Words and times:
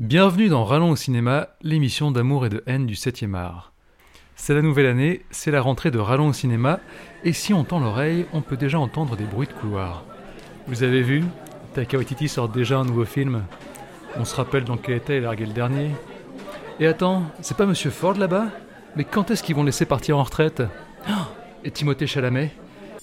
Bienvenue 0.00 0.48
dans 0.48 0.64
Rallons 0.64 0.92
au 0.92 0.96
cinéma, 0.96 1.48
l'émission 1.60 2.10
d'amour 2.10 2.46
et 2.46 2.48
de 2.48 2.62
haine 2.66 2.86
du 2.86 2.94
7e 2.94 3.34
art. 3.34 3.74
C'est 4.34 4.54
la 4.54 4.62
nouvelle 4.62 4.86
année, 4.86 5.26
c'est 5.30 5.50
la 5.50 5.60
rentrée 5.60 5.90
de 5.90 5.98
Rallons 5.98 6.28
au 6.28 6.32
cinéma, 6.32 6.80
et 7.22 7.34
si 7.34 7.52
on 7.52 7.64
tend 7.64 7.80
l'oreille, 7.80 8.24
on 8.32 8.40
peut 8.40 8.56
déjà 8.56 8.78
entendre 8.78 9.14
des 9.14 9.26
bruits 9.26 9.46
de 9.46 9.52
couloir. 9.52 10.04
Vous 10.68 10.84
avez 10.84 11.02
vu 11.02 11.22
Taika 11.74 11.98
Waititi 11.98 12.28
sort 12.28 12.48
déjà 12.48 12.78
un 12.78 12.86
nouveau 12.86 13.04
film. 13.04 13.44
On 14.16 14.24
se 14.24 14.34
rappelle 14.34 14.64
dans 14.64 14.78
quel 14.78 14.96
état 14.96 15.14
il 15.14 15.18
a 15.18 15.26
largué 15.26 15.44
le 15.44 15.52
dernier. 15.52 15.90
Et 16.78 16.86
attends, 16.86 17.24
c'est 17.42 17.58
pas 17.58 17.66
Monsieur 17.66 17.90
Ford 17.90 18.14
là-bas? 18.14 18.46
Mais 18.96 19.04
quand 19.04 19.30
est-ce 19.30 19.42
qu'ils 19.42 19.54
vont 19.54 19.64
laisser 19.64 19.84
partir 19.84 20.16
en 20.16 20.22
retraite? 20.22 20.62
Oh, 21.10 21.12
Et 21.62 21.70
Timothée 21.70 22.06
Chalamet? 22.06 22.54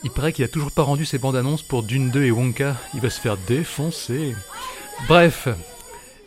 Il 0.04 0.10
paraît 0.10 0.34
qu'il 0.34 0.46
a 0.46 0.48
toujours 0.48 0.72
pas 0.72 0.82
rendu 0.82 1.06
ses 1.06 1.20
bandes 1.20 1.36
annonces 1.36 1.62
pour 1.62 1.84
Dune 1.84 2.10
2 2.10 2.24
et 2.24 2.32
Wonka. 2.32 2.76
Il 2.96 3.02
va 3.02 3.12
se 3.12 3.22
faire 3.22 3.38
défoncer. 3.48 4.34
Bref, 5.08 5.48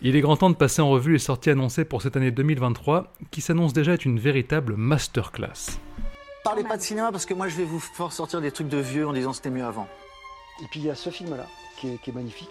il 0.02 0.16
est 0.16 0.20
grand 0.20 0.36
temps 0.36 0.50
de 0.50 0.56
passer 0.56 0.80
en 0.82 0.90
revue 0.90 1.12
les 1.12 1.18
sorties 1.18 1.50
annoncées 1.50 1.84
pour 1.84 2.02
cette 2.02 2.16
année 2.16 2.30
2023, 2.30 3.12
qui 3.30 3.40
s'annonce 3.40 3.72
déjà 3.72 3.92
être 3.92 4.04
une 4.04 4.18
véritable 4.18 4.74
masterclass. 4.76 5.78
Parlez 6.44 6.64
pas 6.64 6.76
de 6.76 6.82
cinéma 6.82 7.12
parce 7.12 7.26
que 7.26 7.34
moi 7.34 7.48
je 7.48 7.56
vais 7.56 7.64
vous 7.64 7.80
faire 7.80 8.12
sortir 8.12 8.40
des 8.40 8.50
trucs 8.50 8.68
de 8.68 8.78
vieux 8.78 9.06
en 9.06 9.12
disant 9.12 9.32
c'était 9.32 9.50
mieux 9.50 9.64
avant. 9.64 9.88
Et 10.62 10.66
puis 10.70 10.80
il 10.80 10.86
y 10.86 10.90
a 10.90 10.94
ce 10.94 11.10
film-là, 11.10 11.46
qui 11.78 11.88
est, 11.88 11.98
qui 12.02 12.10
est 12.10 12.14
magnifique. 12.14 12.50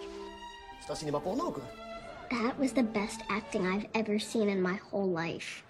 C'est 0.80 0.92
un 0.92 0.94
cinéma 0.94 1.20
porno, 1.20 1.50
quoi. 1.50 1.62
That 2.30 2.54
was 2.60 2.68
the 2.68 2.84
best 2.84 3.22
acting 3.28 3.62
I've 3.64 3.86
ever 3.94 4.20
seen 4.20 4.48
in 4.48 4.60
my 4.62 4.78
whole 4.92 5.12
life. 5.12 5.64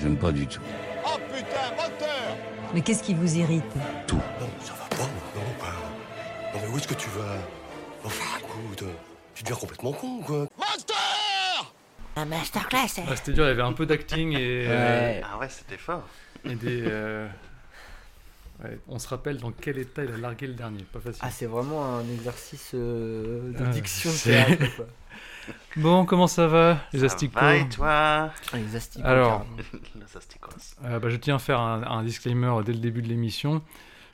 J'aime 0.00 0.16
pas 0.16 0.32
du 0.32 0.46
tout. 0.46 0.60
Oh 1.04 1.16
putain, 1.32 1.70
moteur 1.76 2.36
Mais 2.74 2.80
qu'est-ce 2.80 3.02
qui 3.02 3.14
vous 3.14 3.36
irrite? 3.36 3.64
Non, 4.12 4.41
Non, 6.54 6.60
mais 6.62 6.68
où 6.68 6.78
est-ce 6.78 6.88
que 6.88 6.94
tu 6.94 7.08
vas 7.10 7.36
Enfin, 8.04 8.38
écoute, 8.40 8.84
tu 9.34 9.42
deviens 9.44 9.56
complètement 9.56 9.92
con, 9.92 10.20
quoi. 10.22 10.38
Moteur 10.58 11.74
Un 12.16 12.24
masterclass 12.26 12.88
Ah, 13.08 13.16
C'était 13.16 13.32
dur, 13.32 13.44
il 13.44 13.48
y 13.48 13.50
avait 13.50 13.62
un 13.62 13.72
peu 13.72 13.86
d'acting 13.86 14.32
et, 14.32 14.64
euh, 14.68 15.20
Ah 15.24 15.38
ouais, 15.38 15.48
c'était 15.48 15.78
fort. 15.78 16.02
et 16.44 16.54
des. 16.54 16.82
euh, 16.84 17.28
ouais, 18.64 18.78
on 18.88 18.98
se 18.98 19.08
rappelle 19.08 19.38
dans 19.38 19.52
quel 19.52 19.78
état 19.78 20.02
il 20.04 20.12
a 20.12 20.16
largué 20.18 20.46
le 20.48 20.54
dernier, 20.54 20.82
pas 20.82 21.00
facile. 21.00 21.20
Ah, 21.24 21.30
c'est 21.30 21.46
vraiment 21.46 21.96
un 21.98 22.08
exercice 22.12 22.72
euh, 22.74 23.52
de 23.52 23.64
Ah, 23.64 23.68
diction 23.70 24.10
de 24.10 24.14
c'est- 24.16 24.44
théâtre, 24.44 24.76
quoi. 24.76 24.86
Bon, 25.76 26.04
comment 26.04 26.28
ça 26.28 26.46
va, 26.46 26.78
les 26.92 27.00
Ça 27.00 27.06
asticots 27.06 27.40
va 27.40 27.56
et 27.56 27.68
toi 27.68 27.88
Ah, 27.90 28.30
Les 28.54 28.76
asticots, 28.76 29.06
Alors, 29.08 29.38
carrément. 29.40 29.56
Los 30.00 30.16
asticos. 30.18 30.74
Euh, 30.84 30.98
bah, 31.00 31.08
je 31.08 31.16
tiens 31.16 31.36
à 31.36 31.38
faire 31.40 31.60
un, 31.60 31.82
un 31.82 32.02
disclaimer 32.04 32.52
dès 32.64 32.72
le 32.72 32.78
début 32.78 33.02
de 33.02 33.08
l'émission. 33.08 33.60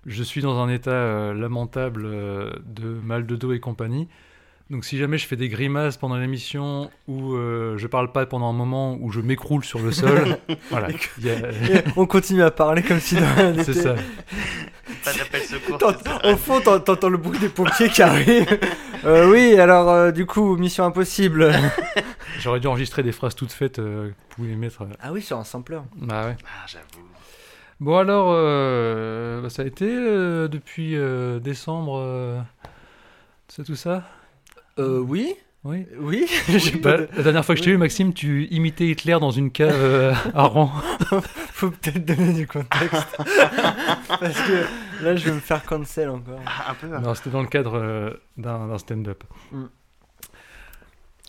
Je 0.09 0.23
suis 0.23 0.41
dans 0.41 0.59
un 0.59 0.69
état 0.69 0.91
euh, 0.91 1.35
lamentable 1.35 2.03
euh, 2.07 2.51
de 2.65 2.89
mal 2.89 3.27
de 3.27 3.37
dos 3.37 3.53
et 3.53 3.61
compagnie. 3.61 4.09
Donc 4.71 4.85
si 4.85 4.99
jamais 4.99 5.17
je 5.17 5.27
fais 5.27 5.37
des 5.37 5.49
grimaces 5.49 5.97
pendant 5.97 6.17
l'émission 6.19 6.91
ou 7.07 7.33
euh, 7.35 7.79
je 7.79 7.87
parle 7.87 8.13
pas 8.13 8.27
pendant 8.27 8.51
un 8.51 8.53
moment 8.53 8.99
où 9.01 9.11
je 9.11 9.21
m'écroule 9.21 9.65
sur 9.65 9.79
le 9.79 9.93
sol, 9.93 10.37
voilà. 10.71 10.89
y 11.23 11.31
a- 11.31 11.37
on 11.97 12.05
continue 12.07 12.43
à 12.43 12.51
parler 12.51 12.83
comme 12.83 13.01
si 13.01 13.15
de 13.15 13.21
rien 13.21 13.55
C'est 13.63 13.69
n'était. 13.69 13.73
ça. 13.83 13.95
Pas 15.05 15.13
d'appel 15.15 15.41
secours. 15.43 15.79
Au 16.25 16.37
fond, 16.37 16.61
t'en- 16.61 16.81
t'entends 16.81 17.09
le 17.09 17.17
bruit 17.17 17.39
des 17.39 17.49
pompiers 17.49 17.89
qui 17.89 18.03
arrivent. 18.03 18.59
Euh, 19.07 19.31
oui, 19.31 19.59
alors 19.59 19.89
euh, 19.91 20.11
du 20.11 20.27
coup, 20.27 20.57
mission 20.59 20.85
impossible. 20.85 21.51
J'aurais 22.39 22.61
dû 22.61 22.67
enregistrer 22.67 23.03
des 23.03 23.13
phrases 23.13 23.35
toutes 23.35 23.53
faites 23.53 23.79
euh, 23.79 24.09
vous 24.09 24.35
pouvez 24.37 24.55
mettre. 24.55 24.83
euh. 24.83 24.89
Ah 25.01 25.13
oui, 25.13 25.23
sur 25.23 25.39
un 25.39 25.45
sampler. 25.45 25.79
Bah 25.97 26.27
ouais. 26.27 26.37
Ah, 26.45 26.67
j'avoue. 26.67 27.07
Bon 27.81 27.97
alors, 27.97 28.29
euh, 28.33 29.41
bah, 29.41 29.51
ça 29.51 29.63
a 29.63 29.65
été 29.65 29.87
euh, 29.89 30.49
depuis 30.49 30.97
euh, 30.97 31.39
décembre, 31.39 31.99
euh, 32.03 32.41
c'est 33.47 33.65
tout 33.65 33.77
ça? 33.77 34.03
Euh, 34.81 34.99
oui, 34.99 35.35
Oui. 35.65 35.87
oui. 36.01 36.27
Bah, 36.83 36.97
La 37.17 37.23
dernière 37.23 37.45
fois 37.45 37.55
que 37.55 37.61
je 37.61 37.65
t'ai 37.65 37.71
vu, 37.71 37.77
Maxime, 37.79 38.13
tu 38.15 38.47
imitais 38.47 38.87
Hitler 38.87 39.19
dans 39.21 39.31
une 39.31 39.53
cave 39.53 39.73
euh, 39.75 40.13
à 40.35 40.43
Rouen. 40.45 40.73
Faut 41.53 41.71
peut-être 41.71 42.05
donner 42.05 42.33
du 42.33 42.47
contexte. 42.49 43.17
Parce 44.09 44.41
que 44.43 44.65
là, 45.05 45.15
je 45.15 45.25
vais 45.27 45.33
me 45.33 45.41
faire 45.41 45.65
cancel 45.65 46.09
encore. 46.11 46.41
Ah, 46.47 46.73
un 46.73 46.75
peu. 46.75 46.87
Non, 46.99 47.15
c'était 47.15 47.31
dans 47.31 47.43
le 47.43 47.49
cadre 47.49 47.75
euh, 47.79 48.11
d'un 48.37 48.67
d'un 48.69 48.79
stand-up. 48.79 49.23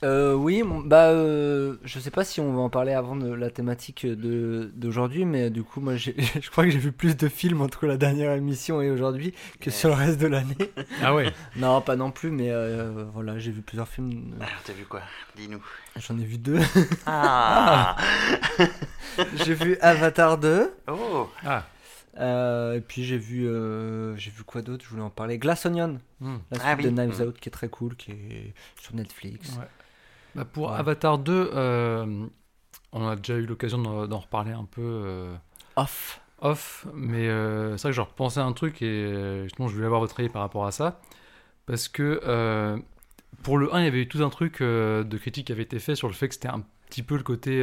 Euh, 0.01 0.33
oui, 0.33 0.63
mon- 0.63 0.79
bah, 0.79 1.09
euh, 1.09 1.75
je 1.83 1.99
sais 1.99 2.09
pas 2.11 2.23
si 2.23 2.39
on 2.39 2.53
va 2.53 2.61
en 2.61 2.69
parler 2.69 2.93
avant 2.93 3.17
de 3.17 3.33
la 3.33 3.49
thématique 3.49 4.05
de 4.05 4.71
d'aujourd'hui, 4.73 5.25
mais 5.25 5.49
du 5.49 5.61
coup, 5.63 5.81
moi, 5.81 5.97
j'ai- 5.97 6.15
je 6.41 6.49
crois 6.49 6.63
que 6.63 6.69
j'ai 6.69 6.79
vu 6.79 6.93
plus 6.93 7.17
de 7.17 7.27
films 7.27 7.59
entre 7.61 7.85
la 7.85 7.97
dernière 7.97 8.31
émission 8.31 8.81
et 8.81 8.89
aujourd'hui 8.91 9.33
que 9.59 9.69
sur 9.71 9.89
le 9.89 9.95
reste 9.95 10.17
de 10.21 10.27
l'année. 10.27 10.55
Ah 11.03 11.13
ouais 11.13 11.33
non, 11.57 11.81
pas 11.81 11.97
non 11.97 12.11
plus, 12.11 12.31
mais 12.31 12.49
euh, 12.49 13.03
voilà, 13.13 13.39
j'ai 13.39 13.51
vu 13.51 13.61
plusieurs 13.61 13.89
films. 13.89 14.35
Alors, 14.39 14.51
t'as 14.63 14.71
vu 14.71 14.85
quoi? 14.85 15.01
Dis-nous. 15.35 15.61
J'en 15.97 16.17
ai 16.17 16.23
vu 16.23 16.37
deux. 16.37 16.59
Ah 17.05 17.97
j'ai 19.33 19.53
vu 19.53 19.77
Avatar 19.81 20.37
2. 20.37 20.71
Oh 20.87 21.29
Ah 21.45 21.65
euh, 22.19 22.73
et 22.75 22.81
puis 22.81 23.03
j'ai 23.05 23.17
vu, 23.17 23.47
euh, 23.47 24.15
j'ai 24.17 24.31
vu 24.31 24.43
quoi 24.43 24.61
d'autre? 24.61 24.83
Je 24.83 24.89
voulais 24.89 25.01
en 25.03 25.09
parler. 25.09 25.37
Glass 25.37 25.65
Onion, 25.65 25.99
hmm. 26.19 26.37
la 26.51 26.57
suite 26.57 26.67
Ah 26.69 26.75
oui. 26.77 26.83
de 26.85 26.89
Knives 26.89 27.19
Mm. 27.21 27.27
Out, 27.27 27.39
qui 27.39 27.47
est 27.49 27.51
très 27.51 27.69
cool, 27.69 27.95
qui 27.95 28.11
est 28.11 28.53
sur 28.81 28.93
Netflix. 28.95 29.51
Ouais. 29.51 29.65
Bah, 30.39 30.45
Pour. 30.45 30.71
Avatar 30.71 31.17
2, 31.17 31.51
euh, 31.53 32.25
on 32.93 33.07
a 33.09 33.17
déjà 33.17 33.33
eu 33.35 33.45
l'occasion 33.45 33.77
d'en 33.77 34.19
reparler 34.19 34.53
un 34.53 34.63
peu 34.63 34.81
euh, 34.81 35.35
Off. 35.75 36.21
off, 36.39 36.87
mais 36.93 37.27
euh, 37.27 37.75
c'est 37.75 37.83
vrai 37.83 37.91
que 37.91 37.95
je 37.97 38.01
repensais 38.01 38.39
à 38.39 38.45
un 38.45 38.53
truc 38.53 38.81
et 38.81 39.43
justement 39.43 39.67
je 39.67 39.73
voulais 39.73 39.85
avoir 39.85 39.99
votre 39.99 40.17
avis 40.17 40.29
par 40.29 40.41
rapport 40.41 40.65
à 40.65 40.71
ça. 40.71 41.01
Parce 41.65 41.89
que 41.89 42.79
pour 43.43 43.57
le 43.57 43.75
1, 43.75 43.81
il 43.81 43.83
y 43.83 43.87
avait 43.87 44.01
eu 44.01 44.07
tout 44.07 44.23
un 44.23 44.29
truc 44.29 44.61
de 44.61 45.17
critique 45.17 45.47
qui 45.47 45.51
avait 45.51 45.63
été 45.63 45.77
fait 45.77 45.95
sur 45.95 46.07
le 46.07 46.13
fait 46.13 46.29
que 46.29 46.35
c'était 46.35 46.47
un 46.47 46.63
petit 46.89 47.03
peu 47.03 47.17
le 47.17 47.23
côté 47.23 47.61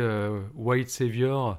white 0.55 0.91
savior 0.91 1.57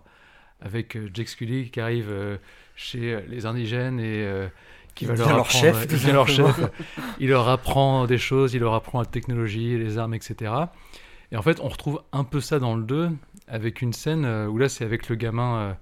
avec 0.62 1.00
Jake 1.16 1.30
Scully 1.30 1.72
qui 1.72 1.80
arrive 1.80 2.40
chez 2.76 3.26
les 3.28 3.48
indigènes 3.48 4.00
et 4.00 4.50
qui 4.94 5.06
va 5.06 5.16
leur 5.16 5.30
leur 5.30 5.40
apprendre, 5.40 5.62
chef, 5.62 5.82
il 5.82 5.88
tout 5.88 5.96
devient 5.96 6.12
leur 6.12 6.28
chef. 6.28 6.60
Il 7.20 7.30
leur 7.30 7.50
apprend 7.50 8.06
des 8.06 8.20
choses, 8.20 8.54
il 8.54 8.60
leur 8.60 8.76
apprend 8.76 9.00
la 9.00 9.06
technologie, 9.06 9.80
les 9.80 9.98
armes, 9.98 10.14
etc. 10.14 10.52
Et 11.32 11.38
en 11.38 11.42
fait, 11.42 11.60
on 11.60 11.68
retrouve 11.68 12.02
un 12.12 12.24
peu 12.24 12.40
ça 12.40 12.60
dans 12.60 12.76
le 12.76 12.84
2 12.84 13.12
avec 13.48 13.82
une 13.82 13.94
scène 13.94 14.26
euh, 14.26 14.48
où 14.48 14.58
là, 14.58 14.70
c'est 14.70 14.86
avec 14.86 15.10
le 15.10 15.16
gamin, 15.16 15.58
euh, 15.58 15.74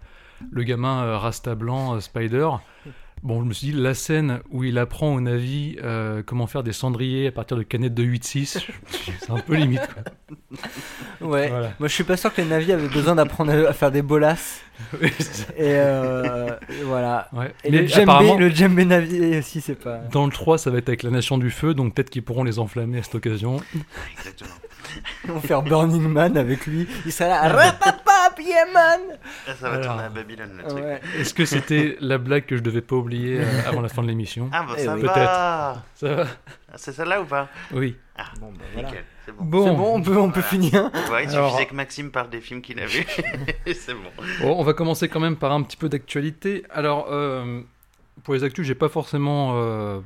le 0.52 0.64
gamin 0.64 1.04
euh, 1.04 1.18
Rasta 1.18 1.56
blanc 1.56 2.00
Spider. 2.00 2.50
Bon, 3.24 3.42
je 3.42 3.48
me 3.48 3.54
suis 3.54 3.68
dit, 3.68 3.74
la 3.74 3.96
scène 3.96 4.40
où 4.52 4.64
il 4.64 4.78
apprend 4.78 5.16
au 5.16 5.20
Navi 5.20 5.78
euh, 5.84 6.22
comment 6.24 6.46
faire 6.46 6.62
des 6.62 6.74
cendriers 6.74 7.28
à 7.28 7.32
partir 7.32 7.58
de 7.58 7.64
canettes 7.64 7.96
de 7.96 8.04
8-6, 8.04 8.64
c'est 9.20 9.32
un 9.32 9.40
peu 9.40 9.56
limite. 9.56 9.82
Quoi. 9.94 10.58
Ouais. 11.22 11.50
Voilà. 11.50 11.72
Moi, 11.80 11.88
je 11.88 11.94
suis 11.94 12.04
pas 12.04 12.18
sûr 12.18 12.34
que 12.34 12.42
les 12.42 12.48
navis 12.48 12.72
avaient 12.72 12.90
besoin 12.90 13.16
d'apprendre 13.16 13.52
à 13.52 13.74
faire 13.74 13.90
des. 13.92 14.02
Et, 14.04 15.12
euh, 15.60 16.50
et 16.70 16.84
voilà. 16.84 17.30
Ouais. 17.34 17.54
Et 17.64 17.72
Mais 17.72 17.82
le 17.82 17.88
djembé, 17.88 18.02
apparemment, 18.04 18.38
le 18.38 18.50
djembé 18.50 18.86
navi 18.86 19.38
aussi, 19.38 19.62
c'est 19.62 19.76
pas. 19.76 20.00
dans 20.12 20.26
le 20.26 20.32
3, 20.32 20.58
ça 20.58 20.70
va 20.70 20.78
être 20.78 20.90
avec 20.90 21.04
la 21.04 21.10
Nation 21.10 21.38
du 21.38 21.50
Feu, 21.50 21.74
donc 21.74 21.96
peut-être 21.96 22.10
qu'ils 22.10 22.24
pourront 22.24 22.44
les 22.44 22.60
enflammer 22.60 23.00
à 23.00 23.04
cette 23.04 23.16
occasion. 23.16 23.62
Exactement. 24.18 24.52
Ils 25.24 25.32
vont 25.32 25.42
faire 25.42 25.62
Burning 25.62 26.08
Man 26.08 26.38
avec 26.38 26.66
lui. 26.68 26.88
Il 27.06 27.12
sera 27.12 27.50
là. 27.50 27.76
Là, 29.48 29.56
ça 29.56 29.70
va 29.70 29.78
tourner 29.80 30.04
à 30.04 30.10
Babylone, 30.10 30.62
le 30.64 30.64
truc. 30.70 30.84
Est-ce 31.18 31.34
que 31.34 31.46
c'était 31.46 31.98
la 32.02 32.18
blague 32.18 32.46
que 32.46 32.58
je 32.58 32.62
devais 32.62 32.82
pas 32.82 32.96
oublier 32.96 33.42
avant 33.68 33.82
la 33.82 33.90
fin 33.90 34.02
de 34.04 34.08
l'émission 34.08 34.50
Ah, 34.54 34.66
bah 34.68 34.78
ça 34.78 34.96
oui. 34.96 35.02
va 35.04 35.84
Ah, 36.04 36.26
C'est 36.76 36.92
celle-là 36.92 37.22
ou 37.22 37.26
pas 37.26 37.48
Oui. 37.74 37.96
Bon, 38.40 38.52
bah. 38.52 38.64
Nickel, 38.76 39.04
c'est 39.26 39.32
bon. 39.36 39.44
Bon, 39.44 40.00
bon, 40.00 40.18
on 40.24 40.32
peut, 40.32 40.42
finir. 40.42 40.90
Il 41.22 41.30
suffisait 41.30 41.66
que 41.66 41.74
Maxime 41.76 42.12
parle 42.12 42.30
des 42.30 42.40
films 42.42 42.62
qu'il 42.62 42.80
a 42.80 42.86
vus. 42.86 43.06
C'est 43.74 43.94
bon. 43.94 44.10
On 44.44 44.64
va 44.64 44.74
commencer 44.74 45.10
quand 45.10 45.20
même 45.20 45.36
par 45.36 45.52
un 45.52 45.62
petit 45.64 45.78
peu 45.78 45.90
d'actualité. 45.90 46.64
Alors, 46.70 47.06
pour 48.24 48.34
les 48.34 48.44
actus, 48.44 48.66
j'ai 48.66 48.76
pas 48.76 48.90
forcément 48.90 50.02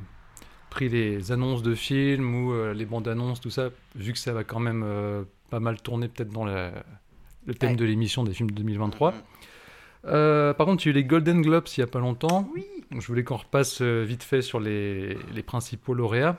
pris 0.69 0.89
les 0.89 1.31
annonces 1.31 1.63
de 1.63 1.73
films 1.75 2.35
ou 2.45 2.73
les 2.73 2.85
bandes 2.85 3.07
annonces, 3.07 3.41
tout 3.41 3.49
ça, 3.49 3.69
vu 3.95 4.13
que 4.13 4.19
ça 4.19 4.33
va 4.33 4.43
quand 4.43 4.59
même 4.59 4.85
pas 5.49 5.59
mal 5.59 5.81
tourner 5.81 6.07
peut-être 6.07 6.29
dans 6.31 6.45
la- 6.45 6.71
le 7.45 7.53
thème 7.55 7.71
Ouais. 7.71 7.75
de 7.75 7.85
l'émission 7.85 8.23
des 8.23 8.33
films 8.33 8.51
de 8.51 8.55
2023. 8.55 9.11
Mhm. 9.11 9.17
Euh, 10.05 10.53
par 10.53 10.65
contre, 10.65 10.85
il 10.85 10.89
y 10.89 10.89
a 10.89 10.91
eu 10.91 11.01
les 11.01 11.03
Golden 11.03 11.41
Globes 11.41 11.67
il 11.75 11.79
y 11.81 11.83
a 11.83 11.87
pas 11.87 11.99
longtemps. 11.99 12.49
Donc, 12.91 13.01
je 13.01 13.07
voulais 13.07 13.23
qu'on 13.23 13.35
repasse 13.37 13.81
euh, 13.81 14.03
vite 14.07 14.23
fait 14.23 14.41
sur 14.41 14.59
les, 14.59 15.17
les 15.33 15.43
principaux 15.43 15.93
lauréats. 15.93 16.37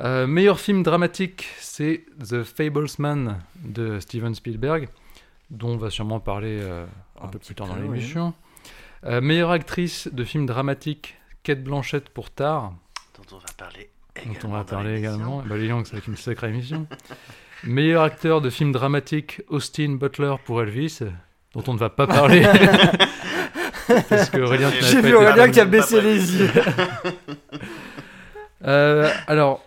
Euh, 0.00 0.26
meilleur 0.26 0.58
film 0.58 0.82
dramatique, 0.82 1.46
c'est 1.58 2.04
The 2.28 2.42
Fablesman 2.42 3.38
de 3.64 4.00
Steven 4.00 4.34
Spielberg, 4.34 4.88
dont 5.50 5.68
on 5.70 5.76
va 5.76 5.88
sûrement 5.90 6.18
parler 6.18 6.58
euh, 6.60 6.84
un 7.20 7.26
Un 7.26 7.28
peu 7.28 7.38
plus 7.38 7.54
tard 7.54 7.68
dans 7.68 7.74
oui. 7.76 7.82
l'émission. 7.82 8.34
Euh, 9.04 9.20
meilleure 9.20 9.52
actrice 9.52 10.08
de 10.12 10.24
film 10.24 10.46
dramatique, 10.46 11.16
Kate 11.44 11.62
Blanchett 11.62 12.08
pour 12.08 12.30
Tar, 12.30 12.72
Dont 13.16 13.36
on 13.36 13.38
va 13.38 13.44
parler 13.56 13.90
dont 14.16 14.22
également. 14.32 14.48
on 14.48 14.52
va 14.58 14.64
parler 14.64 14.98
également. 14.98 15.42
Bah, 15.46 15.56
les 15.56 15.66
Young, 15.68 15.84
ça 15.86 15.92
va 15.92 15.98
être 15.98 16.08
une 16.08 16.16
sacrée 16.16 16.48
émission. 16.48 16.86
Meilleur 17.66 18.02
acteur 18.02 18.40
de 18.40 18.50
film 18.50 18.72
dramatique, 18.72 19.42
Austin 19.48 19.96
Butler 19.98 20.34
pour 20.44 20.60
Elvis, 20.62 21.00
dont 21.54 21.62
on 21.66 21.74
ne 21.74 21.78
va 21.78 21.90
pas 21.90 22.06
parler. 22.06 22.42
Parce 24.08 24.30
que 24.30 24.38
Aurélien, 24.40 24.70
tu 24.70 24.82
n'avais 24.82 24.92
J'ai 24.92 25.00
vu 25.02 25.14
Aurélien 25.14 25.50
qui 25.50 25.60
a 25.60 25.64
baissé 25.64 26.00
les 26.00 26.36
yeux. 26.40 26.50
Euh, 28.66 29.10
alors, 29.26 29.62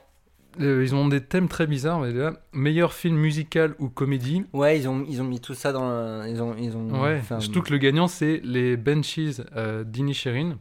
Euh, 0.59 0.81
ils 0.83 0.95
ont 0.95 1.07
des 1.07 1.21
thèmes 1.21 1.47
très 1.47 1.67
bizarres. 1.67 1.99
Mais 1.99 2.11
là, 2.11 2.33
meilleur 2.51 2.91
film 2.93 3.15
musical 3.15 3.75
ou 3.77 3.89
comédie. 3.89 4.43
Ouais, 4.53 4.79
ils 4.79 4.89
ont, 4.89 5.05
ils 5.07 5.21
ont 5.21 5.23
mis 5.23 5.39
tout 5.39 5.53
ça 5.53 5.71
dans. 5.71 6.23
Ils 6.23 6.41
ont, 6.41 6.55
ils 6.57 6.75
ont 6.75 6.99
Ouais, 7.03 7.19
fait 7.19 7.35
un- 7.35 7.39
surtout 7.39 7.61
que 7.61 7.71
le 7.71 7.77
gagnant, 7.77 8.07
c'est 8.07 8.41
les 8.43 8.75
Benchies 8.75 9.37
euh, 9.55 9.83
d'Inisherin. 9.83 10.57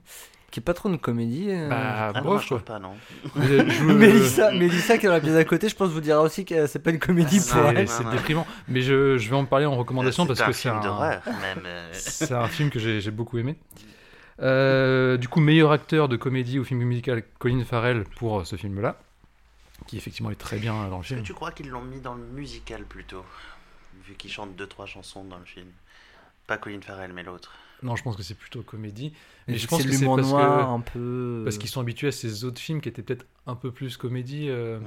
Qui 0.56 0.60
est 0.60 0.62
pas 0.62 0.72
trop 0.72 0.88
une 0.88 0.98
comédie. 0.98 1.48
euh. 1.50 1.68
Bah, 1.68 2.12
Ah 2.14 2.20
non, 2.22 2.30
bof, 2.30 2.40
je 2.40 2.46
trouve 2.46 2.62
quoi. 2.64 2.76
pas, 2.76 2.78
non. 2.78 2.94
Je- 3.36 3.84
Mélissa, 3.92 4.52
Mélissa 4.52 4.96
qui 4.96 5.04
est 5.04 5.08
dans 5.10 5.14
la 5.16 5.20
pièce 5.20 5.34
d'à 5.34 5.44
côté, 5.44 5.68
je 5.68 5.76
pense 5.76 5.90
vous 5.90 6.00
dira 6.00 6.22
aussi 6.22 6.46
que 6.46 6.66
c'est 6.66 6.78
pas 6.78 6.92
une 6.92 6.98
comédie 6.98 7.40
Ah, 7.50 7.52
pour 7.52 7.68
C'est 7.70 7.74
elle. 7.76 7.88
c'est 7.88 8.08
déprimant. 8.08 8.46
Mais 8.66 8.80
je, 8.80 9.18
je 9.18 9.28
vais 9.28 9.36
en 9.36 9.44
parler 9.44 9.66
en 9.66 9.76
recommandation 9.76 10.24
parce 10.26 10.40
un 10.40 10.46
que 10.46 10.52
c'est 10.52 10.62
film 10.70 10.76
un, 10.76 10.80
d'horreur, 10.80 11.20
même. 11.26 11.62
euh. 11.66 11.90
c'est 11.92 12.32
un 12.32 12.48
film 12.48 12.70
que 12.70 12.78
j'ai 12.78 13.02
j'ai 13.02 13.10
beaucoup 13.10 13.36
aimé. 13.36 13.56
Euh, 14.40 15.18
du 15.18 15.28
coup, 15.28 15.40
meilleur 15.40 15.72
acteur 15.72 16.08
de 16.08 16.16
comédie 16.16 16.58
ou 16.58 16.64
film 16.64 16.82
musical, 16.84 17.22
Colin 17.38 17.62
Farrell 17.64 18.04
pour 18.16 18.40
euh, 18.40 18.44
ce 18.44 18.56
film-là, 18.56 18.96
qui 19.86 19.98
effectivement 19.98 20.30
est 20.30 20.36
très 20.36 20.56
bien 20.58 20.88
dans 20.88 20.96
le 20.96 21.02
film. 21.02 21.22
tu 21.22 21.34
crois 21.34 21.50
qu'ils 21.52 21.68
l'ont 21.68 21.82
mis 21.82 22.00
dans 22.00 22.14
le 22.14 22.24
musical 22.24 22.84
plutôt? 22.84 23.26
Vu 24.06 24.14
qu'il 24.14 24.30
chante 24.32 24.56
deux 24.56 24.66
trois 24.66 24.86
chansons 24.86 25.24
dans 25.24 25.36
le 25.38 25.44
film. 25.44 25.66
Pas 26.46 26.56
Colin 26.56 26.80
Farrell, 26.80 27.12
mais 27.14 27.22
l'autre. 27.24 27.52
Non, 27.82 27.94
je 27.96 28.02
pense 28.02 28.16
que 28.16 28.22
c'est 28.22 28.34
plutôt 28.34 28.62
comédie. 28.62 29.12
Mais 29.46 29.52
Mais 29.54 29.58
je 29.58 29.66
pense 29.66 29.82
que 29.84 29.92
c'est 29.92 30.04
parce 30.06 30.28
noir 30.28 30.66
que 30.66 30.72
un 30.72 30.80
peu. 30.80 31.42
parce 31.44 31.58
qu'ils 31.58 31.68
sont 31.70 31.80
habitués 31.80 32.08
à 32.08 32.12
ces 32.12 32.44
autres 32.44 32.60
films 32.60 32.80
qui 32.80 32.88
étaient 32.88 33.02
peut-être 33.02 33.26
un 33.46 33.54
peu 33.54 33.70
plus 33.70 33.96
comédie. 33.96 34.46
euh, 34.48 34.78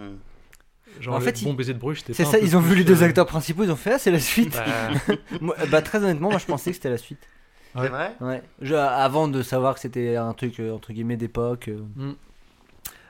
genre 0.99 1.15
En 1.15 1.19
le 1.19 1.23
fait, 1.25 1.43
Bon 1.43 1.51
ils- 1.51 1.55
baiser 1.55 1.73
de 1.73 1.79
Bruges, 1.79 1.99
c'était 1.99 2.13
C'est 2.13 2.25
ça, 2.25 2.39
ils 2.39 2.57
ont 2.57 2.61
vu 2.61 2.75
les 2.75 2.83
deux 2.83 3.03
euh, 3.03 3.05
acteurs 3.05 3.25
principaux, 3.27 3.63
ils 3.63 3.71
ont 3.71 3.75
fait 3.75 3.93
ah 3.93 3.99
c'est 3.99 4.11
la 4.11 4.19
suite. 4.19 4.53
bah, 5.07 5.15
Moi, 5.41 5.55
bah 5.71 5.81
très 5.81 5.99
honnêtement, 6.03 6.29
moi 6.29 6.39
je 6.39 6.45
pensais 6.45 6.71
que 6.71 6.75
c'était 6.75 6.89
la 6.89 6.97
suite. 6.97 7.19
Ouais. 7.75 7.83
C'est 7.83 7.89
vrai? 7.89 8.15
Ouais. 8.21 8.41
Je- 8.61 8.73
avant 8.73 9.27
de 9.27 9.43
savoir 9.43 9.75
que 9.75 9.79
c'était 9.81 10.15
un 10.15 10.33
truc 10.33 10.59
euh, 10.59 10.71
entre 10.73 10.91
guillemets 10.91 11.17
d'époque. 11.17 11.67
euh. 11.69 12.13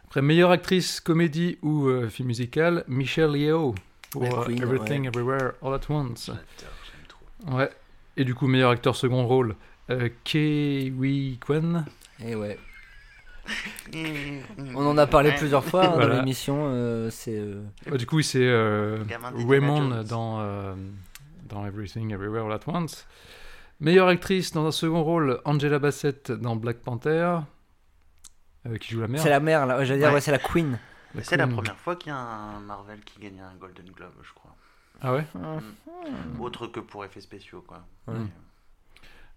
Après, 0.05 0.21
meilleure 0.21 0.51
actrice 0.51 0.99
comédie 0.99 1.57
ou 1.61 1.87
euh, 1.87 2.09
film 2.09 2.27
musical, 2.27 2.83
Michelle 2.87 3.35
Yeoh 3.37 3.75
pour 4.11 4.23
euh, 4.23 4.43
Queen, 4.45 4.61
Everything 4.61 5.01
ouais. 5.03 5.07
Everywhere 5.07 5.51
All 5.61 5.73
at 5.75 5.81
Once. 5.89 6.25
J'adore, 6.25 6.43
j'aime 6.57 7.07
trop. 7.47 7.57
Ouais. 7.57 7.69
Et 8.19 8.25
du 8.25 8.35
coup, 8.35 8.45
meilleur 8.47 8.69
acteur 8.71 8.95
second 8.95 9.25
rôle, 9.25 9.55
euh, 9.89 10.09
Kiwi 10.25 11.39
Kwen. 11.39 11.85
Et 12.23 12.35
ouais. 12.35 12.59
On 14.75 14.85
en 14.85 14.97
a 14.97 15.07
parlé 15.07 15.31
plusieurs 15.31 15.63
fois 15.65 15.85
hein, 15.95 15.97
dans 15.97 16.07
l'émission. 16.07 16.65
euh, 16.67 17.09
c'est 17.09 17.37
euh, 17.39 17.63
Ouais, 17.89 17.97
du 17.97 18.05
coup, 18.05 18.21
c'est 18.21 18.39
euh, 18.45 19.03
Gamin 19.05 19.31
d'Indiana 19.31 19.49
Raymond 19.51 19.89
Jones. 19.89 20.03
dans, 20.03 20.39
euh, 20.41 20.75
dans 21.47 21.65
Everything 21.65 22.11
Everywhere 22.13 22.45
All 22.45 22.53
at 22.53 22.59
Once. 22.67 23.07
Meilleure 23.79 24.09
actrice 24.09 24.51
dans 24.51 24.65
un 24.67 24.71
second 24.71 25.01
rôle, 25.03 25.39
Angela 25.45 25.79
Bassett 25.79 26.31
dans 26.31 26.55
Black 26.57 26.77
Panther, 26.79 27.39
euh, 28.67 28.75
qui 28.77 28.91
joue 28.93 28.99
la 29.01 29.07
mère. 29.07 29.21
c'est 29.21 29.29
la 29.29 29.39
mère 29.39 29.65
là. 29.65 29.77
Ouais, 29.77 29.85
J'allais 29.85 29.99
dire 29.99 30.09
Ouais. 30.09 30.15
ouais, 30.15 30.21
c'est 30.21 30.31
la 30.31 30.37
Queen. 30.39 30.77
C'est 31.23 31.37
la 31.37 31.45
Queen. 31.45 31.55
première 31.55 31.77
fois 31.77 31.95
qu'il 31.95 32.09
y 32.11 32.15
a 32.15 32.17
un 32.17 32.59
Marvel 32.59 32.99
qui 33.05 33.19
gagne 33.21 33.39
un 33.39 33.55
Golden 33.57 33.85
Globe, 33.95 34.11
je 34.21 34.33
crois. 34.33 34.53
Ah 35.01 35.13
ouais 35.13 35.25
Autre 36.39 36.67
que 36.67 36.79
pour 36.79 37.05
effets 37.05 37.21
spéciaux, 37.21 37.63
quoi. 37.67 37.85
Ouais. 38.07 38.15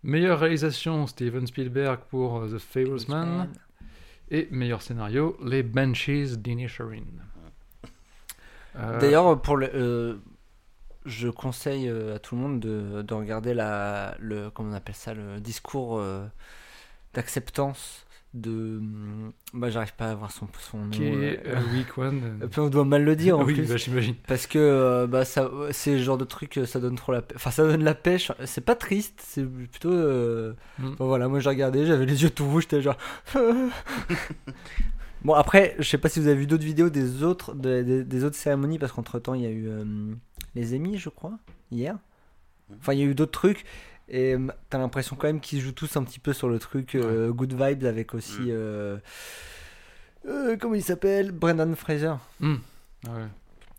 Mais, 0.02 0.18
Meilleure 0.18 0.40
réalisation, 0.40 1.06
Steven 1.06 1.46
Spielberg 1.46 2.00
pour 2.10 2.38
euh, 2.38 2.56
The 2.56 2.58
Fablesman. 2.58 3.48
Et 4.30 4.48
meilleur 4.50 4.82
scénario, 4.82 5.36
Les 5.44 5.62
Banshees 5.62 6.36
d'Inisherin. 6.38 7.04
Euh, 8.76 8.98
D'ailleurs, 8.98 9.40
pour 9.42 9.56
le, 9.58 9.70
euh, 9.74 10.16
je 11.04 11.28
conseille 11.28 11.88
euh, 11.88 12.16
à 12.16 12.18
tout 12.18 12.36
le 12.36 12.40
monde 12.40 12.60
de, 12.60 13.02
de 13.02 13.14
regarder 13.14 13.54
la, 13.54 14.16
le, 14.18 14.50
comment 14.50 14.70
on 14.70 14.74
appelle 14.74 14.94
ça, 14.94 15.14
le 15.14 15.40
discours 15.40 15.98
euh, 15.98 16.26
d'acceptance 17.14 18.06
de, 18.34 18.78
hum, 18.78 19.32
bah 19.52 19.68
j'arrive 19.68 19.94
pas 19.94 20.06
à 20.06 20.10
avoir 20.12 20.30
son, 20.32 20.48
son 20.58 20.78
nom. 20.78 20.90
qui 20.90 21.04
est 21.04 21.40
euh, 21.46 21.56
euh, 21.56 21.72
Week 21.74 21.98
One. 21.98 22.38
puis 22.50 22.60
on 22.60 22.68
doit 22.70 22.84
mal 22.86 23.04
le 23.04 23.14
dire 23.14 23.38
en 23.38 23.44
oui, 23.44 23.52
plus. 23.54 23.68
bah, 23.68 23.76
j'imagine. 23.76 24.14
Parce 24.26 24.46
que 24.46 24.58
euh, 24.58 25.06
bah, 25.06 25.24
ça, 25.26 25.50
c'est 25.72 25.92
le 25.96 26.02
genre 26.02 26.16
de 26.16 26.24
truc, 26.24 26.56
euh, 26.56 26.64
ça 26.64 26.80
donne 26.80 26.96
trop 26.96 27.12
la 27.12 27.20
pêche. 27.22 27.36
Enfin, 27.36 27.50
ça 27.50 27.62
donne 27.66 27.84
la 27.84 27.94
pêche. 27.94 28.32
C'est 28.46 28.64
pas 28.64 28.74
triste, 28.74 29.20
c'est 29.22 29.44
plutôt. 29.44 29.92
euh, 29.92 30.54
Mm. 30.78 30.92
enfin, 30.94 31.04
voilà, 31.04 31.28
moi 31.28 31.40
j'ai 31.40 31.50
regardé, 31.50 31.84
j'avais 31.84 32.06
les 32.06 32.22
yeux 32.22 32.30
tout 32.30 32.46
rouges, 32.48 32.62
j'étais 32.62 32.80
genre. 32.80 32.96
bon, 35.24 35.34
après, 35.34 35.76
je 35.78 35.84
sais 35.88 35.98
pas 35.98 36.08
si 36.08 36.20
vous 36.20 36.26
avez 36.26 36.36
vu 36.36 36.46
d'autres 36.46 36.64
vidéos 36.64 36.90
des 36.90 37.22
autres, 37.22 37.54
de- 37.54 37.82
des- 37.82 38.04
des 38.04 38.24
autres 38.24 38.36
cérémonies, 38.36 38.78
parce 38.78 38.92
qu'entre 38.92 39.18
temps, 39.18 39.34
il 39.34 39.42
y 39.42 39.46
a 39.46 39.50
eu 39.50 39.68
euh, 39.68 39.84
les 40.54 40.74
Émis, 40.74 40.98
je 40.98 41.08
crois, 41.08 41.38
hier. 41.70 41.96
Enfin, 42.80 42.94
il 42.94 43.00
y 43.00 43.02
a 43.02 43.06
eu 43.06 43.14
d'autres 43.14 43.32
trucs. 43.32 43.64
Et 44.14 44.34
euh, 44.34 44.46
t'as 44.70 44.78
l'impression 44.78 45.16
quand 45.16 45.26
même 45.26 45.40
qu'ils 45.40 45.60
jouent 45.60 45.72
tous 45.72 45.96
un 45.96 46.04
petit 46.04 46.18
peu 46.20 46.32
sur 46.34 46.48
le 46.48 46.58
truc 46.58 46.94
euh, 46.94 47.32
Good 47.32 47.54
Vibes 47.54 47.84
avec 47.86 48.14
aussi. 48.14 48.42
Mm. 48.42 48.46
euh, 48.50 48.96
euh, 50.28 50.56
comment 50.60 50.74
il 50.74 50.82
s'appelle? 50.84 51.32
Brendan 51.32 51.74
Fraser. 51.74 52.14
Hmm. 52.40 52.56
Ouais. 53.06 53.26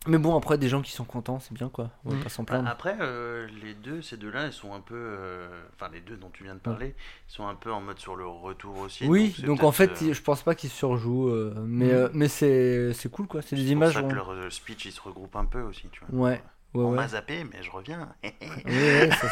Mais 0.05 0.17
bon, 0.17 0.35
après, 0.35 0.57
des 0.57 0.67
gens 0.67 0.81
qui 0.81 0.91
sont 0.91 1.05
contents, 1.05 1.39
c'est 1.39 1.53
bien 1.53 1.69
quoi. 1.69 1.89
On 2.03 2.09
va 2.09 2.15
Mm. 2.17 2.23
pas 2.23 2.29
s'en 2.29 2.43
plaindre. 2.43 2.67
après, 2.67 2.97
euh, 2.99 3.47
les 3.63 3.73
deux, 3.73 4.01
ces 4.01 4.17
deux-là, 4.17 4.47
ils 4.47 4.51
sont 4.51 4.73
un 4.73 4.81
peu. 4.81 4.95
euh, 4.97 5.47
Enfin, 5.75 5.89
les 5.93 6.01
deux 6.01 6.17
dont 6.17 6.29
tu 6.33 6.43
viens 6.43 6.55
de 6.55 6.59
parler, 6.59 6.93
ils 7.29 7.33
sont 7.33 7.47
un 7.47 7.55
peu 7.55 7.71
en 7.71 7.79
mode 7.79 7.99
sur 7.99 8.17
le 8.17 8.27
retour 8.27 8.77
aussi. 8.79 9.05
oui, 9.07 9.33
donc 9.45 9.63
en 9.63 9.71
fait, 9.71 10.01
euh, 10.01 10.13
je 10.13 10.21
pense 10.21 10.41
pas 10.43 10.55
qu'ils 10.55 10.71
surjouent. 10.71 11.29
euh, 11.29 11.53
mais 11.65 11.85
Mm. 11.85 11.91
euh, 11.91 12.09
mais 12.13 12.27
c'est 12.27 12.91
c'est 12.93 13.09
cool 13.09 13.27
quoi. 13.27 13.41
C'est 13.41 13.55
des 13.55 13.71
images. 13.71 13.93
pour 13.93 14.01
ça 14.01 14.07
que 14.15 14.19
on- 14.19 14.33
leur 14.33 14.51
speech, 14.51 14.85
il 14.85 14.91
se 14.91 14.99
regroupe 14.99 15.35
un 15.37 15.45
peu 15.45 15.61
aussi, 15.61 15.87
tu 15.93 16.01
vois. 16.09 16.25
Ouais, 16.31 16.43
ouais, 16.73 16.83
On 16.83 16.89
ouais. 16.91 16.95
m'a 16.95 17.07
zappé, 17.07 17.43
mais 17.43 17.61
je 17.61 17.71
reviens. 17.71 18.09
Ouais, 18.65 19.09
ça. 19.11 19.27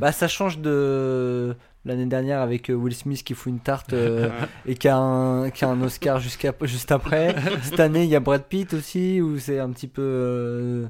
bah, 0.00 0.12
ça 0.12 0.28
change 0.28 0.58
de 0.58 1.56
l'année 1.84 2.06
dernière 2.06 2.40
avec 2.40 2.70
euh, 2.70 2.74
Will 2.74 2.94
Smith 2.94 3.22
qui 3.24 3.34
fout 3.34 3.50
une 3.52 3.60
tarte 3.60 3.92
euh, 3.94 4.28
et 4.66 4.74
qui 4.74 4.86
a 4.88 4.96
un, 4.96 5.50
qui 5.50 5.64
a 5.64 5.68
un 5.68 5.80
Oscar 5.82 6.20
jusqu'à, 6.20 6.54
juste 6.62 6.92
après. 6.92 7.34
Cette 7.62 7.80
année, 7.80 8.04
il 8.04 8.10
y 8.10 8.16
a 8.16 8.20
Brad 8.20 8.44
Pitt 8.44 8.74
aussi 8.74 9.20
où 9.20 9.38
c'est 9.38 9.58
un 9.58 9.70
petit 9.70 9.88
peu, 9.88 10.02
euh, 10.02 10.88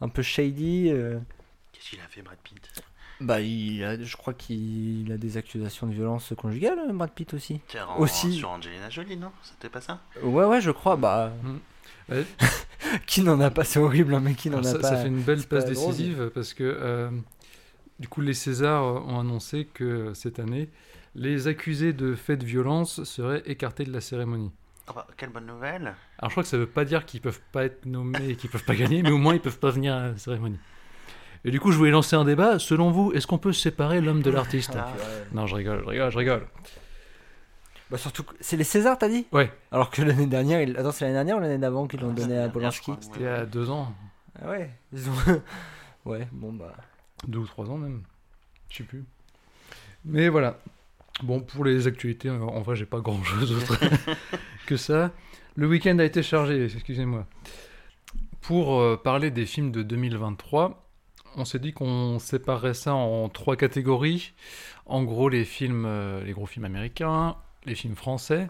un 0.00 0.08
peu 0.08 0.22
shady. 0.22 0.90
euh. 0.92 1.18
Qu'est-ce 1.72 1.90
qu'il 1.90 2.00
a 2.00 2.08
fait, 2.08 2.22
Brad 2.22 2.38
Pitt? 2.42 2.56
Bah, 3.20 3.40
il 3.40 3.82
a- 3.82 4.00
je 4.00 4.16
crois 4.16 4.32
qu'il 4.34 5.10
a 5.12 5.16
des 5.16 5.36
accusations 5.38 5.86
de 5.88 5.92
violence 5.92 6.32
conjugale, 6.36 6.78
Brad 6.92 7.10
Pitt 7.10 7.34
aussi. 7.34 7.60
Tiens, 7.66 7.86
en- 7.88 7.98
Aussi. 7.98 8.32
Sur 8.34 8.50
Angelina 8.50 8.90
Jolie, 8.90 9.16
non? 9.16 9.32
C'était 9.42 9.68
pas 9.68 9.80
ça? 9.80 9.98
Ouais, 10.22 10.44
ouais, 10.44 10.60
je 10.60 10.70
crois. 10.70 10.96
Bah, 10.96 11.32
Ouais. 12.08 12.24
qui 13.06 13.22
n'en 13.22 13.40
a 13.40 13.50
pas 13.50 13.64
C'est 13.64 13.78
horrible, 13.78 14.14
hein, 14.14 14.20
mais 14.20 14.34
qui 14.34 14.50
n'en 14.50 14.60
a 14.60 14.62
ça, 14.62 14.78
pas 14.78 14.88
ça 14.88 14.96
fait 14.96 15.08
une 15.08 15.20
belle 15.20 15.40
c'est 15.40 15.48
pas 15.48 15.60
passe 15.60 15.72
drôle, 15.72 15.92
décisive 15.92 16.30
parce 16.34 16.54
que 16.54 16.64
euh, 16.64 17.10
du 17.98 18.08
coup 18.08 18.20
les 18.20 18.34
Césars 18.34 18.84
euh, 18.84 19.00
ont 19.00 19.20
annoncé 19.20 19.66
que 19.72 20.12
cette 20.14 20.38
année 20.38 20.68
les 21.14 21.48
accusés 21.48 21.92
de 21.92 22.14
faits 22.14 22.40
de 22.40 22.44
violence 22.44 23.02
seraient 23.04 23.42
écartés 23.46 23.84
de 23.84 23.92
la 23.92 24.00
cérémonie. 24.00 24.52
Ah 24.86 24.92
bah, 24.94 25.06
Quelle 25.16 25.30
bonne 25.30 25.46
nouvelle 25.46 25.94
Alors 26.18 26.30
je 26.30 26.34
crois 26.34 26.42
que 26.42 26.48
ça 26.48 26.56
veut 26.56 26.66
pas 26.66 26.84
dire 26.84 27.04
qu'ils 27.04 27.20
peuvent 27.20 27.40
pas 27.52 27.64
être 27.64 27.84
nommés 27.86 28.30
et 28.30 28.36
qu'ils 28.36 28.50
peuvent 28.50 28.64
pas 28.64 28.76
gagner, 28.76 29.02
mais 29.02 29.10
au 29.10 29.18
moins 29.18 29.34
ils 29.34 29.40
peuvent 29.40 29.58
pas 29.58 29.70
venir 29.70 29.94
à 29.94 30.08
la 30.08 30.16
cérémonie. 30.16 30.58
Et 31.44 31.50
du 31.50 31.60
coup 31.60 31.72
je 31.72 31.76
voulais 31.76 31.90
lancer 31.90 32.16
un 32.16 32.24
débat. 32.24 32.58
Selon 32.58 32.90
vous, 32.90 33.12
est-ce 33.12 33.26
qu'on 33.26 33.38
peut 33.38 33.52
séparer 33.52 34.00
l'homme 34.00 34.22
de 34.22 34.30
l'artiste? 34.30 34.72
Ah. 34.76 34.92
Non, 35.32 35.46
je 35.46 35.56
rigole, 35.56 35.80
je 35.84 35.88
rigole, 35.88 36.10
je 36.10 36.18
rigole. 36.18 36.46
Bah 37.90 37.96
surtout, 37.98 38.22
que- 38.22 38.34
c'est 38.40 38.56
les 38.56 38.64
Césars, 38.64 38.98
t'as 38.98 39.08
dit 39.08 39.26
Ouais, 39.32 39.50
Alors 39.72 39.90
que 39.90 40.02
l'année 40.02 40.26
dernière, 40.26 40.60
il- 40.60 40.76
attends, 40.76 40.92
c'est 40.92 41.04
l'année 41.04 41.14
dernière 41.16 41.36
ou 41.38 41.40
l'année 41.40 41.58
d'avant 41.58 41.86
qu'ils 41.86 42.00
l'ont 42.00 42.12
donné 42.12 42.38
à 42.38 42.48
Polanski 42.48 42.92
crois, 42.92 42.98
il 43.16 43.22
y 43.22 43.26
a 43.26 43.46
deux 43.46 43.70
ans, 43.70 43.92
Ah 44.42 44.50
ouais, 44.50 44.70
ils 44.92 45.08
ont... 45.08 45.42
ouais, 46.10 46.28
bon 46.32 46.52
bah... 46.52 46.74
deux 47.26 47.38
ou 47.38 47.46
trois 47.46 47.68
ans 47.70 47.78
même, 47.78 48.02
je 48.68 48.78
sais 48.78 48.84
plus. 48.84 49.04
Mais 50.04 50.28
voilà. 50.28 50.58
Bon, 51.22 51.40
pour 51.40 51.64
les 51.64 51.86
actualités, 51.86 52.30
en 52.30 52.40
en 52.42 52.60
vrai, 52.60 52.76
j'ai 52.76 52.86
pas 52.86 53.00
grand 53.00 53.22
chose 53.24 53.50
d'autre 53.50 53.80
que 54.66 54.76
ça. 54.76 55.10
Le 55.56 55.66
week-end 55.66 55.98
a 55.98 56.04
été 56.04 56.22
chargé, 56.22 56.64
excusez-moi. 56.64 57.26
Pour 58.40 58.78
euh, 58.80 58.96
parler 59.02 59.30
des 59.30 59.44
films 59.44 59.72
de 59.72 59.82
2023, 59.82 60.86
on 61.36 61.44
s'est 61.44 61.58
dit 61.58 61.72
qu'on 61.72 62.18
séparerait 62.20 62.74
ça 62.74 62.94
en 62.94 63.28
trois 63.28 63.56
catégories. 63.56 64.32
En 64.86 65.02
gros, 65.02 65.28
les 65.28 65.44
films, 65.44 65.84
euh, 65.86 66.22
les 66.22 66.32
gros 66.32 66.46
films 66.46 66.64
américains, 66.64 67.36
les 67.64 67.74
films 67.74 67.96
français, 67.96 68.48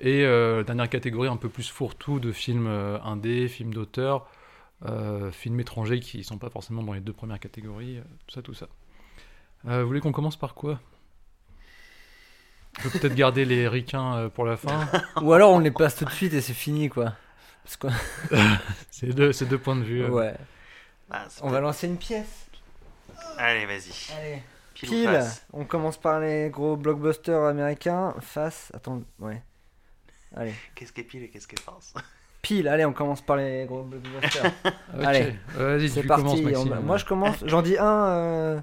et 0.00 0.24
euh, 0.24 0.62
dernière 0.62 0.88
catégorie 0.88 1.28
un 1.28 1.36
peu 1.36 1.48
plus 1.48 1.68
fourre-tout 1.70 2.20
de 2.20 2.32
films 2.32 2.66
euh, 2.66 2.98
indés, 3.02 3.48
films 3.48 3.74
d'auteur, 3.74 4.26
euh, 4.86 5.30
films 5.30 5.60
étrangers 5.60 6.00
qui 6.00 6.24
sont 6.24 6.38
pas 6.38 6.50
forcément 6.50 6.82
dans 6.82 6.92
les 6.94 7.00
deux 7.00 7.12
premières 7.12 7.38
catégories, 7.40 7.98
euh, 7.98 8.02
tout 8.26 8.34
ça, 8.34 8.42
tout 8.42 8.54
ça. 8.54 8.68
Euh, 9.68 9.82
vous 9.82 9.88
voulez 9.88 10.00
qu'on 10.00 10.12
commence 10.12 10.36
par 10.36 10.54
quoi? 10.54 10.80
On 12.78 12.82
peut 12.82 12.98
peut-être 12.98 13.14
garder 13.14 13.44
les 13.44 13.68
ricains 13.68 14.16
euh, 14.16 14.28
pour 14.28 14.44
la 14.46 14.56
fin. 14.56 14.88
Ou 15.22 15.32
alors 15.32 15.50
on 15.52 15.58
les 15.58 15.70
passe 15.70 15.96
tout 15.96 16.04
de 16.04 16.10
suite 16.10 16.32
et 16.32 16.40
c'est 16.40 16.54
fini 16.54 16.88
quoi. 16.88 17.14
Parce 17.64 17.76
que... 17.76 17.88
C'est 18.90 19.08
deux, 19.14 19.32
c'est 19.32 19.46
deux 19.46 19.58
points 19.58 19.76
de 19.76 19.82
vue. 19.82 20.02
euh. 20.04 20.08
Ouais. 20.08 20.34
Bah, 21.08 21.24
c'est 21.28 21.42
On 21.42 21.50
va 21.50 21.60
lancer 21.60 21.86
une 21.86 21.96
pièce. 21.98 22.46
Allez, 23.38 23.66
vas-y. 23.66 23.92
Allez. 24.18 24.42
Pile, 24.80 25.20
on 25.52 25.64
commence 25.64 25.96
par 25.98 26.20
les 26.20 26.48
gros 26.50 26.76
blockbusters 26.76 27.44
américains. 27.44 28.14
Face, 28.20 28.70
attends, 28.74 29.02
ouais. 29.18 29.42
Allez. 30.36 30.54
Qu'est-ce 30.74 30.92
qui 30.92 31.00
est 31.00 31.04
pile 31.04 31.24
et 31.24 31.28
qu'est-ce 31.28 31.48
qui 31.48 31.56
est 31.56 31.60
face? 31.60 31.92
Pile, 32.42 32.68
allez, 32.68 32.84
on 32.86 32.92
commence 32.94 33.20
par 33.20 33.36
les 33.36 33.66
gros 33.66 33.82
blockbusters. 33.82 34.50
Ok. 34.64 35.04
Allez. 35.04 35.34
Vas-y, 35.56 35.88
C'est 35.88 36.02
parti. 36.04 36.22
commences, 36.24 36.40
on- 36.40 36.64
Maxime. 36.68 36.86
moi 36.86 36.96
je 36.96 37.04
commence. 37.04 37.36
J'en 37.46 37.62
dis 37.62 37.76
un. 37.78 38.06
euh, 38.08 38.60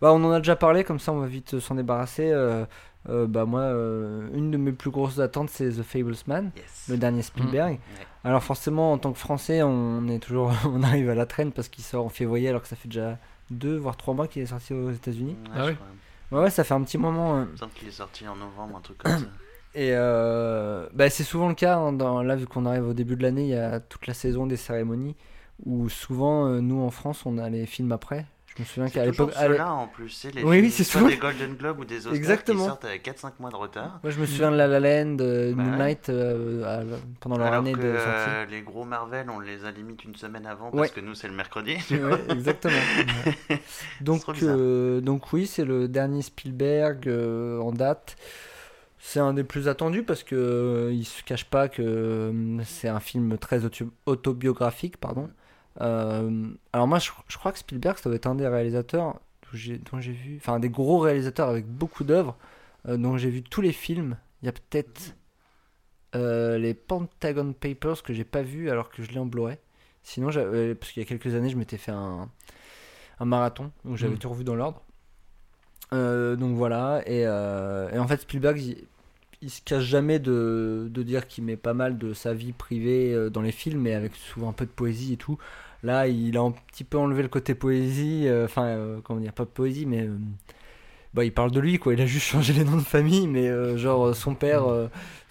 Bah, 0.00 0.12
on 0.12 0.22
en 0.24 0.30
a 0.32 0.38
déjà 0.38 0.56
parlé, 0.56 0.84
comme 0.84 0.98
ça 0.98 1.12
on 1.12 1.18
va 1.20 1.26
vite 1.26 1.54
euh, 1.54 1.60
s'en 1.60 1.74
débarrasser. 1.74 2.30
euh, 2.30 2.64
euh, 3.08 3.26
bah 3.26 3.44
moi, 3.46 3.60
euh, 3.62 4.28
une 4.34 4.50
de 4.50 4.56
mes 4.58 4.72
plus 4.72 4.90
grosses 4.90 5.18
attentes, 5.20 5.48
c'est 5.50 5.68
The 5.70 5.82
Fablesman, 5.82 6.50
Yes. 6.56 6.86
le 6.88 6.96
dernier 6.98 7.22
Spielberg. 7.22 7.72
Ouais. 7.72 8.06
Alors 8.24 8.42
forcément, 8.42 8.92
en 8.92 8.98
tant 8.98 9.12
que 9.12 9.18
Français, 9.18 9.62
on 9.62 10.06
est 10.08 10.18
toujours, 10.18 10.52
on 10.66 10.82
arrive 10.82 11.08
à 11.10 11.14
la 11.14 11.24
traîne 11.26 11.50
parce 11.52 11.68
qu'il 11.68 11.82
sort 11.84 12.04
en 12.04 12.10
février, 12.10 12.48
alors 12.50 12.60
que 12.62 12.68
ça 12.68 12.76
fait 12.76 12.88
déjà 12.88 13.18
deux 13.50 13.76
voire 13.76 13.96
trois 13.96 14.14
mois 14.14 14.28
qu'il 14.28 14.42
est 14.42 14.46
sorti 14.46 14.72
aux 14.74 14.90
États-Unis. 14.90 15.36
Ouais, 15.56 15.76
Ah. 15.80 16.34
Ouais, 16.34 16.42
ouais, 16.42 16.50
ça 16.50 16.62
fait 16.64 16.74
un 16.74 16.82
petit 16.82 16.98
moment. 16.98 17.38
euh. 17.38 17.44
Il 17.48 17.52
me 17.52 17.56
semble 17.56 17.72
qu'il 17.72 17.88
est 17.88 17.92
sorti 17.92 18.26
en 18.28 18.36
novembre, 18.36 18.76
un 18.76 18.80
truc 18.80 18.98
comme 18.98 19.12
ça. 19.18 19.26
Et 19.74 19.90
euh, 19.94 20.88
bah, 20.94 21.10
c'est 21.10 21.22
souvent 21.24 21.48
le 21.48 21.54
cas. 21.54 21.76
hein, 21.76 21.92
dans, 21.92 22.22
là, 22.22 22.36
vu 22.36 22.46
qu'on 22.46 22.66
arrive 22.66 22.86
au 22.88 22.92
début 22.94 23.16
de 23.16 23.22
l'année, 23.22 23.42
il 23.44 23.48
y 23.50 23.54
a 23.56 23.78
toute 23.80 24.06
la 24.06 24.14
saison 24.14 24.46
des 24.46 24.56
cérémonies 24.56 25.16
où 25.64 25.88
souvent, 25.88 26.46
euh, 26.46 26.60
nous 26.60 26.80
en 26.82 26.90
France, 26.90 27.24
on 27.26 27.38
a 27.38 27.48
les 27.50 27.66
films 27.66 27.92
après. 27.92 28.26
Je 28.60 28.64
me 28.64 28.66
souviens 28.66 28.88
qu'à 28.90 29.06
l'époque. 29.06 29.32
à 29.36 29.48
l'é- 29.48 29.54
ceux-là 29.54 29.72
en 29.72 29.86
plus, 29.86 30.10
c'est 30.10 30.34
les 30.34 30.42
Oui, 30.44 30.60
oui, 30.60 30.70
c'est 30.70 30.84
soit 30.84 30.98
souvent- 31.00 31.10
des 31.10 31.16
Golden 31.16 31.54
Globes 31.54 31.78
ou 31.78 31.84
des 31.86 31.98
Oscars 31.98 32.14
Exactement. 32.14 32.60
qui 32.64 32.66
sortent 32.68 32.84
avec 32.84 33.02
4-5 33.02 33.40
mois 33.40 33.48
de 33.50 33.56
retard. 33.56 34.00
Moi, 34.02 34.12
je 34.12 34.20
me 34.20 34.26
souviens 34.26 34.50
de 34.50 34.56
La 34.56 34.66
La 34.66 34.80
Land, 34.80 35.14
Bah. 35.16 35.62
Moonlight 35.62 36.08
euh, 36.10 36.64
à- 36.64 36.84
pendant 37.20 37.38
leur 37.38 37.46
Alors 37.46 37.60
année 37.60 37.72
que 37.72 37.78
de 37.78 37.96
sortie. 37.96 38.10
euh, 38.28 38.44
les 38.50 38.60
gros 38.60 38.84
Marvel, 38.84 39.28
on 39.30 39.40
les 39.40 39.64
a 39.64 39.70
limite 39.70 40.04
une 40.04 40.14
semaine 40.16 40.44
avant 40.46 40.66
Ouais. 40.72 40.80
parce 40.82 40.90
que 40.90 41.00
nous 41.00 41.14
c'est 41.14 41.28
le 41.28 41.34
mercredi. 41.34 41.76
Ouais, 41.90 42.20
exactement. 42.28 42.74
donc, 44.00 44.22
euh, 44.42 45.00
donc 45.00 45.32
oui, 45.32 45.46
c'est 45.46 45.64
le 45.64 45.88
dernier 45.88 46.22
Spielberg 46.22 47.08
euh, 47.08 47.58
en 47.60 47.72
date. 47.72 48.16
C'est 48.98 49.20
un 49.20 49.32
des 49.32 49.44
plus 49.44 49.66
attendus 49.68 50.02
parce 50.02 50.22
que 50.22 50.34
euh, 50.36 50.92
il 50.92 51.04
se 51.06 51.22
cache 51.22 51.46
pas 51.46 51.68
que 51.70 51.80
euh, 51.82 52.62
c'est 52.64 52.88
un 52.88 53.00
film 53.00 53.38
très 53.38 53.64
auto- 53.64 53.90
autobiographique, 54.04 54.98
pardon. 54.98 55.30
Euh, 55.80 56.48
alors 56.72 56.88
moi, 56.88 56.98
je, 56.98 57.10
je 57.28 57.38
crois 57.38 57.52
que 57.52 57.58
Spielberg, 57.58 57.98
ça 57.98 58.08
doit 58.10 58.16
être 58.16 58.26
un 58.26 58.34
des 58.34 58.48
réalisateurs 58.48 59.20
dont 59.90 60.00
j'ai 60.00 60.12
vu, 60.12 60.36
enfin 60.36 60.60
des 60.60 60.70
gros 60.70 60.98
réalisateurs 60.98 61.48
avec 61.48 61.66
beaucoup 61.66 62.04
d'œuvres, 62.04 62.36
euh, 62.88 62.96
dont 62.96 63.16
j'ai 63.16 63.30
vu 63.30 63.42
tous 63.42 63.60
les 63.60 63.72
films. 63.72 64.16
Il 64.42 64.46
y 64.46 64.48
a 64.48 64.52
peut-être 64.52 65.16
euh, 66.14 66.58
les 66.58 66.74
Pentagon 66.74 67.52
Papers 67.52 68.02
que 68.02 68.12
j'ai 68.12 68.24
pas 68.24 68.42
vu 68.42 68.70
alors 68.70 68.90
que 68.90 69.02
je 69.02 69.10
l'ai 69.10 69.18
en 69.18 69.26
Blu-ray. 69.26 69.58
Sinon, 70.02 70.28
parce 70.28 70.92
qu'il 70.92 71.02
y 71.02 71.06
a 71.06 71.08
quelques 71.08 71.34
années, 71.34 71.50
je 71.50 71.56
m'étais 71.56 71.76
fait 71.76 71.92
un, 71.92 72.28
un 73.18 73.24
marathon 73.24 73.70
où 73.84 73.96
j'avais 73.96 74.14
Mm. 74.14 74.18
tout 74.18 74.30
revu 74.30 74.44
dans 74.44 74.54
l'ordre. 74.54 74.82
Euh, 75.92 76.36
donc 76.36 76.56
voilà, 76.56 77.02
et, 77.06 77.26
euh, 77.26 77.90
et 77.90 77.98
en 77.98 78.06
fait 78.06 78.20
Spielberg, 78.20 78.76
il, 79.42 79.50
se 79.50 79.60
cache 79.62 79.84
jamais 79.84 80.18
de, 80.18 80.88
de 80.90 81.02
dire 81.02 81.26
qu'il 81.26 81.44
met 81.44 81.56
pas 81.56 81.74
mal 81.74 81.98
de 81.98 82.12
sa 82.12 82.34
vie 82.34 82.52
privée 82.52 83.12
euh, 83.14 83.30
dans 83.30 83.42
les 83.42 83.52
films, 83.52 83.80
mais 83.80 83.94
avec 83.94 84.14
souvent 84.14 84.50
un 84.50 84.52
peu 84.52 84.66
de 84.66 84.70
poésie 84.70 85.14
et 85.14 85.16
tout. 85.16 85.38
Là, 85.82 86.08
il 86.08 86.36
a 86.36 86.40
un 86.40 86.50
petit 86.50 86.84
peu 86.84 86.98
enlevé 86.98 87.22
le 87.22 87.28
côté 87.28 87.54
poésie, 87.54 88.24
euh, 88.26 88.44
enfin, 88.44 88.64
euh, 88.66 88.98
comment 89.02 89.20
dire, 89.20 89.32
pas 89.32 89.46
poésie, 89.46 89.86
mais 89.86 90.02
euh, 90.02 90.14
bah, 91.14 91.24
il 91.24 91.32
parle 91.32 91.50
de 91.52 91.60
lui, 91.60 91.78
quoi. 91.78 91.94
Il 91.94 92.00
a 92.02 92.06
juste 92.06 92.26
changé 92.26 92.52
les 92.52 92.64
noms 92.64 92.76
de 92.76 92.82
famille, 92.82 93.26
mais 93.26 93.48
euh, 93.48 93.78
genre 93.78 94.14
son 94.14 94.34
père, 94.34 94.64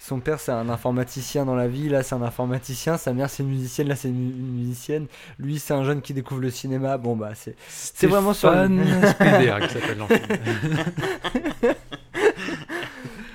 son 0.00 0.18
père 0.18 0.40
c'est 0.40 0.50
un 0.50 0.68
informaticien 0.68 1.44
dans 1.44 1.54
la 1.54 1.68
vie, 1.68 1.88
là 1.88 2.02
c'est 2.02 2.16
un 2.16 2.22
informaticien, 2.22 2.96
sa 2.96 3.12
mère 3.12 3.30
c'est 3.30 3.44
une 3.44 3.50
musicienne, 3.50 3.86
là 3.88 3.94
c'est 3.94 4.08
une, 4.08 4.30
une 4.30 4.52
musicienne, 4.54 5.06
lui 5.38 5.60
c'est 5.60 5.72
un 5.72 5.84
jeune 5.84 6.02
qui 6.02 6.14
découvre 6.14 6.40
le 6.40 6.50
cinéma. 6.50 6.98
Bon 6.98 7.14
bah 7.14 7.30
c'est 7.34 7.54
c'est 7.68 8.08
vraiment 8.08 8.34
sur 8.34 8.48
Stéphane 8.48 9.06
Spielberg 9.06 9.66
qui 9.68 9.74
s'appelle 9.74 9.98
l'enfant. 9.98 10.14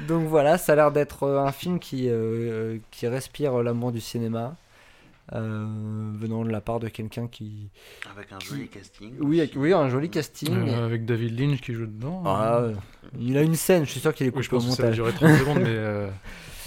Donc 0.07 0.27
voilà, 0.27 0.57
ça 0.57 0.74
a 0.74 0.75
l'air 0.75 0.91
d'être 0.91 1.24
euh, 1.24 1.39
un 1.39 1.51
film 1.51 1.79
qui, 1.79 2.09
euh, 2.09 2.77
qui 2.91 3.07
respire 3.07 3.62
l'amour 3.63 3.91
du 3.91 4.01
cinéma, 4.01 4.55
euh, 5.33 5.65
venant 6.15 6.43
de 6.45 6.51
la 6.51 6.62
part 6.62 6.79
de 6.79 6.88
quelqu'un 6.89 7.27
qui... 7.27 7.69
Avec 8.15 8.31
un 8.31 8.39
joli 8.39 8.67
casting. 8.67 9.13
Oui, 9.19 9.39
avec- 9.39 9.53
oui, 9.55 9.74
un 9.74 9.89
joli 9.89 10.09
casting. 10.09 10.53
Euh, 10.53 10.85
avec 10.85 11.05
David 11.05 11.39
Lynch 11.39 11.62
qui 11.62 11.74
joue 11.74 11.85
dedans. 11.88 12.21
Ah, 12.25 12.57
euh, 12.57 12.74
il 13.19 13.38
a 13.38 13.41
une 13.41 13.55
scène, 13.55 13.85
je 13.85 13.91
suis 13.91 14.00
sûr 14.00 14.13
qu'il 14.13 14.27
est 14.27 14.35
Oui, 14.35 14.43
je 14.43 14.50
au 14.50 14.51
pense 14.59 14.67
que 14.67 14.71
ça 14.75 14.83
va 14.83 14.91
durer 14.91 15.12
30 15.13 15.38
secondes, 15.39 15.59
mais 15.63 15.65
euh, 15.69 16.09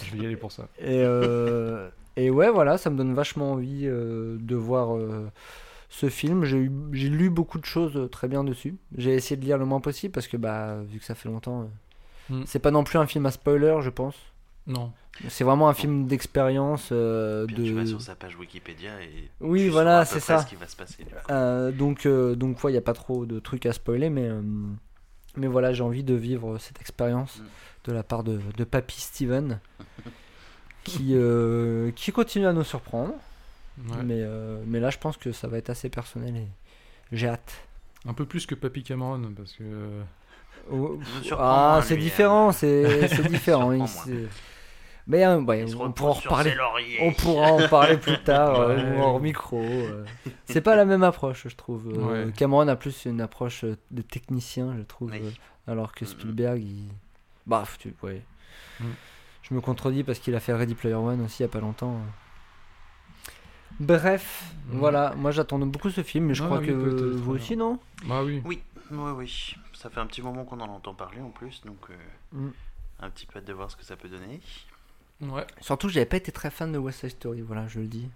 je 0.05 0.17
vais 0.17 0.23
y 0.23 0.27
aller 0.27 0.37
pour 0.37 0.51
ça. 0.53 0.69
Et, 0.81 1.03
euh, 1.05 1.89
et 2.17 2.31
ouais, 2.31 2.51
voilà, 2.51 2.79
ça 2.79 2.91
me 2.91 2.97
donne 2.97 3.15
vachement 3.15 3.53
envie 3.53 3.83
euh, 3.85 4.37
de 4.41 4.57
voir 4.57 4.97
euh, 4.97 5.31
ce 5.89 6.09
film. 6.09 6.45
J'ai 6.45 6.59
lu 7.09 7.31
beaucoup 7.31 7.59
de 7.61 7.65
choses 7.65 7.97
euh, 7.97 8.09
très 8.09 8.27
bien 8.27 8.43
dessus. 8.43 8.77
J'ai 8.97 9.15
essayé 9.15 9.37
de 9.37 9.45
lire 9.45 9.59
le 9.59 9.65
moins 9.67 9.81
possible 9.81 10.13
parce 10.13 10.27
que, 10.27 10.37
bah, 10.37 10.79
vu 10.91 10.99
que 10.99 11.05
ça 11.05 11.15
fait 11.15 11.29
longtemps, 11.29 11.63
euh, 11.63 11.65
Mm. 12.31 12.43
c'est 12.47 12.59
pas 12.59 12.71
non 12.71 12.85
plus 12.85 12.99
un 12.99 13.07
film 13.07 13.27
à 13.27 13.31
spoiler, 13.31 13.79
je 13.81 13.91
pense. 13.91 14.15
Non. 14.67 14.93
C'est 15.29 15.45
vraiment 15.45 15.69
un 15.69 15.75
film 15.75 16.07
d'expérience. 16.07 16.91
euh, 16.93 17.47
de... 17.47 17.65
tu 17.65 17.73
vas 17.73 17.87
sur 17.87 18.01
sa 18.03 18.15
page 18.15 18.37
Wikipédia 18.37 19.01
et 19.03 19.31
Oui, 19.41 19.65
tu 19.65 19.69
voilà, 19.71 20.05
c'est 20.05 20.21
ça. 20.21 20.43
ce 20.43 20.47
qui 20.47 20.57
va 20.57 20.67
se 20.69 20.77
passer. 20.77 21.07
Euh, 21.31 21.73
donc, 21.73 22.05
euh, 22.07 22.35
donc 22.37 22.63
ouais, 22.63 22.71
il 22.71 22.75
n'y 22.75 22.79
a 22.79 22.83
pas 22.83 22.93
trop 22.93 23.25
de 23.27 23.39
trucs 23.41 23.65
à 23.67 23.73
spoiler, 23.73 24.11
mais, 24.11 24.29
euh, 24.29 24.43
mais 25.37 25.47
voilà, 25.47 25.73
j'ai 25.73 25.83
envie 25.83 26.05
de 26.05 26.15
vivre 26.15 26.59
cette 26.59 26.81
expérience 26.81 27.39
Mm. 27.39 27.45
de 27.85 27.93
la 27.93 28.03
part 28.03 28.23
de, 28.25 28.41
de 28.57 28.65
Papy 28.65 29.01
Steven, 29.01 29.59
qui, 30.85 31.11
euh, 31.15 31.91
qui 31.93 32.13
continue 32.13 32.47
à 32.47 32.53
nous 32.53 32.65
surprendre. 32.65 33.15
Ouais. 33.89 34.03
Mais, 34.05 34.21
euh, 34.21 34.63
mais 34.67 34.81
là, 34.81 34.91
je 34.91 34.99
pense 34.99 35.17
que 35.17 35.33
ça 35.33 35.49
va 35.49 35.57
être 35.59 35.71
assez 35.71 35.89
personnel 35.89 36.37
et 36.37 36.47
j'ai 37.13 37.29
hâte. 37.29 37.55
Un 38.07 38.13
peu 38.13 38.27
plus 38.27 38.45
que 38.47 38.55
Papy 38.55 38.83
Cameron, 38.83 39.33
parce 39.37 39.53
que. 39.55 39.65
Oh, 40.71 40.99
ah, 41.33 41.71
moins, 41.75 41.83
c'est 41.83 41.97
différent, 41.97 42.49
hein. 42.49 42.53
c'est 42.53 43.09
c'est 43.15 43.27
différent. 43.29 43.73
Il 43.73 43.85
il 44.07 44.29
mais 45.11 45.27
ouais, 45.27 45.67
se 45.67 45.75
on 45.75 45.91
pourra 45.91 46.11
en 46.11 46.13
reparler. 46.13 46.55
On 47.01 47.13
pourra 47.13 47.53
en 47.53 47.67
parler 47.69 47.97
plus 47.97 48.19
tard 48.25 48.61
euh, 48.61 48.99
hors 48.99 49.21
micro. 49.21 49.63
euh. 49.63 50.05
C'est 50.45 50.61
pas 50.61 50.77
la 50.77 50.85
même 50.85 51.03
approche, 51.03 51.47
je 51.49 51.57
trouve. 51.57 51.89
Euh, 51.89 52.27
Ouais. 52.27 52.33
Cameron 52.33 52.69
a 52.69 52.77
plus 52.77 53.07
une 53.07 53.23
approche 53.23 53.65
de 53.65 54.03
technicien, 54.03 54.75
je 54.77 54.83
trouve, 54.83 55.11
Oui. 55.13 55.21
euh, 55.23 55.73
alors 55.73 55.93
que 55.95 56.05
Mhm. 56.05 56.11
Spielberg, 56.11 56.63
il. 56.63 56.89
Bah, 57.47 57.65
tu 57.79 57.95
ouais. 58.03 58.21
Mhm. 58.81 58.87
Je 59.41 59.55
me 59.55 59.63
contredis 59.63 60.05
parce 60.05 60.19
qu'il 60.19 60.35
a 60.35 60.41
fait 60.41 60.53
Ready 60.53 60.75
Player 60.75 60.95
One 60.97 61.23
aussi 61.25 61.39
il 61.43 61.43
y 61.45 61.47
a 61.47 61.49
pas 61.49 61.61
longtemps. 61.61 61.97
Bref, 63.81 64.53
Mhm. 64.71 64.79
voilà, 64.79 65.15
moi 65.17 65.31
j'attends 65.31 65.59
beaucoup 65.61 65.89
ce 65.91 66.03
film, 66.03 66.27
mais 66.27 66.35
je 66.35 66.43
Ah 66.43 66.47
crois 66.47 66.59
oui, 66.59 66.67
que 66.67 66.73
vous 66.73 67.33
aussi, 67.35 67.57
non? 67.57 67.79
Bah 68.07 68.23
oui. 68.25 68.43
Oui, 68.45 68.61
oui, 68.91 69.11
oui. 69.17 69.55
Ça 69.79 69.91
fait 69.91 70.01
un 70.01 70.07
petit 70.07 70.23
moment 70.23 70.45
qu'on 70.45 70.59
en 70.61 70.69
entend 70.69 70.93
parler 70.95 71.21
en 71.21 71.31
plus, 71.31 71.63
donc 71.65 71.79
euh, 71.91 71.97
Mm. 72.33 72.51
un 73.01 73.11
petit 73.11 73.27
peu 73.27 73.39
hâte 73.39 73.45
de 73.45 73.53
voir 73.53 73.71
ce 73.71 73.77
que 73.77 73.85
ça 73.85 73.97
peut 73.97 74.09
donner. 74.09 74.41
Ouais. 75.21 75.47
Surtout, 75.61 75.89
j'avais 75.89 76.07
pas 76.07 76.17
été 76.17 76.33
très 76.33 76.51
fan 76.51 76.73
de 76.73 76.79
West 76.79 77.01
Side 77.01 77.11
Story, 77.11 77.41
voilà, 77.43 77.67
je 77.69 77.79
le 77.81 77.87
dis. 77.87 78.09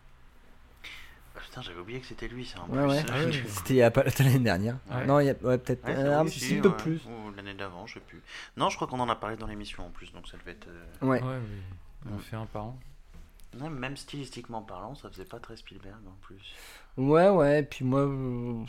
Putain, 1.35 1.63
j'avais 1.63 1.79
oublié 1.81 2.01
que 2.01 2.07
c'était 2.07 2.29
lui, 2.29 2.45
ça. 2.45 2.61
En 2.63 2.69
Ouais, 2.69 2.83
plus. 2.83 2.89
ouais. 2.91 3.05
Ah 3.13 3.25
oui. 3.27 3.43
C'était 3.49 3.75
il 3.75 3.77
y 3.77 3.83
a 3.83 3.91
pas 3.91 4.03
l'année 4.05 4.39
dernière. 4.39 4.77
Ouais. 4.91 5.07
Non, 5.07 5.19
il 5.21 5.27
y 5.27 5.31
a 5.31 5.35
ouais, 5.43 5.59
peut-être 5.59 5.85
Ouais, 5.85 5.95
euh, 5.97 6.19
un 6.21 6.25
petit 6.25 6.41
si, 6.41 6.57
peu 6.61 6.69
ouais. 6.69 6.77
plus. 6.77 7.01
Ou 7.07 7.31
l'année 7.37 7.55
d'avant, 7.55 7.87
je 7.87 7.95
sais 7.95 8.01
plus. 8.01 8.21
Non, 8.57 8.69
je 8.69 8.77
crois 8.77 8.87
qu'on 8.87 9.01
en 9.01 9.09
a 9.09 9.17
parlé 9.17 9.37
dans 9.37 9.47
l'émission 9.47 9.87
en 9.87 9.91
plus, 9.91 10.13
donc 10.13 10.29
ça 10.29 10.37
devait 10.39 10.53
être. 10.53 10.69
euh, 10.69 11.07
Ouais. 11.07 11.21
On 12.13 12.19
fait 12.19 12.37
un 12.37 12.47
par 12.47 12.65
an. 12.67 12.79
même 13.55 13.97
stylistiquement 13.97 14.63
parlant, 14.63 14.95
ça 14.95 15.09
faisait 15.11 15.25
pas 15.25 15.39
très 15.41 15.57
Spielberg 15.57 15.97
en 16.07 16.17
plus. 16.23 16.41
Ouais, 16.99 17.29
ouais, 17.31 17.61
et 17.61 17.63
puis 17.63 17.85
moi, 17.85 18.01
euh, 18.01 18.65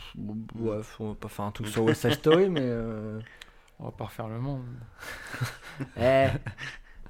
ouais, 0.55 0.81
faut 0.81 1.13
pas 1.13 1.27
faire 1.27 1.45
un 1.45 1.51
truc 1.51 1.67
sur 1.67 1.83
West 1.83 2.01
Side 2.01 2.13
Story, 2.13 2.49
mais. 2.49 2.61
euh, 2.63 3.19
On 3.79 3.85
va 3.85 3.91
pas 3.91 4.05
refaire 4.05 4.27
le 4.29 4.39
monde. 4.39 4.63
eh, 5.99 6.27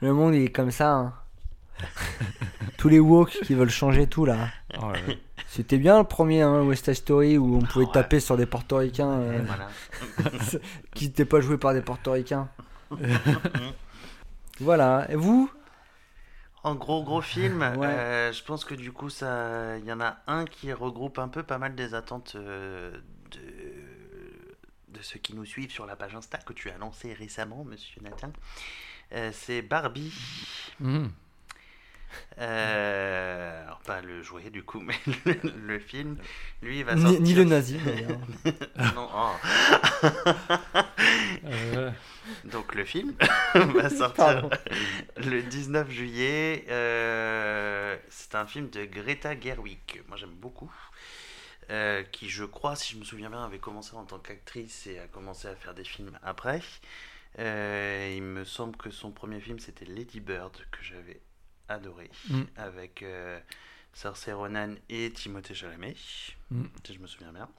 le 0.02 0.14
monde 0.14 0.34
il 0.34 0.44
est 0.46 0.52
comme 0.52 0.72
ça. 0.72 0.90
hein. 0.92 1.14
Tous 2.78 2.90
les 2.90 3.00
woke 3.00 3.32
qui 3.44 3.54
veulent 3.54 3.70
changer 3.70 4.08
tout 4.08 4.26
là. 4.26 4.48
Oh 4.80 4.86
là 4.92 4.94
là. 5.08 5.14
C'était 5.48 5.78
bien 5.78 6.00
le 6.00 6.04
premier 6.06 6.42
hein, 6.42 6.64
West 6.64 6.86
Side 6.86 6.96
Story 6.96 7.38
où 7.38 7.58
on 7.58 7.62
pouvait 7.62 7.86
Ouais. 7.86 7.92
taper 7.92 8.20
sur 8.20 8.38
des 8.38 8.46
portoricains 8.48 9.12
euh, 9.12 9.42
Voilà. 9.46 9.68
qui 10.96 11.06
n'étaient 11.06 11.26
pas 11.26 11.42
joués 11.42 11.58
par 11.58 11.74
des 11.74 11.82
portoricains. 11.82 12.48
voilà, 14.60 15.06
et 15.10 15.16
vous? 15.16 15.52
En 16.64 16.76
gros, 16.76 17.04
gros 17.04 17.22
film, 17.22 17.62
Ouais. 17.78 17.88
euh, 17.88 18.32
je 18.32 18.44
pense 18.44 18.64
que 18.66 18.74
du 18.74 18.92
coup, 18.92 19.10
ça, 19.10 19.78
il 19.78 19.86
y 19.86 19.92
en 19.92 20.00
a 20.00 20.18
un 20.28 20.46
qui 20.46 20.72
regroupe 20.74 21.20
un 21.20 21.28
peu 21.28 21.44
pas 21.44 21.58
mal 21.58 21.76
des 21.76 21.94
attentes 21.94 22.34
euh, 22.36 22.98
de, 23.32 23.40
de 24.98 25.02
ceux 25.02 25.20
qui 25.20 25.36
nous 25.36 25.46
suivent 25.46 25.72
sur 25.72 25.86
la 25.86 25.96
page 25.96 26.16
Insta 26.16 26.38
que 26.38 26.54
tu 26.54 26.70
as 26.70 26.78
lancé 26.78 27.14
récemment, 27.14 27.64
monsieur 27.66 28.02
Nathan. 28.02 28.32
Euh, 29.14 29.32
c'est 29.34 29.62
Barbie. 29.62 30.14
Mhm. 30.80 31.12
Euh, 32.40 33.64
alors, 33.66 33.80
pas 33.82 34.02
le 34.02 34.22
jouet 34.22 34.50
du 34.50 34.64
coup, 34.64 34.80
mais 34.82 34.96
le, 35.26 35.36
le 35.66 35.80
film. 35.80 36.18
Lui, 36.62 36.80
il 36.80 36.86
va 36.86 36.96
ni, 36.96 37.02
sortir. 37.02 37.22
ni 37.22 37.34
le 37.34 37.44
nazi 37.44 37.78
d'ailleurs. 37.78 38.20
Non, 38.96 39.10
oh. 39.14 39.32
Euh, 41.46 41.92
Donc 42.46 42.74
le 42.74 42.86
film 42.86 43.14
va 43.54 43.90
sortir 43.90 44.14
Pardon. 44.14 44.50
le 45.18 45.42
19 45.42 45.90
juillet. 45.90 46.66
Euh, 46.70 47.98
c'est 48.10 48.36
un 48.36 48.46
film 48.46 48.70
de 48.70 48.86
Greta 48.86 49.38
Gerwig. 49.40 50.04
Moi 50.08 50.18
j'aime 50.18 50.32
beaucoup. 50.36 50.72
Euh, 51.70 52.04
qui 52.12 52.30
je 52.30 52.44
crois, 52.46 52.76
si 52.76 52.94
je 52.94 53.00
me 53.00 53.04
souviens 53.04 53.30
bien, 53.30 53.44
avait 53.44 53.60
commencé 53.60 53.96
en 53.96 54.06
tant 54.06 54.20
qu'actrice 54.20 54.88
et 54.88 55.00
a 55.00 55.08
commencé 55.08 55.48
à 55.48 55.56
faire 55.56 55.74
des 55.74 55.84
films 55.84 56.18
après. 56.24 56.62
Euh, 57.40 58.14
il 58.16 58.24
me 58.24 58.44
semble 58.46 58.78
que 58.78 58.90
son 58.92 59.12
premier 59.12 59.40
film 59.40 59.60
c'était 59.60 59.86
Lady 59.86 60.20
Bird 60.20 60.56
que 60.72 60.84
j'avais 60.84 61.20
adoré 61.70 62.10
Mm. 62.30 62.42
avec 62.58 63.04
euh, 63.04 63.40
Saoirse 63.94 64.30
Ronan 64.30 64.76
et 64.90 65.12
Timothée 65.12 65.54
Chalamet 65.54 65.96
Mm. 66.52 66.64
si 66.86 66.94
je 66.94 67.00
me 67.00 67.08
souviens 67.08 67.32
bien. 67.34 67.50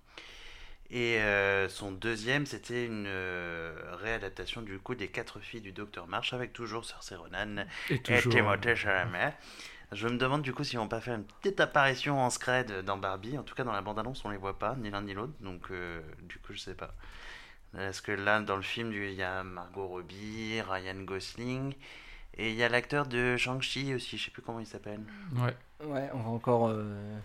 Et 0.91 1.19
euh, 1.21 1.69
son 1.69 1.93
deuxième, 1.93 2.45
c'était 2.47 2.85
une 2.87 3.07
euh, 3.07 3.75
réadaptation 3.95 4.61
du 4.63 4.79
coup 4.79 4.95
des 4.95 5.09
quatre 5.09 5.41
filles 5.41 5.63
du 5.63 5.73
Docteur 5.73 6.07
March 6.07 6.33
avec 6.35 6.53
toujours 6.53 6.85
Cersei 6.85 7.17
Ronan 7.17 7.65
Et. 7.91 8.01
Timothée 8.03 8.77
Chalamet. 8.77 9.35
Je 9.93 10.09
me 10.09 10.17
demande 10.19 10.43
du 10.43 10.53
coup 10.53 10.65
si 10.65 10.77
on 10.77 10.89
pas 10.89 11.01
faire 11.01 11.15
une 11.15 11.25
petite 11.25 11.61
apparition 11.61 12.21
en 12.21 12.29
scred 12.31 12.83
dans 12.85 12.97
Barbie. 12.99 13.39
En 13.39 13.43
tout 13.45 13.55
cas, 13.55 13.65
dans 13.65 13.73
la 13.73 13.81
bande-annonce, 13.81 14.25
on 14.25 14.31
les 14.31 14.37
voit 14.37 14.59
pas, 14.59 14.75
ni 14.77 14.91
l'un 14.91 15.03
ni 15.03 15.15
l'autre. 15.15 15.35
Donc, 15.41 15.71
euh, 15.71 16.01
du 16.23 16.39
coup, 16.39 16.53
je 16.53 16.59
sais 16.59 16.75
pas. 16.75 16.95
Est-ce 17.79 18.03
que 18.03 18.13
là, 18.13 18.41
dans 18.41 18.57
le 18.57 18.63
film, 18.63 18.93
il 18.93 19.13
y 19.15 19.23
a 19.23 19.43
Margot 19.45 19.87
Robbie, 19.87 20.61
Ryan 20.63 21.01
Gosling, 21.03 21.75
et 22.39 22.51
il 22.51 22.57
y 22.57 22.63
a 22.65 22.69
l'acteur 22.69 23.07
de 23.07 23.37
Shang-Chi 23.37 23.95
aussi, 23.95 24.19
je 24.19 24.25
sais 24.27 24.31
plus 24.31 24.43
comment 24.43 24.61
il 24.61 24.67
s'appelle. 24.67 25.01
Ouais. 25.37 25.55
Ouais, 25.87 26.09
on 26.15 26.19
va 26.21 26.29
encore. 26.31 26.69
euh, 26.69 27.17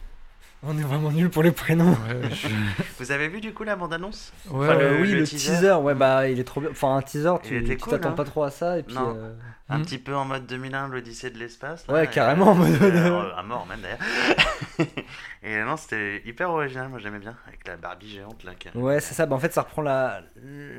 On 0.64 0.78
est 0.78 0.82
vraiment 0.84 1.12
nul 1.12 1.30
pour 1.30 1.42
les 1.44 1.52
prénoms. 1.52 1.92
Ouais, 1.92 2.30
je- 2.32 2.48
Vous 3.00 3.12
avez 3.12 3.28
vu 3.30 3.40
du 3.42 3.54
coup 3.54 3.64
la 3.64 3.76
bande-annonce? 3.78 4.34
Ouais, 4.50 4.68
Enfin. 4.68 4.78
Euh, 4.80 5.02
oui, 5.02 5.12
le 5.12 5.20
le, 5.20 5.24
teaser. 5.26 5.54
teaser. 5.56 5.74
ouais, 5.82 5.96
bah 5.96 6.28
il 6.28 6.40
est 6.40 6.44
trop 6.44 6.60
bien. 6.62 6.70
Enfin, 6.72 6.96
un 6.98 7.02
teaser, 7.02 7.34
tu 7.44 7.64
cool, 7.78 7.92
t'attends 7.94 8.10
hein. 8.10 8.12
pas 8.14 8.26
trop 8.26 8.44
à 8.44 8.52
ça. 8.52 8.78
Et 8.78 8.84
puis, 8.84 8.96
Non. 8.96 9.14
euh, 9.16 9.34
Un 9.72 9.78
Hmm. 9.80 9.84
petit 9.84 10.00
peu 10.00 10.16
en 10.16 10.26
mode 10.26 10.48
2001, 10.48 10.88
l'Odyssée 10.88 11.30
de 11.30 11.38
l'espace. 11.38 11.86
Ouais, 11.88 12.08
carrément, 12.08 12.50
en 12.52 12.56
mode- 12.56 12.82
euh, 12.82 13.32
à 13.38 13.44
mort 13.44 13.68
même 13.68 13.80
d'ailleurs. 13.82 14.00
et 15.44 15.62
non, 15.64 15.78
c'était 15.78 16.22
hyper 16.26 16.50
original, 16.50 16.90
moi 16.90 16.98
j'aimais 17.00 17.20
bien, 17.20 17.36
avec 17.48 17.68
la 17.68 17.78
Barbie 17.78 18.10
géante 18.10 18.44
là. 18.44 18.54
qui- 18.58 18.76
Ouais, 18.78 19.00
c'est 19.00 19.14
ça. 19.14 19.26
Bah, 19.28 19.36
en 19.36 19.40
fait, 19.40 19.54
ça 19.54 19.62
reprend 19.62 19.82
la, 19.84 20.22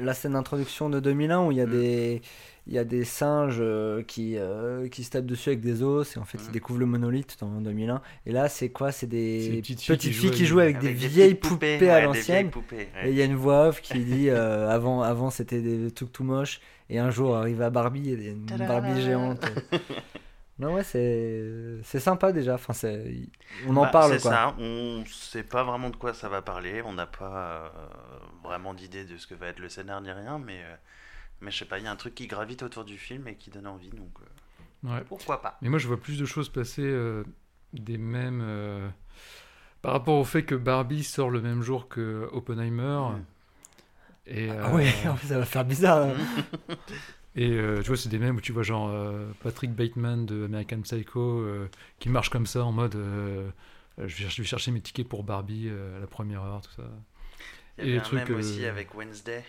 la 0.01 0.13
scène 0.15 0.33
d'introduction 0.33 0.91
de 0.91 0.99
2001 1.01 1.41
où 1.47 1.53
il 1.53 1.59
y 1.59 1.61
a 1.61 1.67
Mm. 1.67 1.71
des. 1.71 2.23
Il 2.67 2.75
y 2.75 2.79
a 2.79 2.85
des 2.85 3.05
singes 3.05 3.57
euh, 3.61 4.03
qui, 4.03 4.37
euh, 4.37 4.89
qui 4.89 5.03
se 5.03 5.11
tapent 5.11 5.27
dessus 5.27 5.49
avec 5.49 5.61
des 5.61 5.83
os 5.83 6.17
et 6.17 6.21
en 6.21 6.25
fait 6.25 6.39
ils 6.47 6.53
découvrent 6.53 6.79
le 6.79 6.87
monolithe 6.87 7.37
dans 7.41 7.61
2001 7.61 8.01
et 8.27 8.33
là 8.33 8.49
c'est 8.49 8.69
quoi? 8.69 8.93
C'est 8.93 9.07
des 9.07 9.61
petites, 9.63 9.79
petites 9.79 9.81
filles 9.81 9.97
qui 9.99 10.13
filles 10.13 10.47
jouent 10.47 10.57
qui 10.59 10.63
avec- 10.63 10.77
jouent 10.77 10.87
avec, 10.87 10.99
des 11.01 11.09
vieilles 11.09 11.35
poupées, 11.35 11.79
ouais, 11.81 11.89
à 11.91 12.01
l'ancienne. 12.03 12.51
et 13.03 13.09
il 13.11 13.15
y 13.15 13.23
a 13.23 13.25
une 13.25 13.35
voix 13.37 13.69
off 13.69 13.81
qui 13.81 14.05
dit 14.05 14.29
euh, 14.29 14.69
avant, 14.71 15.03
avant 15.03 15.31
c'était 15.31 15.61
des 15.63 15.91
trucs 15.91 16.13
tout 16.13 16.25
moches 16.25 16.61
et 16.91 16.99
un 16.99 17.11
jour 17.11 17.37
arrive 17.37 17.63
à 17.63 17.71
Barbie 17.71 18.11
et 18.11 18.13
il 18.13 18.23
y 18.23 18.29
a 18.29 18.33
une 18.33 18.45
Barbie 18.67 19.01
géante. 19.03 19.45
Non 20.59 20.75
ouais 20.75 20.85
c'est 20.85 21.79
c'est 21.85 22.01
sympa 22.01 22.33
déjà. 22.33 22.55
Enfin 22.55 22.75
c'est 22.75 23.17
on 23.67 23.75
en 23.77 23.83
Bah, 23.85 23.89
parle 23.89 24.13
C'est 24.13 24.21
quoi. 24.23 24.31
ça, 24.31 24.55
on 24.59 25.03
sait 25.07 25.43
pas 25.43 25.65
vraiment 25.65 25.89
de 25.89 25.97
quoi 25.97 26.13
ça 26.13 26.29
va 26.29 26.43
parler, 26.43 26.83
on 26.85 26.93
n'a 26.93 27.07
pas 27.07 27.65
euh, 27.65 27.69
vraiment 28.45 28.75
d'idée 28.75 29.07
de 29.07 29.17
ce 29.17 29.27
que 29.27 29.35
va 29.35 29.47
être 29.47 29.59
le 29.59 29.71
scénar 29.71 30.03
ni 30.03 30.11
rien, 30.13 30.39
mais, 30.39 30.59
euh, 30.63 30.77
mais 31.41 31.51
je 31.51 31.59
sais 31.59 31.65
pas, 31.65 31.79
il 31.79 31.85
y 31.85 31.87
a 31.89 31.91
un 31.91 31.97
truc 31.97 32.15
qui 32.15 32.27
gravite 32.27 32.63
autour 32.63 32.85
du 32.85 32.99
film 32.99 33.29
et 33.29 33.37
qui 33.37 33.51
donne 33.51 33.67
envie, 33.67 33.91
donc 33.91 34.13
euh, 34.21 34.25
Ouais. 34.83 35.05
pourquoi 35.09 35.43
pas. 35.43 35.59
Mais 35.63 35.69
moi, 35.69 35.79
je 35.79 35.87
vois 35.87 36.01
plus 36.01 36.19
de 36.19 36.25
choses 36.25 36.49
passer 36.49 36.83
euh, 36.83 37.23
des 37.75 37.99
mêmes. 37.99 38.41
euh, 38.43 38.89
par 39.83 39.93
rapport 39.93 40.17
au 40.19 40.25
fait 40.25 40.45
que 40.45 40.55
Barbie 40.55 41.05
sort 41.05 41.31
le 41.31 41.41
même 41.43 41.63
jour 41.63 41.89
que 41.89 42.29
Oppenheimer. 42.33 43.01
Mm. 43.17 43.25
Et, 44.27 44.51
ah 44.51 44.71
euh, 44.71 44.77
ouais 44.77 44.93
ça 45.27 45.39
va 45.39 45.45
faire 45.45 45.65
bizarre 45.65 46.09
hein. 46.09 46.15
Et 47.37 47.51
euh, 47.53 47.81
tu 47.83 47.89
vois, 47.89 47.97
c'est 47.97 48.09
des 48.09 48.19
mêmes 48.19 48.37
où 48.37 48.41
tu 48.41 48.53
vois 48.53 48.63
genre 48.65 48.89
euh, 48.91 49.31
Patrick 49.43 49.73
Bateman 49.73 50.27
de 50.27 50.45
American 50.47 50.81
Psycho 50.83 51.21
euh, 51.41 51.69
qui 52.01 52.09
marche 52.09 52.29
comme 52.29 52.47
ça 52.47 52.65
en 52.65 52.73
mode 52.73 52.95
je, 53.99 54.03
vais, 54.25 54.31
je 54.31 54.43
vais 54.43 54.49
chercher 54.49 54.71
mes 54.73 54.81
tickets 54.81 55.09
pour 55.09 55.23
Barbie 55.25 55.69
euh, 55.69 55.97
à 55.99 56.01
la 56.01 56.07
première 56.07 56.43
heure, 56.43 56.61
tout 56.63 56.73
ça. 56.73 56.85
Il 57.79 57.89
Et 57.89 57.95
y 57.95 57.99
un 57.99 58.01
trucs, 58.01 58.29
même 58.29 58.35
aussi 58.35 58.67
avec 58.67 58.95
Wednesday. 58.95 59.45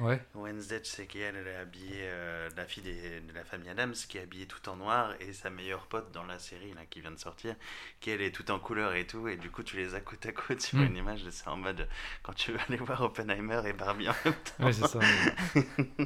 Ouais, 0.00 0.20
Wednesday, 0.34 0.82
tu 0.82 0.90
sais 0.90 1.06
qu'elle 1.06 1.36
elle 1.36 1.46
est 1.46 1.54
habillée, 1.56 2.00
euh, 2.02 2.48
la 2.56 2.66
fille 2.66 2.82
des- 2.82 3.20
de 3.20 3.32
la 3.32 3.44
famille 3.44 3.68
Adams, 3.68 3.92
qui 3.92 4.18
est 4.18 4.22
habillée 4.22 4.46
tout 4.46 4.68
en 4.68 4.74
noir, 4.76 5.14
et 5.20 5.32
sa 5.32 5.50
meilleure 5.50 5.86
pote 5.86 6.10
dans 6.12 6.24
la 6.24 6.40
série 6.40 6.74
là, 6.74 6.80
qui 6.90 7.00
vient 7.00 7.12
de 7.12 7.18
sortir, 7.18 7.54
qui 8.00 8.10
elle 8.10 8.20
est 8.20 8.32
tout 8.32 8.50
en 8.50 8.58
couleur 8.58 8.94
et 8.94 9.06
tout, 9.06 9.28
et 9.28 9.36
du 9.36 9.50
coup 9.50 9.62
tu 9.62 9.76
les 9.76 9.94
as 9.94 10.00
côte 10.00 10.26
à 10.26 10.32
côte 10.32 10.60
sur 10.60 10.78
Mm. 10.80 10.84
une 10.86 10.96
image, 10.96 11.20
c'est 11.30 11.46
en 11.48 11.56
mode 11.56 11.88
quand 12.24 12.32
tu 12.34 12.50
veux 12.52 12.58
aller 12.68 12.76
voir 12.78 13.02
Oppenheimer 13.02 13.62
et 13.66 13.72
Barbie 13.72 14.08
en 14.08 14.14
même 14.24 14.34
temps. 14.34 14.66
ouais 14.66 14.72
c'est 14.72 14.86
ça. 14.88 14.98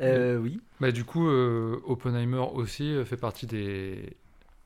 Euh, 0.00 0.36
oui 0.38 0.60
bah, 0.80 0.92
du 0.92 1.04
coup, 1.04 1.26
euh, 1.28 1.80
Oppenheimer 1.86 2.44
aussi 2.52 2.92
euh, 2.92 3.04
fait 3.06 3.16
partie 3.16 3.46
des, 3.46 4.14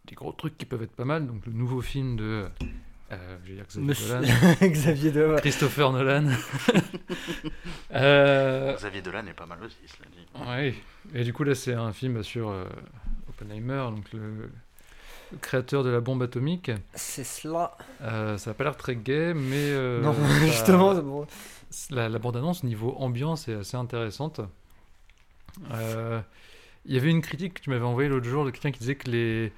des 0.07 0.15
gros 0.17 0.33
trucs 0.33 0.59
qui 0.59 0.67
peuvent 0.67 0.83
être 0.83 0.97
pas 0.97 1.05
mal. 1.05 1.27
Donc, 1.27 1.47
le 1.47 1.53
nouveau 1.53 1.81
film 1.81 2.17
de. 2.17 2.49
Euh, 3.13 3.37
je 3.45 3.49
vais 3.51 3.55
dire 3.57 3.65
Xavier 3.67 3.89
Monsieur- 3.89 4.09
Dolan. 4.09 4.29
Xavier 4.71 5.11
Dolan 5.11 5.37
Christopher 5.39 5.93
Nolan. 5.93 6.27
Euh, 7.93 8.75
Xavier 8.77 9.03
Dolan 9.03 9.27
est 9.27 9.33
pas 9.35 9.47
mal 9.47 9.59
aussi, 9.65 9.77
cela 9.87 10.09
dit. 10.13 10.49
Ouais, 10.49 10.75
et 11.15 11.25
du 11.25 11.33
coup 11.33 11.43
là 11.45 11.55
c'est 11.55 11.75
un 11.75 11.93
film 11.93 12.23
sur 12.23 12.49
euh, 12.51 12.65
Oppenheimer, 13.29 13.89
donc 13.91 14.13
le, 14.13 14.51
le 15.33 15.39
créateur 15.41 15.83
de 15.83 15.91
la 15.91 16.01
bombe 16.01 16.23
atomique. 16.23 16.71
c'est 16.95 17.25
cela 17.25 17.77
Euh, 18.03 18.39
ça 18.39 18.51
a 18.51 18.55
pas 18.55 18.65
l'air 18.65 18.77
très 18.77 18.95
gay, 18.97 19.35
mais 19.35 19.57
euh, 19.71 20.01
non 20.03 20.15
ça- 20.15 20.39
justement 20.47 20.95
c'est 20.95 21.03
bon. 21.03 21.27
la, 21.91 22.09
la 22.09 22.19
bande-annonce 22.19 22.63
niveau 22.63 22.95
ambiance 22.99 23.49
est 23.49 23.55
assez 23.55 23.77
intéressante. 23.77 24.41
Euh, 25.73 26.21
Il 26.87 26.95
y 26.95 26.97
avait 26.97 27.11
une 27.11 27.23
critique 27.23 27.55
que 27.55 27.61
tu 27.61 27.71
m'avais 27.71 27.85
envoyée 27.85 28.09
l'autre 28.09 28.29
jour 28.29 28.45
de 28.45 28.51
quelqu'un 28.51 28.71
qui 28.71 28.79
disait 28.79 28.95
que 28.95 29.11
les 29.11 29.53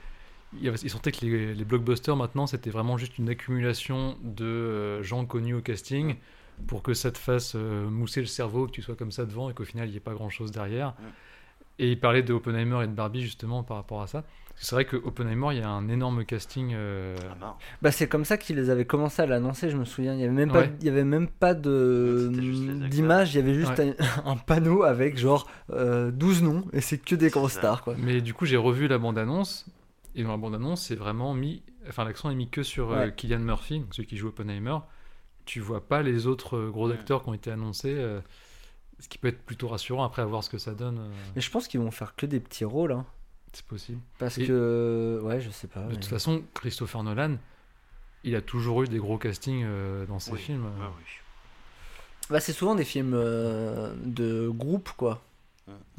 il 0.59 0.65
y 0.65 0.69
avait- 0.69 0.79
il 0.83 0.91
sentait 0.91 1.13
que 1.13 1.25
les, 1.25 1.55
les 1.55 1.65
blockbusters 1.65 2.17
maintenant 2.17 2.47
c'était 2.47 2.71
vraiment 2.71 2.97
juste 2.99 3.19
une 3.19 3.29
accumulation 3.29 4.17
de 4.23 4.45
euh, 4.45 5.03
gens 5.03 5.25
connus 5.25 5.55
au 5.55 5.61
casting 5.63 6.17
pour 6.67 6.83
que 6.83 6.95
ça 6.95 7.11
te 7.11 7.19
fasse 7.19 7.55
euh, 7.57 7.89
mousser 7.89 8.21
le 8.21 8.27
cerveau, 8.27 8.67
que 8.67 8.73
tu 8.73 8.83
sois 8.83 8.95
comme 8.95 9.11
ça 9.13 9.25
devant 9.25 9.49
et 9.51 9.55
qu'au 9.55 9.65
final 9.65 9.89
il 9.89 9.93
n'y 9.93 9.97
ait 9.97 10.01
pas 10.01 10.15
grand 10.15 10.29
chose 10.31 10.51
derrière. 10.53 10.95
Et 11.79 11.91
il 11.91 11.99
parlait 11.99 12.23
de 12.23 12.33
Oppenheimer 12.35 12.85
et 12.85 12.87
de 12.87 12.93
Barbie 12.93 13.23
justement 13.23 13.63
par 13.63 13.79
rapport 13.79 14.03
à 14.03 14.07
ça. 14.07 14.25
C'est 14.57 14.77
vrai 14.77 14.85
que 14.85 14.97
Oppenheimer 14.97 15.49
il 15.53 15.59
y 15.59 15.63
a 15.63 15.69
un 15.71 15.89
énorme 15.89 16.25
casting. 16.27 16.73
euh, 16.75 17.17
Ah. 17.41 17.57
Bah 17.81 17.91
c'est 17.91 18.07
comme 18.07 18.27
ça 18.27 18.37
qu'ils 18.37 18.71
avaient 18.71 18.85
commencé 18.85 19.23
à 19.23 19.27
l'annoncer, 19.27 19.71
je 19.71 19.79
me 19.79 19.87
souviens. 19.87 20.13
Il 20.15 20.21
y 20.21 20.25
avait 20.25 20.33
même 20.33 20.53
pas, 20.53 20.61
Ouais. 20.61 20.73
il 20.81 20.87
y 20.87 20.91
avait 20.91 21.03
même 21.05 21.27
pas 21.29 21.55
de 21.55 22.31
acteurs. 22.31 22.89
d'image, 22.91 23.35
il 23.35 23.39
y 23.39 23.41
avait 23.41 23.55
juste 23.55 23.77
Ouais. 23.79 23.97
un, 23.99 24.05
un 24.33 24.37
panneau 24.37 24.83
avec 24.83 25.17
genre 25.17 25.49
euh, 25.71 26.11
12 26.11 26.43
noms 26.43 26.67
et 26.75 26.83
c'est 26.83 26.99
que 26.99 27.15
des 27.15 27.31
ça. 27.31 27.49
stars 27.49 27.83
quoi. 27.83 27.95
Mais 27.99 28.21
du 28.21 28.35
coup, 28.35 28.45
j'ai 28.45 28.59
revu 28.59 28.87
la 28.87 28.99
bande-annonce. 28.99 29.67
Et 30.15 30.23
dans 30.25 30.31
la 30.31 30.37
bande-annonce, 30.37 30.83
c'est 30.83 30.95
vraiment 30.97 31.33
mis. 31.35 31.63
Enfin, 31.89 32.05
l'accent 32.05 32.31
est 32.31 32.35
mis 32.35 32.49
que 32.51 32.63
sur 32.63 32.93
euh, 32.93 33.07
Ouais. 33.07 33.15
Killian 33.15 33.39
Murphy, 33.41 33.81
donc 33.81 33.95
celui 33.95 34.07
qui 34.07 34.17
joue 34.17 34.29
Oppenheimer. 34.29 34.79
Tu 35.47 35.59
vois 35.61 35.87
pas 35.87 36.03
les 36.03 36.27
autres 36.27 36.57
euh, 36.57 36.71
gros 36.71 36.89
Ouais. 36.89 36.95
acteurs 36.95 37.23
qui 37.23 37.29
ont 37.31 37.35
été 37.35 37.51
annoncés. 37.51 37.95
euh, 37.95 38.21
ce 39.01 39.09
qui 39.09 39.19
peut 39.19 39.27
être 39.29 39.43
plutôt 39.43 39.67
rassurant 39.69 40.05
après 40.05 40.23
à 40.23 40.27
voir 40.27 40.45
ce 40.45 40.51
que 40.51 40.59
ça 40.59 40.75
donne. 40.75 40.99
euh, 40.99 41.09
Mais 41.35 41.41
je 41.43 41.51
pense 41.51 41.67
qu'ils 41.67 41.81
vont 41.81 41.91
faire 41.91 42.15
que 42.15 42.25
des 42.27 42.39
petits 42.39 42.65
rôles 42.65 42.93
hein, 42.93 43.05
c'est 43.53 43.65
possible. 43.67 43.99
parce 44.19 44.39
Et- 44.39 44.47
que 44.47 45.19
ouais, 45.25 45.41
je 45.41 45.51
sais 45.51 45.67
pas. 45.67 45.81
De 45.81 45.87
mais- 45.89 45.95
toute 45.95 46.05
façon, 46.05 46.43
Christopher 46.55 47.03
Nolan, 47.03 47.37
il 48.23 48.37
a 48.37 48.41
toujours 48.43 48.83
eu 48.85 48.89
des 48.89 48.99
gros 48.99 49.19
castings 49.19 49.65
euh, 49.65 50.07
dans 50.07 50.21
ses 50.21 50.31
Oui, 50.33 50.39
films. 50.39 50.67
oui. 50.79 51.05
Bah 52.31 52.39
c'est 52.39 52.53
souvent 52.53 52.77
des 52.77 52.85
films 52.85 53.15
euh, 53.15 53.93
de 54.05 54.49
groupe 54.49 54.91
quoi. 54.97 55.21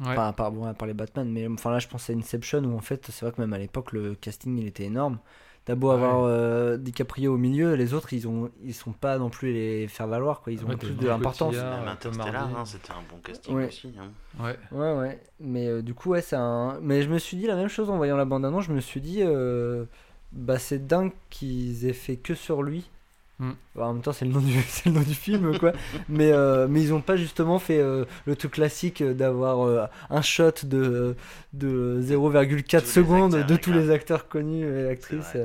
Ouais. 0.00 0.14
Part, 0.14 0.52
bon, 0.52 0.64
à 0.66 0.74
part 0.74 0.86
les 0.86 0.94
Batman, 0.94 1.28
mais 1.30 1.48
enfin 1.48 1.70
là 1.70 1.78
je 1.78 1.88
pense 1.88 2.10
à 2.10 2.12
Inception 2.12 2.62
où 2.64 2.76
en 2.76 2.80
fait 2.80 3.06
c'est 3.10 3.24
vrai 3.24 3.32
que 3.34 3.40
même 3.40 3.52
à 3.54 3.58
l'époque 3.58 3.92
le 3.92 4.14
casting 4.14 4.56
il 4.58 4.66
était 4.66 4.84
énorme. 4.84 5.18
T'as 5.64 5.74
beau 5.74 5.88
Ouais. 5.88 5.94
avoir 5.94 6.24
euh, 6.24 6.76
DiCaprio 6.76 7.32
au 7.32 7.38
milieu, 7.38 7.74
les 7.74 7.94
autres 7.94 8.12
ils 8.12 8.28
ont 8.28 8.50
ils 8.62 8.74
sont 8.74 8.92
pas 8.92 9.16
non 9.16 9.30
plus 9.30 9.52
les 9.54 9.88
faire 9.88 10.06
valoir 10.06 10.42
quoi, 10.42 10.52
ils 10.52 10.62
ont 10.62 10.68
Ouais, 10.68 10.76
plus 10.76 10.90
de 10.92 11.06
l'importance. 11.08 11.54
Ah, 11.58 11.94
hein, 11.96 12.64
c'était 12.66 12.90
un 12.90 13.02
bon 13.10 13.16
casting 13.24 13.54
Ouais. 13.56 13.68
aussi. 13.68 13.90
hein. 13.98 14.10
Ouais. 14.44 14.58
Ouais 14.72 14.92
ouais, 14.98 15.20
mais 15.40 15.66
euh, 15.66 15.80
du 15.80 15.94
coup 15.94 16.10
ouais 16.10 16.20
c'est 16.20 16.36
un. 16.36 16.78
Mais 16.82 17.00
je 17.02 17.08
me 17.08 17.18
suis 17.18 17.38
dit 17.38 17.46
la 17.46 17.56
même 17.56 17.68
chose 17.68 17.88
en 17.88 17.96
voyant 17.96 18.16
la 18.18 18.26
bande 18.26 18.44
annonce, 18.44 18.64
je 18.66 18.72
me 18.74 18.80
suis 18.80 19.00
dit 19.00 19.20
euh, 19.22 19.86
bah 20.32 20.58
c'est 20.58 20.86
dingue 20.86 21.12
qu'ils 21.30 21.86
aient 21.86 21.92
fait 21.94 22.16
que 22.16 22.34
sur 22.34 22.62
lui. 22.62 22.90
Hmm. 23.40 23.52
Bah, 23.74 23.86
en 23.86 23.94
même 23.94 24.02
temps 24.02 24.12
c'est 24.12 24.24
le 24.24 24.30
nom 24.30 24.40
du 24.40 24.52
c'est 24.68 24.86
le 24.86 24.92
nom 24.92 25.00
du 25.00 25.14
film 25.14 25.58
quoi. 25.58 25.72
mais 26.08 26.30
euh, 26.30 26.68
mais 26.68 26.80
ils 26.80 26.94
ont 26.94 27.00
pas 27.00 27.16
justement 27.16 27.58
fait 27.58 27.80
euh, 27.80 28.04
le 28.26 28.36
truc 28.36 28.52
classique 28.52 29.02
d'avoir 29.02 29.62
euh, 29.66 29.86
un 30.08 30.22
shot 30.22 30.52
de 30.62 31.16
de 31.52 32.00
0,4 32.00 32.46
Tous 32.46 32.54
les 32.54 32.80
secondes 32.80 33.34
acteurs, 33.34 33.46
de 33.48 33.56
tous 33.60 33.72
les 33.72 33.90
acteurs 33.90 34.28
connus 34.28 34.64
et 34.64 34.88
actrices. 34.88 35.36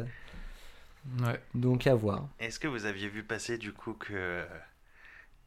Ouais. 1.23 1.39
donc 1.55 1.87
à 1.87 1.95
voir. 1.95 2.27
Est-ce 2.39 2.59
que 2.59 2.67
vous 2.67 2.85
aviez 2.85 3.07
vu 3.07 3.23
passer 3.23 3.57
du 3.57 3.71
coup 3.71 3.93
que 3.93 4.43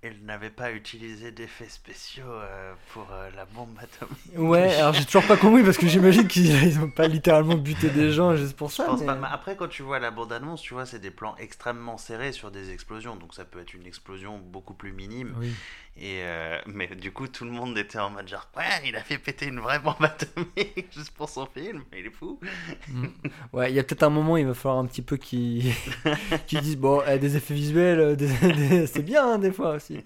elle 0.04 0.16
n'avait 0.24 0.50
pas 0.50 0.72
utilisé 0.72 1.30
d'effets 1.30 1.68
spéciaux 1.68 2.24
euh, 2.26 2.74
pour 2.92 3.06
euh, 3.12 3.30
la 3.36 3.44
bombe 3.44 3.76
atomique 3.80 4.18
Ouais, 4.36 4.74
alors 4.74 4.92
j'ai 4.94 5.04
toujours 5.04 5.24
pas 5.26 5.36
compris 5.36 5.62
parce 5.62 5.78
que 5.78 5.86
j'imagine 5.86 6.26
qu'ils 6.26 6.50
ils 6.64 6.78
ont 6.80 6.90
pas 6.90 7.06
littéralement 7.06 7.54
buté 7.54 7.88
des 7.88 8.10
gens 8.10 8.34
juste 8.34 8.56
pour 8.56 8.68
Je 8.70 8.74
ça. 8.74 8.84
pense 8.86 9.00
mais- 9.00 9.06
pas. 9.06 9.14
Mais 9.14 9.28
après, 9.30 9.54
quand 9.54 9.68
tu 9.68 9.82
vois 9.84 10.00
la 10.00 10.10
bande-annonce, 10.10 10.60
tu 10.60 10.74
vois, 10.74 10.86
c'est 10.86 10.98
des 10.98 11.12
plans 11.12 11.36
extrêmement 11.38 11.98
serrés 11.98 12.32
sur 12.32 12.50
des 12.50 12.72
explosions. 12.72 13.14
Donc 13.14 13.32
ça 13.32 13.44
peut 13.44 13.60
être 13.60 13.74
une 13.74 13.86
explosion 13.86 14.38
beaucoup 14.38 14.74
plus 14.74 14.92
minime. 14.92 15.34
Oui. 15.38 15.52
Et 15.96 16.20
euh, 16.22 16.59
mais 16.66 16.87
du 16.88 17.12
coup, 17.12 17.28
tout 17.28 17.44
le 17.44 17.50
monde 17.50 17.76
était 17.76 17.98
en 17.98 18.09
mode 18.11 18.26
genre, 18.26 18.48
ouais, 18.57 18.64
il 18.88 18.96
a 18.96 19.02
fait 19.02 19.18
péter 19.18 19.46
une 19.46 19.61
vraie 19.61 19.78
bombe 19.78 20.02
atomique 20.02 20.87
juste 20.92 21.11
pour 21.12 21.28
son 21.28 21.46
film. 21.46 21.83
Il 21.92 22.07
est 22.07 22.11
fou. 22.11 22.40
Mm. 22.88 23.07
Ouais, 23.52 23.70
il 23.70 23.74
y 23.76 23.78
a 23.78 23.85
peut-être 23.85 24.02
un 24.02 24.11
moment, 24.11 24.37
il 24.38 24.46
va 24.46 24.55
falloir 24.55 24.78
un 24.83 24.87
petit 24.87 25.02
peu 25.02 25.16
qu'ils 25.18 25.72
qu'ils 26.46 26.61
disent 26.62 26.78
bon, 26.78 27.02
eh, 27.07 27.18
des 27.18 27.37
effets 27.37 27.55
visuels, 27.55 28.00
euh, 28.00 28.16
des- 28.16 28.26
des- 28.55 28.87
c'est 28.87 29.02
bien 29.02 29.35
hein, 29.35 29.38
des 29.38 29.52
fois 29.52 29.74
aussi. 29.74 30.02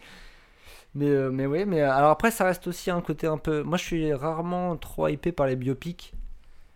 Mais 0.95 1.07
euh, 1.09 1.31
mais 1.31 1.47
ouais, 1.47 1.65
mais 1.65 1.83
euh, 1.83 1.93
alors 1.93 2.11
après 2.11 2.31
ça 2.31 2.45
reste 2.45 2.67
aussi 2.67 2.91
un 2.91 3.01
côté 3.01 3.27
un 3.27 3.39
peu. 3.39 3.63
Moi, 3.63 3.79
je 3.79 3.85
suis 3.85 4.13
rarement 4.15 4.77
trop 4.77 5.09
hypé 5.09 5.31
par 5.33 5.47
les 5.47 5.57
biopics. 5.57 6.15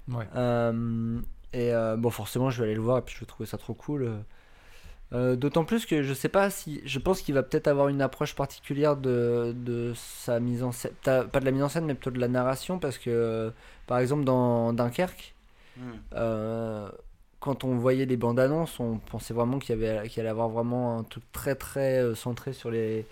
Ouais. 0.09 0.27
Euh, 0.37 1.21
et 1.53 1.73
euh, 1.75 1.97
bon, 1.97 2.11
forcément, 2.11 2.51
je 2.51 2.59
vais 2.59 2.65
aller 2.67 2.75
le 2.75 2.81
voir 2.83 2.99
et 2.99 3.03
puis 3.03 3.15
je 3.15 3.21
vais 3.21 3.27
trouver 3.27 3.49
ça 3.49 3.59
trop 3.59 3.75
cool. 3.75 4.23
Euh. 5.13 5.37
D'autant 5.37 5.65
plus 5.65 5.87
que 5.87 6.03
je 6.03 6.15
sais 6.15 6.29
pas 6.29 6.51
si. 6.51 6.81
Je 6.85 6.99
pense 6.99 7.23
qu'il 7.23 7.35
va 7.35 7.43
peut-être 7.43 7.69
avoir 7.69 7.89
une 7.89 8.03
approche 8.03 8.35
particulière 8.35 8.97
de, 8.97 9.53
de 9.57 9.93
sa 9.95 10.41
mise 10.41 10.63
en 10.63 10.73
scène. 10.73 10.93
Pas 11.03 11.25
de 11.41 11.45
la 11.45 11.51
mise 11.51 11.63
en 11.63 11.69
scène, 11.69 11.85
mais 11.87 11.95
plutôt 11.95 12.11
de 12.11 12.21
la 12.21 12.29
narration. 12.29 12.79
Parce 12.79 12.99
que, 12.99 13.11
euh, 13.11 13.51
par 13.87 13.99
exemple, 13.99 14.25
dans 14.25 14.73
Dunkerque, 14.73 15.35
Hmm. 15.77 16.03
euh, 16.15 16.91
quand 17.41 17.65
on 17.65 17.77
voyait 17.79 18.07
les 18.07 18.17
bandes 18.17 18.41
annonces, 18.41 18.81
on 18.81 18.99
pensait 18.99 19.35
vraiment 19.35 19.59
qu'il 19.59 19.79
y 19.81 19.85
avait, 19.85 20.09
qu'il 20.09 20.21
allait 20.21 20.31
avoir 20.31 20.49
vraiment 20.51 20.99
un 20.99 21.05
truc 21.05 21.25
très 21.33 21.55
très 21.55 22.15
centré 22.15 22.53
sur 22.53 22.71
les 22.71 23.07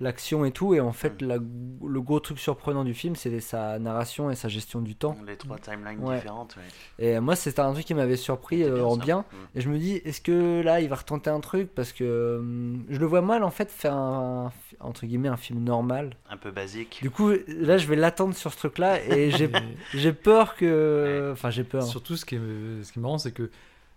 l'action 0.00 0.44
et 0.44 0.50
tout. 0.50 0.74
Et 0.74 0.80
en 0.80 0.92
fait, 0.92 1.22
Mm. 1.22 1.26
la- 1.26 1.36
le 1.38 2.00
gros 2.00 2.18
truc 2.20 2.38
surprenant 2.38 2.84
du 2.84 2.94
film, 2.94 3.14
c'était 3.16 3.40
sa 3.40 3.78
narration 3.78 4.30
et 4.30 4.34
sa 4.34 4.48
gestion 4.48 4.80
du 4.80 4.94
temps. 4.96 5.16
Les 5.26 5.36
trois 5.36 5.58
timelines 5.58 6.00
Ouais. 6.00 6.16
différentes, 6.16 6.56
ouais. 6.56 7.04
Et 7.14 7.20
moi, 7.20 7.36
c'était 7.36 7.60
un 7.60 7.72
truc 7.72 7.84
qui 7.84 7.94
m'avait 7.94 8.16
surpris 8.16 8.62
euh, 8.64 8.74
bien 8.74 8.84
en 8.84 8.96
ça. 8.96 9.04
bien. 9.04 9.18
Mm. 9.20 9.58
Et 9.58 9.60
je 9.60 9.68
me 9.68 9.78
dis, 9.78 9.92
est-ce 10.04 10.20
que 10.20 10.60
là, 10.62 10.80
il 10.80 10.88
va 10.88 10.96
retenter 10.96 11.30
un 11.30 11.40
truc? 11.40 11.70
Parce 11.74 11.92
que 11.92 12.38
hum, 12.40 12.84
je 12.88 12.98
le 12.98 13.06
vois 13.06 13.22
mal, 13.22 13.44
en 13.44 13.50
fait, 13.50 13.70
faire 13.70 13.94
un, 13.94 14.52
entre 14.80 15.06
guillemets, 15.06 15.28
un 15.28 15.36
film 15.36 15.62
normal. 15.62 16.16
Un 16.30 16.36
peu 16.36 16.50
basique. 16.50 16.98
Du 17.02 17.10
coup, 17.10 17.30
là, 17.46 17.78
je 17.78 17.86
vais 17.86 17.96
l'attendre 17.96 18.34
sur 18.34 18.52
ce 18.52 18.56
truc-là. 18.58 19.00
Et 19.06 19.30
j'ai 19.94 20.12
peur 20.12 20.56
que. 20.56 21.30
Enfin, 21.32 21.50
j'ai 21.50 21.64
peur. 21.64 21.82
surtout, 21.82 22.16
ce 22.16 22.24
qui 22.24 22.34
est, 22.36 22.38
ce 22.82 22.92
qui 22.92 22.98
est 22.98 23.02
marrant, 23.02 23.18
c'est 23.18 23.32
que 23.32 23.50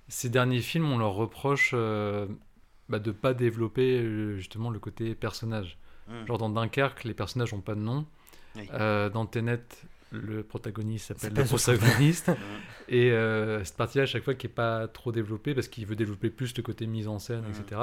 ces 0.07 0.29
derniers 0.29 0.59
films, 0.61 0.91
on 0.91 0.97
leur 0.99 1.13
reproche 1.15 1.71
euh, 1.73 2.27
bah, 2.89 2.99
de 2.99 3.11
pas 3.11 3.33
développer 3.33 3.99
euh, 3.99 4.37
justement 4.37 4.69
le 4.69 4.77
côté 4.77 5.15
personnage. 5.15 5.77
Hmm. 6.07 6.25
Genre 6.27 6.37
dans 6.37 6.49
Dunkerque, 6.49 7.03
les 7.03 7.13
personnages 7.13 7.53
n'ont 7.53 7.61
pas 7.61 7.75
de 7.75 7.79
nom. 7.81 8.05
Oui. 8.55 8.69
Euh, 8.73 9.09
dans 9.09 9.25
Tenet, 9.25 9.59
le 10.11 10.43
protagoniste 10.43 11.07
s'appelle 11.17 11.33
le 11.35 11.43
protagoniste. 11.45 12.29
Hmm. 12.37 12.93
Et 12.93 13.11
euh, 13.11 13.63
cette 13.63 13.77
partie-là, 13.77 14.03
à 14.03 14.05
chaque 14.05 14.23
fois, 14.23 14.35
qui 14.35 14.45
est 14.45 14.49
pas 14.49 14.87
trop 14.87 15.11
développée 15.11 15.55
parce 15.55 15.67
qu'il 15.67 15.85
veut 15.87 15.95
développer 15.95 16.29
plus 16.29 16.55
le 16.55 16.61
côté 16.61 16.85
mise 16.85 17.07
en 17.07 17.17
scène, 17.17 17.41
Mhm. 17.41 17.49
etc. 17.61 17.81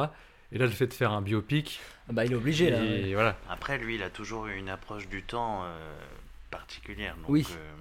Et 0.52 0.58
là, 0.58 0.66
le 0.66 0.70
fait 0.72 0.86
de 0.86 0.92
faire 0.94 1.10
un 1.12 1.22
biopic, 1.22 1.80
Ah 2.08 2.12
Bah, 2.12 2.24
il 2.24 2.32
est 2.32 2.36
obligé, 2.36 2.70
là. 2.70 2.84
et 2.84 3.04
ouais. 3.06 3.14
voilà. 3.14 3.36
Après, 3.50 3.78
lui, 3.78 3.96
il 3.96 4.02
a 4.04 4.10
toujours 4.10 4.46
eu 4.46 4.56
une 4.56 4.68
approche 4.68 5.08
du 5.08 5.22
temps 5.24 5.62
euh, 5.64 5.92
particulière. 6.50 7.16
Donc, 7.16 7.24
Oui. 7.28 7.46
euh, 7.50 7.72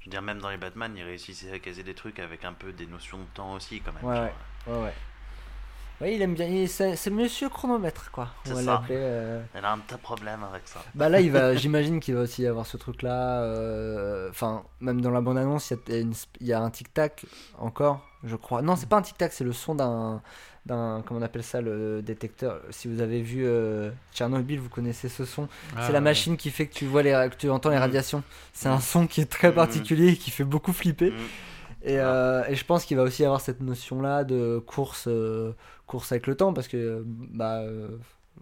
je 0.00 0.06
veux 0.06 0.10
dire, 0.10 0.22
même 0.22 0.38
dans 0.38 0.48
les 0.50 0.56
Batman, 0.56 0.94
il 0.96 1.02
réussissait 1.02 1.52
à 1.52 1.58
caser 1.58 1.82
des 1.82 1.94
trucs 1.94 2.18
avec 2.18 2.44
un 2.44 2.52
peu 2.54 2.72
des 2.72 2.86
notions 2.86 3.18
de 3.18 3.24
temps 3.34 3.52
aussi, 3.54 3.80
quand 3.80 3.92
même. 3.92 4.04
Ouais, 4.04 4.14
genre. 4.16 4.24
ouais. 4.24 4.72
Ouais, 4.74 4.82
ouais. 4.84 4.94
Ouais, 6.02 6.14
il 6.16 6.20
aime 6.22 6.34
bien. 6.34 6.46
il- 6.46 6.68
C'est 6.68 6.96
c'est 6.96 7.10
monsieur 7.10 7.48
chronomètre, 7.48 8.10
quoi. 8.10 8.28
On 8.44 8.48
C'est 8.48 8.54
va 8.54 8.62
ça. 8.62 8.72
l'appeler. 8.72 8.96
euh. 8.98 9.40
Elle 9.54 9.64
a 9.64 9.72
un 9.72 9.78
petit 9.78 9.96
problème 9.98 10.40
avec 10.42 10.62
ça. 10.66 10.80
Bah 10.96 11.08
là, 11.08 11.20
il 11.20 11.30
va, 11.30 11.54
j'imagine 11.54 12.00
qu'il 12.00 12.14
va 12.16 12.22
aussi 12.22 12.44
avoir 12.46 12.66
ce 12.66 12.76
truc-là. 12.76 13.42
euh, 13.44 14.28
Enfin, 14.30 14.64
même 14.80 15.00
dans 15.00 15.10
la 15.12 15.20
bande-annonce, 15.20 15.70
il 15.70 15.92
y 15.92 15.96
a 15.96 16.00
une- 16.00 16.14
il 16.40 16.46
y, 16.48 16.52
a 16.52 16.60
un 16.60 16.70
tic-tac 16.70 17.24
encore, 17.58 18.00
je 18.24 18.34
crois. 18.36 18.62
Non, 18.62 18.74
c'est 18.76 18.88
pas 18.88 18.96
un 18.96 19.02
tic-tac, 19.02 19.32
c'est 19.32 19.44
le 19.44 19.52
son 19.52 19.74
d'un, 19.76 20.20
d'un, 20.66 21.02
comment 21.06 21.20
on 21.20 21.22
appelle 21.22 21.42
ça, 21.44 21.60
le 21.60 22.02
détecteur. 22.02 22.60
Si 22.70 22.88
vous 22.88 23.00
avez 23.00 23.20
vu 23.22 23.44
euh, 23.46 23.90
Tchernobyl, 24.12 24.58
vous 24.58 24.68
connaissez 24.70 25.08
ce 25.08 25.24
son. 25.24 25.48
Ah, 25.76 25.82
c'est 25.86 25.92
la 25.92 25.98
ouais. 25.98 26.04
machine 26.04 26.36
qui 26.36 26.50
fait 26.50 26.66
que 26.66 26.74
tu 26.74 26.84
vois 26.86 27.02
les, 27.04 27.14
ra- 27.14 27.28
que 27.28 27.36
tu 27.36 27.48
entends 27.50 27.70
les 27.70 27.76
Mhm. 27.76 27.82
radiations. 27.82 28.22
C'est 28.52 28.68
un 28.68 28.80
son 28.80 29.06
qui 29.06 29.20
est 29.20 29.30
très 29.30 29.48
Mhm. 29.50 29.54
particulier 29.54 30.08
et 30.08 30.16
qui 30.16 30.30
fait 30.32 30.44
beaucoup 30.44 30.72
flipper. 30.72 31.10
Mm. 31.10 31.14
Et, 31.84 31.98
euh, 31.98 32.44
et 32.48 32.54
je 32.54 32.64
pense 32.64 32.84
qu'il 32.84 32.96
va 32.96 33.02
aussi 33.02 33.24
avoir 33.24 33.40
cette 33.40 33.60
notion-là 33.60 34.24
de 34.24 34.58
course, 34.66 35.06
euh, 35.08 35.52
course 35.86 36.12
avec 36.12 36.26
le 36.26 36.36
temps, 36.36 36.52
parce 36.52 36.68
que, 36.68 37.02
bah, 37.06 37.60
euh, 37.62 37.88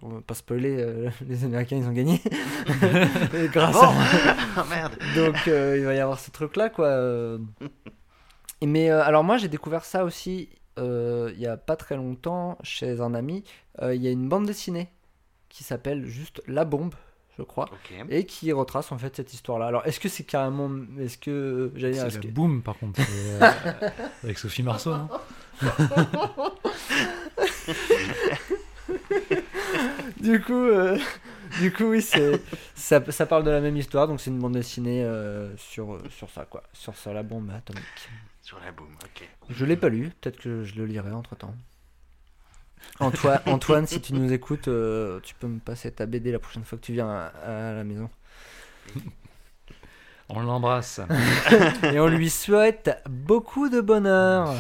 on 0.03 0.09
va 0.11 0.21
pas 0.21 0.35
spoiler, 0.35 0.77
euh, 0.79 1.11
les 1.27 1.45
Américains 1.45 1.77
ils 1.77 1.87
ont 1.87 1.93
gagné. 1.93 2.21
Et 3.35 3.49
grâce 3.49 3.75
Bon 3.75 3.83
à... 3.83 3.93
Ah 4.57 4.65
merde 4.69 4.93
Donc 5.17 5.37
euh, 5.49 5.77
il 5.79 5.85
va 5.85 5.95
y 5.95 6.01
avoir 6.01 6.19
ce 6.21 6.31
truc-là, 6.31 6.69
quoi. 6.69 6.87
euh. 6.87 7.39
Et 8.61 8.67
Mais 8.67 8.91
euh, 8.91 9.03
alors 9.03 9.25
moi 9.25 9.39
j'ai 9.39 9.49
découvert 9.49 9.85
ça 9.85 10.05
aussi 10.05 10.51
il 10.83 11.37
y 11.39 11.47
a 11.47 11.59
pas 11.59 11.77
très 11.77 11.95
longtemps 11.97 12.57
chez 12.63 13.03
un 13.03 13.13
ami. 13.13 13.45
Il 13.83 14.01
y 14.03 14.09
a 14.09 14.11
une 14.11 14.31
bande 14.31 14.47
dessinée 14.47 14.89
qui 15.51 15.63
s'appelle 15.63 16.07
juste 16.07 16.41
La 16.47 16.65
Bombe, 16.65 16.95
je 17.41 17.45
crois. 17.45 17.69
Et 18.11 18.25
qui 18.27 18.53
retrace 18.53 18.93
en 18.93 18.99
fait 18.99 19.17
cette 19.17 19.33
histoire-là. 19.33 19.67
Alors, 19.67 19.87
est-ce 19.87 19.99
que 19.99 20.09
c'est 20.11 20.25
carrément. 20.25 20.71
Est-ce 21.01 21.17
que. 21.19 21.73
J'allais 21.75 21.95
dire, 21.95 22.07
C'est 22.11 22.17
la 22.17 22.21
que- 22.23 22.29
boom, 22.29 22.63
par 22.63 22.77
contre. 22.79 23.01
euh, 23.01 23.51
avec 24.25 24.39
Sophie 24.39 24.63
Marceau, 24.63 24.95
du 30.21 30.41
coup, 30.43 30.53
euh, 30.55 30.99
du 31.61 31.73
coup, 31.73 31.85
oui, 31.85 32.03
c'est 32.03 32.41
ça, 32.75 33.01
ça 33.11 33.27
parle 33.27 33.45
de 33.45 33.51
la 33.51 33.61
même 33.61 33.77
histoire, 33.77 34.07
donc 34.09 34.21
c'est 34.21 34.31
une 34.31 34.39
bande 34.39 34.53
dessinée 34.55 35.03
euh, 35.05 35.55
sur 35.57 35.99
sur 36.11 36.29
ça 36.31 36.45
quoi, 36.45 36.63
sur 36.73 36.95
ça 36.97 37.13
la 37.13 37.23
bombe 37.23 37.51
atomique. 37.51 37.85
Sur 38.43 38.59
la 38.65 38.73
boom, 38.73 38.89
ok. 39.05 39.29
Je 39.51 39.65
l'ai 39.65 39.77
pas 39.77 39.89
lu, 39.89 40.11
peut-être 40.21 40.39
que 40.41 40.65
je 40.65 40.75
le 40.77 40.87
lirai 40.87 41.11
entre 41.13 41.37
temps. 41.37 41.55
Antoine, 42.99 43.41
Antoine, 43.47 43.87
si 43.87 44.01
tu 44.01 44.13
nous 44.15 44.33
écoutes, 44.33 44.69
euh, 44.69 45.21
tu 45.23 45.35
peux 45.35 45.47
me 45.47 45.59
passer 45.59 45.91
ta 45.91 46.07
BD 46.07 46.33
la 46.33 46.39
prochaine 46.39 46.65
fois 46.65 46.79
que 46.79 46.85
tu 46.85 46.93
viens 46.93 47.09
à, 47.09 47.27
à 47.45 47.73
la 47.75 47.85
maison. 47.85 48.11
On 50.29 50.41
l'embrasse. 50.41 51.01
Et 51.93 51.99
on 51.99 52.07
lui 52.07 52.31
souhaite 52.31 53.03
beaucoup 53.09 53.69
de 53.69 53.81
bonheur. 53.81 54.55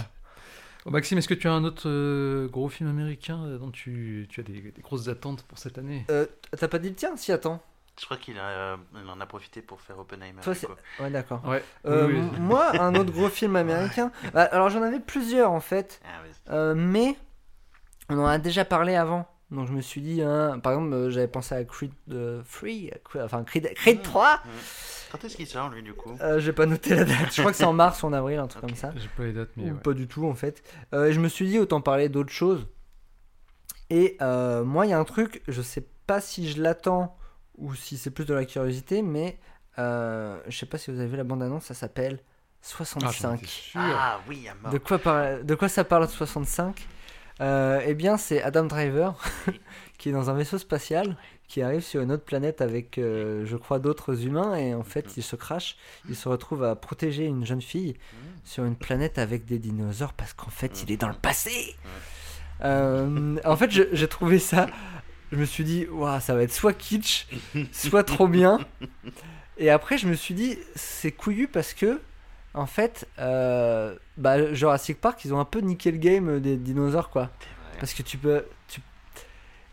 Oh, 0.86 0.90
Maxime, 0.90 1.18
est-ce 1.18 1.28
que 1.28 1.34
tu 1.34 1.46
as 1.46 1.52
un 1.52 1.62
autre 1.64 1.82
euh, 1.88 2.48
gros 2.48 2.68
film 2.68 2.88
américain 2.88 3.44
euh, 3.44 3.58
dont 3.58 3.70
tu, 3.70 4.26
tu 4.30 4.40
as 4.40 4.42
des, 4.42 4.60
des 4.72 4.82
grosses 4.82 5.08
attentes 5.08 5.42
pour 5.42 5.58
cette 5.58 5.78
année? 5.78 6.06
Euh, 6.10 6.26
T'as 6.58 6.68
pas 6.68 6.78
dit 6.78 6.88
le 6.88 6.94
tien 6.94 7.16
Si, 7.16 7.30
attends. 7.32 7.62
Je 8.00 8.06
crois 8.06 8.16
qu'il 8.16 8.34
euh, 8.38 8.76
en 9.08 9.20
a 9.20 9.26
profité 9.26 9.60
pour 9.60 9.80
faire 9.82 9.98
Oppenheimer. 9.98 10.40
Toi. 10.42 10.54
Ouais, 11.00 11.10
d'accord. 11.10 11.42
Ouais. 11.46 11.62
Euh, 11.84 12.06
oui, 12.06 12.14
oui. 12.14 12.18
m- 12.20 12.42
Moi, 12.42 12.80
un 12.80 12.94
autre 12.94 13.12
gros 13.12 13.28
film 13.28 13.56
américain. 13.56 14.10
Bah, 14.32 14.44
alors, 14.50 14.70
j'en 14.70 14.82
avais 14.82 15.00
plusieurs 15.00 15.50
en 15.52 15.60
fait. 15.60 16.00
Ah. 16.04 16.52
Euh, 16.54 16.74
mais 16.74 17.14
on 18.10 18.18
en 18.18 18.26
a 18.26 18.38
déjà 18.38 18.64
parlé 18.64 18.94
avant. 18.96 19.26
Donc 19.50 19.66
je 19.66 19.72
me 19.72 19.80
suis 19.80 20.00
dit, 20.00 20.22
hein, 20.22 20.60
par 20.62 20.72
exemple, 20.74 20.92
euh, 20.94 21.10
j'avais 21.10 21.26
pensé 21.26 21.54
à 21.56 21.64
Creed 21.64 21.90
euh, 22.12 22.40
3, 22.42 22.68
Creed- 23.04 23.24
enfin 23.24 23.42
Creed, 23.42 23.72
Creed 23.74 23.98
Mm. 23.98 24.02
3. 24.02 24.36
Mm. 24.36 24.48
Quand 25.10 25.24
est-ce 25.24 25.36
qu'il 25.36 25.46
sort, 25.48 25.70
lui, 25.70 25.82
du 25.82 25.92
coup? 25.92 26.16
Euh, 26.20 26.38
J'ai 26.38 26.52
pas 26.52 26.66
noté 26.66 26.94
la 26.94 27.04
date. 27.04 27.34
Je 27.34 27.40
crois 27.40 27.50
que 27.50 27.56
c'est 27.56 27.64
en 27.64 27.72
mars 27.72 28.02
ou 28.04 28.06
en 28.06 28.12
avril, 28.12 28.38
un 28.38 28.46
truc 28.46 28.60
comme 28.60 28.76
ça. 28.76 28.92
J'ai 28.96 29.08
pas 29.08 29.24
les 29.24 29.32
dates, 29.32 29.50
mais 29.56 29.70
Ou 29.70 29.74
ouais. 29.74 29.80
pas 29.80 29.92
du 29.92 30.06
tout 30.06 30.24
en 30.26 30.34
fait. 30.34 30.62
Euh, 30.94 31.06
et 31.06 31.12
je 31.12 31.18
me 31.18 31.28
suis 31.28 31.48
dit, 31.48 31.58
autant 31.58 31.80
parler 31.80 32.08
d'autres 32.08 32.32
choses. 32.32 32.68
Et 33.90 34.16
euh, 34.22 34.62
moi, 34.62 34.86
il 34.86 34.90
y 34.90 34.92
a 34.92 34.98
un 35.00 35.04
truc, 35.04 35.42
je 35.48 35.62
sais 35.62 35.84
pas 36.06 36.20
si 36.20 36.48
je 36.48 36.62
l'attends 36.62 37.16
ou 37.58 37.74
si 37.74 37.98
c'est 37.98 38.10
plus 38.10 38.24
de 38.24 38.34
la 38.34 38.44
curiosité, 38.44 39.02
mais 39.02 39.38
euh, 39.78 40.38
je 40.46 40.56
sais 40.56 40.66
pas 40.66 40.78
si 40.78 40.92
vous 40.92 41.00
avez 41.00 41.08
vu 41.08 41.16
la 41.16 41.24
bande-annonce, 41.24 41.64
ça 41.64 41.74
s'appelle 41.74 42.20
Ah, 42.22 42.66
j'en 42.78 42.84
65. 42.84 43.38
étais 43.38 43.46
sûr. 43.48 43.80
Ah 43.82 44.20
oui, 44.28 44.46
à 44.48 44.54
mort. 44.54 44.72
De 44.72 44.78
quoi, 44.78 44.98
par- 45.00 45.42
de 45.42 45.54
quoi 45.56 45.68
ça 45.68 45.82
parle 45.82 46.08
65 46.08 46.86
Euh, 47.40 47.80
Eh 47.86 47.94
bien, 47.94 48.16
c'est 48.16 48.42
Adam 48.42 48.64
Driver 48.64 49.14
qui 49.98 50.08
est 50.08 50.12
dans 50.12 50.30
un 50.30 50.34
vaisseau 50.34 50.58
spatial 50.58 51.16
qui 51.48 51.62
arrive 51.62 51.80
sur 51.80 52.00
une 52.00 52.12
autre 52.12 52.24
planète 52.24 52.60
avec, 52.60 52.96
euh, 52.96 53.44
je 53.44 53.56
crois, 53.56 53.80
d'autres 53.80 54.24
humains 54.24 54.54
et 54.54 54.74
en 54.74 54.84
fait, 54.84 55.16
il 55.16 55.22
se 55.22 55.34
crache. 55.36 55.76
Il 56.08 56.14
se 56.14 56.28
retrouve 56.28 56.62
à 56.62 56.76
protéger 56.76 57.24
une 57.24 57.44
jeune 57.44 57.60
fille 57.60 57.96
sur 58.44 58.64
une 58.64 58.76
planète 58.76 59.18
avec 59.18 59.46
des 59.46 59.58
dinosaures 59.58 60.12
parce 60.12 60.32
qu'en 60.32 60.50
fait, 60.50 60.82
il 60.84 60.92
est 60.92 60.96
dans 60.96 61.08
le 61.08 61.14
passé. 61.14 61.74
Euh, 62.62 63.36
en 63.44 63.56
fait, 63.56 63.70
j'ai 63.70 64.08
trouvé 64.08 64.38
ça. 64.38 64.68
Je 65.32 65.36
me 65.36 65.44
suis 65.44 65.64
dit, 65.64 65.86
ça 66.20 66.34
va 66.34 66.42
être 66.42 66.52
soit 66.52 66.72
kitsch, 66.72 67.26
soit 67.72 68.04
trop 68.04 68.28
bien. 68.28 68.60
Et 69.58 69.70
après, 69.70 69.98
je 69.98 70.06
me 70.06 70.14
suis 70.14 70.34
dit, 70.34 70.56
c'est 70.74 71.12
couillu 71.12 71.48
parce 71.48 71.74
que, 71.74 72.00
en 72.54 72.66
fait, 72.66 73.08
euh, 73.18 73.96
bah, 74.16 74.52
Jurassic 74.52 75.00
Park, 75.00 75.24
ils 75.24 75.32
ont 75.32 75.40
un 75.40 75.44
peu 75.44 75.60
niqué 75.60 75.90
le 75.90 75.98
game 75.98 76.40
des 76.40 76.56
dinosaures, 76.56 77.10
quoi. 77.10 77.30
Parce 77.78 77.94
que 77.94 78.02
tu 78.02 78.18
peux. 78.18 78.44
Tu... 78.68 78.80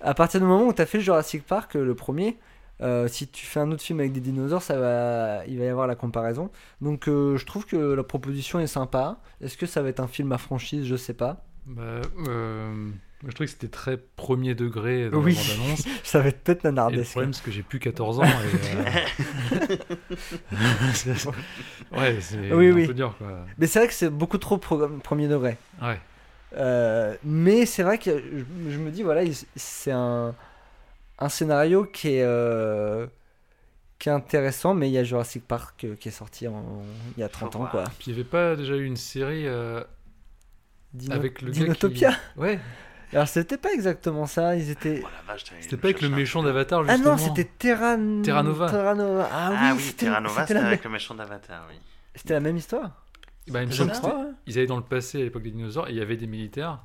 À 0.02 0.13
partir 0.13 0.40
du 0.40 0.46
moment 0.46 0.68
où 0.68 0.74
tu 0.74 0.82
as 0.82 0.86
fait 0.86 1.02
Jurassic 1.02 1.46
Park, 1.46 1.76
euh, 1.76 1.84
le 1.84 1.96
premier, 1.96 2.38
euh, 2.82 3.08
si 3.08 3.28
tu 3.28 3.46
fais 3.46 3.60
un 3.60 3.72
autre 3.72 3.82
film 3.82 4.00
avec 4.00 4.12
des 4.12 4.20
dinosaures, 4.20 4.62
ça 4.62 4.78
va, 4.78 5.46
il 5.48 5.58
va 5.58 5.66
y 5.66 5.68
avoir 5.68 5.88
la 5.88 5.96
comparaison. 5.96 6.52
Donc 6.82 7.08
euh, 7.08 7.38
je 7.38 7.46
trouve 7.46 7.66
que 7.66 7.76
la 7.76 8.04
proposition 8.04 8.60
est 8.60 8.68
sympa. 8.68 9.20
Est-ce 9.42 9.58
que 9.58 9.66
ça 9.66 9.82
va 9.82 9.90
être 9.90 10.00
un 10.00 10.08
film 10.08 10.32
à 10.32 10.38
franchise? 10.38 10.86
Je 10.86 10.96
sais 10.96 11.13
pas. 11.13 11.44
Bah, 11.66 11.82
euh, 12.28 12.92
moi, 13.23 13.30
je 13.32 13.36
trouvais 13.36 13.47
que 13.47 13.51
c'était 13.51 13.67
très 13.67 13.97
premier 13.97 14.53
degré 14.56 15.10
dans 15.10 15.17
Oui. 15.19 15.34
la 15.36 15.41
bande-annonce. 15.41 15.84
Ça 16.03 16.19
va 16.19 16.27
être 16.30 16.41
peut-être 16.43 16.65
Et 16.65 16.67
le 16.67 16.73
nanardesque. 16.75 17.12
problème, 17.12 17.34
c'est 17.34 17.43
que 17.43 17.51
j'ai 17.51 17.63
plus 17.63 17.80
14 17.80 18.19
ans. 18.19 18.23
Et, 18.23 18.77
euh, 18.77 19.77
ouais, 21.97 22.17
c'est 22.21 22.51
Oui, 22.53 22.67
un 22.69 22.73
oui. 22.73 22.88
peu 22.88 22.93
dur, 22.93 23.15
quoi. 23.17 23.45
Mais 23.58 23.67
c'est 23.67 23.80
vrai 23.80 23.88
que 23.88 23.93
c'est 23.93 24.10
beaucoup 24.10 24.38
trop 24.38 24.58
premier 24.58 25.27
degré. 25.27 25.58
Ouais. 25.82 25.99
Euh, 26.56 27.15
mais 27.23 27.65
c'est 27.65 27.84
vrai 27.84 27.97
que 27.97 28.12
je, 28.12 28.71
je 28.71 28.77
me 28.77 28.89
dis, 28.91 29.03
voilà, 29.03 29.23
il- 29.23 29.36
c'est 29.56 29.91
un, 29.91 30.34
un 31.19 31.30
scénario 31.30 31.84
qui 31.86 32.10
est, 32.15 32.23
euh, 32.23 33.08
qui 33.99 34.10
est 34.10 34.13
intéressant, 34.13 34.73
mais 34.73 34.89
il 34.89 34.93
y 34.93 34.97
a 34.97 35.03
Jurassic 35.03 35.45
Park 35.45 35.86
qui 35.99 36.08
est 36.08 36.12
sorti 36.12 36.47
en- 36.47 36.84
il 37.17 37.21
y 37.21 37.23
a 37.23 37.30
30 37.30 37.56
ans, 37.58 37.65
quoi. 37.69 37.84
Puis 37.99 38.12
il 38.12 38.13
n'y 38.13 38.19
avait 38.19 38.30
pas 38.30 38.56
déjà 38.56 38.75
eu 38.75 38.86
une 38.86 38.95
série 38.95 39.45
avec 41.10 41.41
le 41.41 41.51
gars 41.51 41.60
Dinotopia? 41.60 42.12
Qui... 42.12 42.39
Ouais, 42.39 42.60
Alors 43.13 43.28
c'était 43.28 43.58
pas 43.58 43.72
exactement 43.74 44.26
ça, 44.26 44.56
ils 44.56 44.70
étaient... 44.70 45.02
Oh 45.04 45.08
la 45.28 45.34
vache, 45.34 45.46
t'as- 45.46 45.56
c'était 45.62 45.78
pas 45.78 45.88
avec 45.88 46.02
le 46.02 46.10
méchant 46.10 46.43
d'Avatar, 46.43 46.84
Ah 46.88 46.93
justement. 46.96 47.12
non, 47.12 47.17
c'était 47.17 47.46
Terra... 47.46 47.96
Terra 48.24 48.43
Nova. 48.43 48.70
Terra 48.70 48.96
Nova. 48.96 49.30
Ah, 49.32 49.50
Ah 49.54 49.70
oui, 49.72 49.78
oui, 49.78 49.84
c'était 49.84 50.06
Terra 50.08 50.20
Nova, 50.22 50.34
c'était 50.41 50.48
c'était 50.48 50.60
la, 50.62 50.67
avec 50.67 50.84
le 50.84 50.89
méchant 50.89 51.15
d'Avatar, 51.15 51.65
oui. 51.70 51.76
c'était 52.15 52.34
la 52.34 52.39
même 52.41 52.58
histoire 52.58 53.06
Bah, 53.48 53.63
il 53.63 53.67
me 53.70 53.72
semble. 53.74 53.93
Ils 54.46 54.58
allaient 54.58 54.67
dans 54.67 54.76
le 54.78 54.84
passé 54.84 55.22
à 55.22 55.24
l'époque 55.24 55.43
des 55.43 55.52
dinosaures 55.52 55.88
et 55.88 55.91
il 55.91 55.98
y 55.98 56.02
avait 56.02 56.17
des 56.17 56.28
militaires. 56.28 56.80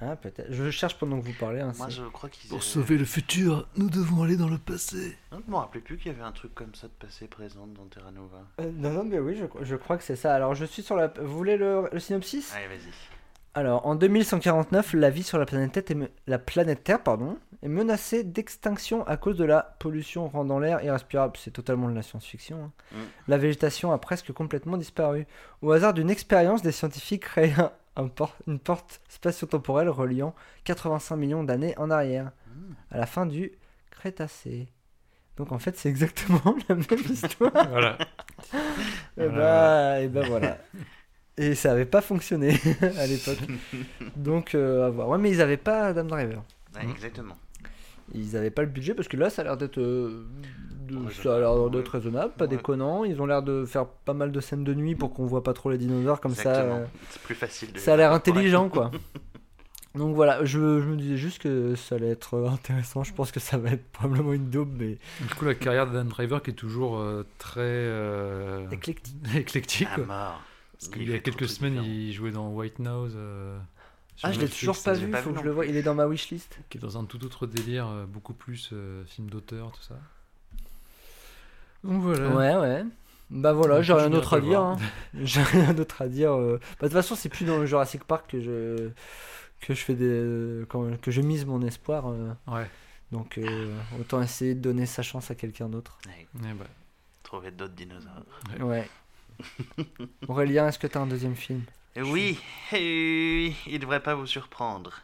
Ah, 0.00 0.14
peut-être. 0.14 0.52
Je 0.52 0.70
cherche 0.70 0.96
pendant 0.96 1.18
que 1.20 1.24
vous 1.26 1.32
parlez. 1.32 1.58
hein, 1.60 1.72
Moi, 1.76 1.88
je 1.88 2.02
crois 2.04 2.28
qu'ils. 2.28 2.48
Pour 2.48 2.58
avaient- 2.58 2.64
sauver 2.66 2.96
le 2.98 3.04
futur, 3.04 3.66
nous 3.76 3.90
devons 3.90 4.22
aller 4.22 4.36
dans 4.36 4.48
le 4.48 4.56
passé. 4.58 5.18
Non, 5.32 5.40
Je 5.44 5.50
me 5.50 5.56
rappelais 5.56 5.80
plus 5.80 5.96
qu'il 5.98 6.12
y 6.12 6.14
avait 6.14 6.22
un 6.22 6.30
truc 6.30 6.54
comme 6.54 6.72
ça 6.76 6.86
de 6.86 6.92
passé 6.92 7.26
présent 7.26 7.66
dans 7.66 7.84
Terra 7.86 8.12
Nova. 8.12 8.44
Euh, 8.60 8.70
non, 8.76 8.92
non, 8.92 9.02
mais 9.04 9.18
oui, 9.18 9.36
je, 9.36 9.64
je 9.64 9.74
crois 9.74 9.96
que 9.96 10.04
c'est 10.04 10.14
ça. 10.14 10.32
Alors, 10.36 10.54
je 10.54 10.64
suis 10.66 10.84
sur 10.84 10.94
la. 10.94 11.08
Vous 11.08 11.36
voulez 11.36 11.56
le, 11.56 11.88
le 11.92 11.98
synopsis? 11.98 12.54
Allez, 12.54 12.68
vas-y. 12.68 12.92
Alors, 13.58 13.84
en 13.86 13.96
2149, 13.96 14.92
la 14.92 15.10
vie 15.10 15.24
sur 15.24 15.36
la 15.36 15.44
planète 15.44 15.72
Terre 15.72 15.82
est, 15.88 15.94
me- 15.94 16.10
la 16.28 16.38
planète 16.38 16.84
Terre 16.84 17.02
pardon, 17.02 17.38
est 17.62 17.68
menacée 17.68 18.22
d'extinction 18.22 19.04
à 19.08 19.16
cause 19.16 19.36
de 19.36 19.42
la 19.44 19.74
pollution 19.80 20.28
rendant 20.28 20.60
l'air 20.60 20.80
irrespirable. 20.84 21.32
C'est 21.36 21.50
totalement 21.50 21.88
de 21.88 21.94
la 21.96 22.02
science-fiction. 22.02 22.66
hein. 22.66 22.72
Mm. 22.92 22.96
La 23.26 23.36
végétation 23.38 23.90
a 23.90 23.98
presque 23.98 24.30
complètement 24.32 24.76
disparu. 24.76 25.26
Au 25.60 25.72
hasard 25.72 25.92
d'une 25.92 26.08
expérience, 26.08 26.62
des 26.62 26.70
scientifiques 26.70 27.24
créent 27.24 27.52
un- 27.58 27.72
un 27.96 28.06
por- 28.06 28.36
une 28.46 28.60
porte 28.60 29.00
spatio-temporelle 29.08 29.88
reliant 29.88 30.36
85 30.62 31.16
millions 31.16 31.42
d'années 31.42 31.74
en 31.78 31.90
arrière, 31.90 32.30
Mm. 32.54 32.72
à 32.92 32.98
la 32.98 33.06
fin 33.06 33.26
du 33.26 33.50
Crétacé. 33.90 34.68
Donc 35.36 35.50
en 35.50 35.58
fait, 35.58 35.76
c'est 35.76 35.88
exactement 35.88 36.54
la 36.68 36.76
même 36.76 36.86
histoire. 37.10 37.50
Voilà. 37.70 37.98
Et 39.16 39.26
Voilà. 39.26 39.30
bah, 39.36 40.00
et 40.00 40.06
bah 40.08 40.22
voilà. 40.28 40.58
Et 41.38 41.54
ça 41.54 41.72
avait 41.72 41.84
pas 41.86 42.00
fonctionné 42.00 42.58
à 42.98 43.06
l'époque. 43.06 43.38
Donc, 44.16 44.54
euh, 44.54 44.86
à 44.86 44.90
voir. 44.90 45.08
Ouais, 45.08 45.18
mais 45.18 45.30
ils 45.30 45.40
avaient 45.40 45.56
pas 45.56 45.86
Adam 45.86 46.04
Driver. 46.04 46.42
Ouais, 46.76 46.84
Mm. 46.86 46.90
Exactement. 46.90 47.36
Ils 48.14 48.36
avaient 48.36 48.50
pas 48.50 48.62
le 48.62 48.68
budget 48.68 48.94
parce 48.94 49.06
que 49.08 49.16
là, 49.16 49.30
ça 49.30 49.42
a 49.42 49.44
l'air 49.44 49.56
d'être. 49.56 49.78
euh, 49.78 50.24
ça 51.22 51.36
a 51.36 51.38
l'air 51.40 51.68
d'être 51.70 51.92
ouais. 51.94 51.98
raisonnable, 51.98 52.32
pas 52.34 52.44
Ouais. 52.44 52.50
déconnant. 52.50 53.04
Ils 53.04 53.20
ont 53.20 53.26
l'air 53.26 53.42
de 53.42 53.64
faire 53.66 53.86
pas 53.86 54.14
mal 54.14 54.32
de 54.32 54.40
scènes 54.40 54.64
de 54.64 54.72
nuit 54.74 54.94
pour 54.94 55.12
qu'on 55.12 55.26
voit 55.26 55.42
pas 55.42 55.52
trop 55.52 55.70
les 55.70 55.78
dinosaures 55.78 56.20
comme 56.20 56.34
ça. 56.34 56.50
Exactement. 56.50 56.76
euh, 56.80 56.86
C'est 57.10 57.22
plus 57.22 57.34
facile 57.34 57.72
de. 57.72 57.78
ça 57.78 57.94
a 57.94 57.96
l'air 57.96 58.12
intelligent 58.12 58.68
quoi. 58.68 58.90
Donc 59.94 60.14
voilà, 60.14 60.44
je, 60.44 60.80
je 60.80 60.86
me 60.86 60.96
disais 60.96 61.16
juste 61.16 61.40
que 61.42 61.74
ça 61.74 61.96
allait 61.96 62.10
être 62.10 62.34
euh, 62.34 62.48
intéressant. 62.48 63.02
Je 63.04 63.12
pense 63.12 63.32
que 63.32 63.40
ça 63.40 63.58
va 63.58 63.70
être 63.70 63.84
probablement 63.90 64.32
une 64.32 64.48
daube, 64.48 64.70
mais 64.78 64.98
Du 65.26 65.34
coup, 65.34 65.44
la 65.44 65.54
carrière 65.54 65.86
d'Adam 65.86 66.04
Driver 66.08 66.42
qui 66.42 66.50
est 66.50 66.54
toujours 66.54 66.98
euh, 66.98 67.24
très 67.38 67.60
euh, 67.62 68.68
éclectique. 68.70 69.16
éclectique. 69.36 69.88
À 69.92 69.94
quoi. 69.96 70.04
mort. 70.06 70.42
Parce 70.78 70.86
Il 70.88 70.92
qu'il 70.92 71.10
y 71.10 71.14
a 71.14 71.18
quelques 71.18 71.48
semaines, 71.48 71.82
il 71.84 72.12
jouait 72.12 72.30
dans 72.30 72.48
White 72.50 72.78
Nose. 72.78 73.14
euh, 73.16 73.58
Ah, 74.22 74.32
je 74.32 74.40
l'ai 74.40 74.48
toujours 74.48 74.80
pas 74.82 74.92
vu, 74.92 75.10
pas 75.10 75.22
faut 75.22 75.30
vu 75.30 75.34
que 75.34 75.40
je 75.40 75.44
non 75.44 75.48
le 75.48 75.54
vois. 75.54 75.66
Il 75.66 75.76
est 75.76 75.82
dans 75.82 75.94
ma 75.94 76.06
wishlist. 76.06 76.58
Qui 76.70 76.78
est 76.78 76.80
dans 76.80 76.98
un 76.98 77.04
tout 77.04 77.24
autre 77.24 77.46
délire, 77.46 77.88
euh, 77.88 78.06
beaucoup 78.06 78.34
plus 78.34 78.70
euh, 78.72 79.04
film 79.04 79.28
d'auteur, 79.28 79.72
tout 79.72 79.82
ça. 79.82 79.96
Donc 81.84 82.02
voilà. 82.02 82.28
Ouais, 82.34 82.56
ouais. 82.56 82.84
Bah 83.30 83.52
voilà, 83.52 83.76
Donc, 83.76 83.82
j'ai 83.84 83.92
je 83.92 83.98
rien 83.98 84.10
d'autre 84.10 84.34
à 84.34 84.40
dire. 84.40 84.60
hein. 84.60 84.78
J'ai 85.22 85.42
rien 85.42 85.74
d'autre 85.74 86.00
à 86.02 86.08
dire. 86.08 86.32
euh. 86.32 86.58
Bah, 86.80 86.86
de 86.86 86.86
toute 86.86 86.92
façon, 86.92 87.14
c'est 87.14 87.28
plus 87.28 87.44
dans 87.44 87.58
le 87.58 87.66
Jurassic 87.66 88.04
Park 88.04 88.30
que 88.30 88.40
je 88.40 88.88
que 89.60 89.74
je 89.74 89.80
fais 89.84 89.94
des 89.94 90.64
quand- 90.68 90.98
que 91.00 91.10
je 91.10 91.20
mise 91.20 91.44
mon 91.44 91.60
espoir. 91.62 92.06
euh. 92.08 92.32
Ouais. 92.46 92.70
Donc 93.12 93.36
euh, 93.38 93.74
autant 94.00 94.22
essayer 94.22 94.54
de 94.54 94.60
donner 94.60 94.86
sa 94.86 95.02
chance 95.02 95.30
à 95.30 95.34
quelqu'un 95.34 95.68
d'autre. 95.68 95.98
Ouais, 96.06 96.26
Eh 96.40 96.52
bah, 96.54 96.64
Trouver 97.22 97.50
d'autres 97.50 97.74
dinosaures. 97.74 98.24
Ouais. 98.60 98.88
Aurélien, 100.28 100.68
est-ce 100.68 100.78
que 100.78 100.86
t'as 100.86 101.00
un 101.00 101.06
deuxième 101.06 101.36
film? 101.36 101.62
Et 101.96 102.02
oui, 102.02 102.38
et 102.72 102.76
oui, 102.76 103.56
il 103.66 103.78
devrait 103.78 104.02
pas 104.02 104.14
vous 104.14 104.26
surprendre. 104.26 105.00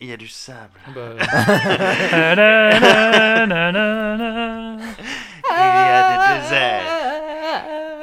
Il 0.00 0.08
y 0.08 0.12
a 0.12 0.16
du 0.16 0.28
sable. 0.28 0.78
bah, 0.94 1.14
Il 5.50 5.56
y 5.56 5.90
a 5.90 6.02
des 6.10 6.40
déserts. 6.40 6.90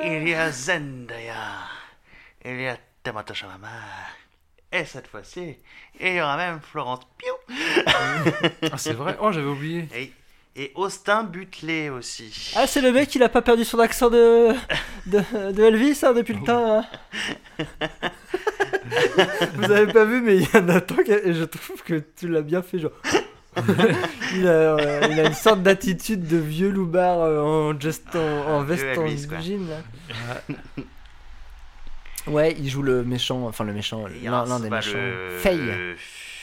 Il 0.03 0.27
y 0.27 0.33
a 0.33 0.51
Zendaya. 0.51 1.67
Il 2.45 2.59
y 2.61 2.67
a 2.67 2.77
Timothée 3.03 3.33
Chalamet. 3.33 3.67
Et 4.71 4.85
cette 4.85 5.07
fois-ci, 5.07 5.57
il 5.99 6.13
y 6.13 6.21
aura 6.21 6.37
même 6.37 6.61
Florence 6.61 7.01
Pugh. 7.17 7.55
ah, 8.71 8.77
c'est 8.77 8.93
vrai. 8.93 9.17
Oh, 9.19 9.31
j'avais 9.31 9.47
oublié. 9.47 9.87
Et, 9.93 10.13
et 10.55 10.71
Austin 10.75 11.23
Butler 11.23 11.89
aussi. 11.89 12.53
Ah, 12.55 12.67
c'est 12.67 12.81
le 12.81 12.91
mec, 12.91 13.13
il 13.15 13.23
a 13.23 13.29
pas 13.29 13.41
perdu 13.41 13.63
son 13.63 13.79
accent 13.79 14.09
de 14.09 14.49
de, 15.05 15.51
de 15.51 15.63
Elvis 15.63 15.99
hein, 16.03 16.13
depuis 16.13 16.33
le 16.33 16.43
temps. 16.43 16.79
hein. 16.79 16.85
Vous 19.55 19.71
avez 19.71 19.91
pas 19.91 20.05
vu, 20.05 20.21
mais 20.21 20.37
il 20.37 20.41
y 20.43 20.45
a 20.57 20.81
qui 20.81 21.11
a- 21.13 21.25
et 21.25 21.33
je 21.33 21.43
trouve 21.45 21.81
que 21.83 22.03
tu 22.17 22.27
l'as 22.27 22.41
bien 22.41 22.61
fait, 22.61 22.79
genre. 22.79 22.91
il, 24.35 24.47
a, 24.47 24.51
euh, 24.51 25.07
il 25.11 25.19
a 25.19 25.25
une 25.25 25.33
sorte 25.33 25.61
d'attitude 25.61 26.25
de 26.25 26.37
vieux 26.37 26.69
loupard 26.69 27.19
euh, 27.21 27.39
en, 27.73 27.77
just, 27.79 28.15
en, 28.15 28.19
en 28.19 28.63
veste 28.63 28.85
en 28.97 29.07
jean. 29.41 29.67
Ouais, 32.27 32.55
il 32.59 32.69
joue 32.69 32.83
le 32.83 33.03
méchant, 33.03 33.47
enfin 33.47 33.63
le 33.63 33.73
méchant, 33.73 34.05
l'un 34.23 34.33
un- 34.33 34.45
l'un 34.45 34.59
des 34.59 34.69
bah, 34.69 34.77
méchants. 34.77 34.97
le, 34.97 35.37
Faye. 35.39 35.59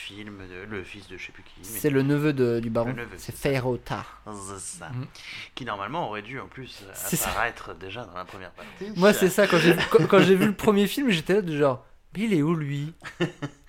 Le 0.09 0.15
film 0.23 0.37
de 0.47 0.65
le 0.69 0.83
fils 0.83 1.07
de 1.07 1.17
je 1.17 1.25
sais 1.27 1.31
plus 1.31 1.43
qui. 1.43 1.51
C'est 1.63 1.89
le 1.89 2.01
neveu 2.03 2.33
de, 2.33 2.59
du 2.59 2.69
baron. 2.69 2.95
C'est 3.17 3.35
ça. 3.35 4.89
Mhm. 4.89 5.05
Qui 5.55 5.65
normalement 5.65 6.07
aurait 6.09 6.21
dû 6.21 6.39
en 6.39 6.47
plus 6.47 6.83
ça. 6.93 7.29
apparaître 7.29 7.73
déjà 7.75 8.05
dans 8.05 8.15
la 8.17 8.25
première 8.25 8.51
partie. 8.51 8.91
Moi, 8.95 9.13
c'est 9.13 9.29
ça, 9.29 9.47
quand 9.47 9.57
j'ai 9.59 9.73
vu, 9.73 9.81
quand, 9.91 10.05
quand 10.07 10.19
j'ai 10.21 10.35
vu 10.35 10.45
le 10.47 10.53
premier 10.55 10.87
film, 10.87 11.09
j'étais 11.09 11.33
là 11.35 11.41
de 11.41 11.55
genre, 11.55 11.85
mais 12.15 12.23
il 12.23 12.33
est 12.33 12.41
où 12.41 12.55
lui? 12.55 12.93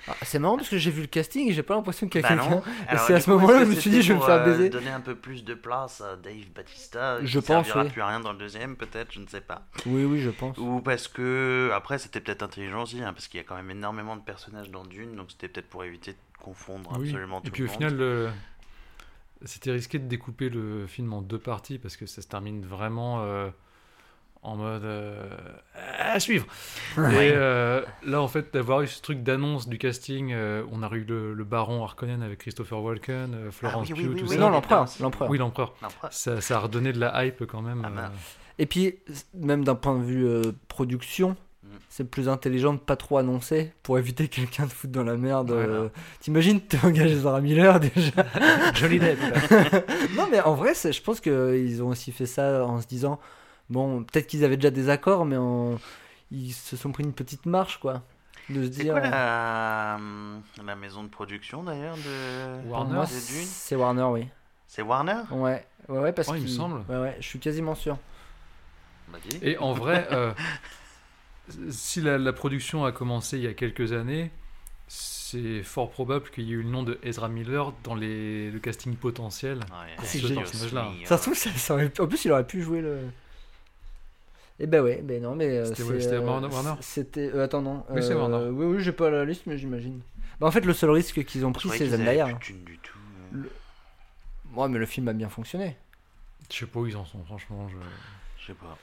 Ah, 0.08 0.14
C'est 0.22 0.38
marrant 0.38 0.56
parce 0.56 0.70
que 0.70 0.78
j'ai 0.78 0.90
vu 0.90 1.02
le 1.02 1.06
casting 1.08 1.50
et 1.50 1.52
j'ai 1.52 1.62
pas 1.62 1.74
l'impression 1.74 2.08
qu'il 2.08 2.22
y 2.22 2.24
a 2.24 2.28
Bah 2.28 2.34
quelqu'un. 2.36 2.62
c'est 3.06 3.12
à 3.12 3.20
ce 3.20 3.28
moment-là 3.30 3.58
que 3.58 3.64
je 3.66 3.70
me 3.70 3.74
suis 3.74 3.90
dit, 3.90 4.00
je 4.00 4.14
vais 4.14 4.18
me 4.18 4.24
faire 4.24 4.36
euh, 4.36 4.44
baiser. 4.46 4.70
donner 4.70 4.88
un 4.90 5.00
peu 5.00 5.14
plus 5.14 5.44
de 5.44 5.52
place 5.52 6.00
à 6.00 6.16
Dave 6.16 6.48
Batista. 6.54 7.18
Je 7.22 7.38
qui 7.38 7.46
pense, 7.46 7.66
servira 7.66 7.84
oui. 7.84 7.90
plus 7.90 8.00
à 8.00 8.06
rien 8.08 8.20
dans 8.20 8.32
le 8.32 8.38
deuxième, 8.38 8.76
peut-être, 8.76 9.12
je 9.12 9.20
ne 9.20 9.26
sais 9.26 9.42
pas. 9.42 9.66
Oui, 9.84 10.04
oui, 10.04 10.20
je 10.22 10.30
pense. 10.30 10.56
Ou 10.56 10.80
parce 10.80 11.06
que 11.06 11.70
après 11.74 11.98
c'était 11.98 12.20
peut-être 12.20 12.42
intelligent 12.42 12.82
aussi, 12.84 13.02
hein, 13.02 13.12
parce 13.12 13.28
qu'il 13.28 13.36
y 13.38 13.42
a 13.42 13.44
quand 13.44 13.56
même 13.56 13.70
énormément 13.70 14.16
de 14.16 14.22
personnages 14.22 14.70
dans 14.70 14.84
Dune, 14.84 15.16
donc 15.16 15.30
c'était 15.32 15.48
peut-être 15.48 15.68
pour 15.68 15.84
éviter 15.84 16.12
de 16.12 16.18
confondre 16.40 16.90
Oui. 16.98 17.08
absolument 17.08 17.40
tout 17.40 17.48
Et 17.48 17.50
puis 17.50 17.62
le 17.62 17.68
au 17.68 17.72
monde. 17.72 17.76
final, 17.78 17.96
le- 17.96 18.30
c'était 19.44 19.70
risqué 19.72 19.98
de 19.98 20.06
découper 20.06 20.48
le 20.50 20.86
film 20.86 21.12
en 21.12 21.22
deux 21.22 21.38
parties 21.38 21.78
parce 21.78 21.96
que 21.96 22.06
ça 22.06 22.20
se 22.22 22.28
termine 22.28 22.64
vraiment 22.64 23.22
euh, 23.22 23.48
en 24.42 24.56
mode 24.56 24.84
euh, 24.84 25.28
à 25.98 26.18
suivre. 26.20 26.46
Ouais. 26.96 27.28
Et 27.28 27.32
euh, 27.34 27.82
là, 28.04 28.20
en 28.20 28.28
fait, 28.28 28.52
d'avoir 28.52 28.82
eu 28.82 28.86
ce 28.86 29.00
truc 29.02 29.22
d'annonce 29.22 29.68
du 29.68 29.78
casting, 29.78 30.32
euh, 30.32 30.62
on 30.72 30.82
a 30.82 30.90
eu 30.94 31.04
le, 31.04 31.32
le 31.34 31.44
baron 31.44 31.82
Harkonnen 31.84 32.22
avec 32.22 32.38
Christopher 32.40 32.82
Walken, 32.82 33.34
euh, 33.34 33.50
Florence 33.50 33.88
Ah 33.90 33.94
oui, 33.96 34.02
Pugh, 34.02 34.12
oui, 34.14 34.20
tout 34.20 34.28
oui. 34.28 34.34
ça. 34.34 34.40
non, 34.40 34.50
l'empereur, 34.50 34.86
l'empereur. 35.00 35.30
Oui, 35.30 35.38
l'empereur. 35.38 35.74
L'empereur. 35.82 36.12
Ça, 36.12 36.40
ça 36.40 36.56
a 36.56 36.60
redonné 36.60 36.92
de 36.92 36.98
la 37.00 37.24
hype 37.24 37.44
quand 37.46 37.62
même. 37.62 37.82
Ah 37.84 37.90
bah. 37.90 38.00
euh, 38.12 38.16
Et 38.58 38.66
puis, 38.66 38.96
même 39.34 39.64
d'un 39.64 39.74
point 39.74 39.98
de 39.98 40.04
vue 40.04 40.26
euh, 40.26 40.52
production. 40.68 41.36
C'est 41.88 42.04
plus 42.10 42.28
intelligent 42.28 42.74
de 42.74 42.78
pas 42.78 42.96
trop 42.96 43.18
annoncer 43.18 43.72
pour 43.82 43.98
éviter 43.98 44.28
que 44.28 44.36
quelqu'un 44.36 44.66
te 44.66 44.72
foute 44.72 44.90
dans 44.90 45.02
la 45.04 45.16
merde. 45.16 45.50
Voilà. 45.50 45.66
euh. 45.72 45.88
T'imagines, 46.20 46.60
t'es 46.60 46.78
engagé 46.84 47.16
Zara 47.16 47.40
Miller 47.40 47.80
déjà. 47.80 48.12
Johnny 48.74 48.98
Depp. 49.00 49.18
non, 50.16 50.28
mais 50.30 50.40
en 50.40 50.54
vrai, 50.54 50.72
je 50.74 51.02
pense 51.02 51.20
qu'ils 51.20 51.82
ont 51.82 51.88
aussi 51.88 52.12
fait 52.12 52.26
ça 52.26 52.64
en 52.64 52.80
se 52.80 52.86
disant 52.86 53.18
bon, 53.68 54.02
peut-être 54.04 54.26
qu'ils 54.26 54.44
avaient 54.44 54.56
déjà 54.56 54.70
des 54.70 54.88
accords, 54.88 55.24
mais 55.24 55.36
ils 56.30 56.52
se 56.52 56.76
sont 56.76 56.92
pris 56.92 57.04
une 57.04 57.12
petite 57.12 57.46
marche, 57.46 57.78
quoi. 57.78 58.02
De 58.48 58.64
se 58.66 58.72
C'est 58.72 58.82
dire. 58.82 58.94
quoi 58.94 59.00
la, 59.08 59.94
hum, 59.96 60.42
la 60.64 60.74
maison 60.74 61.04
de 61.04 61.08
production 61.08 61.62
d'ailleurs 61.62 61.94
de 61.96 62.68
Warner 62.68 63.04
c'est 63.06 63.76
Warner, 63.76 64.02
oui. 64.10 64.26
C'est 64.66 64.82
Warner? 64.82 65.22
Ouais, 65.30 65.64
ouais, 65.88 65.98
ouais, 65.98 66.12
parce 66.12 66.28
Ouais, 66.28 66.38
il 66.38 66.42
me 66.44 66.48
semble. 66.48 66.82
Ouais, 66.88 66.98
ouais, 66.98 67.16
je 67.20 67.26
suis 67.26 67.38
quasiment 67.38 67.74
sûr. 67.76 67.96
Vas-y. 69.12 69.48
Et 69.50 69.58
en 69.58 69.72
vrai, 69.72 70.06
euh, 70.12 70.32
si 71.70 72.00
la, 72.00 72.18
la 72.18 72.32
production 72.32 72.84
a 72.84 72.92
commencé 72.92 73.36
il 73.38 73.44
y 73.44 73.46
a 73.46 73.54
quelques 73.54 73.92
années, 73.92 74.30
c'est 74.88 75.62
fort 75.62 75.90
probable 75.90 76.28
qu'il 76.30 76.44
y 76.44 76.50
ait 76.50 76.54
eu 76.54 76.62
le 76.62 76.68
nom 76.70 76.82
de 76.82 76.98
Ezra 77.02 77.28
Miller 77.28 77.72
dans 77.84 77.94
les, 77.94 78.50
le 78.50 78.58
casting 78.58 78.96
potentiel. 78.96 79.58
Ouais, 79.58 79.94
pour 79.96 80.04
ce 80.06 80.26
personnage-là. 80.34 80.88
Ça 81.04 81.16
se 81.18 81.22
trouve, 81.22 81.36
ça, 81.36 81.50
ça 81.52 81.74
aurait 81.74 81.88
pu- 81.88 82.00
en 82.00 82.06
plus, 82.08 82.24
il 82.24 82.32
aurait 82.32 82.46
pu 82.46 82.62
jouer 82.62 82.80
le. 82.80 82.98
Eh 84.58 84.66
ben 84.66 84.82
ouais, 84.82 85.00
ben 85.02 85.22
non, 85.22 85.34
mais. 85.36 85.46
euh, 85.46 85.64
C'était- 85.74 85.82
euh, 86.14 86.20
Warner- 86.20 86.48
Warner 86.48 86.74
C'était. 86.80 87.30
euh, 87.34 87.44
attends, 87.44 87.62
non. 87.62 87.84
Oui, 87.90 88.02
c'est 88.02 88.12
euh, 88.12 88.16
Warner. 88.18 88.48
Oui, 88.50 88.66
oui, 88.76 88.82
j'ai 88.82 88.92
pas 88.92 89.08
la 89.10 89.24
liste, 89.24 89.42
mais 89.46 89.56
j'imagine. 89.56 90.00
Bah, 90.38 90.46
en 90.48 90.50
fait, 90.50 90.64
le 90.64 90.72
seul 90.74 90.90
risque 90.90 91.24
qu'ils 91.24 91.46
ont 91.46 91.52
pris, 91.52 91.68
c'est 91.70 91.86
Zendaya. 91.88 92.26
du 92.64 92.78
tout. 92.82 92.98
euh. 93.34 93.42
Ouais, 94.54 94.68
mais 94.68 94.78
le 94.78 94.86
film 94.86 95.06
a 95.08 95.12
bien 95.12 95.28
fonctionné. 95.28 95.76
Je 96.52 96.58
sais 96.58 96.66
pas 96.66 96.80
où 96.80 96.86
ils 96.86 96.96
en 96.96 97.04
sont, 97.04 97.22
franchement. 97.24 97.68
Je... 97.68 97.76
Je 98.42 98.46
sais 98.48 98.54
pas. 98.54 98.76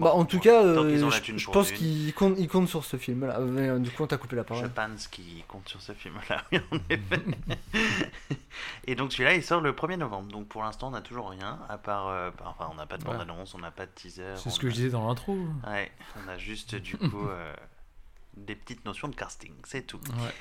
Bah, 0.00 0.12
en 0.14 0.24
tout 0.24 0.38
cas, 0.40 0.62
euh, 0.64 1.10
je, 1.22 1.36
je 1.36 1.50
pense 1.50 1.68
Dune. 1.68 1.76
qu'ils 1.76 2.14
comptent, 2.14 2.36
ils 2.38 2.48
comptent 2.48 2.68
sur 2.68 2.84
ce 2.84 2.96
film-là. 2.96 3.38
Euh, 3.40 3.78
du 3.78 3.90
coup, 3.90 4.02
on 4.02 4.06
t'a 4.06 4.16
coupé 4.16 4.36
la 4.36 4.42
Je 4.42 4.48
parole. 4.48 4.70
pense 4.70 5.06
qu'il 5.08 5.44
compte 5.46 5.68
sur 5.68 5.80
ce 5.80 5.92
film-là, 5.92 6.44
oui, 6.52 6.60
en 6.72 6.76
effet. 6.88 7.22
Et 8.86 8.94
donc 8.94 9.12
celui-là, 9.12 9.34
il 9.34 9.42
sort 9.42 9.60
le 9.60 9.72
1er 9.72 9.96
novembre. 9.96 10.30
Donc 10.32 10.48
pour 10.48 10.62
l'instant, 10.62 10.88
on 10.88 10.92
n'a 10.92 11.00
toujours 11.00 11.30
rien, 11.30 11.58
à 11.68 11.78
part... 11.78 12.08
euh, 12.08 12.30
bah, 12.36 12.44
enfin, 12.46 12.68
on 12.72 12.74
n'a 12.76 12.86
pas 12.86 12.98
de 12.98 13.04
Ouais. 13.04 13.10
bande-annonce, 13.12 13.54
on 13.54 13.58
n'a 13.58 13.70
pas 13.70 13.86
de 13.86 13.90
teaser. 13.94 14.34
C'est 14.36 14.50
ce 14.50 14.58
que 14.58 14.66
a- 14.66 14.70
je 14.70 14.74
disais 14.74 14.90
dans 14.90 15.06
l'intro. 15.06 15.36
Ouais, 15.66 15.90
on 16.24 16.28
a 16.28 16.38
juste 16.38 16.74
du 16.74 16.96
coup 16.98 17.28
euh, 17.28 17.52
des 18.36 18.54
petites 18.54 18.84
notions 18.84 19.08
de 19.08 19.14
casting, 19.16 19.52
c'est 19.64 19.86
tout. 19.86 19.98
Ouais. 20.22 20.34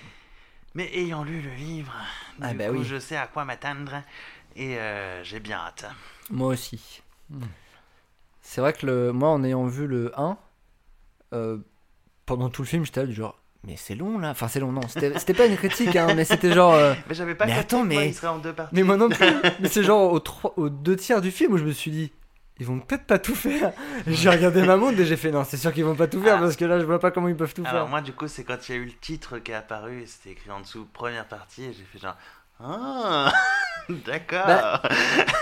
Mais 0.75 0.89
ayant 0.97 1.23
lu 1.23 1.41
le 1.41 1.51
livre, 1.55 1.93
Ah 2.41 2.51
du 2.51 2.57
bah 2.57 2.67
coup, 2.67 2.75
oui. 2.77 2.83
je 2.85 2.99
sais 2.99 3.17
à 3.17 3.27
quoi 3.27 3.43
m'attendre 3.45 4.03
et 4.55 4.77
euh, 4.77 5.23
j'ai 5.23 5.39
bien 5.39 5.57
hâte. 5.57 5.85
Moi 6.29 6.49
aussi. 6.49 7.01
Hmm. 7.29 7.41
C'est 8.51 8.61
vrai 8.61 8.73
que 8.73 8.83
le... 8.87 9.11
moi, 9.13 9.29
en 9.29 9.43
ayant 9.43 9.67
vu 9.67 9.85
le 9.85 10.11
1, 10.19 10.35
euh, 11.33 11.57
pendant 12.25 12.49
tout 12.49 12.63
le 12.63 12.67
film, 12.67 12.83
j'étais 12.83 13.01
là, 13.01 13.05
du 13.05 13.13
genre, 13.13 13.37
mais 13.63 13.75
c'est 13.77 13.93
long 13.93 14.17
là. 14.17 14.31
Enfin, 14.31 14.47
c'est 14.47 14.59
long, 14.59 14.71
non. 14.71 14.81
C'était 14.87 15.35
pas 15.35 15.45
une 15.45 15.55
critique, 15.55 15.95
hein, 15.95 16.15
mais 16.15 16.25
c'était 16.25 16.51
genre. 16.51 16.73
euh, 16.73 16.95
Mais 17.07 17.13
j'avais 17.13 17.35
pas 17.35 17.45
Mais 17.45 17.53
attends, 17.53 17.77
moi, 17.85 17.85
mais- 17.85 18.07
il 18.07 18.13
serait 18.15 18.25
en 18.27 18.39
deux 18.39 18.51
parties. 18.53 18.73
Mais 18.73 18.81
moi 18.81 18.97
non 18.97 19.07
plus. 19.09 19.27
mais 19.59 19.69
c'est 19.69 19.83
genre 19.83 20.11
aux, 20.11 20.19
trois- 20.19 20.53
aux 20.57 20.69
deux 20.69 20.95
tiers 20.95 21.21
du 21.21 21.29
film 21.29 21.53
où 21.53 21.57
je 21.57 21.63
me 21.63 21.71
suis 21.71 21.91
dit, 21.91 22.11
ils 22.59 22.65
vont 22.65 22.79
peut-être 22.79 23.05
pas 23.05 23.19
tout 23.19 23.35
faire. 23.35 23.71
J'ai 24.07 24.29
regardé 24.31 24.63
ma 24.65 24.77
montre 24.77 24.99
et 24.99 25.05
j'ai 25.05 25.15
fait, 25.15 25.29
non, 25.29 25.43
c'est 25.43 25.55
sûr 25.57 25.71
qu'ils 25.71 25.85
vont 25.85 25.95
pas 25.95 26.07
tout 26.07 26.19
faire 26.19 26.37
Ah. 26.37 26.41
parce 26.41 26.55
que 26.55 26.65
là, 26.65 26.79
je 26.79 26.85
vois 26.85 26.99
pas 26.99 27.11
comment 27.11 27.27
ils 27.27 27.35
peuvent 27.37 27.53
tout 27.53 27.61
Alors 27.67 27.83
faire. 27.83 27.87
moi 27.87 28.01
du 28.01 28.13
coup 28.13 28.27
c'est 28.27 28.43
quand 28.43 28.67
il 28.67 28.71
y 28.71 28.77
a 28.79 28.81
eu 28.81 28.85
le 28.85 28.93
titre 28.99 29.37
qui 29.37 29.51
est 29.51 29.55
apparu 29.55 30.01
et 30.01 30.05
c'était 30.07 30.31
écrit 30.31 30.49
en 30.49 30.59
dessous 30.61 30.87
première 30.91 31.25
partie 31.27 31.65
et 31.65 31.73
j'ai 31.73 31.83
fait 31.83 31.99
genre 31.99 32.15
ah 32.59 33.31
d'accord. 34.05 34.45
Bah, 34.45 34.81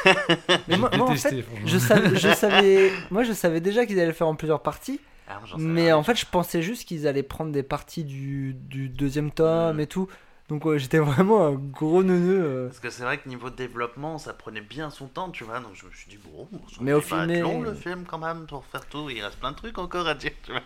Mais 0.67 0.77
moi, 0.77 0.89
moi, 0.95 1.09
en 1.09 1.15
fait, 1.15 1.43
je 1.65 1.77
savais, 1.77 2.15
je 2.15 2.29
savais, 2.33 2.91
moi 3.11 3.23
je 3.23 3.33
savais 3.33 3.59
déjà 3.59 3.85
qu'ils 3.85 3.97
allaient 3.99 4.07
le 4.07 4.13
faire 4.13 4.27
en 4.27 4.35
plusieurs 4.35 4.61
parties. 4.61 4.99
Ah, 5.29 5.39
Mais 5.57 5.85
rien. 5.85 5.97
en 5.97 6.03
fait, 6.03 6.15
je 6.15 6.25
pensais 6.25 6.61
juste 6.61 6.87
qu'ils 6.87 7.05
allaient 7.07 7.23
prendre 7.23 7.51
des 7.51 7.63
parties 7.63 8.05
du, 8.05 8.53
du 8.53 8.87
deuxième 8.87 9.31
tome 9.31 9.79
et 9.81 9.87
tout. 9.87 10.07
Donc 10.47 10.63
ouais, 10.63 10.79
j'étais 10.79 10.99
vraiment 10.99 11.45
un 11.47 11.51
gros 11.55 12.03
neuneu. 12.03 12.41
euh. 12.41 12.67
Parce 12.67 12.79
que 12.79 12.89
c'est 12.89 13.03
vrai 13.03 13.17
que 13.17 13.27
niveau 13.27 13.49
développement, 13.49 14.17
ça 14.17 14.31
prenait 14.31 14.61
bien 14.61 14.89
son 14.89 15.07
temps, 15.07 15.29
tu 15.29 15.43
vois. 15.43 15.59
Donc 15.59 15.71
je 15.73 15.85
me 15.85 15.91
suis 15.91 16.07
dit, 16.09 16.17
bon, 16.23 16.47
ça 16.71 16.77
Mais 16.79 16.91
va 16.91 16.97
au 16.97 17.01
être 17.01 17.05
final- 17.07 17.41
long 17.41 17.61
le 17.61 17.73
film 17.73 18.05
quand 18.07 18.19
même 18.19 18.45
pour 18.47 18.63
faire 18.67 18.85
tout. 18.85 19.09
Il 19.09 19.21
reste 19.21 19.37
plein 19.39 19.51
de 19.51 19.57
trucs 19.57 19.77
encore 19.77 20.07
à 20.07 20.13
dire, 20.13 20.31
tu 20.43 20.53
vois. 20.53 20.61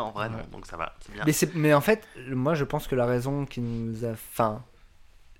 en 0.00 0.12
vrai, 0.12 0.28
non, 0.28 0.38
donc 0.52 0.66
ça 0.66 0.76
va, 0.76 0.94
c'est 1.00 1.12
bien. 1.12 1.50
Mais 1.60 1.74
en 1.74 1.80
fait, 1.80 2.06
moi 2.28 2.54
je 2.54 2.62
pense 2.62 2.86
que 2.86 2.94
la 2.94 3.06
raison 3.06 3.44
qui 3.46 3.60
nous 3.60 4.04
a. 4.04 4.10
Enfin, 4.12 4.62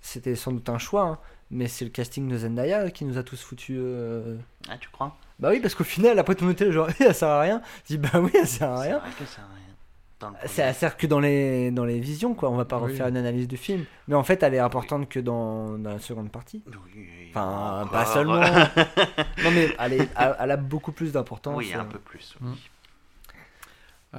c'était 0.01 0.35
sans 0.37 0.53
doute 0.53 0.69
un 0.69 0.79
choix, 0.79 1.03
hein, 1.03 1.19
mais 1.51 1.69
c'est 1.69 1.85
le 1.85 1.91
casting 1.91 2.29
de 2.29 2.37
Zendaya 2.39 2.91
qui 2.91 3.05
nous 3.05 3.19
a 3.19 3.23
tous 3.23 3.43
foutus. 3.43 3.77
euh, 3.81 4.37
Ah, 4.69 4.77
tu 4.79 4.89
crois? 4.91 5.17
Bah 5.39 5.49
oui, 5.51 5.61
parce 5.61 5.75
qu'au 5.75 5.85
final, 5.85 6.19
après 6.19 6.35
tout 6.35 6.45
le 6.45 6.49
monde 6.49 6.55
était 6.61 6.71
genre, 6.73 6.89
ça 6.99 7.13
sert 7.13 7.29
à 7.29 7.41
rien. 7.41 7.63
Je 7.89 7.97
dis, 7.97 7.99
bah 7.99 8.21
oui, 8.21 8.31
ça 8.35 8.47
sert 8.47 8.71
à 8.73 8.77
C'est 8.83 8.89
rien. 8.89 8.99
vrai 8.99 9.11
que 9.19 9.25
ça 9.25 9.37
sert 9.37 9.45
à 9.45 9.49
rien. 9.49 10.73
Sert 10.75 10.97
que 10.99 11.07
dans 11.07 11.19
les, 11.19 11.71
dans 11.71 11.87
les 11.87 11.99
visions, 11.99 12.35
quoi. 12.35 12.51
On 12.51 12.57
va 12.57 12.67
pas 12.67 12.77
Oui. 12.79 12.91
refaire 12.93 13.09
une 13.09 13.17
analyse 13.17 13.49
du 13.49 13.57
film. 13.57 13.87
Mais 14.07 14.15
en 14.15 14.23
fait, 14.23 14.43
elle 14.43 14.53
est 14.53 14.59
importante 14.59 15.09
que 15.09 15.19
dans, 15.19 15.79
dans 15.79 15.91
la 15.93 15.99
seconde 15.99 16.31
partie. 16.31 16.63
Oui, 16.67 17.07
Enfin, 17.31 17.81
encore. 17.85 17.91
pas 17.91 18.05
seulement. 18.05 18.41
non, 19.43 19.51
mais 19.55 19.75
elle, 19.79 19.93
est- 19.95 20.09
elle- 20.19 20.37
elle 20.39 20.51
a 20.51 20.57
beaucoup 20.59 20.93
plus 20.93 21.13
d'importance. 21.13 21.57
Oui, 21.57 21.73
un 21.73 21.81
euh. 21.81 21.85
peu 21.85 21.99
plus. 21.99 22.37
Oui. 22.43 22.51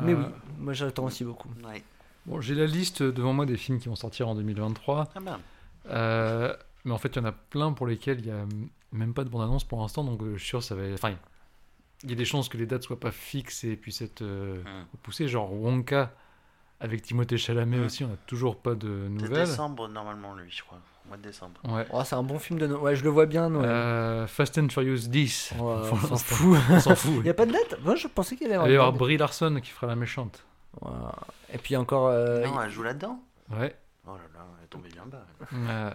Mais 0.02 0.14
Euh, 0.14 0.16
oui, 0.16 0.26
moi 0.58 0.74
j'attends 0.74 1.04
aussi 1.06 1.24
beaucoup. 1.24 1.50
Bon, 2.26 2.40
j'ai 2.42 2.56
la 2.56 2.66
liste 2.66 3.04
devant 3.04 3.34
moi 3.34 3.46
des 3.46 3.58
films 3.58 3.80
qui 3.80 3.90
vont 3.90 3.96
sortir 3.96 4.28
en 4.28 4.36
2023. 4.36 5.10
Ah 5.16 5.20
ben, 5.20 5.40
Euh, 5.90 6.54
mais 6.86 6.92
en 6.94 6.98
fait, 6.98 7.10
il 7.16 7.18
y 7.18 7.22
en 7.22 7.26
a 7.26 7.32
plein 7.32 7.74
pour 7.74 7.88
lesquels 7.88 8.20
il 8.20 8.26
n'y 8.26 8.32
a 8.32 8.46
même 8.92 9.14
pas 9.14 9.24
de 9.24 9.30
bande-annonce 9.30 9.64
pour 9.64 9.80
l'instant, 9.82 10.04
donc 10.04 10.22
euh, 10.22 10.34
je 10.34 10.40
suis 10.40 10.50
sûr 10.50 10.60
que 10.60 10.66
ça 10.66 10.76
va. 10.76 10.84
Enfin, 10.94 11.14
il 12.04 12.10
y 12.10 12.14
a 12.14 12.16
des 12.16 12.26
chances 12.26 12.50
que 12.50 12.58
les 12.58 12.66
dates 12.66 12.84
soient 12.84 13.00
pas 13.00 13.12
fixes 13.12 13.64
et 13.64 13.76
puissent 13.76 14.02
être 14.02 14.22
euh, 14.24 14.62
repoussées. 14.94 15.28
Genre 15.28 15.52
Wonka 15.54 16.12
avec 16.80 17.04
Timothée 17.04 17.38
Chalamet 17.38 17.78
Mm. 17.78 17.86
aussi, 17.86 18.04
on 18.04 18.08
n'a 18.10 18.16
toujours 18.26 18.58
pas 18.60 18.74
de 18.74 19.04
c'est 19.18 19.24
nouvelles. 19.24 19.46
décembre 19.48 19.88
normalement, 19.88 20.34
lui, 20.36 20.50
je 20.50 20.64
crois. 20.64 20.80
Au 21.06 21.08
mois 21.10 21.18
de 21.18 21.22
décembre. 21.24 21.60
Ouais. 21.68 21.86
Oh, 21.92 22.02
c'est 22.06 22.16
un 22.16 22.24
bon 22.24 22.38
film 22.40 22.60
de 22.60 22.68
Noël. 22.68 22.82
Ouais, 22.82 22.96
je 22.96 23.04
le 23.04 23.10
vois 23.10 23.26
bien, 23.26 23.50
Noël. 23.50 23.70
Euh, 23.70 24.28
Fast 24.28 24.58
and 24.58 24.70
Furious 24.70 25.08
10. 25.08 25.54
Oh, 25.60 25.78
Pour 25.90 25.98
on 26.04 26.08
s'en 26.08 26.18
fout. 26.18 26.58
On 26.70 26.80
s'en 26.80 26.96
fout. 26.96 27.16
Il 27.20 27.26
y 27.26 27.30
a 27.30 27.34
pas 27.34 27.46
de 27.46 27.52
date? 27.52 27.80
Moi 27.84 27.96
je 27.96 28.08
pensais 28.08 28.36
qu'il 28.36 28.48
y 28.48 28.50
Il 28.50 28.54
avait 28.54 28.64
va 28.66 28.70
y 28.72 28.76
avoir. 28.76 28.94
Brie 28.94 29.18
Larson 29.18 29.60
qui 29.62 29.70
fera 29.72 29.88
la 29.88 29.96
méchante. 29.96 30.44
Ouais. 30.82 30.92
Et 31.54 31.58
puis 31.58 31.76
encore. 31.76 32.08
euh, 32.08 32.46
non, 32.46 32.62
elle 32.62 32.70
joue 32.72 32.84
là-dedans 32.84 33.20
Ouais. 33.52 33.76
Oh 34.08 34.12
là 34.16 34.22
là, 34.34 34.46
elle 34.58 34.66
est 34.66 34.68
tombée 34.68 34.90
bien 34.90 35.06
bas. 35.06 35.26
Euh, 35.54 35.92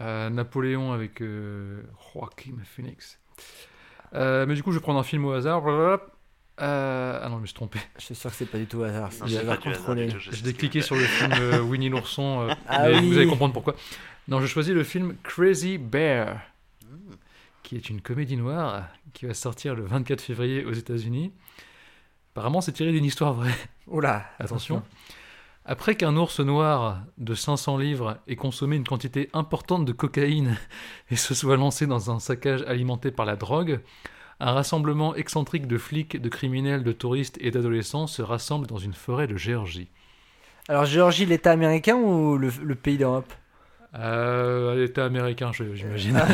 euh, 0.00 0.30
Napoléon 0.30 0.92
avec 0.92 1.20
euh, 1.20 1.82
Joaquin 2.14 2.54
Phoenix. 2.64 3.18
Euh, 4.14 4.46
mais 4.46 4.54
du 4.54 4.62
coup, 4.62 4.72
je 4.72 4.78
vais 4.78 4.82
prendre 4.82 4.98
un 4.98 5.02
film 5.04 5.24
au 5.26 5.32
hasard. 5.32 5.62
Euh, 5.68 5.98
ah 7.22 7.28
non, 7.28 7.36
je 7.36 7.42
me 7.42 7.46
suis 7.46 7.54
trompé. 7.54 7.78
Je 7.98 8.04
suis 8.06 8.14
sûr 8.14 8.30
que 8.30 8.36
c'est 8.36 8.46
pas 8.46 8.58
du 8.58 8.66
tout 8.66 8.78
au 8.78 8.82
hasard. 8.84 9.10
Non, 9.12 9.18
pas 9.18 9.24
hasard 9.26 9.28
du 9.28 9.36
hasard 9.36 9.60
contrôlé. 9.60 10.06
du 10.06 10.12
tout, 10.14 10.18
je 10.20 10.50
cliqué 10.52 10.78
veut 10.80 10.84
sur 10.84 10.96
le 10.96 11.02
film 11.02 11.32
Winnie 11.68 11.88
l'ourson, 11.90 12.48
euh, 12.48 12.54
Ah 12.68 12.88
oui. 12.88 13.06
vous 13.08 13.16
allez 13.18 13.26
comprendre 13.26 13.52
pourquoi. 13.54 13.76
Non, 14.28 14.40
je 14.40 14.46
choisis 14.46 14.72
le 14.74 14.84
film 14.84 15.16
Crazy 15.22 15.78
Bear, 15.78 16.40
Mm. 16.84 17.14
qui 17.62 17.76
est 17.76 17.88
une 17.90 18.00
comédie 18.00 18.36
noire 18.36 18.88
qui 19.12 19.26
va 19.26 19.34
sortir 19.34 19.74
le 19.74 19.84
24 19.84 20.20
février 20.22 20.64
aux 20.64 20.72
États-Unis. 20.72 21.32
Apparemment, 22.32 22.60
c'est 22.62 22.72
tiré 22.72 22.90
d'une 22.92 23.04
histoire 23.04 23.34
vraie. 23.34 23.54
Oula, 23.86 24.24
Attention. 24.38 24.82
Après 25.66 25.94
qu'un 25.94 26.16
ours 26.16 26.40
noir 26.40 27.02
de 27.18 27.34
500 27.34 27.76
livres 27.76 28.18
ait 28.26 28.36
consommé 28.36 28.76
une 28.76 28.86
quantité 28.86 29.28
importante 29.34 29.84
de 29.84 29.92
cocaïne 29.92 30.56
et 31.10 31.16
se 31.16 31.34
soit 31.34 31.56
lancé 31.56 31.86
dans 31.86 32.10
un 32.10 32.18
saccage 32.18 32.62
alimenté 32.62 33.10
par 33.10 33.26
la 33.26 33.36
drogue, 33.36 33.80
un 34.40 34.52
rassemblement 34.52 35.14
excentrique 35.14 35.66
de 35.66 35.76
flics, 35.76 36.20
de 36.20 36.28
criminels, 36.30 36.82
de 36.82 36.92
touristes 36.92 37.36
et 37.40 37.50
d'adolescents 37.50 38.06
se 38.06 38.22
rassemble 38.22 38.66
dans 38.66 38.78
une 38.78 38.94
forêt 38.94 39.26
de 39.26 39.36
Géorgie. 39.36 39.90
Alors 40.68 40.86
Géorgie, 40.86 41.26
l'État 41.26 41.52
américain 41.52 41.96
ou 41.96 42.38
le, 42.38 42.50
le 42.62 42.74
pays 42.74 42.96
d'Europe? 42.96 43.32
Euh, 43.96 44.76
L'État 44.76 45.04
américain, 45.04 45.50
j'imagine. 45.52 46.16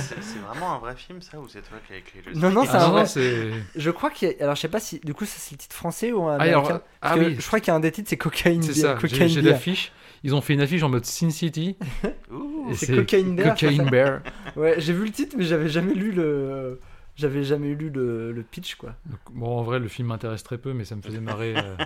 C'est 0.00 0.20
c'est 0.22 0.38
vraiment 0.40 0.74
un 0.74 0.78
vrai 0.78 0.96
film, 0.96 1.22
ça, 1.22 1.38
ou 1.38 1.46
c'est 1.48 1.62
toi 1.62 1.78
qui 1.86 1.92
as 1.92 1.98
écrit 1.98 2.18
le 2.26 2.32
Non, 2.38 2.50
non, 2.50 2.64
c'est 2.64 2.70
Ah 2.72 2.84
un 2.86 2.88
non, 2.88 2.92
vrai- 3.04 3.48
non. 3.50 3.56
Je 3.76 3.90
crois 3.92 4.10
qu'il 4.10 4.28
y 4.28 4.32
a... 4.32 4.42
Alors 4.42 4.56
je 4.56 4.60
sais 4.62 4.68
pas 4.68 4.80
si... 4.80 4.98
Du 5.00 5.14
coup, 5.14 5.24
ça 5.24 5.36
c'est 5.38 5.52
le 5.52 5.58
titre 5.58 5.76
français 5.76 6.10
ou 6.12 6.26
Ah, 6.28 6.34
américain 6.34 6.66
alors, 6.68 6.80
ah 7.02 7.14
oui, 7.16 7.36
Je 7.38 7.46
crois 7.46 7.60
qu'il 7.60 7.68
y 7.68 7.70
a 7.70 7.74
un 7.76 7.80
des 7.80 7.92
titres, 7.92 8.08
c'est 8.10 8.16
Cocaine 8.16 8.60
c'est 8.62 8.82
Bear. 8.82 9.00
ça. 9.00 9.06
J'ai 9.28 9.40
l'affiche. 9.42 9.92
Ils 10.24 10.34
ont 10.34 10.40
fait 10.40 10.54
une 10.54 10.60
affiche 10.62 10.82
en 10.82 10.88
mode 10.88 11.04
Sin 11.04 11.30
City. 11.30 11.76
Ouh, 12.32 12.70
et 12.70 12.74
c'est 12.74 12.96
Cocaine 12.96 13.36
Bear, 13.36 13.50
Cocaine 13.54 13.84
Bear. 13.90 14.20
Ouais, 14.56 14.74
j'ai 14.78 14.92
vu 14.92 15.04
le 15.04 15.12
titre, 15.12 15.36
mais 15.38 15.44
j'avais 15.44 15.68
jamais 15.68 15.94
lu 15.94 16.10
le... 16.10 16.80
J'avais 17.14 17.44
jamais 17.44 17.74
lu 17.74 17.88
le, 17.88 18.32
le 18.32 18.42
pitch, 18.42 18.74
quoi. 18.74 18.94
Donc, 19.06 19.20
bon, 19.30 19.58
en 19.58 19.62
vrai, 19.62 19.78
le 19.78 19.88
film 19.88 20.08
m'intéresse 20.08 20.42
très 20.42 20.58
peu, 20.58 20.72
mais 20.74 20.84
ça 20.84 20.96
me 20.96 21.02
faisait 21.02 21.20
marrer. 21.20 21.54
euh, 21.56 21.76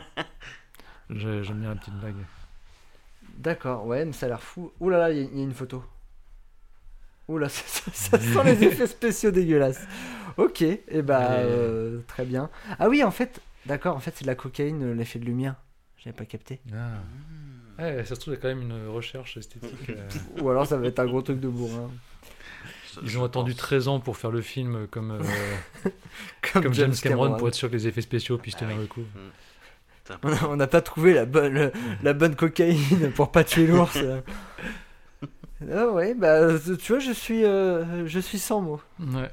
j'ai- 1.10 1.44
J'aime 1.44 1.60
bien 1.60 1.68
la 1.68 1.76
petite 1.76 1.94
blague. 2.00 2.14
D'accord, 3.38 3.86
ouais, 3.86 4.04
mais 4.04 4.12
ça 4.12 4.26
a 4.26 4.28
l'air 4.30 4.42
fou. 4.42 4.72
Ouh 4.80 4.90
là 4.90 4.98
là, 4.98 5.10
il 5.10 5.18
y, 5.18 5.20
a- 5.20 5.28
il 5.32 5.38
y 5.38 5.40
a 5.40 5.44
une 5.44 5.54
photo. 5.54 5.82
Ouh 7.28 7.38
là, 7.38 7.48
ça, 7.50 7.62
ça- 7.92 8.18
ça 8.18 8.18
sent 8.42 8.44
les 8.44 8.64
effets 8.64 8.86
spéciaux 8.86 9.30
dégueulasses. 9.30 9.86
Ok, 10.36 10.62
et 10.62 11.02
bah, 11.02 11.20
Ouais. 11.20 11.36
euh, 11.38 12.00
très 12.06 12.24
bien. 12.24 12.50
Ah 12.78 12.88
oui, 12.88 13.02
en 13.04 13.10
fait, 13.10 13.40
d'accord, 13.66 13.96
en 13.96 14.00
fait, 14.00 14.12
c'est 14.16 14.24
de 14.24 14.28
la 14.28 14.34
cocaïne, 14.34 14.82
euh, 14.82 14.94
l'effet 14.94 15.18
de 15.18 15.24
lumière. 15.24 15.54
J'avais 15.98 16.16
pas 16.16 16.24
capté. 16.24 16.60
Ouais, 17.78 18.04
ça 18.04 18.14
se 18.14 18.20
trouve, 18.20 18.34
il 18.34 18.36
y 18.36 18.38
a 18.38 18.42
quand 18.42 18.48
même 18.48 18.62
une 18.62 18.88
recherche 18.88 19.36
esthétique. 19.36 19.90
euh. 19.90 20.08
Ou 20.40 20.48
alors 20.50 20.66
ça 20.66 20.76
va 20.76 20.86
être 20.86 20.98
un 20.98 21.06
gros 21.06 21.22
truc 21.22 21.40
de 21.40 21.48
bourrin. 21.48 21.90
Ils 23.02 23.18
ont 23.18 23.24
attendu 23.24 23.52
pense. 23.52 23.60
13 23.60 23.88
ans 23.88 24.00
pour 24.00 24.16
faire 24.16 24.30
le 24.30 24.40
film 24.42 24.86
comme, 24.88 25.12
euh, 25.12 25.90
comme, 26.52 26.72
James 26.74 26.94
Cameron, 27.00 27.36
pour 27.36 27.48
être 27.48 27.54
sûr 27.54 27.68
que 27.70 27.74
les 27.76 27.86
effets 27.86 28.00
spéciaux 28.02 28.36
puissent 28.38 28.56
Ah 28.56 28.60
tenir 28.60 28.76
oui. 28.76 28.82
le 28.82 28.86
coup. 28.88 29.02
C'est 29.14 29.49
On 30.48 30.56
n'a 30.56 30.66
pas 30.66 30.80
trouvé 30.80 31.14
la 31.14 31.24
bonne, 31.26 31.52
le- 31.52 31.72
la 32.02 32.12
bonne 32.12 32.34
cocaïne 32.36 33.10
pour 33.14 33.30
pas 33.30 33.44
tuer 33.44 33.66
l'ours. 33.66 33.98
ah 35.72 35.86
ouais, 35.88 36.14
bah 36.14 36.48
tu 36.82 36.92
vois, 36.92 36.98
je 37.00 37.12
suis, 37.12 37.44
euh, 37.44 38.06
je 38.06 38.18
suis 38.20 38.38
sans 38.38 38.60
mots. 38.60 38.80
Ouais. 39.00 39.30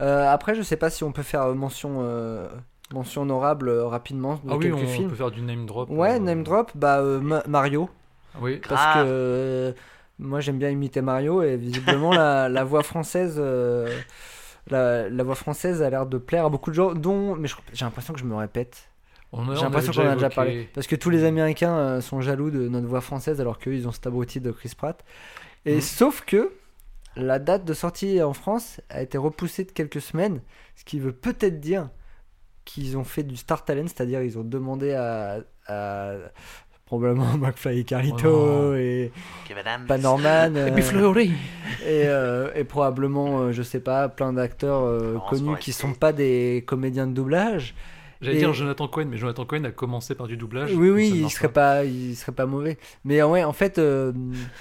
Euh, 0.00 0.28
après, 0.28 0.54
je 0.54 0.62
sais 0.62 0.76
pas 0.76 0.90
si 0.90 1.04
on 1.04 1.12
peut 1.12 1.22
faire 1.22 1.54
mention, 1.54 1.98
euh, 2.02 2.48
mention 2.92 3.22
honorable 3.22 3.68
euh, 3.68 3.86
rapidement 3.86 4.34
de 4.44 4.50
Ah 4.50 4.56
oui, 4.56 4.72
on 4.72 4.86
films. 4.86 5.08
peut 5.10 5.16
faire 5.16 5.30
du 5.30 5.40
name 5.42 5.66
drop. 5.66 5.88
Ouais, 5.90 6.16
euh, 6.16 6.18
name 6.18 6.42
drop, 6.42 6.72
bah 6.74 6.98
euh, 6.98 7.20
Ma- 7.20 7.44
Mario, 7.46 7.88
Oui. 8.40 8.60
parce 8.68 8.82
Grave. 8.82 9.04
que 9.06 9.10
euh, 9.10 9.72
moi 10.18 10.40
j'aime 10.40 10.58
bien 10.58 10.70
imiter 10.70 11.00
Mario 11.00 11.42
et 11.42 11.56
visiblement 11.56 12.12
la, 12.12 12.48
la 12.48 12.64
voix 12.64 12.82
française, 12.82 13.36
euh, 13.38 13.88
la, 14.68 15.08
la 15.08 15.22
voix 15.22 15.36
française 15.36 15.80
a 15.82 15.90
l'air 15.90 16.06
de 16.06 16.18
plaire 16.18 16.46
à 16.46 16.48
beaucoup 16.50 16.70
de 16.70 16.74
gens, 16.74 16.92
dont, 16.92 17.36
mais 17.36 17.48
j'ai 17.72 17.84
l'impression 17.84 18.12
que 18.14 18.18
je 18.20 18.24
me 18.24 18.34
répète. 18.34 18.88
J'ai 19.54 19.60
on 19.60 19.64
l'impression 19.64 19.92
qu'on 19.92 20.06
en 20.06 20.10
a 20.10 20.14
déjà 20.14 20.30
parlé. 20.30 20.68
Parce 20.74 20.86
que 20.86 20.96
tous 20.96 21.10
les 21.10 21.24
Américains 21.24 21.76
euh, 21.76 22.00
sont 22.00 22.20
jaloux 22.20 22.50
de 22.50 22.68
notre 22.68 22.86
voix 22.86 23.00
française 23.00 23.40
alors 23.40 23.58
qu'eux 23.58 23.74
ils 23.74 23.88
ont 23.88 23.92
cet 23.92 24.06
abruti 24.06 24.40
de 24.40 24.50
Chris 24.50 24.72
Pratt. 24.76 25.04
Et 25.66 25.76
Mhm. 25.76 25.80
sauf 25.80 26.22
que 26.26 26.52
la 27.16 27.38
date 27.38 27.64
de 27.64 27.74
sortie 27.74 28.22
en 28.22 28.32
France 28.34 28.80
a 28.90 29.00
été 29.02 29.18
repoussée 29.18 29.64
de 29.64 29.70
quelques 29.72 30.00
semaines, 30.00 30.40
ce 30.76 30.84
qui 30.84 30.98
veut 30.98 31.12
peut-être 31.12 31.60
dire 31.60 31.88
qu'ils 32.64 32.96
ont 32.96 33.04
fait 33.04 33.22
du 33.22 33.36
Star 33.36 33.64
Talent, 33.64 33.86
c'est-à-dire 33.86 34.22
ils 34.22 34.38
ont 34.38 34.44
demandé 34.44 34.92
à, 34.94 35.38
à 35.66 36.14
probablement 36.86 37.24
McFly 37.38 37.80
et 37.80 37.84
Carlito 37.84 38.28
Oh 38.70 38.74
et. 38.74 39.10
Panorman 39.86 40.56
Et 40.56 40.60
euh, 40.60 40.70
et, 41.82 42.06
euh, 42.06 42.50
et 42.54 42.64
probablement 42.64 43.40
euh, 43.40 43.52
je 43.52 43.62
sais 43.62 43.80
pas 43.80 44.08
plein 44.08 44.32
d'acteurs 44.32 44.82
euh, 44.84 45.18
connus 45.28 45.56
qui 45.60 45.72
sont 45.72 45.92
pas 45.94 46.12
des 46.12 46.64
comédiens 46.66 47.06
de 47.06 47.12
doublage. 47.12 47.74
J'allais 48.20 48.36
Et- 48.36 48.40
dire 48.40 48.52
Jonathan 48.54 48.88
Cohen, 48.88 49.06
mais 49.10 49.16
Jonathan 49.18 49.44
Cohen 49.44 49.64
a 49.64 49.70
commencé 49.70 50.14
par 50.14 50.26
du 50.26 50.36
doublage. 50.36 50.72
Oui, 50.74 50.90
oui, 50.90 51.12
il 51.14 51.30
serait 51.30 51.48
pas, 51.52 51.84
il 51.84 52.14
serait 52.16 52.32
pas 52.32 52.46
mauvais. 52.46 52.78
Mais 53.04 53.22
ouais, 53.22 53.44
en 53.44 53.52
fait, 53.52 53.78
euh, 53.78 54.12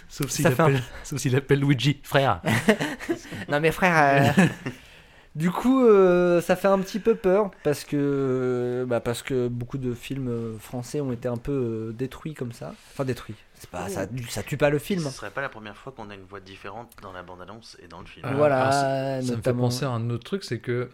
Sauf 0.10 0.30
s'il 0.30 0.46
un- 0.48 0.52
appelle, 0.52 1.60
Luigi, 1.60 2.00
frère. 2.04 2.42
non 3.50 3.60
mais 3.60 3.72
frère, 3.72 4.34
euh, 4.38 4.44
du 5.36 5.50
coup, 5.52 5.86
euh, 5.86 6.42
ça 6.42 6.56
fait 6.56 6.68
un 6.68 6.80
petit 6.80 7.00
peu 7.00 7.16
peur 7.16 7.52
parce 7.64 7.84
que, 7.84 8.86
bah, 8.88 9.00
parce 9.00 9.22
que 9.24 9.48
beaucoup 9.48 9.78
de 9.78 9.94
films 9.94 10.58
français 10.60 11.02
ont 11.02 11.12
été 11.12 11.28
un 11.28 11.38
peu 11.38 11.94
détruits 11.98 12.34
comme 12.34 12.52
ça. 12.52 12.74
Enfin 12.94 13.06
détruits. 13.06 13.36
C'est 13.56 13.70
pas, 13.70 13.88
ça, 13.88 14.06
ça 14.30 14.44
tue 14.44 14.58
pas 14.58 14.70
le 14.70 14.78
film. 14.80 15.02
Ce 15.04 15.10
serait 15.10 15.32
pas 15.32 15.42
la 15.42 15.48
première 15.50 15.78
fois 15.78 15.94
qu'on 15.96 16.10
a 16.10 16.16
une 16.16 16.26
voix 16.26 16.42
différente 16.42 16.92
dans 17.02 17.14
la 17.14 17.24
bande-annonce 17.24 17.78
et 17.82 17.88
dans 17.88 18.02
le 18.02 18.06
film. 18.06 18.26
Ah, 18.30 18.34
Voilà, 18.36 18.62
alors, 18.68 18.74
ça- 18.74 19.28
Ça 19.28 19.38
me 19.38 19.42
fait 19.42 19.54
penser 19.54 19.86
à 19.86 19.90
un 19.90 20.10
autre 20.10 20.26
truc, 20.26 20.44
c'est 20.44 20.60
que 20.60 20.90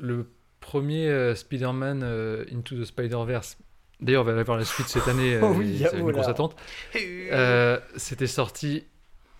le 0.00 0.26
premier 0.64 1.08
euh, 1.08 1.34
Spider-Man 1.34 2.00
euh, 2.02 2.44
Into 2.52 2.74
the 2.76 2.84
Spider-Verse, 2.84 3.58
D'ailleurs, 4.00 4.22
on 4.22 4.24
va 4.24 4.38
avoir 4.38 4.58
la 4.58 4.64
suite 4.64 4.88
cette 4.88 5.06
année. 5.08 5.38
Oh 5.40 5.52
oui, 5.56 5.82
c'est 5.88 5.96
une 5.98 6.10
grosse 6.10 6.26
attente. 6.28 6.56
Euh, 7.32 7.78
C'était 7.96 8.26
sorti 8.26 8.84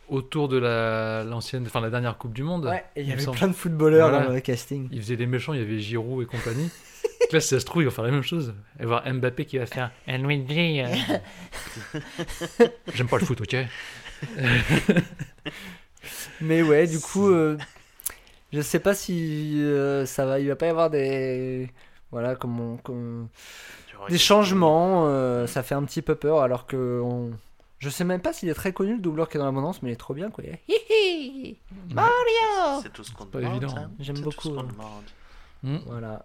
autour 0.09 0.49
de 0.49 0.57
la 0.59 1.25
l'ancienne, 1.25 1.65
enfin 1.67 1.81
la 1.81 1.91
dernière 1.91 2.17
Coupe 2.19 2.33
du 2.33 2.43
Monde. 2.43 2.67
Ouais, 2.67 2.85
et 2.97 3.03
il 3.03 3.09
y 3.09 3.13
avait 3.13 3.21
semble. 3.23 3.37
plein 3.39 3.49
de 3.49 3.53
footballeurs 3.53 4.09
Voilà. 4.11 4.27
dans 4.27 4.33
le 4.33 4.41
casting. 4.41 4.89
Ils 4.93 5.01
faisaient 5.03 5.17
des 5.17 5.27
méchants, 5.27 5.53
il 5.55 5.61
y 5.61 5.63
avait 5.63 5.79
Giroud 5.81 6.23
et 6.23 6.27
compagnie. 6.27 6.71
Donc 7.21 7.33
là, 7.33 7.41
si 7.41 7.49
ça 7.49 7.61
se 7.61 7.65
trouve, 7.65 7.83
ils 7.83 7.87
vont 7.87 7.91
faire 7.91 8.05
la 8.05 8.11
même 8.11 8.23
chose. 8.23 8.55
Et 8.81 8.87
voir 8.87 9.03
Mbappé 9.13 9.45
qui 9.45 9.59
va 9.59 9.67
faire 9.67 9.91
un 10.07 10.19
Luigi. 10.19 10.81
euh. 10.81 10.87
J'aime 12.95 13.09
pas 13.09 13.19
le 13.19 13.25
foot, 13.25 13.41
ok 13.41 13.57
Mais 16.41 16.63
ouais, 16.63 16.87
du 16.87 17.01
coup, 17.01 17.29
euh, 17.29 17.57
je 18.55 18.61
sais 18.63 18.79
pas 18.81 18.95
si 18.95 19.61
euh, 19.63 20.07
ça 20.07 20.25
va. 20.25 20.41
Il 20.41 20.49
va 20.49 20.57
pas 20.57 20.67
y 20.67 20.71
avoir 20.71 20.89
des. 20.91 21.69
Voilà, 22.11 22.37
comme 22.37 22.59
on- 22.61 22.77
comme- 22.79 23.29
des 24.09 24.19
changements. 24.19 25.05
euh, 25.09 25.47
ça 25.47 25.63
fait 25.63 25.75
un 25.75 25.83
petit 25.85 26.01
peu 26.03 26.15
peur 26.15 26.41
alors 26.43 26.67
que. 26.67 27.01
on- 27.05 27.33
Je 27.79 27.91
sais 27.91 28.05
même 28.05 28.21
pas 28.23 28.33
s'il 28.33 28.49
est 28.49 28.55
très 28.55 28.73
connu 28.73 28.95
le 28.95 29.01
doubleur 29.01 29.29
qui 29.29 29.37
est 29.37 29.41
dans 29.41 29.45
l'abondance, 29.47 29.83
mais 29.83 29.91
il 29.91 29.93
est 29.93 29.97
trop 29.97 30.15
bien 30.15 30.31
quoi. 30.31 30.43
Hihi 30.69 31.59
Mario 31.93 32.81
C'est 32.83 32.93
tout 32.93 33.05
ce 33.05 33.13
qu'on 33.13 33.27
pas 33.27 33.41
demande. 33.41 33.65
hein. 33.65 33.91
J'aime 34.01 34.17
C'est 34.17 34.23
tout 34.23 34.31
ce 34.31 34.37
beaucoup, 34.37 34.49
qu'on 34.55 34.61
hein. 34.61 34.69
demande. 34.73 35.05
Hmm. 35.63 35.79
Voilà. 35.87 36.25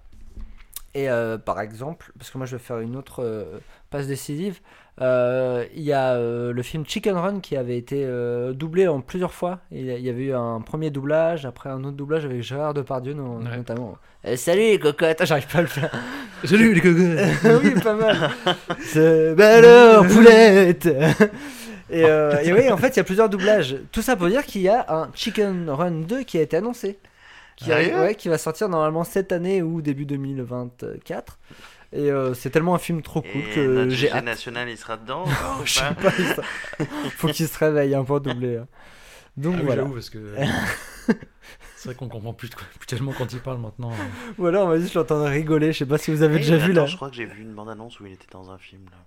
Et 0.96 1.10
euh, 1.10 1.38
par 1.38 1.62
exemple, 1.62 2.12
parce 2.18 2.32
que 2.32 2.38
moi 2.38 2.48
je 2.48 2.56
vais 2.56 2.62
faire 2.62 2.80
une 2.80 2.96
autre 2.96 3.24
euh, 3.24 3.60
passe 3.92 4.08
décisive, 4.08 4.60
euh, 5.02 5.66
il 5.76 5.84
y 5.84 5.94
a 5.94 6.18
le 6.18 6.62
film 6.64 6.84
Chicken 6.86 7.16
Run 7.16 7.40
qui 7.40 7.56
avait 7.56 7.78
été 7.78 8.06
doublé 8.54 8.88
en 8.88 9.02
plusieurs 9.02 9.34
fois. 9.34 9.60
Il 9.72 9.86
y 9.86 10.10
avait 10.10 10.24
eu 10.24 10.34
un 10.34 10.62
premier 10.62 10.90
doublage, 10.90 11.46
après 11.46 11.70
un 11.70 11.84
autre 11.84 11.96
doublage 11.96 12.26
avec 12.26 12.42
Gérard 12.42 12.74
Depardieu 12.74 13.14
Ouais. 13.14 13.58
notamment. 13.58 13.98
Eh, 14.24 14.36
salut 14.36 14.62
les 14.62 14.80
cocottes, 14.80 15.24
j'arrive 15.26 15.48
pas 15.48 15.60
à 15.60 15.62
le 15.62 15.68
faire. 15.68 15.92
Salut 16.44 16.74
les 16.74 16.82
cocottes 16.82 17.64
oui, 17.64 17.82
pas 17.82 17.94
mal. 17.94 18.30
C'est 18.82 19.36
belle 19.36 20.08
poulette. 20.08 20.90
Et, 21.90 22.02
et 22.02 22.54
oui, 22.54 22.70
en 22.70 22.78
fait, 22.78 22.90
il 22.90 22.98
y 22.98 23.00
a 23.00 23.04
plusieurs 23.04 23.30
doublages. 23.30 23.78
Tout 23.92 24.02
ça 24.02 24.16
pour 24.16 24.28
dire 24.28 24.46
qu'il 24.46 24.62
y 24.62 24.70
a 24.70 24.86
un 24.90 25.10
Chicken 25.14 25.70
Run 25.70 26.02
2 26.02 26.24
qui 26.24 26.38
a 26.38 26.42
été 26.42 26.58
annoncé. 26.58 27.00
Qui, 27.66 27.72
arrive- 27.74 27.96
ouais, 27.96 28.16
qui 28.16 28.30
va 28.30 28.38
sortir 28.38 28.70
normalement 28.70 29.04
cette 29.04 29.32
année 29.32 29.62
ou 29.62 29.82
début 29.82 30.06
2024. 30.06 31.38
Et 31.92 32.12
euh, 32.12 32.34
c'est 32.34 32.52
tellement 32.52 32.76
un 32.76 32.80
film 32.80 33.02
trop 33.02 33.22
cool 33.22 33.42
Et 33.42 33.54
que 33.56 33.90
j'ai 33.90 34.12
hâte. 34.12 34.24
national, 34.24 34.70
il 34.70 34.78
sera 34.78 34.96
dedans 34.96 35.26
ou 35.62 35.66
Je 35.66 35.74
sais 35.74 35.82
pas 35.82 35.94
pas, 35.96 36.14
il 37.06 37.12
faut 37.12 37.28
qu'il 37.28 37.48
se 37.48 37.58
réveille 37.58 37.96
un 37.96 38.04
peu 38.04 38.20
doubler. 38.20 38.58
hein. 38.58 38.68
Donc 39.38 39.56
Ah 39.60 39.64
voilà. 39.64 39.86
parce 39.86 40.10
que. 40.10 40.36
C'est 41.76 41.86
vrai 41.90 41.96
qu'on 41.96 42.10
comprend 42.10 42.34
plus, 42.34 42.50
plus 42.50 42.86
tellement 42.88 43.14
quand 43.18 43.32
il 43.34 43.40
parle 43.40 43.60
maintenant. 43.60 43.92
euh. 43.92 43.96
Voilà, 44.38 44.64
on 44.66 44.68
m'a 44.68 44.78
dit, 44.78 44.88
je 44.88 45.00
l'entends 45.00 45.24
rigoler. 45.26 45.72
Je 45.74 45.80
sais 45.80 45.86
pas 45.86 45.98
si 45.98 46.12
vous 46.12 46.22
avez 46.24 46.36
Eh, 46.36 46.40
déjà 46.40 46.58
vu 46.58 46.74
là. 46.74 46.86
Je 46.86 46.96
crois 46.96 47.10
que 47.10 47.16
j'ai 47.16 47.26
vu 47.26 47.42
une 47.42 47.54
bande-annonce 47.54 48.00
où 48.00 48.06
il 48.06 48.12
était 48.14 48.28
dans 48.32 48.52
un 48.52 48.58
film. 48.58 48.84
Là. 48.92 48.98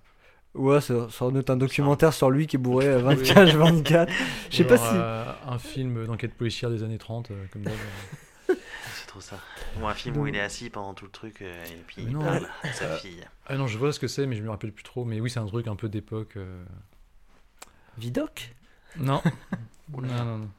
Ouais, 0.59 0.81
c'est 0.81 0.93
sans 1.11 1.31
doute 1.31 1.49
un 1.51 1.55
documentaire 1.57 2.13
sur 2.13 2.29
lui 2.31 2.47
qui 2.47 2.55
est 2.57 2.59
bourré 2.59 2.87
euh, 2.89 3.01
24-24. 3.13 4.09
Je 4.49 4.55
sais 4.57 4.63
Ou 4.63 4.67
pas 4.67 4.73
alors, 4.75 4.85
si. 4.87 4.91
euh, 4.95 5.23
un 5.53 5.57
film 5.59 6.05
d'enquête 6.05 6.33
policière 6.33 6.69
des 6.71 6.83
années 6.83 6.97
30, 6.97 7.29
euh, 7.31 7.35
comme 7.51 7.61
d'hab. 7.61 7.73
Trop 9.13 9.21
ça. 9.21 9.37
Ou 9.79 9.85
un 9.87 9.93
film 9.93 10.17
où 10.17 10.25
il 10.27 10.35
est 10.35 10.41
assis 10.41 10.71
pendant 10.71 10.95
tout 10.95 11.05
le 11.05 11.11
truc 11.11 11.41
euh, 11.43 11.63
et 11.65 11.83
puis 11.85 11.97
Mais 11.99 12.03
il 12.11 12.13
non. 12.13 12.23
parle 12.25 12.47
à 12.63 12.73
sa 12.73 12.95
fille. 12.97 13.23
Ah 13.45 13.55
non, 13.57 13.67
je 13.67 13.77
vois 13.77 13.93
ce 13.93 13.99
que 13.99 14.07
c'est, 14.07 14.25
mais 14.25 14.35
je 14.35 14.41
me 14.41 14.49
rappelle 14.49 14.71
plus 14.71 14.83
trop. 14.83 15.05
Mais 15.05 15.19
oui, 15.19 15.29
c'est 15.29 15.39
un 15.39 15.45
truc 15.45 15.67
un 15.67 15.75
peu 15.75 15.87
d'époque. 15.87 16.35
euh. 16.37 16.63
Vidoc 17.97 18.55
Non. 18.97 19.21
non, 19.91 20.01
non, 20.01 20.37
non. 20.39 20.49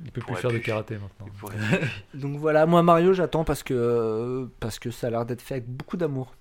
Il 0.00 0.06
peut 0.12 0.20
plus 0.20 0.28
Pourrait 0.28 0.40
faire 0.40 0.50
de 0.50 0.56
plus. 0.56 0.64
karaté 0.64 0.94
maintenant. 0.94 1.26
Il 1.26 1.32
pourrait- 1.32 1.56
Donc 2.14 2.38
voilà, 2.38 2.66
moi 2.66 2.82
Mario, 2.82 3.12
j'attends 3.12 3.44
parce 3.44 3.62
que 3.62 3.74
euh, 3.74 4.46
parce 4.60 4.78
que 4.78 4.90
ça 4.90 5.08
a 5.08 5.10
l'air 5.10 5.26
d'être 5.26 5.42
fait 5.42 5.54
avec 5.54 5.66
beaucoup 5.68 5.96
d'amour. 5.96 6.34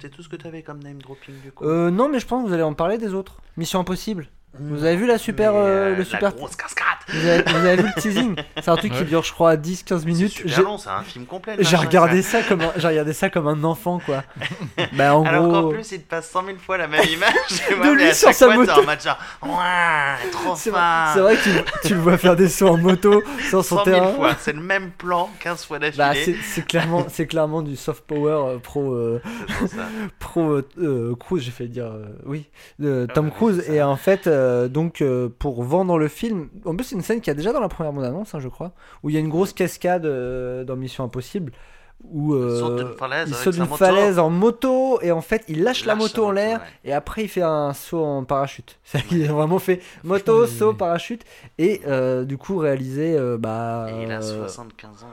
C'est 0.00 0.08
tout 0.10 0.22
ce 0.22 0.28
que 0.28 0.36
t'avais 0.36 0.62
comme 0.62 0.82
name 0.82 1.02
dropping 1.02 1.38
du 1.42 1.52
coup? 1.52 1.64
Euh, 1.64 1.90
non, 1.90 2.08
mais 2.08 2.18
je 2.18 2.26
pense 2.26 2.42
que 2.42 2.48
vous 2.48 2.54
allez 2.54 2.62
en 2.62 2.74
parler 2.74 2.98
des 2.98 3.12
autres. 3.14 3.38
Mission 3.56 3.80
Impossible. 3.80 4.28
Vous 4.54 4.84
avez 4.84 4.96
vu 4.96 5.06
la 5.06 5.18
super 5.18 5.52
Mais, 5.52 5.58
euh, 5.58 5.62
euh, 5.62 5.90
le 5.92 5.96
La 5.98 6.04
super 6.04 6.34
grosse 6.34 6.56
cascade 6.56 6.91
vous 7.08 7.26
avez, 7.26 7.42
vous 7.42 7.66
avez 7.66 7.76
vu 7.82 7.88
le 7.96 8.00
teasing? 8.00 8.36
C'est 8.56 8.68
un 8.68 8.76
truc 8.76 8.92
qui 8.92 9.04
dure 9.04 9.22
je 9.22 9.32
crois 9.32 9.56
10 9.56 9.82
15 9.82 10.00
C'est 10.00 10.06
minutes. 10.06 10.32
super 10.32 10.54
J'ai 10.56 10.62
long, 10.62 10.78
c'est 10.78 10.88
un 10.90 11.02
film 11.02 11.26
complet. 11.26 11.56
le 11.56 11.62
j'ai 11.64 11.76
regardé 11.76 12.22
ça 12.22 12.42
comme 12.42 12.60
un, 12.62 12.72
j'ai 12.76 12.88
regardé 12.88 13.12
ça 13.12 13.30
comme 13.30 13.46
un 13.48 13.62
enfant 13.64 14.00
quoi. 14.04 14.22
bah 14.92 15.16
en 15.16 15.24
Alors 15.24 15.42
qu'en 15.50 15.60
gros 15.62 15.70
plus, 15.72 15.92
il 15.92 16.02
te 16.02 16.08
passe 16.08 16.28
100 16.30 16.44
000 16.46 16.58
fois 16.58 16.78
la 16.78 16.88
même 16.88 17.04
image. 17.04 17.30
De 17.84 17.92
lui 17.92 18.14
sur 18.14 18.32
sa 18.32 18.46
fois, 18.46 18.56
moto. 18.56 18.72
en 18.72 18.84
mode 18.84 19.00
genre, 19.02 19.18
ouais, 19.42 20.30
trop 20.30 20.54
c'est 20.56 20.70
vrai, 20.70 21.36
c'est 21.36 21.50
que 21.50 21.70
tu, 21.82 21.88
tu 21.88 21.94
le 21.94 22.00
vois 22.00 22.18
faire 22.18 22.36
des 22.36 22.48
sauts 22.48 22.68
en 22.68 22.76
moto 22.78 23.22
sur 23.48 23.64
son 23.64 23.76
100 23.78 23.84
terrain. 23.84 24.04
000 24.06 24.14
fois, 24.16 24.36
c'est 24.40 24.52
le 24.52 24.60
même 24.60 24.90
plan 24.90 25.28
15 25.40 25.64
fois 25.64 25.78
d'affilée. 25.78 25.98
Bah, 26.04 26.12
c'est 26.14 26.36
c'est 26.42 26.66
clairement, 26.66 27.06
c'est 27.08 27.26
clairement 27.26 27.62
du 27.62 27.76
soft 27.76 28.04
power 28.06 28.54
euh, 28.54 28.58
pro, 28.58 28.92
euh, 28.92 29.20
C'est 29.66 29.76
pro 30.18 30.50
euh, 30.52 30.68
euh, 30.78 31.14
Cruise, 31.16 31.42
j'ai 31.44 31.50
fait 31.50 31.66
dire 31.68 31.86
euh, 31.86 32.04
oui, 32.26 32.48
de 32.78 33.06
Tom 33.12 33.26
Ah 33.26 33.28
oui, 33.28 33.36
Cruise. 33.36 33.62
c'est 33.66 33.74
Et 33.74 33.82
en 33.82 33.96
fait, 33.96 34.26
euh, 34.26 34.68
donc 34.68 35.00
euh, 35.00 35.28
pour 35.38 35.62
vendre 35.64 35.98
le 35.98 36.08
film, 36.08 36.48
en 36.64 36.74
plus 36.76 36.91
c'est 36.92 36.98
une 36.98 37.02
scène 37.02 37.20
qu'il 37.20 37.28
y 37.28 37.30
a 37.30 37.34
déjà 37.34 37.52
dans 37.52 37.60
la 37.60 37.68
première 37.68 37.92
bande 37.92 38.04
annonce, 38.04 38.34
hein, 38.34 38.40
je 38.40 38.48
crois, 38.48 38.72
où 39.02 39.08
il 39.08 39.14
y 39.14 39.16
a 39.16 39.20
une 39.20 39.30
grosse 39.30 39.54
cascade 39.54 40.04
euh, 40.04 40.62
dans 40.64 40.76
Mission 40.76 41.04
Impossible. 41.04 41.52
Où 42.04 42.34
euh, 42.34 42.54
Il 42.54 42.60
saute 43.34 43.54
d'une 43.54 43.66
falaise 43.68 44.16
saute 44.16 44.18
en 44.18 44.28
moto 44.28 45.00
et 45.02 45.12
en 45.12 45.20
fait 45.20 45.44
il 45.46 45.62
lâche 45.62 45.82
Il 45.82 45.86
la 45.86 45.94
moto 45.94 46.26
en 46.26 46.32
l'air 46.32 46.58
ouais. 46.58 46.66
et 46.84 46.92
après 46.92 47.22
il 47.22 47.28
fait 47.28 47.42
un 47.42 47.72
saut 47.74 48.02
en 48.02 48.24
parachute. 48.24 48.80
Il 49.12 49.24
a 49.28 49.32
vraiment 49.32 49.60
fait 49.60 49.80
moto, 50.02 50.48
saut, 50.48 50.74
parachute 50.74 51.22
et 51.58 51.80
euh, 51.86 52.24
du 52.24 52.38
coup 52.38 52.56
réalisé 52.56 53.16
euh, 53.16 53.38
bah. 53.38 53.86
Et 53.88 54.02
il 54.02 54.10
a 54.10 54.18
euh, 54.18 54.48
75 54.48 55.04
ans. 55.04 55.06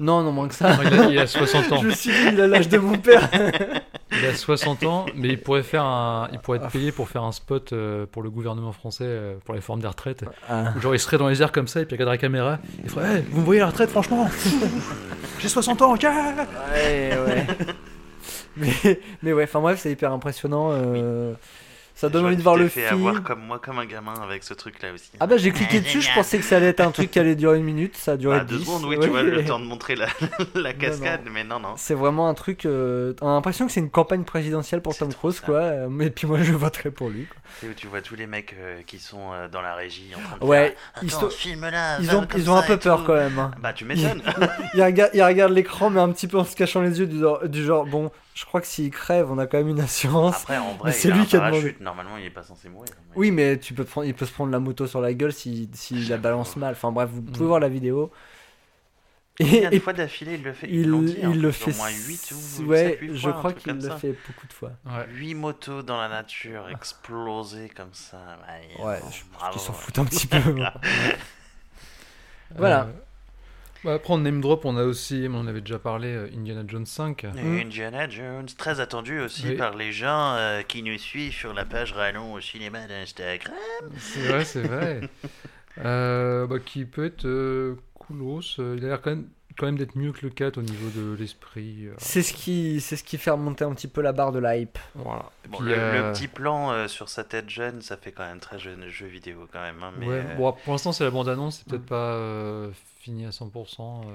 Non, 0.00 0.22
non, 0.22 0.32
moins 0.32 0.48
que 0.48 0.54
ça. 0.54 0.76
Non, 0.76 0.82
il, 0.84 1.00
a, 1.00 1.04
il 1.10 1.18
a 1.18 1.26
60 1.26 1.72
ans. 1.72 1.82
Je 1.82 1.86
me 1.88 1.92
suis 1.92 2.10
dit, 2.10 2.16
il 2.32 2.40
a 2.40 2.46
l'âge 2.46 2.68
de 2.68 2.78
mon 2.78 2.96
père. 2.98 3.28
Il 4.10 4.24
a 4.24 4.34
60 4.34 4.84
ans, 4.84 5.04
mais 5.14 5.28
il 5.28 5.38
pourrait 5.40 5.62
faire 5.62 5.84
un, 5.84 6.28
il 6.32 6.38
pourrait 6.38 6.58
Ah. 6.62 6.64
être 6.64 6.72
payé 6.72 6.92
pour 6.92 7.08
faire 7.10 7.22
un 7.24 7.30
spot 7.30 7.72
euh, 7.74 8.06
pour 8.10 8.22
le 8.22 8.30
gouvernement 8.30 8.72
français 8.72 9.04
euh, 9.06 9.34
pour 9.44 9.54
les 9.54 9.60
formes 9.60 9.80
des 9.80 9.86
retraites. 9.86 10.24
Ah. 10.48 10.72
Genre 10.80 10.94
il 10.94 10.98
serait 10.98 11.18
dans 11.18 11.28
les 11.28 11.42
airs 11.42 11.52
comme 11.52 11.68
ça 11.68 11.82
et 11.82 11.84
puis 11.84 11.94
il 11.94 11.96
regarderait 11.96 12.16
la 12.16 12.20
caméra. 12.20 12.58
Il 12.82 12.88
ferait 12.90 13.16
Hey, 13.18 13.24
vous 13.30 13.40
me 13.40 13.44
voyez 13.44 13.60
la 13.60 13.66
retraite 13.66 13.90
franchement 13.90 14.26
J'ai 15.40 15.48
60 15.48 15.82
ans, 15.82 15.94
ok 15.94 16.02
Ouais, 16.04 17.12
ouais. 17.26 17.46
mais, 18.56 19.00
mais 19.22 19.32
ouais, 19.34 19.44
enfin 19.44 19.60
bref, 19.60 19.78
c'est 19.82 19.92
hyper 19.92 20.10
impressionnant. 20.12 20.70
euh, 20.72 21.34
Ça 22.00 22.08
donne 22.08 22.26
envie 22.26 22.36
de 22.36 22.42
voir 22.42 22.54
le 22.56 22.68
fait 22.68 22.86
film. 22.86 23.06
avoir 23.08 23.24
comme 23.24 23.40
moi, 23.40 23.58
comme 23.58 23.80
un 23.80 23.84
gamin 23.84 24.14
avec 24.22 24.44
ce 24.44 24.54
truc-là 24.54 24.92
aussi. 24.94 25.10
Ah 25.18 25.26
bah 25.26 25.36
j'ai 25.36 25.50
cliqué 25.50 25.80
dessus, 25.80 26.00
je 26.00 26.12
pensais 26.14 26.38
que 26.38 26.44
ça 26.44 26.56
allait 26.58 26.68
être 26.68 26.78
un 26.80 26.92
truc 26.92 27.10
qui 27.10 27.18
allait 27.18 27.34
durer 27.34 27.58
une 27.58 27.64
minute, 27.64 27.96
ça 27.96 28.12
a 28.12 28.16
duré 28.16 28.38
Bah, 28.38 28.44
deux 28.44 28.58
10. 28.58 28.64
secondes, 28.64 28.84
oui, 28.84 28.96
ouais. 28.96 29.02
tu 29.02 29.08
vois, 29.10 29.22
le 29.24 29.44
temps 29.44 29.58
de 29.58 29.64
montrer 29.66 29.96
la, 29.96 30.06
la 30.54 30.72
cascade, 30.74 31.22
mais 31.32 31.42
non, 31.42 31.58
non. 31.58 31.74
C'est 31.76 31.94
vraiment 31.94 32.28
un 32.28 32.34
truc. 32.34 32.66
euh, 32.66 33.14
On 33.20 33.28
a 33.28 33.32
l'impression 33.32 33.66
que 33.66 33.72
c'est 33.72 33.80
une 33.80 33.90
campagne 33.90 34.22
présidentielle 34.22 34.80
pour 34.80 34.96
Tom 34.96 35.12
Cruise, 35.12 35.40
quoi. 35.40 35.56
euh, 35.56 35.88
Mais 35.90 36.10
puis 36.10 36.28
moi 36.28 36.38
je 36.40 36.52
voterai 36.52 36.92
pour 36.92 37.08
lui. 37.10 37.26
quoi. 37.26 37.36
C'est 37.60 37.66
où 37.68 37.72
tu 37.74 37.88
vois 37.88 38.00
tous 38.00 38.14
les 38.14 38.28
mecs 38.28 38.54
euh, 38.60 38.80
qui 38.86 39.00
sont 39.00 39.32
euh, 39.32 39.48
dans 39.48 39.60
la 39.62 39.74
régie 39.74 40.12
en 40.16 40.20
train 40.22 40.36
de 40.38 40.44
Ouais, 40.44 40.68
faire 40.92 41.02
ils 41.02 41.08
Attends, 41.08 41.20
sont- 41.22 41.30
filme-là, 41.30 41.98
Ils 42.00 42.14
ont, 42.14 42.28
ils 42.36 42.48
ont 42.48 42.54
un 42.56 42.62
peu 42.62 42.76
peur 42.76 43.00
tout. 43.00 43.06
quand 43.06 43.14
même. 43.16 43.38
hein. 43.40 43.50
Bah, 43.60 43.72
tu 43.72 43.84
m'étonnes. 43.84 44.22
Il 44.74 44.82
regarde, 44.84 45.10
il 45.14 45.22
regarde 45.24 45.52
l'écran, 45.52 45.90
mais 45.90 46.00
un 46.00 46.10
petit 46.12 46.28
peu 46.28 46.38
en 46.38 46.44
se 46.44 46.54
cachant 46.54 46.80
les 46.80 47.00
yeux, 47.00 47.06
du 47.08 47.18
genre, 47.18 47.48
du 47.48 47.64
genre, 47.64 47.86
bon, 47.86 48.12
je 48.38 48.44
crois 48.44 48.60
que 48.60 48.66
s'il 48.66 48.90
crève, 48.90 49.30
on 49.32 49.38
a 49.38 49.46
quand 49.46 49.58
même 49.58 49.68
une 49.68 49.80
assurance. 49.80 50.36
Après, 50.42 50.58
en 50.58 50.72
Mais 50.72 50.78
vrai, 50.78 50.92
c'est 50.92 51.08
il 51.08 51.14
lui 51.14 51.26
qui 51.26 51.36
a 51.36 51.40
demandé. 51.50 51.76
Normalement, 51.80 52.16
il 52.18 52.24
est 52.26 52.30
pas 52.30 52.42
censé 52.44 52.68
mourir. 52.68 52.90
mais- 53.10 53.16
Oui, 53.16 53.30
mais 53.32 53.58
tu 53.58 53.74
peux 53.74 53.84
prendre, 53.84 54.06
il 54.06 54.14
peut 54.14 54.26
se 54.26 54.32
prendre 54.32 54.52
la 54.52 54.60
moto 54.60 54.86
sur 54.86 55.00
la 55.00 55.12
gueule 55.12 55.32
s'il 55.32 55.68
si, 55.74 55.94
la 56.06 56.18
balance 56.18 56.56
mal. 56.56 56.72
Enfin 56.72 56.92
bref, 56.92 57.10
vous 57.12 57.22
pouvez 57.22 57.44
Mm. 57.44 57.48
voir 57.48 57.60
la 57.60 57.68
vidéo. 57.68 58.12
Combien 59.40 59.70
de 59.70 59.74
Et, 59.76 59.80
fois 59.80 59.92
d'affilée 59.92 60.34
il 60.34 60.42
le 60.42 60.52
fait? 60.52 60.66
il, 60.68 60.82
dit, 61.04 61.16
hein, 61.22 61.30
il 61.32 61.40
le 61.40 61.48
au 61.48 61.52
fait. 61.52 61.72
moins 61.76 61.88
8 61.90 62.32
ou 62.32 62.62
ouais, 62.64 62.76
7, 62.90 63.00
8 63.00 63.14
je 63.14 63.20
fois, 63.20 63.32
crois 63.34 63.52
qu'il 63.52 63.72
le 63.74 63.80
ça. 63.80 63.96
fait 63.96 64.14
beaucoup 64.26 64.46
de 64.48 64.52
fois. 64.52 64.70
Ouais. 64.84 65.06
8 65.10 65.34
motos 65.34 65.82
dans 65.82 65.96
la 66.00 66.08
nature 66.08 66.68
explosées 66.68 67.68
comme 67.68 67.92
ça. 67.94 68.16
Ouais, 68.48 68.84
Ouais, 68.84 69.00
bon, 69.00 69.10
je 69.10 69.22
pense 69.38 69.50
qu'ils 69.52 69.60
s'en 69.60 69.72
foutent 69.72 69.98
un 70.00 70.04
petit 70.04 70.26
peu. 70.26 70.38
Voilà. 72.56 72.84
Euh, 72.84 72.92
bah, 73.84 73.94
après, 73.94 74.12
en 74.14 74.18
name 74.18 74.40
drop, 74.40 74.64
on 74.64 74.76
a 74.76 74.84
aussi, 74.84 75.26
on 75.32 75.46
avait 75.46 75.60
déjà 75.60 75.78
parlé, 75.78 76.08
euh, 76.08 76.28
Indiana 76.36 76.62
Jones 76.66 76.86
5. 76.86 77.24
Et 77.24 77.28
Mm. 77.28 77.58
Indiana 77.66 78.08
Jones, 78.08 78.46
très 78.56 78.80
attendu 78.80 79.20
aussi 79.20 79.48
Oui. 79.48 79.56
par 79.56 79.74
les 79.76 79.92
gens 79.92 80.34
euh, 80.36 80.62
qui 80.62 80.82
nous 80.82 80.98
suivent 80.98 81.32
sur 81.34 81.54
la 81.54 81.64
page 81.64 81.92
Rallon 81.92 82.32
au 82.34 82.40
cinéma 82.40 82.86
d'Instagram. 82.86 83.54
C'est 83.98 84.20
vrai, 84.28 84.44
c'est 84.44 84.62
vrai. 84.62 85.00
Euh, 85.84 86.48
bah, 86.48 86.58
qui 86.58 86.84
peut 86.84 87.04
être 87.04 87.24
euh, 87.24 87.76
coolos. 87.94 88.40
euh, 88.58 88.74
il 88.76 88.84
a 88.84 88.88
l'air 88.88 89.00
quand 89.00 89.10
même, 89.10 89.28
quand 89.56 89.66
même 89.66 89.78
d'être 89.78 89.94
mieux 89.94 90.10
que 90.10 90.26
le 90.26 90.30
4 90.30 90.58
au 90.58 90.62
niveau 90.62 90.88
de 90.90 91.14
l'esprit. 91.16 91.86
euh, 91.86 91.94
C'est 91.98 92.22
ce 92.22 92.32
qui, 92.32 92.80
c'est 92.80 92.96
ce 92.96 93.04
qui 93.04 93.16
fait 93.16 93.30
remonter 93.30 93.62
un 93.62 93.72
petit 93.74 93.86
peu 93.86 94.00
la 94.00 94.10
barre 94.10 94.32
de 94.32 94.40
la 94.40 94.56
hype. 94.56 94.76
voilà. 94.96 95.26
Bon, 95.48 95.60
le, 95.60 95.70
le 95.76 96.12
petit 96.12 96.26
plan 96.26 96.72
euh, 96.72 96.88
sur 96.88 97.08
sa 97.08 97.22
tête 97.22 97.48
jeune, 97.48 97.80
ça 97.80 97.96
fait 97.96 98.10
quand 98.10 98.26
même 98.26 98.40
très 98.40 98.58
jeune 98.58 98.88
jeu 98.88 99.06
vidéo 99.06 99.46
quand 99.52 99.60
même. 99.62 99.80
hein, 99.84 99.92
mais, 100.00 100.06
ouais, 100.08 100.24
euh, 100.28 100.34
bon, 100.34 100.52
pour 100.64 100.72
l'instant, 100.72 100.90
c'est 100.90 101.04
la 101.04 101.10
bande-annonce, 101.12 101.58
c'est 101.58 101.68
peut-être 101.68 101.86
pas 101.86 102.14
euh, 102.14 102.70
fini 103.00 103.24
à 103.26 103.30
100%. 103.30 104.02
euh. 104.06 104.10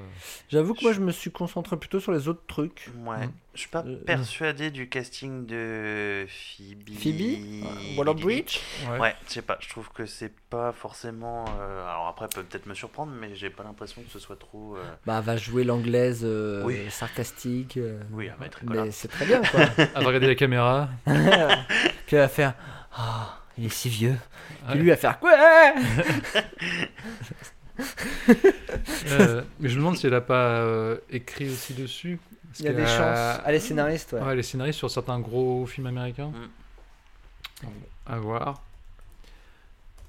J'avoue 0.50 0.74
que 0.74 0.84
moi 0.84 0.92
je 0.94 1.00
me 1.00 1.12
suis 1.12 1.32
concentré 1.32 1.78
plutôt 1.78 2.00
sur 2.00 2.12
les 2.12 2.28
autres 2.28 2.44
trucs. 2.48 2.90
Ouais. 3.06 3.28
Mm. 3.28 3.32
Je 3.54 3.60
suis 3.60 3.70
pas 3.70 3.84
Euh, 3.86 4.04
persuadé 4.04 4.72
du 4.72 4.90
casting 4.90 5.46
de 5.46 6.26
Phoebe. 6.28 6.90
Phoebe 6.98 7.66
Euh, 7.66 7.98
Waller-Bridge 7.98 8.60
Ouais. 8.90 9.00
Ouais, 9.00 9.16
je 9.28 9.34
sais 9.34 9.42
pas. 9.42 9.58
Je 9.62 9.70
trouve 9.70 9.90
que 9.90 10.06
c'est 10.06 10.34
pas 10.50 10.72
forcément. 10.74 11.46
euh, 11.60 11.86
Alors 11.88 12.08
après, 12.08 12.28
peut 12.28 12.44
peut-être 12.44 12.66
me 12.66 12.74
surprendre, 12.74 13.12
mais 13.20 13.36
j'ai 13.36 13.50
pas 13.50 13.64
l'impresmission 13.64 14.02
que 14.04 14.10
ce 14.12 14.20
soit 14.20 14.38
trop. 14.40 14.76
euh, 14.76 14.84
Bah, 15.06 15.18
elle 15.20 15.24
va 15.26 15.38
jouer 15.38 15.64
l'anglaise 15.64 16.22
euh, 16.24 16.64
Oui. 16.66 16.80
sarcastique. 16.90 17.78
euh, 17.78 18.02
Oui, 18.12 18.26
elle 18.26 18.36
va 18.40 18.46
être 18.48 18.60
mais 18.64 18.92
c'est 18.92 19.08
très 19.08 19.26
bien 19.26 19.42
quoi. 19.42 19.62
Elle 19.78 19.92
va 19.94 20.00
regarder 20.08 20.28
la 20.28 20.36
caméra. 20.36 20.90
Puis 21.06 22.16
elle 22.16 22.20
va 22.20 22.28
faire 22.28 22.54
Ah, 22.92 23.40
il 23.58 23.66
est 23.66 23.70
si 23.70 23.88
vieux. 23.90 24.18
Ouais. 24.68 24.76
lui 24.76 24.90
va 24.90 24.96
faire 24.98 25.20
quoi? 25.20 25.32
Euh, 29.08 29.42
mais 29.60 29.70
je 29.70 29.76
me 29.76 29.80
demande 29.80 29.98
si 29.98 30.08
elle 30.08 30.14
a 30.14 30.22
pas 30.22 30.62
euh, 30.62 30.98
écrit 31.10 31.50
aussi 31.50 31.74
dessus. 31.74 32.20
Parce 32.48 32.60
Il 32.60 32.66
y 32.66 32.70
a 32.70 32.74
des 32.74 32.86
chances. 32.86 33.42
Elle 33.46 33.56
est 33.56 33.60
scénariste, 33.60 34.14
ouais. 34.14 34.22
Ouais, 34.22 34.34
elle 34.34 34.40
est 34.40 34.44
scénariste 34.44 34.80
sur 34.80 34.90
certains 34.90 35.20
gros 35.20 35.66
films 35.66 35.88
américains. 35.88 36.32
Mm. 37.64 37.68
À 38.06 38.18
voir. 38.18 38.62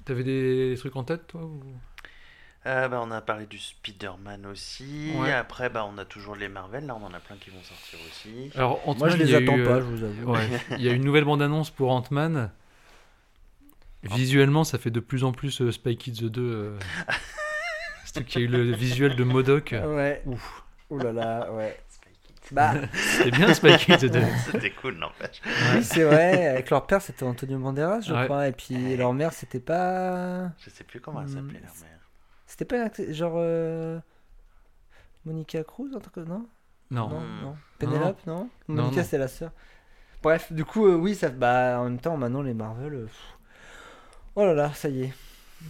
T'avais 0.05 0.25
des 0.25 0.75
trucs 0.79 0.97
en 0.97 1.05
tête, 1.05 1.27
toi 1.27 1.43
ou... 1.43 1.63
Euh, 2.67 2.89
bah, 2.89 3.01
on 3.03 3.11
a 3.11 3.21
parlé 3.21 3.45
du 3.47 3.59
Spider-Man 3.59 4.47
aussi. 4.47 5.13
Ouais. 5.17 5.33
Après, 5.33 5.69
bah, 5.69 5.87
on 5.87 5.99
a 5.99 6.07
toujours 6.07 6.35
les 6.35 6.49
Marvel. 6.49 6.87
Là, 6.87 6.97
on 6.99 7.05
en 7.05 7.13
a 7.13 7.21
plein 7.21 7.37
qui 7.37 7.51
vont 7.51 7.63
sortir 7.63 7.99
aussi. 8.09 8.51
Alors, 8.55 8.81
Moi 8.87 8.95
Ant-Man, 8.95 9.11
je 9.11 9.17
les 9.19 9.35
attends 9.35 9.57
eu, 9.59 9.65
pas, 9.65 9.71
euh, 9.73 9.81
je 9.81 9.85
vous 9.85 10.05
avoue. 10.05 10.33
Ouais, 10.33 10.49
il 10.79 10.83
y 10.83 10.89
a 10.89 10.93
une 10.93 11.05
nouvelle 11.05 11.25
bande-annonce 11.25 11.71
pour 11.71 11.91
Ant-Man. 11.91 12.51
Visuellement, 14.03 14.65
ça 14.65 14.79
fait 14.79 14.91
de 14.91 15.01
plus 15.01 15.25
en 15.25 15.33
plus 15.33 15.61
euh, 15.61 15.73
Spy 15.73 15.97
Kids 15.97 16.31
2. 16.31 16.41
euh. 16.43 16.79
Surtout 18.15 18.29
qu'il 18.29 18.41
y 18.43 18.45
a 18.45 18.49
eu 18.49 18.51
le 18.51 18.73
visuel 18.73 19.17
de 19.17 19.25
Modoc. 19.25 19.75
Ouais. 19.75 20.23
Ouf. 20.27 20.65
Ouh 20.91 20.99
là 20.99 21.13
là, 21.13 21.53
ouais. 21.53 21.77
Bah, 22.53 22.75
C'était 22.93 23.31
bien 23.31 23.53
Spy 23.55 23.77
Kids 23.79 24.09
2. 24.11 24.21
C'était 24.53 24.71
cool, 24.71 24.97
n'empêche. 24.99 25.41
oui, 25.75 25.83
c'est 25.83 26.05
vrai. 26.05 26.49
Avec 26.49 26.69
leur 26.71 26.87
père, 26.87 27.01
c'était 27.01 27.25
Antonio 27.25 27.59
Banderas, 27.59 28.03
je 28.03 28.13
Ouais. 28.13 28.25
crois. 28.27 28.49
Et 28.49 28.53
puis 28.53 28.97
leur 28.97 29.13
mère, 29.15 29.33
c'était 29.33 29.61
pas. 29.61 30.51
Je 30.59 30.69
sais 30.71 30.85
plus 30.85 31.01
comment 31.01 31.21
elle 31.23 31.27
Mm. 31.29 31.35
s'appelait, 31.35 31.61
leur 31.61 31.75
mère. 31.81 31.99
C'était 32.47 32.65
pas 32.67 32.91
genre. 33.11 33.35
euh, 33.37 33.99
Monica 35.25 35.65
Cruz, 35.65 35.89
un 35.97 36.01
truc 36.01 36.17
non? 36.19 36.47
Non. 36.91 37.09
Non, 37.09 37.21
Mm. 37.21 37.41
non. 37.43 37.57
Pénélope, 37.79 38.27
non, 38.27 38.51
Non, 38.69 38.83
Monica, 38.85 39.05
c'est 39.05 39.19
la 39.19 39.29
sœur. 39.29 39.51
Bref, 40.23 40.53
du 40.53 40.65
coup, 40.67 40.87
euh, 40.87 40.95
oui, 40.97 41.15
ça. 41.15 41.31
Bah, 41.31 41.79
en 41.81 41.85
même 41.85 41.99
temps, 41.99 42.17
maintenant, 42.19 42.43
les 42.43 42.55
Marvel. 42.55 42.95
euh. 42.95 43.07
Oh 44.37 44.45
là 44.45 44.53
là, 44.55 44.73
ça 44.75 44.89
y 44.91 45.05
est. 45.05 45.13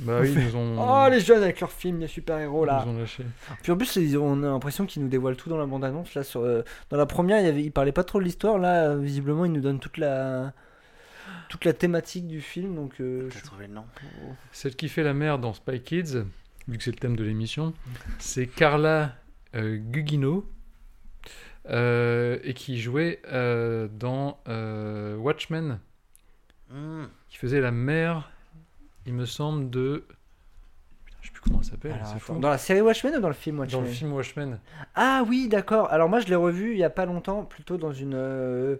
Bah 0.00 0.18
oui, 0.22 0.32
ils 0.34 0.44
nous 0.44 0.56
ont, 0.56 0.76
Oh, 0.78 1.08
les 1.10 1.20
jeunes 1.20 1.42
avec 1.42 1.60
leurs 1.60 1.70
films 1.72 2.00
de 2.00 2.06
super-héros 2.06 2.64
ils 2.64 2.66
là. 2.66 2.84
nous 2.86 2.92
ont 2.92 2.98
lâché. 2.98 3.24
Puis 3.62 3.70
en 3.72 3.76
plus, 3.76 3.94
ils- 3.96 4.18
on 4.18 4.42
a 4.42 4.46
l'impression 4.48 4.86
qu'ils 4.86 5.02
nous 5.02 5.08
dévoilent 5.08 5.36
tout 5.36 5.48
dans 5.48 5.56
la 5.58 5.66
bande-annonce. 5.66 6.14
Là, 6.14 6.22
sur, 6.24 6.40
euh, 6.40 6.62
dans 6.90 6.96
la 6.96 7.06
première, 7.06 7.38
il, 7.40 7.46
y 7.46 7.48
avait, 7.48 7.62
il 7.62 7.70
parlait 7.72 7.92
pas 7.92 8.04
trop 8.04 8.18
de 8.18 8.24
l'histoire. 8.24 8.58
Là, 8.58 8.90
euh, 8.90 8.98
visiblement, 8.98 9.44
ils 9.44 9.52
nous 9.52 9.60
donnent 9.60 9.78
toute 9.80 9.96
la, 9.98 10.52
toute 11.48 11.64
la 11.64 11.72
thématique 11.72 12.26
du 12.26 12.40
film. 12.40 12.74
Donc, 12.74 13.00
euh, 13.00 13.28
T'as 13.32 13.38
je- 13.38 13.44
trouvé 13.44 13.66
le 13.68 13.74
nom 13.74 13.84
Celle 14.52 14.74
qui 14.76 14.88
fait 14.88 15.02
la 15.04 15.14
mère 15.14 15.38
dans 15.38 15.52
Spy 15.54 15.80
Kids, 15.80 16.24
vu 16.66 16.76
que 16.78 16.82
c'est 16.84 16.90
le 16.90 16.96
thème 16.98 17.16
de 17.16 17.24
l'émission, 17.24 17.72
c'est 18.18 18.46
Carla 18.46 19.12
euh, 19.54 19.76
Gugino. 19.76 20.44
euh, 21.70 22.38
et 22.42 22.52
qui 22.52 22.78
jouait 22.78 23.20
euh, 23.32 23.88
dans 23.90 24.38
euh, 24.48 25.16
Watchmen, 25.16 25.78
Hmm. 26.70 27.04
qui 27.28 27.36
faisait 27.38 27.60
la 27.60 27.70
mère, 27.70 28.30
il 29.06 29.14
me 29.14 29.26
semble, 29.26 29.70
de. 29.70 30.04
Putain, 31.04 31.18
je 31.20 31.26
sais 31.28 31.32
plus 31.32 31.40
comment 31.42 31.58
elle 31.60 31.64
s'appelle, 31.66 31.92
Alors, 31.92 32.18
fou. 32.20 32.38
dans 32.38 32.48
la 32.50 32.58
série 32.58 32.80
Watchmen 32.80 33.14
ou 33.16 33.20
dans 33.20 33.28
le 33.28 33.34
film 33.34 33.56
Dans 33.56 33.62
Watchmen 33.62 33.84
le 33.84 33.90
film 33.90 34.12
Watchmen. 34.12 34.58
Ah 34.94 35.24
oui, 35.28 35.48
d'accord. 35.48 35.90
Alors 35.92 36.08
moi, 36.08 36.20
je 36.20 36.26
l'ai 36.26 36.34
revu 36.34 36.72
il 36.72 36.78
y 36.78 36.84
a 36.84 36.90
pas 36.90 37.06
longtemps, 37.06 37.44
plutôt 37.44 37.76
dans 37.76 37.92
une. 37.92 38.14
euh, 38.14 38.76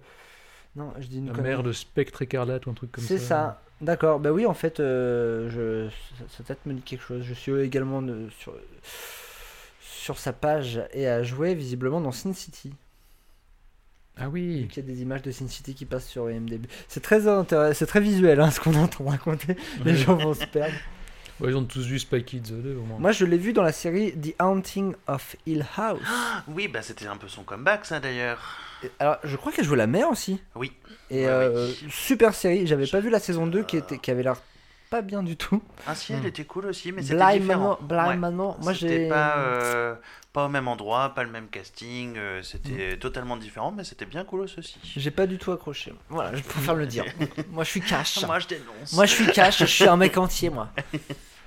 Non, 0.77 0.93
je 0.99 1.07
dis 1.07 1.18
une 1.18 1.33
La 1.33 1.43
mère 1.43 1.62
de 1.62 1.72
Spectre 1.72 2.22
écarlate 2.22 2.66
ou 2.66 2.70
un 2.70 2.75
truc 2.75 2.93
comme 2.93 3.03
ça. 3.05 3.09
C'est 3.09 3.18
ça. 3.18 3.61
D'accord. 3.81 4.20
Bah 4.20 4.31
oui, 4.33 4.47
en 4.47 4.55
fait, 4.55 4.81
euh, 4.81 5.51
je... 5.51 5.91
ça, 6.18 6.25
ça 6.39 6.45
peut-être 6.45 6.64
me 6.66 6.75
dit 6.75 6.83
quelque 6.83 7.03
chose. 7.03 7.22
Je 7.25 7.35
suis 7.35 7.53
également 7.61 8.01
de- 8.03 8.29
sur 8.39 8.55
sur 9.81 10.18
sa 10.18 10.33
page 10.33 10.83
et 10.93 11.07
à 11.09 11.22
jouer 11.22 11.55
visiblement 11.55 12.01
dans 12.01 12.12
Sin 12.12 12.33
City. 12.35 12.72
Ah 14.19 14.29
oui. 14.29 14.62
Donc, 14.62 14.77
il 14.77 14.81
y 14.81 14.83
a 14.83 14.87
des 14.95 15.03
images 15.03 15.23
de 15.23 15.31
Sin 15.33 15.49
City 15.49 15.75
qui 15.75 15.85
passent 15.87 16.07
sur 16.09 16.31
IMDb. 16.31 16.67
C'est 16.89 17.03
très 17.03 17.27
intéressant, 17.27 17.75
c'est 17.77 17.87
très 17.87 18.01
visuel 18.01 18.41
hein, 18.41 18.51
ce 18.51 18.61
qu'on 18.61 18.73
est 18.73 18.79
en 18.79 18.87
train 18.89 19.05
de 19.05 19.11
raconter. 19.11 19.57
Les 19.85 19.97
gens 19.97 20.17
vont 20.17 20.35
se 20.35 20.45
perdre. 20.47 20.75
Ouais, 21.41 21.51
ils 21.51 21.57
ont 21.57 21.65
tous 21.65 21.85
vu 21.85 21.99
Spy 21.99 22.23
Kids 22.23 22.53
2 22.53 22.77
au 22.77 22.83
moins. 22.83 22.99
Moi, 23.01 23.11
je 23.11 23.25
l'ai 23.25 23.39
vu 23.39 23.53
dans 23.53 23.65
la 23.65 23.73
série 23.73 24.12
The 24.12 24.41
Haunting 24.41 24.95
of 25.09 25.35
Hill 25.47 25.67
House. 25.77 25.99
Oui, 26.47 26.69
bah 26.69 26.81
c'était 26.81 27.09
un 27.09 27.17
peu 27.17 27.27
son 27.27 27.43
comeback, 27.43 27.85
ça 27.87 27.99
d'ailleurs. 27.99 28.39
Et- 28.85 28.91
Alors, 29.01 29.17
je 29.25 29.35
crois 29.37 29.51
qu'elle 29.51 29.65
jouait 29.65 29.77
la 29.77 29.89
mère 29.89 30.09
aussi. 30.11 30.41
Oui. 30.55 30.71
Et 31.11 31.25
Ouais, 31.25 31.29
euh, 31.29 31.69
oui. 31.83 31.89
super 31.91 32.35
série. 32.35 32.69
J'avais 32.69 32.87
pas 32.87 33.01
vu 33.01 33.11
la 33.11 33.19
saison 33.19 33.49
2 33.49 33.65
qui, 33.65 33.77
était, 33.79 33.99
qui 33.99 34.12
avait 34.12 34.23
l'air 34.23 34.37
pas 34.91 35.03
bien 35.03 35.25
du 35.25 35.37
tout. 35.37 35.61
Ah 35.89 35.97
si, 35.97 36.12
elle 36.12 36.21
Hmm. 36.21 36.27
était 36.27 36.45
cool 36.45 36.67
aussi, 36.67 36.93
mais 36.93 37.03
c'était 37.03 37.17
Blind 37.17 37.41
différent. 37.41 37.61
Manor, 37.61 37.83
Blind 37.83 38.07
Ouais. 38.11 38.17
Manor. 38.17 38.59
Moi, 38.62 38.73
j'ai. 38.75 39.09
pas, 39.09 39.39
euh, 39.39 39.95
pas 40.35 40.47
au 40.47 40.49
même 40.49 40.66
endroit, 40.66 41.14
pas 41.14 41.22
le 41.22 41.30
même 41.30 41.47
casting, 41.49 42.16
euh, 42.16 42.43
c'était 42.43 42.99
totalement 42.99 43.37
différent, 43.37 43.70
mais 43.70 43.85
c'était 43.85 44.05
bien 44.05 44.24
cool 44.24 44.41
aussi. 44.41 44.76
J'ai 44.82 45.12
pas 45.12 45.28
du 45.28 45.39
tout 45.39 45.53
accroché. 45.53 45.95
Voilà, 46.09 46.35
je 46.35 46.43
préfère 46.43 46.74
le 46.74 46.87
dire. 46.87 47.05
moi, 47.51 47.62
je 47.62 47.70
suis 47.70 47.80
cash. 47.80 48.20
Moi 48.26 48.41
je 48.41 48.49
dénonce. 48.49 48.93
Moi, 48.93 49.07
je 49.07 49.14
suis 49.14 49.26
cash. 49.28 49.61
Je 49.61 49.64
suis 49.64 49.87
un 49.87 49.97
mec 49.97 50.18
entier, 50.18 50.51
moi. 50.51 50.70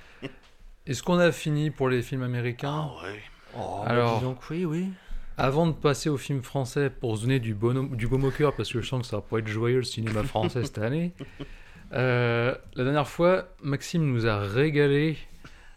Est-ce 0.86 1.02
qu'on 1.02 1.18
a 1.18 1.30
fini 1.32 1.70
pour 1.70 1.90
les 1.90 2.00
films 2.00 2.22
américains? 2.22 2.88
Ah 2.90 3.04
ouais. 3.04 3.20
Oh, 3.58 3.82
Alors- 3.84 4.22
donc 4.22 4.38
oui, 4.48 4.64
oui. 4.64 4.88
Avant 5.36 5.66
de 5.66 5.72
passer 5.72 6.08
aux 6.08 6.16
films 6.16 6.42
français 6.42 6.88
pour 6.88 7.16
se 7.16 7.22
donner 7.22 7.40
du, 7.40 7.54
bonhomme, 7.54 7.94
du 7.94 8.08
baume 8.08 8.24
au 8.24 8.30
cœur, 8.30 8.56
parce 8.56 8.72
que 8.72 8.80
je 8.80 8.88
sens 8.88 9.02
que 9.02 9.06
ça 9.06 9.16
va 9.16 9.22
pas 9.22 9.38
être 9.38 9.46
joyeux 9.46 9.76
le 9.76 9.84
cinéma 9.84 10.24
français 10.24 10.64
cette 10.64 10.78
année, 10.78 11.12
euh, 11.92 12.56
la 12.74 12.84
dernière 12.84 13.06
fois, 13.06 13.48
Maxime 13.62 14.04
nous 14.10 14.26
a 14.26 14.38
régalé 14.38 15.18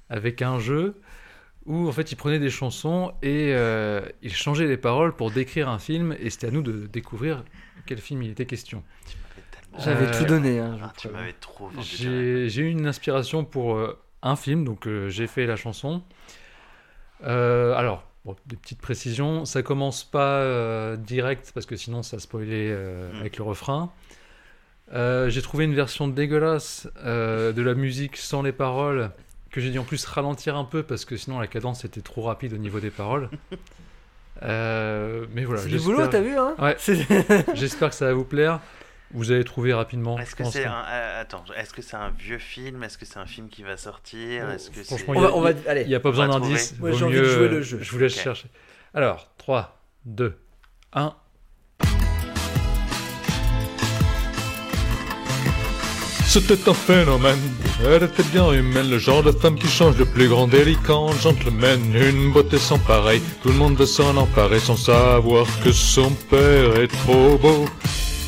avec 0.09 0.41
un 0.41 0.59
jeu 0.59 0.95
où 1.66 1.88
en 1.88 1.91
fait 1.91 2.12
il 2.12 2.16
prenait 2.16 2.39
des 2.39 2.49
chansons 2.49 3.14
et 3.22 3.53
euh, 3.53 4.01
il 4.22 4.34
changeait 4.34 4.68
les 4.68 4.78
paroles 4.78 5.14
pour 5.16 5.32
décrire 5.32 5.70
un 5.70 5.80
film 5.80 6.16
et 6.20 6.30
c'était 6.30 6.47
à 6.47 6.51
nous 6.51 6.62
de 6.64 6.88
découvrir 6.88 7.43
quel 7.86 7.99
film 7.99 8.24
il 8.24 8.32
était 8.32 8.45
question. 8.45 8.84
J'avais 9.80 10.07
Euh, 10.07 10.20
tout 10.20 10.26
donné. 10.26 10.59
Hein, 10.59 10.78
Ah, 10.84 10.91
tu 10.97 11.07
m'avais 11.09 11.34
trop. 11.34 11.70
J'ai 11.82 12.57
eu 12.62 12.68
une 12.70 12.86
inspiration 12.88 13.45
pour 13.45 13.76
euh, 13.76 13.97
un 14.22 14.36
film, 14.36 14.66
donc 14.66 14.86
euh, 14.88 15.09
j'ai 15.09 15.28
fait 15.28 15.45
la 15.45 15.55
chanson. 15.55 16.01
Euh, 17.24 17.74
alors, 17.76 18.03
bon, 18.26 18.36
des 18.47 18.55
petites 18.55 18.82
précisions, 18.82 19.45
ça 19.45 19.62
commence 19.64 20.03
pas 20.03 20.39
euh, 20.39 20.97
direct 20.97 21.51
parce 21.53 21.66
que 21.66 21.76
sinon 21.76 22.03
ça 22.03 22.20
spoilait 22.20 22.70
euh, 22.72 23.12
Mm. 23.14 23.20
avec 23.20 23.38
le 23.38 23.43
refrain. 23.43 23.91
Euh, 24.93 25.30
j'ai 25.30 25.41
trouvé 25.41 25.64
une 25.66 25.74
version 25.76 26.07
dégueulasse 26.09 26.89
euh, 27.05 27.53
de 27.53 27.62
la 27.62 27.76
musique 27.76 28.18
sans 28.18 28.41
les 28.41 28.51
paroles 28.51 29.12
que 29.52 29.60
j'ai 29.62 29.70
dû 29.70 29.80
en 29.80 29.84
plus 29.84 30.04
ralentir 30.06 30.56
un 30.56 30.64
peu 30.66 30.84
parce 30.84 31.06
que 31.06 31.18
sinon 31.18 31.39
la 31.39 31.47
cadence 31.47 31.84
était 31.86 32.02
trop 32.02 32.22
rapide 32.24 32.54
au 32.54 32.58
niveau 32.58 32.80
des 32.80 32.91
paroles. 32.91 33.30
Euh, 34.43 35.28
mais 35.34 35.43
voilà, 35.43 35.62
C'est 35.62 35.70
du 35.70 35.80
boulot, 35.80 36.08
t'as 36.08 36.22
vu, 36.22 36.36
hein 36.36 36.56
Ouais. 36.58 36.76
J'espère 37.54 37.89
que 37.89 37.95
ça 37.95 38.06
va 38.08 38.14
vous 38.14 38.24
plaire. 38.24 38.60
Vous 39.14 39.32
allez 39.32 39.43
trouver 39.43 39.72
rapidement. 39.74 40.18
Est-ce 40.18 40.36
que 40.36 40.43
c'est 40.45 40.66
un... 40.66 40.84
euh, 40.89 41.22
attends, 41.22 41.43
est-ce 41.56 41.74
que 41.74 41.82
c'est 41.82 41.97
un 41.97 42.10
vieux 42.10 42.39
film? 42.39 42.82
Est-ce 42.84 42.97
que 42.97 43.06
c'est 43.06 43.20
un 43.20 43.26
film 43.28 43.49
qui 43.49 43.62
va 43.62 43.78
sortir? 43.78 44.45
Oh, 44.47 44.52
Est-ce 44.54 44.72
que 44.72 44.82
franchement, 44.84 45.14
il 45.14 45.22
y 45.22 45.26
a- 45.26 45.36
On 45.36 45.41
va, 45.41 45.49
on 45.49 45.54
va- 45.54 45.70
allez. 45.70 45.86
N'y 45.86 45.93
a 45.93 45.99
pas 45.99 46.10
besoin 46.10 46.28
d'indices. 46.30 46.74
Ouais, 46.80 46.89
vaut 46.91 46.97
j'ai 46.97 47.06
envie 47.06 47.18
de 47.18 47.22
mieux, 47.22 47.28
jouer 47.30 47.47
le 47.49 47.62
jeu. 47.62 47.78
Je 47.82 47.91
vous 47.91 47.99
laisse 47.99 48.16
chercher. 48.20 48.47
Alors, 48.93 49.30
3, 49.38 49.78
2, 50.06 50.36
1. 50.93 51.14
C'était 56.34 56.70
un 56.70 56.74
phénomène, 56.74 57.42
elle 57.86 58.04
était 58.04 58.24
bien 58.24 58.54
humaine, 58.54 58.90
le 58.90 59.00
genre 59.00 59.22
de 59.22 59.34
femme 59.34 59.56
qui 59.56 59.68
change 59.68 59.98
de 59.98 60.06
plus 60.06 60.30
grand 60.30 60.48
délicat. 60.48 60.96
En 60.96 61.12
gentleman, 61.12 61.82
une 61.94 62.32
beauté 62.32 62.58
sans 62.58 62.80
pareil, 62.80 63.22
tout 63.44 63.50
le 63.50 63.56
monde 63.56 63.76
veut 63.76 63.86
s'en 63.86 64.16
emparer 64.16 64.62
sans 64.62 64.78
savoir 64.78 65.46
que 65.62 65.74
son 65.74 66.10
père 66.30 66.80
est 66.80 66.88
trop 66.88 67.38
beau. 67.38 67.66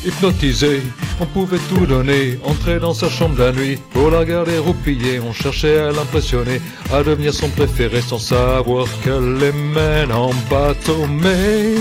Hypnotisé, 0.04 0.82
on 1.18 1.24
pouvait 1.24 1.64
tout 1.70 1.86
donner, 1.86 2.38
entrer 2.44 2.78
dans 2.78 2.92
sa 2.92 3.08
chambre 3.08 3.38
la 3.38 3.52
nuit, 3.52 3.78
pour 3.94 4.10
la 4.10 4.26
garder 4.26 4.58
roupillée, 4.58 5.18
on 5.20 5.32
cherchait 5.32 5.78
à 5.78 5.90
l'impressionner, 5.90 6.60
à 6.92 7.02
devenir 7.02 7.32
son 7.32 7.48
préféré 7.48 8.02
sans 8.02 8.18
savoir 8.18 8.86
qu'elle 9.02 9.38
les 9.38 9.52
mène 9.52 10.12
en 10.12 10.30
bateau, 10.50 11.06
mais 11.06 11.76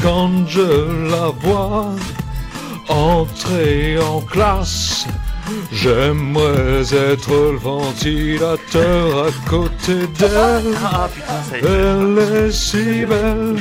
quand 0.00 0.48
je 0.48 1.10
la 1.10 1.28
vois 1.28 1.90
entrer 2.88 3.98
en 3.98 4.22
classe, 4.22 5.06
j'aimerais 5.72 6.94
être 6.94 7.30
le 7.30 7.58
ventilateur 7.58 9.26
à 9.26 9.48
côté 9.48 10.06
d'elle. 10.18 10.74
Ah 10.84 11.08
putain, 11.12 11.56
est. 11.56 11.62
Elle 11.64 12.18
est 12.18 12.52
si 12.52 13.04
belle, 13.04 13.56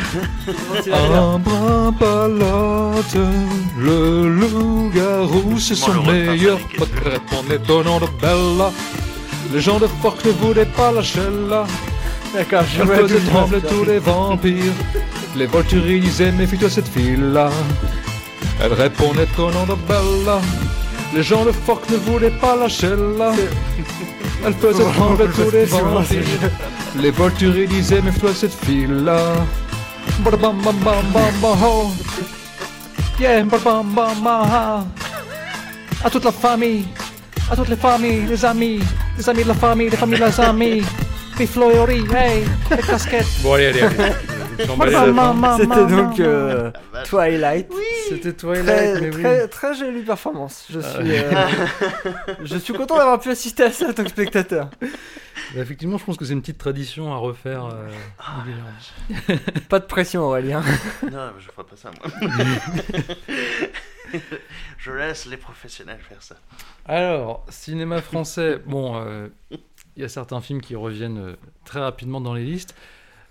un 0.93 1.39
brin 1.39 1.93
palote, 1.93 3.17
le 3.77 4.27
loup-garou 4.27 5.59
c'est 5.59 5.75
son 5.75 6.03
meilleur 6.03 6.59
quelque 6.67 6.77
pote, 6.77 6.89
répondait 7.03 7.71
au 7.71 7.83
nom 7.83 7.99
de 7.99 8.07
Bella. 8.21 8.71
Les 9.53 9.61
gens 9.61 9.79
de 9.79 9.87
Fork 10.01 10.25
ne 10.25 10.31
voulaient 10.31 10.65
pas 10.65 10.91
lâcher 10.91 11.19
là, 11.49 11.65
D'accord, 12.33 12.63
je 12.63 12.83
faisait 12.83 13.19
trembler 13.31 13.61
tous 13.61 13.85
les 13.85 13.99
vampires. 13.99 14.73
Les 15.35 15.45
Volturi 15.45 15.99
disaient 15.99 16.31
méfie-toi 16.31 16.69
cette 16.69 16.87
fille-là. 16.87 17.49
Elle 18.61 18.73
répondait 18.73 19.27
au 19.37 19.51
nom 19.51 19.65
de 19.65 19.75
Bella. 19.87 20.41
Les 21.15 21.23
gens 21.23 21.45
de 21.45 21.53
Fork 21.53 21.89
ne 21.89 21.95
voulaient 21.95 22.37
pas 22.41 22.57
lâcher 22.57 22.89
là. 23.17 23.31
Elle 24.45 24.53
faisait 24.53 24.83
trembler 24.83 25.27
tous 25.33 25.49
les 25.49 25.63
vampires. 25.63 26.21
Les 27.01 27.11
Volturi 27.11 27.67
disaient 27.67 28.01
méfie-toi 28.01 28.33
cette 28.33 28.53
fille-là. 28.53 29.19
Bam 30.19 30.35
bam 30.35 30.61
bam 30.61 30.75
bam 30.83 31.05
bam 31.13 31.33
bam 31.41 31.63
ho. 31.63 31.91
Yeah, 33.17 33.43
bam 33.43 33.61
bam 33.63 33.93
bam 33.95 34.21
bam 34.21 34.43
ha. 34.51 34.85
À 36.03 36.09
toute 36.09 36.25
la 36.25 36.33
famille, 36.33 36.85
à 37.49 37.55
toutes 37.55 37.69
les 37.69 37.77
familles, 37.77 38.25
les 38.29 38.43
amis, 38.43 38.81
les 39.17 39.29
amis 39.29 39.43
de 39.43 39.47
la 39.47 39.53
famille, 39.53 39.89
les 39.89 39.97
familles, 39.97 40.19
les 40.19 40.39
amis. 40.41 40.83
Les 41.39 41.47
fleuris, 41.47 42.05
hey, 42.15 42.43
les 42.71 42.77
casquettes. 42.77 43.25
Bon, 43.41 43.53
allez, 43.53 43.67
allez, 43.67 43.81
allez. 43.81 44.34
C'était 44.57 45.85
donc 45.87 46.19
euh, 46.19 46.71
Twilight. 47.05 47.71
C'était 48.09 48.33
Très, 48.33 48.33
Twilight, 48.33 49.01
mais 49.01 49.15
oui. 49.15 49.21
très, 49.23 49.47
très 49.47 49.73
jolie 49.75 50.03
performance. 50.03 50.65
Je 50.69 50.79
Ah. 50.79 50.83
suis, 50.93 51.11
euh, 51.15 51.31
je 52.43 52.57
suis 52.57 52.73
content 52.73 52.97
d'avoir 52.97 53.19
pu 53.19 53.29
assister 53.29 53.63
à 53.63 53.71
ça 53.71 53.89
en 53.89 53.93
tant 53.93 54.03
que 54.03 54.09
spectateur. 54.09 54.69
Bah, 54.81 54.87
effectivement, 55.61 55.97
je 55.97 56.05
pense 56.05 56.17
que 56.17 56.25
c'est 56.25 56.33
une 56.33 56.41
petite 56.41 56.57
tradition 56.57 57.13
à 57.13 57.17
refaire. 57.17 57.65
euh, 57.65 57.89
régulièrement. 58.19 59.41
Pas 59.69 59.79
de 59.79 59.85
pression, 59.85 60.21
Aurélien. 60.23 60.61
Non, 61.03 61.31
mais 61.35 61.41
je 61.41 61.49
ferai 61.51 61.63
pas 61.63 61.75
ça, 61.75 61.91
moi. 61.91 62.29
je 64.77 64.91
laisse 64.91 65.25
les 65.25 65.37
professionnels 65.37 65.99
faire 66.07 66.21
ça. 66.21 66.35
Alors, 66.85 67.45
cinéma 67.49 68.01
français, 68.01 68.59
bon, 68.65 68.95
euh, 68.97 69.27
il 69.51 70.01
y 70.01 70.03
a 70.03 70.09
certains 70.09 70.41
films 70.41 70.61
qui 70.61 70.75
reviennent 70.75 71.17
euh, 71.17 71.35
très 71.65 71.79
rapidement 71.79 72.21
dans 72.21 72.33
les 72.33 72.43
listes. 72.43 72.75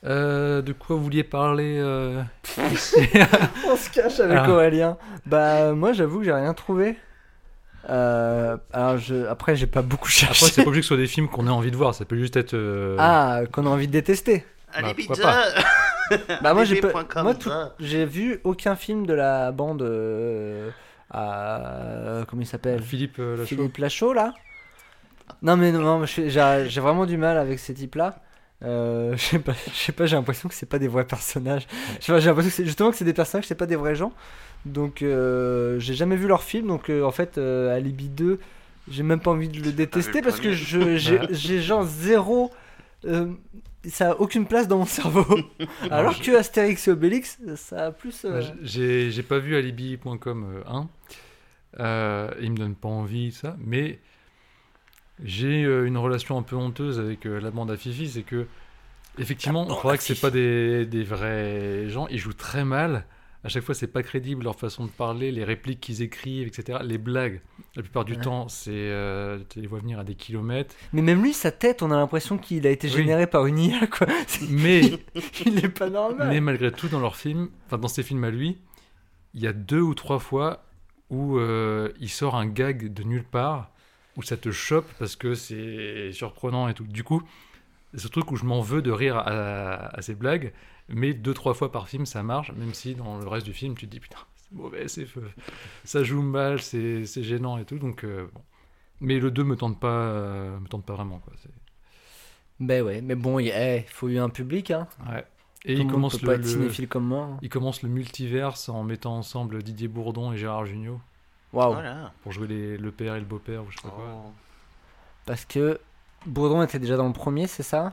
Euh, 0.06 0.60
de 0.60 0.72
quoi 0.72 0.96
vous 0.96 1.02
vouliez 1.04 1.24
parler 1.24 1.78
euh, 1.80 2.22
On 2.58 3.76
se 3.76 3.90
cache 3.90 4.20
avec 4.20 4.38
Ah. 4.38 4.50
Aurélien. 4.50 4.96
Bah, 5.24 5.72
moi, 5.72 5.92
j'avoue 5.92 6.18
que 6.18 6.24
j'ai 6.26 6.32
rien 6.32 6.52
trouvé. 6.54 6.96
Euh, 7.88 8.56
alors, 8.72 8.98
je... 8.98 9.26
après, 9.26 9.56
j'ai 9.56 9.66
pas 9.66 9.82
beaucoup 9.82 10.08
cherché. 10.08 10.44
Après, 10.44 10.52
c'est 10.54 10.62
pas 10.62 10.68
obligé 10.68 10.80
que 10.80 10.84
ce 10.84 10.88
soit 10.88 10.96
des 10.98 11.06
films 11.06 11.28
qu'on 11.28 11.46
ait 11.46 11.50
envie 11.50 11.70
de 11.70 11.76
voir, 11.76 11.94
ça 11.94 12.04
peut 12.04 12.16
juste 12.16 12.36
être. 12.36 12.54
euh, 12.54 12.96
Ah, 12.98 13.42
qu'on 13.50 13.66
a 13.66 13.70
envie 13.70 13.86
de 13.86 13.92
détester. 13.92 14.44
Allez, 14.74 14.92
pourquoi 14.94 15.14
pizza 15.16 15.44
Bah, 16.42 16.52
moi, 16.54 16.64
j'ai 16.64 16.80
pas-. 16.80 17.74
J'ai 17.80 18.04
vu 18.04 18.40
aucun 18.44 18.76
film 18.76 19.06
de 19.06 19.14
la 19.14 19.52
bande 19.52 19.82
euh, 19.82 20.68
à 21.10 22.24
comment 22.28 22.42
il 22.42 22.46
s'appelle? 22.46 22.82
Philippe 22.82 23.16
Lachaud. 23.18 23.44
Philippe 23.46 23.76
Lachaud 23.78 24.12
là. 24.12 24.34
Non 25.40 25.56
mais 25.56 25.72
non, 25.72 26.04
j'ai 26.04 26.80
vraiment 26.80 27.06
du 27.06 27.16
mal 27.16 27.38
avec 27.38 27.58
ces 27.58 27.72
types 27.72 27.94
là. 27.94 28.16
Euh, 28.62 29.12
je 29.16 29.22
sais 29.22 29.38
pas, 29.38 29.52
je 29.52 29.76
sais 29.76 29.92
pas, 29.92 30.06
j'ai 30.06 30.16
l'impression 30.16 30.48
que 30.48 30.54
c'est 30.54 30.68
pas 30.68 30.78
des 30.78 30.88
vrais 30.88 31.06
personnages. 31.06 31.66
J'ai 32.00 32.12
l'impression 32.12 32.34
que 32.34 32.50
c'est 32.50 32.64
justement 32.64 32.90
que 32.90 32.96
c'est 32.96 33.04
des 33.04 33.12
personnages, 33.12 33.46
c'est 33.46 33.54
pas 33.54 33.66
des 33.66 33.76
vrais 33.76 33.94
gens. 33.94 34.12
Donc 34.64 35.02
euh, 35.02 35.78
j'ai 35.78 35.94
jamais 35.94 36.16
vu 36.16 36.26
leur 36.26 36.42
film, 36.42 36.68
donc 36.68 36.88
euh, 36.88 37.02
en 37.02 37.10
fait 37.10 37.38
Alibi 37.38 38.08
2, 38.08 38.38
j'ai 38.88 39.02
même 39.02 39.20
pas 39.20 39.30
envie 39.30 39.48
de 39.48 39.60
le 39.60 39.72
détester 39.72 40.22
parce 40.22 40.40
que 40.40 40.52
j'ai 41.30 41.60
genre 41.60 41.84
zéro 41.84 42.52
ça 43.86 44.12
a 44.12 44.14
aucune 44.14 44.46
place 44.46 44.66
dans 44.66 44.78
mon 44.78 44.86
cerveau. 44.86 45.26
Alors 45.90 46.18
que 46.18 46.34
Astérix 46.34 46.88
et 46.88 46.90
Obélix, 46.90 47.38
ça 47.56 47.86
a 47.86 47.90
plus. 47.90 48.24
J'ai 48.62 49.10
j'ai 49.10 49.22
pas 49.22 49.38
vu 49.38 49.56
alibi.com 49.56 50.62
1. 50.66 50.88
Euh, 51.80 52.30
il 52.40 52.52
me 52.52 52.56
donne 52.56 52.74
pas 52.74 52.88
envie, 52.88 53.32
ça. 53.32 53.56
Mais 53.58 53.98
j'ai 55.22 55.64
euh, 55.64 55.86
une 55.86 55.96
relation 55.98 56.38
un 56.38 56.42
peu 56.42 56.56
honteuse 56.56 56.98
avec 56.98 57.26
euh, 57.26 57.40
la 57.40 57.50
bande 57.50 57.70
à 57.70 57.76
Fifi. 57.76 58.08
C'est 58.08 58.22
que, 58.22 58.46
effectivement, 59.18 59.62
on 59.62 59.66
croirait 59.74 59.98
que 59.98 60.04
c'est 60.04 60.20
pas 60.20 60.30
des, 60.30 60.86
des 60.86 61.04
vrais 61.04 61.88
gens. 61.88 62.06
Ils 62.08 62.18
jouent 62.18 62.32
très 62.32 62.64
mal. 62.64 63.06
À 63.44 63.48
chaque 63.50 63.62
fois, 63.62 63.74
c'est 63.74 63.88
pas 63.92 64.02
crédible 64.02 64.42
leur 64.44 64.58
façon 64.58 64.86
de 64.86 64.90
parler, 64.90 65.30
les 65.30 65.44
répliques 65.44 65.80
qu'ils 65.80 66.00
écrivent, 66.00 66.46
etc. 66.48 66.78
Les 66.82 66.96
blagues, 66.96 67.42
la 67.76 67.82
plupart 67.82 68.06
du 68.06 68.14
Ouais. 68.14 68.20
temps, 68.22 68.48
c'est. 68.48 68.70
euh, 68.72 69.38
tu 69.50 69.60
les 69.60 69.66
vois 69.66 69.80
venir 69.80 69.98
à 69.98 70.04
des 70.04 70.14
kilomètres. 70.14 70.74
Mais 70.94 71.02
même 71.02 71.22
lui, 71.22 71.34
sa 71.34 71.52
tête, 71.52 71.82
on 71.82 71.90
a 71.90 71.96
l'impression 71.96 72.38
qu'il 72.38 72.66
a 72.66 72.70
été 72.70 72.86
Oui. 72.88 72.94
généré 72.94 73.26
par 73.26 73.44
une 73.44 73.58
IA, 73.58 73.86
quoi. 73.86 74.06
Mais. 74.48 74.80
Il 75.44 75.62
est 75.62 75.68
pas 75.68 75.90
normal. 75.90 76.28
Mais 76.30 76.40
malgré 76.40 76.72
tout, 76.72 76.88
dans 76.88 77.00
leurs 77.00 77.16
films, 77.16 77.50
enfin 77.66 77.76
dans 77.76 77.86
ses 77.88 78.02
films 78.02 78.24
à 78.24 78.30
lui, 78.30 78.56
il 79.34 79.42
y 79.42 79.46
a 79.46 79.52
deux 79.52 79.80
ou 79.82 79.94
trois 79.94 80.20
fois 80.20 80.64
où 81.10 81.36
euh, 81.38 81.90
il 82.00 82.08
sort 82.08 82.36
un 82.36 82.46
gag 82.46 82.94
de 82.94 83.02
nulle 83.02 83.24
part, 83.24 83.72
où 84.16 84.22
ça 84.22 84.36
te 84.36 84.50
chope 84.50 84.86
parce 84.98 85.16
que 85.16 85.34
c'est 85.34 86.12
surprenant 86.12 86.68
et 86.68 86.74
tout. 86.74 86.84
Du 86.84 87.04
coup, 87.04 87.22
c'est 87.92 88.00
ce 88.00 88.08
truc 88.08 88.30
où 88.32 88.36
je 88.36 88.44
m'en 88.44 88.60
veux 88.60 88.82
de 88.82 88.90
rire 88.90 89.16
à, 89.18 89.96
à 89.96 90.02
ces 90.02 90.14
blagues, 90.14 90.52
mais 90.88 91.14
deux, 91.14 91.34
trois 91.34 91.54
fois 91.54 91.72
par 91.72 91.88
film, 91.88 92.06
ça 92.06 92.22
marche, 92.22 92.52
même 92.52 92.74
si 92.74 92.94
dans 92.94 93.18
le 93.18 93.28
reste 93.28 93.46
du 93.46 93.52
film, 93.52 93.76
tu 93.76 93.86
te 93.86 93.90
dis 93.90 94.00
putain, 94.00 94.18
c'est 94.36 94.52
mauvais, 94.52 94.88
c'est 94.88 95.06
ça 95.84 96.02
joue 96.04 96.22
mal, 96.22 96.60
c'est 96.60 97.06
c'est 97.06 97.22
gênant 97.22 97.58
et 97.58 97.64
tout. 97.64 97.78
Donc, 97.78 98.04
euh, 98.04 98.28
bon. 98.32 98.40
Mais 99.00 99.18
le 99.18 99.30
2 99.30 99.44
me 99.44 99.56
tente 99.56 99.80
pas, 99.80 99.88
euh, 99.88 100.58
me 100.60 100.68
tente 100.68 100.84
pas 100.86 100.94
vraiment. 100.94 101.18
Quoi. 101.18 101.32
Ben 102.60 102.82
ouais, 102.82 103.00
mais 103.00 103.16
bon, 103.16 103.38
il 103.38 103.48
eh, 103.48 103.84
faut 103.88 104.08
y 104.08 104.18
un 104.18 104.28
public, 104.28 104.70
hein. 104.70 104.86
Ouais. 105.10 105.24
Et 105.64 105.74
Tout 105.74 105.82
il 105.82 105.86
commence 105.88 106.22
le, 106.22 106.86
comme 106.86 107.06
moi. 107.06 107.24
hein. 107.24 107.38
Il 107.42 107.48
commence 107.48 107.82
le 107.82 107.88
multiverse 107.88 108.68
en 108.68 108.84
mettant 108.84 109.16
ensemble 109.16 109.62
Didier 109.62 109.88
Bourdon 109.88 110.32
et 110.32 110.36
Gérard 110.36 110.66
Jugnot 110.66 111.00
Waouh. 111.54 111.72
Voilà. 111.74 112.12
pour 112.22 112.32
jouer 112.32 112.46
les- 112.48 112.76
le 112.76 112.90
père 112.92 113.14
et 113.16 113.20
le 113.20 113.26
beau-père 113.26 113.62
ou 113.62 113.70
je 113.70 113.76
sais 113.76 113.82
pas 113.82 113.90
quoi. 113.90 114.04
Oh. 114.26 114.32
Parce 115.26 115.44
que 115.44 115.80
Bourdon 116.26 116.62
était 116.62 116.78
déjà 116.78 116.96
dans 116.96 117.06
le 117.06 117.12
premier, 117.12 117.46
c'est 117.46 117.62
ça? 117.62 117.92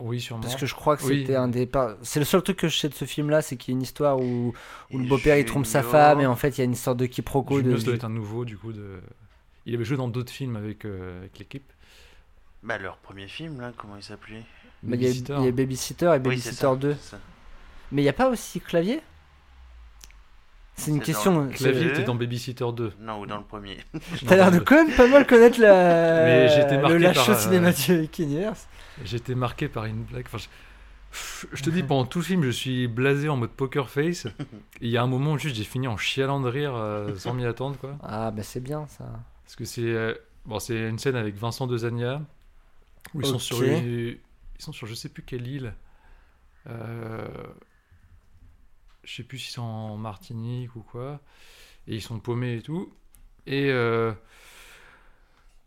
Oui, 0.00 0.20
sûrement. 0.20 0.42
Parce 0.42 0.56
que 0.56 0.66
je 0.66 0.74
crois 0.74 0.96
que 0.96 1.04
Oui. 1.04 1.20
c'était 1.20 1.36
un 1.36 1.48
des. 1.48 1.66
par- 1.66 1.94
C'est 2.02 2.18
le 2.18 2.24
seul 2.26 2.42
truc 2.42 2.56
que 2.58 2.68
je 2.68 2.76
sais 2.76 2.88
de 2.88 2.94
ce 2.94 3.04
film-là, 3.04 3.42
c'est 3.42 3.56
qu'il 3.56 3.72
y 3.72 3.76
a 3.76 3.78
une 3.78 3.82
histoire 3.82 4.18
où, 4.20 4.52
où 4.90 4.98
le 4.98 5.06
beau-père 5.06 5.36
il 5.38 5.44
trompe 5.44 5.66
sa 5.66 5.82
femme 5.82 6.20
et 6.20 6.26
en 6.26 6.34
fait 6.36 6.48
il 6.56 6.58
y 6.58 6.62
a 6.62 6.64
une 6.64 6.74
sorte 6.74 6.98
de 6.98 7.06
quiproquo. 7.06 7.58
Jugnot, 7.58 7.76
De... 7.78 7.82
doit 7.84 7.94
être 7.94 8.04
un 8.04 8.08
nouveau 8.10 8.44
du 8.44 8.56
coup. 8.58 8.72
De... 8.72 9.00
Il 9.66 9.74
avait 9.74 9.84
joué 9.84 9.96
dans 9.96 10.08
d'autres 10.08 10.32
films 10.32 10.56
avec, 10.56 10.84
euh, 10.84 11.20
avec 11.20 11.38
l'équipe. 11.38 11.72
Bah, 12.62 12.76
leur 12.78 12.96
premier 12.98 13.28
film, 13.28 13.60
là, 13.60 13.72
comment 13.76 13.96
il 13.96 14.02
s'appelait? 14.02 14.42
Mais 14.82 14.96
il 14.96 15.02
y 15.02 15.06
a- 15.06 15.08
Babysitter. 15.52 16.06
et 16.06 16.08
Oui, 16.10 16.18
Babysitter 16.18 16.54
ça, 16.56 16.76
2. 16.76 16.94
c'est 17.00 17.10
ça. 17.12 17.18
Mais 17.92 18.02
il 18.02 18.04
n'y 18.04 18.08
a 18.10 18.14
pas 18.14 18.28
aussi 18.28 18.60
Clavier? 18.60 19.00
C'est 20.76 20.90
une 20.90 21.00
question. 21.00 21.48
Clavier 21.50 21.84
Deux. 21.84 21.90
était 21.90 22.02
dans 22.04 22.14
Babysitter 22.16 22.66
2. 22.74 22.92
Non, 23.00 23.20
ou 23.20 23.26
dans 23.26 23.38
le 23.38 23.44
premier. 23.44 23.78
T'as 24.26 24.36
l'air 24.36 24.50
de 24.50 24.58
quand 24.58 24.74
même 24.84 24.94
pas 24.96 25.06
mal 25.06 25.26
connaître 25.26 25.60
la... 25.60 25.72
Mais 26.24 26.48
j'ai 26.48 26.62
été 26.62 26.76
marqué 26.78 26.92
le 26.94 26.98
Lachaud 26.98 27.26
par, 27.32 27.36
euh, 27.36 27.38
Cinematic 27.40 28.18
Universe. 28.18 28.66
J'étais 29.04 29.34
marqué 29.34 29.68
par 29.68 29.84
une 29.84 30.02
blague. 30.02 30.26
Enfin, 30.26 30.38
je... 31.52 31.62
Te 31.62 31.70
dis, 31.70 31.82
pendant 31.84 32.04
tout 32.04 32.18
le 32.18 32.24
film, 32.24 32.42
je 32.42 32.50
suis 32.50 32.88
blasé 32.88 33.28
en 33.28 33.36
mode 33.36 33.50
poker 33.50 33.88
face. 33.88 34.26
Il 34.80 34.90
y 34.90 34.96
a 34.96 35.02
un 35.02 35.06
moment 35.06 35.32
où 35.32 35.38
juste 35.38 35.54
j'ai 35.54 35.62
fini 35.64 35.86
en 35.86 35.96
chialant 35.96 36.40
de 36.40 36.48
rire 36.48 36.74
euh, 36.74 37.14
sans 37.16 37.34
m'y 37.34 37.46
attendre. 37.46 37.76
quoi. 37.78 37.96
Ah 38.02 38.30
bah 38.32 38.42
c'est 38.42 38.60
bien 38.60 38.86
ça. 38.88 39.04
Parce 39.44 39.54
que 39.54 39.64
c'est 39.64 39.82
euh, 39.82 40.14
bon, 40.44 40.58
c'est 40.58 40.88
une 40.88 40.98
scène 40.98 41.14
avec 41.16 41.36
Vincent 41.36 41.68
Dezania 41.68 42.20
où 43.14 43.20
ils 43.20 43.26
sont 43.26 43.38
sur 43.38 43.62
une- 43.62 44.16
ils 44.56 44.62
sont 44.62 44.72
sur 44.72 44.88
je 44.88 44.94
sais 44.94 45.08
plus 45.08 45.22
quelle 45.22 45.46
île. 45.46 45.74
Euh, 46.68 47.26
je 49.04 49.14
sais 49.16 49.22
plus 49.22 49.38
si 49.38 49.52
c'est 49.52 49.60
en 49.60 49.96
Martinique 49.96 50.74
ou 50.76 50.80
quoi. 50.82 51.20
Et 51.86 51.94
ils 51.96 52.02
sont 52.02 52.18
paumés 52.18 52.56
et 52.56 52.62
tout. 52.62 52.92
Et 53.46 53.70
euh, 53.70 54.12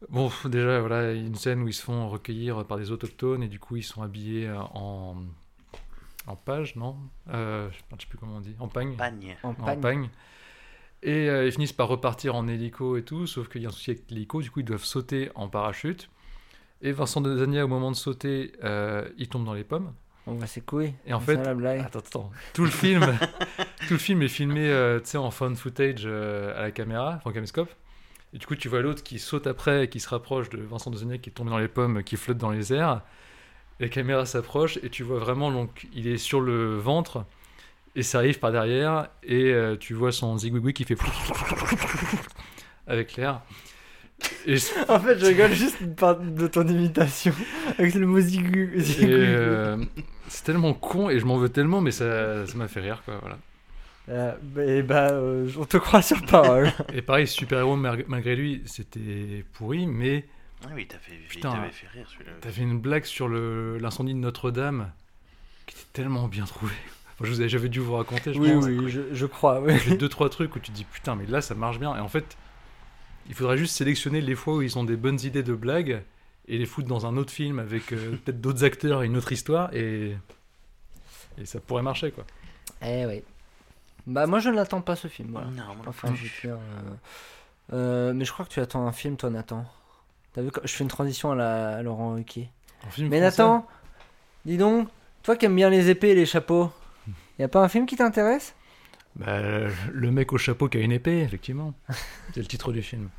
bon, 0.09 0.31
déjà 0.45 0.79
voilà, 0.79 1.13
il 1.13 1.21
y 1.21 1.23
a 1.23 1.27
une 1.27 1.35
scène 1.35 1.61
où 1.61 1.67
ils 1.67 1.73
se 1.73 1.83
font 1.83 2.09
recueillir 2.09 2.65
par 2.65 2.77
des 2.77 2.91
autochtones 2.91 3.43
et 3.43 3.47
du 3.47 3.59
coup 3.59 3.75
ils 3.75 3.83
sont 3.83 4.01
habillés 4.01 4.47
euh, 4.47 4.59
en 4.73 5.17
en 6.25 6.35
page, 6.35 6.75
non? 6.75 6.97
Euh, 7.29 7.69
Je 7.71 7.77
sais 8.01 8.07
plus 8.07 8.17
comment 8.17 8.37
on 8.37 8.41
dit. 8.41 8.55
En 8.59 8.67
pagne 8.67 8.95
Pagne. 8.97 9.37
En 9.43 9.49
en 9.49 9.77
pagne. 9.77 10.09
Et 11.03 11.29
euh, 11.29 11.45
ils 11.45 11.51
finissent 11.51 11.73
par 11.73 11.87
repartir 11.87 12.35
en 12.35 12.47
hélico 12.47 12.97
et 12.97 13.03
tout, 13.03 13.27
sauf 13.27 13.47
qu'il 13.47 13.61
y 13.61 13.65
a 13.65 13.69
un 13.69 13.71
souci 13.71 13.91
avec 13.91 14.09
l'hélico, 14.09 14.41
du 14.41 14.49
coup 14.51 14.59
ils 14.61 14.65
doivent 14.65 14.83
sauter 14.83 15.29
en 15.35 15.47
parachute. 15.47 16.09
Et 16.81 16.91
Vincent 16.91 17.21
Dezania, 17.21 17.65
au 17.65 17.67
moment 17.67 17.91
de 17.91 17.95
sauter, 17.95 18.51
euh, 18.63 19.07
il 19.17 19.29
tombe 19.29 19.45
dans 19.45 19.53
les 19.53 19.63
pommes. 19.63 19.93
On 20.27 20.45
ses 20.45 20.61
couilles. 20.61 20.93
Et 21.05 21.13
en 21.13 21.21
fait, 21.21 21.35
ça, 21.35 21.43
la 21.43 21.53
blague. 21.53 21.79
attends, 21.79 21.99
attends, 21.99 22.31
tout 22.53 22.65
le 22.65 22.69
film, 22.69 23.01
tout 23.87 23.93
le 23.93 23.97
film 23.97 24.21
est 24.21 24.27
filmé, 24.27 24.67
euh, 24.67 24.99
tu 24.99 25.11
sais, 25.11 25.17
en 25.17 25.31
found 25.31 25.55
footage 25.55 26.03
euh, 26.05 26.57
à 26.57 26.63
la 26.63 26.71
caméra, 26.71 27.13
enfin 27.15 27.29
au 27.29 27.33
caméscope. 27.33 27.69
Et 28.33 28.37
du 28.37 28.45
coup, 28.45 28.55
tu 28.55 28.67
vois 28.67 28.81
l'autre 28.81 29.03
qui 29.03 29.19
saute 29.19 29.47
après, 29.47 29.85
et 29.85 29.89
qui 29.89 30.01
se 30.01 30.09
rapproche 30.09 30.49
de 30.49 30.57
Vincent 30.61 30.91
Dezania 30.91 31.17
qui 31.17 31.29
est 31.29 31.33
tombé 31.33 31.49
dans 31.49 31.57
les 31.57 31.69
pommes, 31.69 32.03
qui 32.03 32.17
flotte 32.17 32.37
dans 32.37 32.51
les 32.51 32.73
airs. 32.73 33.01
La 33.79 33.87
caméra 33.87 34.25
s'approche 34.25 34.77
et 34.83 34.89
tu 34.89 35.03
vois 35.03 35.19
vraiment, 35.19 35.49
donc, 35.49 35.87
il 35.93 36.07
est 36.07 36.17
sur 36.17 36.41
le 36.41 36.77
ventre 36.77 37.23
et 37.95 38.03
ça 38.03 38.17
arrive 38.17 38.39
par 38.39 38.51
derrière 38.51 39.07
et 39.23 39.53
euh, 39.53 39.75
tu 39.75 39.93
vois 39.93 40.11
son 40.11 40.37
zigouigoui 40.37 40.73
qui 40.73 40.83
fait 40.83 40.97
avec 42.87 43.15
l'air. 43.15 43.41
Et, 44.45 44.55
En 44.89 44.99
fait, 44.99 45.19
je 45.19 45.25
rigole 45.25 45.53
juste 45.53 45.77
par- 45.95 46.19
de 46.19 46.47
ton 46.47 46.67
imitation 46.67 47.33
avec 47.77 47.93
le 47.95 48.07
mot 48.07 48.19
zigu. 48.19 48.79
euh, 49.03 49.77
c'est 50.27 50.43
tellement 50.43 50.73
con 50.73 51.09
et 51.09 51.19
je 51.19 51.25
m'en 51.25 51.37
veux 51.37 51.49
tellement, 51.49 51.81
mais 51.81 51.91
ça 51.91 52.45
ça 52.45 52.57
m'a 52.57 52.67
fait 52.67 52.79
rire 52.81 53.01
quoi. 53.05 53.17
Voilà. 53.21 53.37
Euh, 54.09 54.33
et 54.79 54.83
bah, 54.83 55.09
euh, 55.11 55.49
on 55.59 55.65
te 55.65 55.75
croit 55.77 56.01
sur 56.01 56.25
parole. 56.25 56.71
Et 56.93 57.01
pareil, 57.01 57.27
super-héros, 57.27 57.75
mar- 57.75 57.97
malgré 58.07 58.37
lui, 58.37 58.61
c'était 58.65 59.43
pourri, 59.53 59.85
mais 59.85 60.25
Ah 60.63 60.69
oui, 60.73 60.87
t'as 60.87 60.97
fait, 60.97 61.11
il 61.21 61.27
Putain. 61.27 61.51
t'avait 61.51 61.71
fait 61.71 61.87
rire 61.93 62.07
celui-là. 62.09 62.31
T'as 62.39 62.49
fait 62.49 62.61
une 62.61 62.79
blague 62.79 63.03
sur 63.03 63.27
le- 63.27 63.77
l'incendie 63.79 64.13
de 64.13 64.19
Notre-Dame 64.19 64.91
qui 65.65 65.75
était 65.75 65.85
tellement 65.91 66.29
bien 66.29 66.45
trouvée. 66.45 66.71
Enfin, 67.15 67.25
je 67.25 67.31
vous 67.31 67.41
avais, 67.41 67.49
j'avais 67.49 67.67
dû 67.67 67.81
vous 67.81 67.95
raconter, 67.95 68.33
je 68.33 68.39
Oui, 68.39 68.53
pense. 68.53 68.65
oui, 68.65 68.89
je, 68.89 69.01
je 69.11 69.25
crois. 69.25 69.59
oui. 69.59 69.73
J'ai 69.85 69.97
deux, 69.97 70.07
trois 70.09 70.29
trucs 70.29 70.55
où 70.55 70.59
tu 70.59 70.71
te 70.71 70.75
dis 70.77 70.85
putain, 70.85 71.15
mais 71.15 71.25
là 71.25 71.41
ça 71.41 71.53
marche 71.53 71.77
bien. 71.77 71.93
Et 71.97 71.99
en 71.99 72.07
fait, 72.07 72.37
il 73.29 73.33
faudrait 73.35 73.57
juste 73.57 73.75
sélectionner 73.75 74.21
les 74.21 74.35
fois 74.35 74.55
où 74.55 74.61
ils 74.61 74.77
ont 74.77 74.83
des 74.83 74.95
bonnes 74.95 75.19
idées 75.21 75.43
de 75.43 75.53
blagues 75.53 76.01
et 76.47 76.57
les 76.57 76.65
foutre 76.65 76.87
dans 76.87 77.05
un 77.05 77.17
autre 77.17 77.31
film 77.31 77.59
avec 77.59 77.91
euh, 77.93 78.17
peut-être 78.25 78.41
d'autres 78.41 78.63
acteurs 78.63 79.03
et 79.03 79.05
une 79.07 79.17
autre 79.17 79.31
histoire 79.31 79.73
et. 79.73 80.15
Et 81.39 81.45
ça 81.45 81.59
pourrait 81.59 81.83
marcher 81.83 82.11
quoi. 82.11 82.25
Eh 82.81 83.05
oui. 83.05 83.23
Bah 84.07 84.25
moi 84.25 84.39
je 84.39 84.49
ne 84.49 84.55
l'attends 84.55 84.81
pas 84.81 84.95
ce 84.95 85.07
film. 85.07 85.29
Voilà. 85.31 85.47
Non, 85.47 85.65
moi 85.67 85.75
non 85.77 85.89
Enfin, 85.89 86.07
plus. 86.09 86.17
je 86.17 86.47
veux 86.47 86.53
dire, 86.53 86.61
euh, 86.61 87.73
euh, 87.73 88.13
mais 88.13 88.25
je 88.25 88.31
crois 88.31 88.45
que 88.45 88.49
tu 88.51 88.59
attends 88.59 88.87
un 88.87 88.91
film, 88.91 89.17
toi 89.17 89.29
Nathan. 89.29 89.65
T'as 90.33 90.41
vu, 90.41 90.49
je 90.63 90.71
fais 90.73 90.83
une 90.83 90.89
transition 90.89 91.31
à, 91.31 91.35
la, 91.35 91.75
à 91.77 91.81
Laurent 91.83 92.13
Ruquier. 92.13 92.49
Mais 92.83 92.89
français 92.89 93.19
Nathan, 93.19 93.67
dis 94.45 94.57
donc, 94.57 94.87
toi 95.23 95.35
qui 95.35 95.45
aimes 95.45 95.55
bien 95.55 95.69
les 95.69 95.89
épées 95.89 96.09
et 96.09 96.15
les 96.15 96.25
chapeaux, 96.25 96.71
y 97.37 97.43
a 97.43 97.47
pas 97.47 97.61
un 97.63 97.67
film 97.67 97.85
qui 97.85 97.97
t'intéresse? 97.97 98.55
Bah, 99.17 99.39
le 99.91 100.11
mec 100.11 100.31
au 100.33 100.37
chapeau 100.37 100.69
qui 100.69 100.77
a 100.77 100.81
une 100.81 100.91
épée, 100.91 101.21
effectivement. 101.21 101.73
C'est 102.33 102.39
le 102.41 102.45
titre 102.47 102.71
du 102.71 102.81
film. 102.81 103.09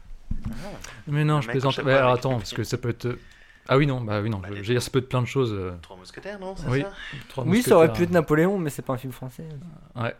Mais 1.06 1.24
non, 1.24 1.40
je 1.40 1.48
plaisante. 1.48 1.72
chapeau 1.74 1.88
Ouais, 1.88 1.94
alors 1.94 2.12
attends, 2.12 2.36
parce 2.38 2.52
que 2.52 2.62
ça 2.64 2.78
peut 2.78 2.90
être. 2.90 3.06
euh, 3.06 3.18
Ah 3.68 3.76
oui, 3.76 3.86
non, 3.86 4.00
bah 4.00 4.20
oui, 4.20 4.30
non. 4.30 4.38
Bah, 4.38 4.48
je- 4.50 4.54
les- 4.54 4.62
je 4.62 4.68
veux 4.68 4.74
dire, 4.74 4.82
ça 4.82 4.90
peut 4.90 5.00
être 5.00 5.08
plein 5.08 5.22
de 5.22 5.26
choses. 5.26 5.52
euh, 5.52 5.72
Trois 5.82 5.96
mousquetaires, 5.96 6.38
non 6.38 6.54
Oui. 6.68 6.82
ça 6.82 6.90
Trois 7.28 7.44
Oui, 7.44 7.62
ça 7.62 7.76
aurait 7.76 7.92
pu 7.92 8.02
être. 8.04 8.10
Napoléon, 8.10 8.58
mais 8.58 8.70
c'est 8.70 8.82
pas 8.82 8.92
un 8.92 8.98
film 8.98 9.12
français. 9.12 9.44
Ouais. 9.96 10.14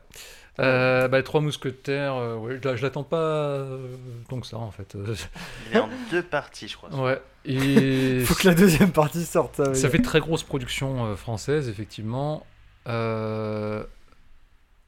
Euh, 0.61 1.07
bah, 1.07 1.23
Trois 1.23 1.41
Mousquetaires, 1.41 2.17
euh, 2.17 2.35
ouais, 2.37 2.59
je, 2.61 2.75
je 2.77 2.83
l'attends 2.83 3.05
pas 3.05 3.17
euh, 3.17 3.95
tant 4.29 4.41
que 4.41 4.47
ça 4.49 4.57
en 4.57 4.73
fait. 4.73 4.97
Il 5.71 5.77
est 5.77 5.79
en 5.81 5.89
deux 6.11 6.23
parties, 6.25 6.67
je 6.67 6.77
crois. 6.77 6.91
ouais. 6.93 7.23
Et 7.45 8.19
Faut 8.25 8.35
que 8.35 8.49
la 8.49 8.55
deuxième 8.55 8.91
partie 8.91 9.25
sorte. 9.25 9.55
Ça, 9.55 9.73
ça 9.75 9.89
fait 9.89 10.03
très 10.03 10.19
grosse 10.19 10.43
production 10.43 11.07
euh, 11.07 11.15
française, 11.15 11.69
effectivement. 11.69 12.45
Euh, 12.89 13.85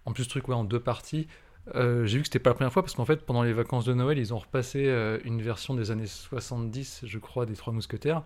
En 0.06 0.12
plus, 0.12 0.26
truc, 0.28 0.48
ouais, 0.48 0.54
en 0.54 0.64
deux 0.64 0.80
parties. 0.80 1.28
Euh, 1.74 2.06
J'ai 2.06 2.16
vu 2.16 2.22
que 2.22 2.28
c'était 2.28 2.38
pas 2.38 2.50
la 2.50 2.54
première 2.54 2.72
fois 2.72 2.82
parce 2.82 2.94
qu'en 2.94 3.04
fait, 3.04 3.24
pendant 3.24 3.42
les 3.42 3.52
vacances 3.52 3.84
de 3.84 3.92
Noël, 3.92 4.18
ils 4.18 4.32
ont 4.32 4.38
repassé 4.38 4.86
euh, 4.86 5.18
une 5.24 5.42
version 5.42 5.74
des 5.74 5.90
années 5.90 6.06
70, 6.06 7.02
je 7.04 7.18
crois, 7.18 7.46
des 7.46 7.54
Trois 7.54 7.72
Mousquetaires. 7.72 8.22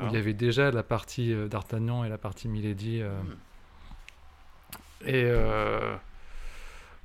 Où 0.00 0.06
il 0.06 0.12
y 0.12 0.16
avait 0.16 0.32
déjà 0.32 0.70
la 0.70 0.82
partie 0.82 1.32
euh, 1.32 1.46
d'Artagnan 1.46 2.04
et 2.04 2.08
la 2.08 2.18
partie 2.18 2.48
Milady. 2.48 3.02
Hmm. 3.02 3.34
Et 5.06 5.24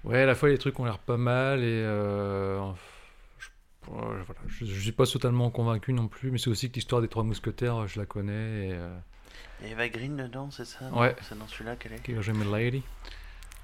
ouais, 0.03 0.22
à 0.22 0.26
la 0.26 0.36
fois 0.36 0.49
les 0.49 0.57
trucs 0.57 0.80
ont 0.80 0.86
l'air 0.86 0.99
pas 0.99 1.18
mal 1.18 1.63
et 1.63 1.84
je, 1.84 3.49
voilà, 3.88 4.24
je, 4.47 4.66
je 4.66 4.80
suis 4.80 4.91
pas 4.91 5.05
totalement 5.05 5.49
convaincu 5.49 5.93
non 5.93 6.07
plus, 6.07 6.32
mais 6.32 6.38
c'est 6.38 6.49
aussi 6.49 6.70
que 6.70 6.76
l'histoire 6.76 7.01
des 7.01 7.07
trois 7.07 7.24
mousquetaires, 7.24 7.88
je 7.88 7.99
la 7.99 8.05
connais 8.05 8.70
et 8.70 8.80
Il 9.61 9.68
y 9.68 9.70
a 9.70 9.74
Eva 9.74 9.88
Green 9.89 10.18
dedans, 10.18 10.51
c'est 10.51 10.66
ça? 10.66 10.91
Ouais. 10.93 11.16
C'est 11.22 11.38
dans 11.38 11.47
celui-là 11.47 11.76
qu'elle 11.78 11.93
est? 11.93 11.99
Que 11.99 12.22
j'aime 12.22 12.43
Lady. 12.51 12.84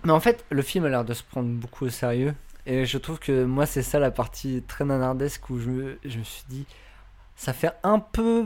Mais 0.04 0.12
en 0.12 0.20
fait, 0.20 0.45
le 0.49 0.62
film 0.62 0.86
a 0.86 0.89
l'air 0.89 1.06
de 1.06 1.14
se 1.14 1.24
prendre 1.24 1.49
beaucoup 1.49 1.86
au 1.86 1.89
sérieux. 1.89 2.34
Et 2.66 2.86
je 2.86 2.97
trouve 2.97 3.20
que 3.20 3.43
moi, 3.43 3.66
c'est 3.66 3.84
ça 3.84 3.99
la 3.99 4.12
partie 4.12 4.64
très 4.68 4.86
nanardesque 4.86 5.49
où 5.49 5.60
je 5.60 5.70
me, 5.70 5.99
je 6.06 6.20
me 6.20 6.24
suis 6.24 6.43
dit, 6.47 6.66
ça 7.36 7.54
fait 7.54 7.72
un 7.84 7.99
peu 7.99 8.45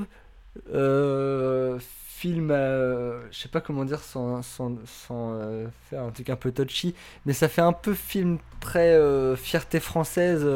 euh, 0.73 1.77
film, 1.81 2.49
euh, 2.51 3.29
je 3.31 3.39
sais 3.39 3.49
pas 3.49 3.59
comment 3.59 3.83
dire 3.83 3.99
sans, 3.99 4.41
sans, 4.41 4.77
sans 4.85 5.33
euh, 5.33 5.67
faire 5.89 6.03
un 6.03 6.11
truc 6.11 6.29
un 6.29 6.37
peu 6.37 6.51
touchy, 6.51 6.95
mais 7.25 7.33
ça 7.33 7.49
fait 7.49 7.61
un 7.61 7.73
peu 7.73 7.93
film 7.93 8.37
très 8.61 8.97
fierté 9.35 9.79
française, 9.79 10.47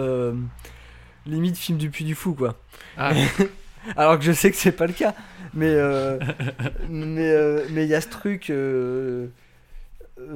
limite 1.25 1.57
film 1.57 1.77
du 1.77 1.89
Puy 1.89 2.05
du 2.05 2.15
Fou, 2.15 2.33
quoi. 2.33 2.55
Ah, 2.97 3.11
Alors 3.97 4.17
que 4.17 4.23
je 4.23 4.31
sais 4.31 4.51
que 4.51 4.57
c'est 4.57 4.71
pas 4.71 4.87
le 4.87 4.93
cas. 4.93 5.13
Mais 5.53 5.75
mais 6.89 7.63
mais 7.69 7.83
il 7.83 7.89
y 7.89 7.95
a 7.95 8.01
ce 8.01 8.07
truc, 8.07 8.51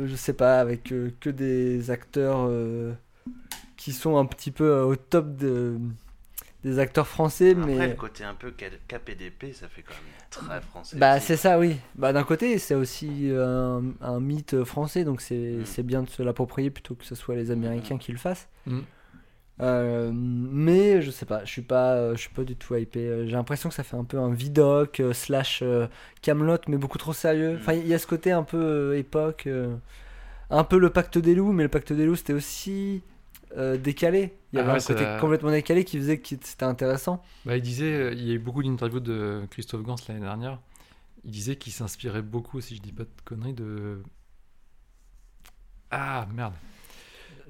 je 0.05 0.15
sais 0.15 0.33
pas, 0.33 0.59
avec 0.59 0.91
euh, 0.91 1.11
que 1.19 1.29
des 1.29 1.91
acteurs 1.91 2.45
euh, 2.47 2.93
qui 3.77 3.91
sont 3.91 4.17
un 4.17 4.25
petit 4.25 4.51
peu 4.51 4.63
euh, 4.65 4.85
au 4.85 4.95
top 4.95 5.35
de, 5.35 5.77
des 6.63 6.79
acteurs 6.79 7.07
français. 7.07 7.51
Après, 7.51 7.65
mais 7.65 7.87
le 7.87 7.93
côté 7.95 8.23
un 8.23 8.33
peu 8.33 8.51
KPDP, 8.51 9.53
ça 9.53 9.67
fait 9.67 9.81
quand 9.81 9.93
même 9.93 10.29
très 10.29 10.61
français. 10.61 10.97
bah 10.97 11.19
c'est 11.19 11.37
ça, 11.37 11.59
oui. 11.59 11.77
Bah 11.95 12.13
d'un 12.13 12.23
côté, 12.23 12.57
c'est 12.59 12.75
aussi 12.75 13.29
un, 13.31 13.81
un 14.01 14.19
mythe 14.19 14.63
français, 14.63 15.03
donc 15.03 15.21
c'est 15.21 15.35
Mm. 15.59 15.65
c'est 15.65 15.83
bien 15.83 16.03
de 16.03 16.09
se 16.09 16.23
l'approprier 16.23 16.69
plutôt 16.69 16.95
que 16.95 17.05
ce 17.05 17.15
soit 17.15 17.35
les 17.35 17.51
Américains 17.51 17.97
qui 17.97 18.11
le 18.11 18.17
fassent. 18.17 18.47
Mm. 18.65 18.79
Euh, 19.61 20.11
mais 20.13 21.01
je 21.01 21.11
sais 21.11 21.25
pas, 21.25 21.45
je 21.45 21.51
suis 21.51 21.61
pas, 21.61 21.93
euh, 21.95 22.15
je 22.15 22.21
suis 22.21 22.29
pas 22.29 22.43
du 22.43 22.55
tout 22.55 22.75
hypé. 22.75 23.07
Euh, 23.07 23.25
J'ai 23.25 23.33
l'impression 23.33 23.69
que 23.69 23.75
ça 23.75 23.83
fait 23.83 23.95
un 23.95 24.03
peu 24.03 24.17
un 24.19 24.33
vidoc 24.33 24.99
euh, 24.99 25.13
slash 25.13 25.59
euh, 25.61 25.87
Camelot, 26.21 26.57
mais 26.67 26.77
beaucoup 26.77 26.97
trop 26.97 27.13
sérieux. 27.13 27.53
Mm. 27.53 27.57
Enfin, 27.57 27.73
il 27.73 27.87
y 27.87 27.93
a 27.93 27.99
ce 27.99 28.07
côté 28.07 28.31
un 28.31 28.43
peu 28.43 28.97
époque, 28.97 29.47
un 30.49 30.63
peu 30.63 30.77
le 30.77 30.89
Pacte 30.89 31.17
des 31.17 31.35
loups, 31.35 31.51
mais 31.53 31.63
le 31.63 31.69
Pacte 31.69 31.93
des 31.93 32.05
loups 32.05 32.15
c'était 32.15 32.33
aussi 32.33 33.03
décalé. 33.77 34.33
Il 34.51 34.57
y 34.57 34.59
Ah 34.59 34.61
avait 34.61 34.71
ouais, 34.71 34.77
un 34.77 34.81
côté 34.81 35.05
complètement 35.19 35.51
décalé 35.51 35.83
qui 35.85 35.97
faisait 35.97 36.17
que 36.19 36.27
c'était 36.41 36.65
intéressant. 36.65 37.23
bah, 37.45 37.57
il 37.57 37.61
disait, 37.61 38.13
il 38.13 38.23
y 38.23 38.31
a 38.31 38.35
eu 38.35 38.39
beaucoup 38.39 38.63
d'interviews 38.63 38.99
de 38.99 39.45
Christophe 39.51 39.83
Gans 39.83 39.95
l'année 40.07 40.21
dernière. 40.21 40.59
Il 41.25 41.31
disait 41.31 41.57
qu'il 41.57 41.73
s'inspirait 41.73 42.21
beaucoup, 42.23 42.61
si 42.61 42.75
je 42.77 42.81
dis 42.81 42.93
pas 42.93 43.03
de 43.03 43.09
conneries, 43.25 43.53
de. 43.53 44.03
Ah 45.91 46.27
merde. 46.33 46.55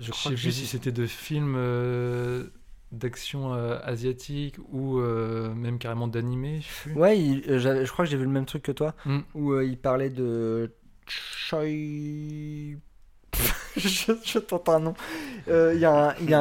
Je 0.05 0.11
crois 0.11 0.23
sais 0.23 0.29
que 0.29 0.33
plus 0.41 0.43
j'ai 0.43 0.51
si 0.51 0.65
c'était 0.67 0.91
de 0.91 1.05
films 1.07 1.55
euh, 1.57 2.45
d'action 2.91 3.53
euh, 3.53 3.79
asiatique 3.83 4.55
ou 4.71 4.99
euh, 4.99 5.53
même 5.55 5.79
carrément 5.79 6.07
d'animé. 6.07 6.61
Ouais, 6.95 7.17
il- 7.19 7.43
euh, 7.49 7.83
je 7.85 7.91
crois 7.91 8.05
que 8.05 8.11
j'ai 8.11 8.17
vu 8.17 8.23
le 8.25 8.29
même 8.29 8.45
truc 8.45 8.63
que 8.63 8.71
toi, 8.71 8.93
Mm. 9.05 9.19
où 9.33 9.51
euh, 9.53 9.65
il 9.65 9.77
parlait 9.77 10.09
de 10.11 10.71
Choi. 11.07 11.63
je 13.75 14.13
je 14.23 14.39
tente 14.39 14.69
un 14.69 14.79
nom. 14.79 14.93
Euh, 15.47 15.71
Il 15.73 15.79
y, 15.81 15.85
a 15.85 15.91
un- 15.91 16.15
y, 16.21 16.33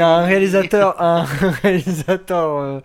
a 0.00 0.18
réalisateur, 0.24 1.00
un 1.00 1.22
réalisateur 1.62 2.56
euh, 2.58 2.80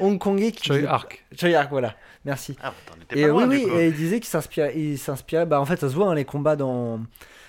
hongkongais 0.00 0.52
qui. 0.52 0.64
Choi 0.68 0.86
Ark. 0.88 1.24
Choi 1.38 1.54
Ark, 1.56 1.68
voilà. 1.70 1.94
Merci. 2.24 2.56
Ah, 2.62 2.70
bah, 2.70 2.74
t'en 2.94 3.00
étais 3.02 3.20
Et 3.20 3.26
pas 3.26 3.32
oui, 3.32 3.42
loin, 3.44 3.48
oui, 3.48 3.62
coup. 3.64 3.76
et 3.78 3.88
il 3.88 3.94
disait 3.94 4.20
qu'il 4.20 4.28
s'inspirait, 4.28 4.74
il 4.78 4.98
s'inspirait. 4.98 5.46
Bah 5.46 5.60
en 5.60 5.64
fait, 5.66 5.78
ça 5.80 5.88
se 5.88 5.94
voit, 5.94 6.08
hein, 6.10 6.14
les 6.14 6.24
combats 6.24 6.56
dans 6.56 7.00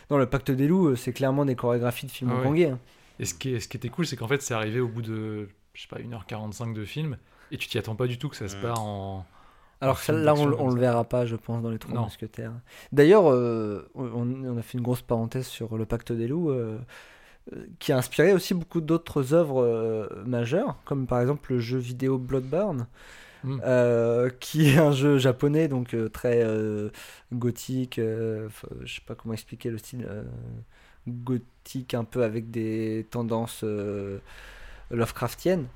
dans 0.09 0.17
le 0.17 0.25
Pacte 0.25 0.51
des 0.51 0.67
loups, 0.67 0.87
euh, 0.89 0.95
c'est 0.95 1.13
clairement 1.13 1.45
des 1.45 1.55
chorégraphies 1.55 2.05
de 2.07 2.11
films 2.11 2.31
Ah 2.31 2.35
ouais. 2.35 2.41
hongkongais. 2.41 2.69
hein. 2.71 2.79
Et 3.19 3.25
ce 3.25 3.33
qui, 3.33 3.53
est- 3.53 3.59
ce 3.59 3.67
qui 3.67 3.77
était 3.77 3.89
cool, 3.89 4.05
c'est 4.05 4.15
qu'en 4.15 4.27
fait, 4.27 4.41
c'est 4.41 4.53
arrivé 4.53 4.79
au 4.79 4.87
bout 4.87 5.01
de, 5.01 5.49
je 5.73 5.81
sais 5.81 5.87
pas, 5.87 5.99
1h45 5.99 6.73
de 6.73 6.85
film, 6.85 7.17
et 7.51 7.57
tu 7.57 7.67
t'y 7.67 7.77
attends 7.77 7.95
pas 7.95 8.07
du 8.07 8.17
tout 8.17 8.29
que 8.29 8.35
ça 8.35 8.47
se 8.47 8.57
Mm. 8.57 8.61
part 8.61 8.81
en. 8.83 9.25
Alors 9.81 9.99
là, 10.09 10.33
on, 10.35 10.51
on 10.59 10.69
le 10.71 10.79
verra 10.79 11.05
pas, 11.05 11.25
je 11.25 11.35
pense, 11.37 11.61
dans 11.63 11.69
les 11.69 11.79
Trois 11.79 11.95
Non. 11.95 12.01
Mousquetaires. 12.03 12.51
D'ailleurs, 12.91 13.31
euh, 13.31 13.89
on, 13.95 14.09
on 14.45 14.57
a 14.57 14.61
fait 14.61 14.77
une 14.77 14.83
grosse 14.83 15.01
parenthèse 15.01 15.47
sur 15.47 15.77
le 15.77 15.85
Pacte 15.85 16.11
des 16.11 16.27
loups, 16.27 16.49
euh, 16.49 16.77
euh, 17.53 17.65
qui 17.79 17.93
a 17.93 17.97
inspiré 17.97 18.33
aussi 18.33 18.53
beaucoup 18.53 18.81
d'autres 18.81 19.33
œuvres 19.33 19.63
euh, 19.63 20.07
majeures, 20.25 20.75
comme 20.85 21.07
par 21.07 21.21
exemple 21.21 21.53
le 21.53 21.59
jeu 21.59 21.77
vidéo 21.77 22.17
Bloodborne, 22.17 22.87
Mm. 23.43 23.61
euh, 23.65 24.29
qui 24.39 24.69
est 24.69 24.77
un 24.77 24.91
jeu 24.91 25.17
japonais, 25.17 25.67
donc 25.67 25.93
euh, 25.93 26.09
très 26.09 26.43
euh, 26.43 26.89
gothique. 27.33 27.95
je 27.97 28.49
sais 28.85 29.01
pas 29.05 29.15
comment 29.15 29.33
expliquer 29.33 29.69
le 29.69 29.77
style 29.77 30.07
gothique, 31.07 31.93
un 31.93 32.03
peu 32.03 32.23
avec 32.23 32.51
des 32.51 33.07
tendances 33.11 33.63
Lovecraftiennes. 34.91 35.67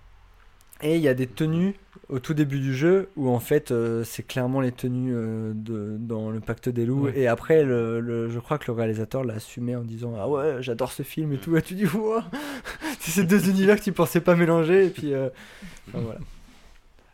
Et 0.81 0.97
il 0.97 1.01
y 1.01 1.07
a 1.07 1.13
des 1.13 1.27
tenues 1.27 1.75
au 2.09 2.19
tout 2.19 2.33
début 2.33 2.59
du 2.59 2.73
jeu 2.75 3.07
où 3.15 3.29
en 3.29 3.39
fait 3.39 3.71
euh, 3.71 4.03
c'est 4.03 4.23
clairement 4.23 4.59
les 4.59 4.73
tenues 4.73 5.13
euh, 5.15 5.53
de, 5.55 5.95
dans 5.97 6.29
le 6.29 6.41
pacte 6.41 6.67
des 6.67 6.85
loups. 6.85 7.03
Ouais. 7.05 7.17
Et 7.17 7.27
après, 7.27 7.63
le, 7.63 8.01
le- 8.01 8.29
je 8.29 8.37
crois 8.39 8.57
que 8.57 8.65
le 8.69 8.73
réalisateur 8.73 9.23
l'a 9.23 9.35
assumé 9.35 9.77
en 9.77 9.83
disant 9.83 10.15
Ah 10.17 10.27
ouais, 10.27 10.57
j'adore 10.61 10.91
ce 10.91 11.03
film 11.03 11.31
et 11.31 11.37
tout. 11.37 11.55
Et 11.55 11.61
tu 11.61 11.75
dis 11.75 11.85
Ouah 11.95 12.25
C'est 12.99 13.11
ces 13.11 13.23
deux 13.23 13.49
univers 13.49 13.77
que 13.77 13.83
tu 13.83 13.93
pensais 13.93 14.19
pas 14.19 14.35
mélanger. 14.35 14.87
Et 14.87 14.89
puis 14.89 15.13
euh, 15.13 15.29
enfin, 15.89 15.99
voilà. 16.03 16.19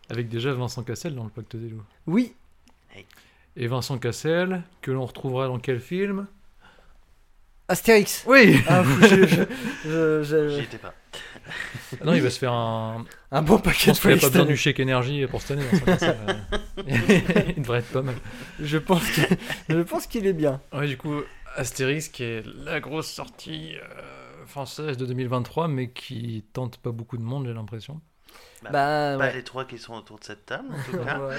Avec 0.09 0.29
déjà 0.29 0.53
Vincent 0.53 0.83
Cassel 0.83 1.13
dans 1.15 1.23
le 1.23 1.29
Pacte 1.29 1.55
des 1.55 1.69
loups. 1.69 1.83
Oui, 2.07 2.33
Et 3.55 3.67
Vincent 3.67 3.97
Cassel, 3.97 4.63
que 4.81 4.91
l'on 4.91 5.05
retrouvera 5.05 5.47
dans 5.47 5.59
quel 5.59 5.79
film? 5.79 6.27
Astérix 7.67 8.23
Oui 8.27 8.59
Ah, 8.67 8.83
je- 9.01 9.07
je- 9.27 9.43
je- 9.85 10.23
je- 10.23 10.49
J'y 10.49 10.61
étais 10.61 10.77
pas. 10.79 10.93
Ah 12.01 12.05
Non, 12.05 12.13
il 12.13 12.21
va 12.21 12.29
se 12.29 12.39
faire 12.39 12.53
un. 12.53 13.05
Un 13.31 13.41
bon 13.43 13.57
Je 13.57 13.61
paquet 13.63 13.85
de 13.85 13.85
pense 13.91 13.99
qu'il 13.99 14.09
n'y 14.11 14.17
a 14.17 14.21
pas 14.21 14.29
besoin 14.29 14.45
du 14.45 14.57
chèque 14.57 14.79
énergie 14.79 15.25
pour 15.27 15.41
cette 15.41 15.51
année. 15.59 15.65
Vincent 15.71 15.85
Cassel. 15.85 16.17
il 17.57 17.61
devrait 17.61 17.79
être 17.79 17.91
pas 17.91 18.01
mal. 18.01 18.15
Je 18.59 18.77
pense 18.77 19.07
que- 19.11 19.35
je 19.69 19.79
pense 19.81 20.07
qu'il 20.07 20.25
est 20.25 20.33
bien. 20.33 20.61
Ouais, 20.73 20.87
du 20.87 20.97
coup, 20.97 21.21
Astérix, 21.55 22.07
qui 22.07 22.23
est 22.23 22.43
la 22.63 22.79
grosse 22.79 23.09
sortie 23.11 23.75
euh, 23.75 24.45
française 24.45 24.97
de 24.97 25.05
2023, 25.05 25.67
mais 25.67 25.89
qui 25.91 26.43
tente 26.53 26.77
pas 26.77 26.91
beaucoup 26.91 27.17
de 27.17 27.23
monde, 27.23 27.45
j'ai 27.47 27.53
l'impression. 27.53 28.01
Bah, 28.63 28.69
Bah, 28.71 29.15
Pas 29.17 29.17
ouais. 29.17 29.33
les 29.33 29.43
trois 29.43 29.65
qui 29.65 29.77
sont 29.77 29.93
autour 29.93 30.19
de 30.19 30.23
cette 30.25 30.45
table, 30.45 30.67
en 30.71 30.83
tout 30.91 30.97
cas. 31.05 31.19
Ouais. 31.19 31.35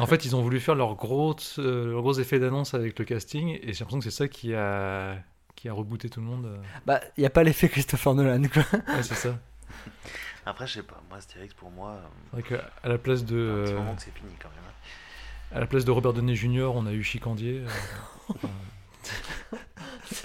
En 0.00 0.06
fait, 0.06 0.24
ils 0.24 0.34
ont 0.34 0.42
voulu 0.42 0.58
faire 0.60 0.74
leur 0.74 0.94
gros, 0.96 1.36
euh, 1.58 1.90
leur 1.92 2.02
gros 2.02 2.14
effet 2.18 2.38
d'annonce 2.38 2.74
avec 2.74 2.98
le 2.98 3.04
casting, 3.04 3.58
et 3.62 3.72
j'ai 3.72 3.80
l'impression 3.80 3.98
que 3.98 4.04
c'est 4.04 4.10
ça 4.10 4.26
qui 4.28 4.54
a, 4.54 5.16
qui 5.54 5.68
a 5.68 5.72
rebooté 5.72 6.08
tout 6.10 6.20
le 6.20 6.26
monde. 6.26 6.46
euh. 6.46 6.56
Bah, 6.86 7.00
il 7.16 7.20
n'y 7.20 7.26
a 7.26 7.30
pas 7.30 7.44
l'effet 7.44 7.68
Christopher 7.68 8.14
Nolan, 8.14 8.42
quoi. 8.52 8.64
Ouais, 8.72 9.02
c'est 9.02 9.14
ça. 9.14 9.38
Après, 10.46 10.66
je 10.66 10.74
sais 10.74 10.82
pas, 10.82 11.00
moi, 11.08 11.18
Astérix, 11.18 11.52
pour 11.54 11.70
moi, 11.70 11.90
euh, 11.90 11.98
C'est 12.34 12.54
vrai 12.54 12.60
qu'à 12.82 12.88
la 12.88 12.98
place 12.98 13.24
de. 13.24 13.36
un 13.36 13.64
petit 13.64 13.72
euh, 13.74 13.76
moment 13.78 13.94
que 13.94 14.02
c'est 14.02 14.14
fini 14.14 14.30
quand 14.42 14.48
même. 14.48 14.58
hein. 14.66 15.54
À 15.56 15.60
la 15.60 15.66
place 15.66 15.84
de 15.84 15.90
Robert 15.90 16.12
Downey 16.14 16.34
Jr., 16.34 16.70
on 16.74 16.86
a 16.86 16.92
eu 16.92 17.02
Chicandier. 17.02 17.62
euh, 18.34 18.48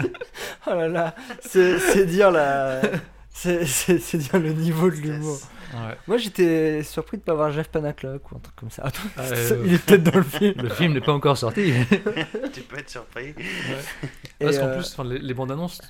Oh 0.68 0.70
là 0.74 0.88
là, 0.88 1.16
c'est 1.42 1.78
c'est 1.80 2.06
dire 2.06 2.32
la. 2.32 2.82
C'est 3.30 3.66
c'est- 3.66 4.00
c'est 4.00 4.18
dire 4.18 4.40
le 4.40 4.54
niveau 4.54 4.90
de 4.90 4.96
l'humour. 4.96 5.38
Ouais. 5.74 5.98
Moi 6.08 6.18
j'étais 6.18 6.84
surpris 6.84 7.18
de 7.18 7.24
pas 7.24 7.34
voir 7.34 7.52
Jeff 7.52 7.68
Panaclock 7.70 8.32
ou 8.32 8.36
un 8.36 8.40
truc 8.40 8.56
comme 8.56 8.70
ça. 8.72 8.84
Attends, 8.84 9.00
Ah, 9.18 9.26
ça, 9.28 9.34
euh, 9.36 9.64
il 9.66 9.74
est 9.74 9.86
peut-être 9.86 10.04
dans 10.04 10.18
le 10.18 10.24
film. 10.24 10.54
Le 10.62 10.70
film 10.70 10.94
n'est 10.94 11.02
pas 11.02 11.14
encore 11.14 11.38
sorti. 11.38 11.74
tu 12.54 12.62
peux 12.62 12.78
être 12.80 12.90
surpris. 12.90 13.34
Et, 14.40 14.46
Parce 14.46 14.58
qu'en 14.60 14.68
euh, 14.68 14.76
plus, 14.78 14.92
enfin, 14.92 15.04
les, 15.04 15.20
les 15.20 15.34
bandes 15.34 15.52
annonces, 15.52 15.82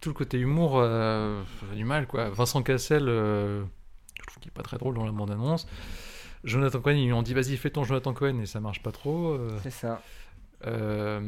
tout 0.00 0.08
le 0.10 0.14
côté 0.14 0.38
humour, 0.38 0.74
euh, 0.76 1.42
j'ai 1.70 1.76
du 1.76 1.84
mal 1.84 2.06
quoi. 2.06 2.30
Vincent 2.30 2.62
Cassel, 2.62 3.08
euh, 3.08 3.62
je 4.20 4.26
trouve 4.26 4.38
qu'il 4.40 4.48
est 4.50 4.54
pas 4.54 4.62
très 4.62 4.78
drôle 4.78 4.94
dans 4.94 5.04
la 5.04 5.12
bande 5.12 5.30
annonce. 5.30 5.66
Jonathan 6.44 6.80
Cohen, 6.80 6.92
ils 6.94 7.06
lui 7.06 7.12
ont 7.12 7.22
dit 7.22 7.34
vas-y, 7.34 7.56
fais 7.56 7.70
ton 7.70 7.82
Jonathan 7.84 8.12
Cohen 8.12 8.38
et 8.40 8.46
ça 8.46 8.60
marche 8.60 8.82
pas 8.82 8.92
trop. 8.92 9.30
euh, 9.32 9.58
C'est 9.64 9.70
ça. 9.70 10.00
euh, 10.66 11.20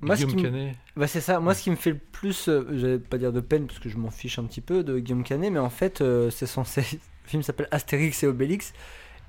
Moi, 0.00 0.16
ce 0.16 0.24
Guillaume 0.24 0.30
qui 0.40 0.44
me- 0.44 0.50
Canet, 0.50 0.76
Bah 0.96 1.06
c'est 1.06 1.20
ça, 1.20 1.38
moi 1.40 1.54
ce 1.54 1.62
qui 1.62 1.70
me 1.70 1.76
fait 1.76 1.90
le 1.90 1.98
plus, 1.98 2.48
euh, 2.48 2.66
j'allais 2.72 2.98
pas 2.98 3.18
dire 3.18 3.32
de 3.32 3.40
peine 3.40 3.66
parce 3.66 3.78
que 3.78 3.88
je 3.88 3.96
m'en 3.96 4.10
fiche 4.10 4.38
un 4.38 4.44
petit 4.44 4.60
peu 4.60 4.82
de 4.82 4.98
Guillaume 4.98 5.22
Canet, 5.22 5.52
mais 5.52 5.58
en 5.60 5.70
fait 5.70 6.00
euh, 6.00 6.28
c'est 6.30 6.46
censé, 6.46 6.84
le 7.24 7.28
film 7.30 7.42
s'appelle 7.42 7.68
Astérix 7.70 8.22
et 8.22 8.26
Obélix, 8.26 8.72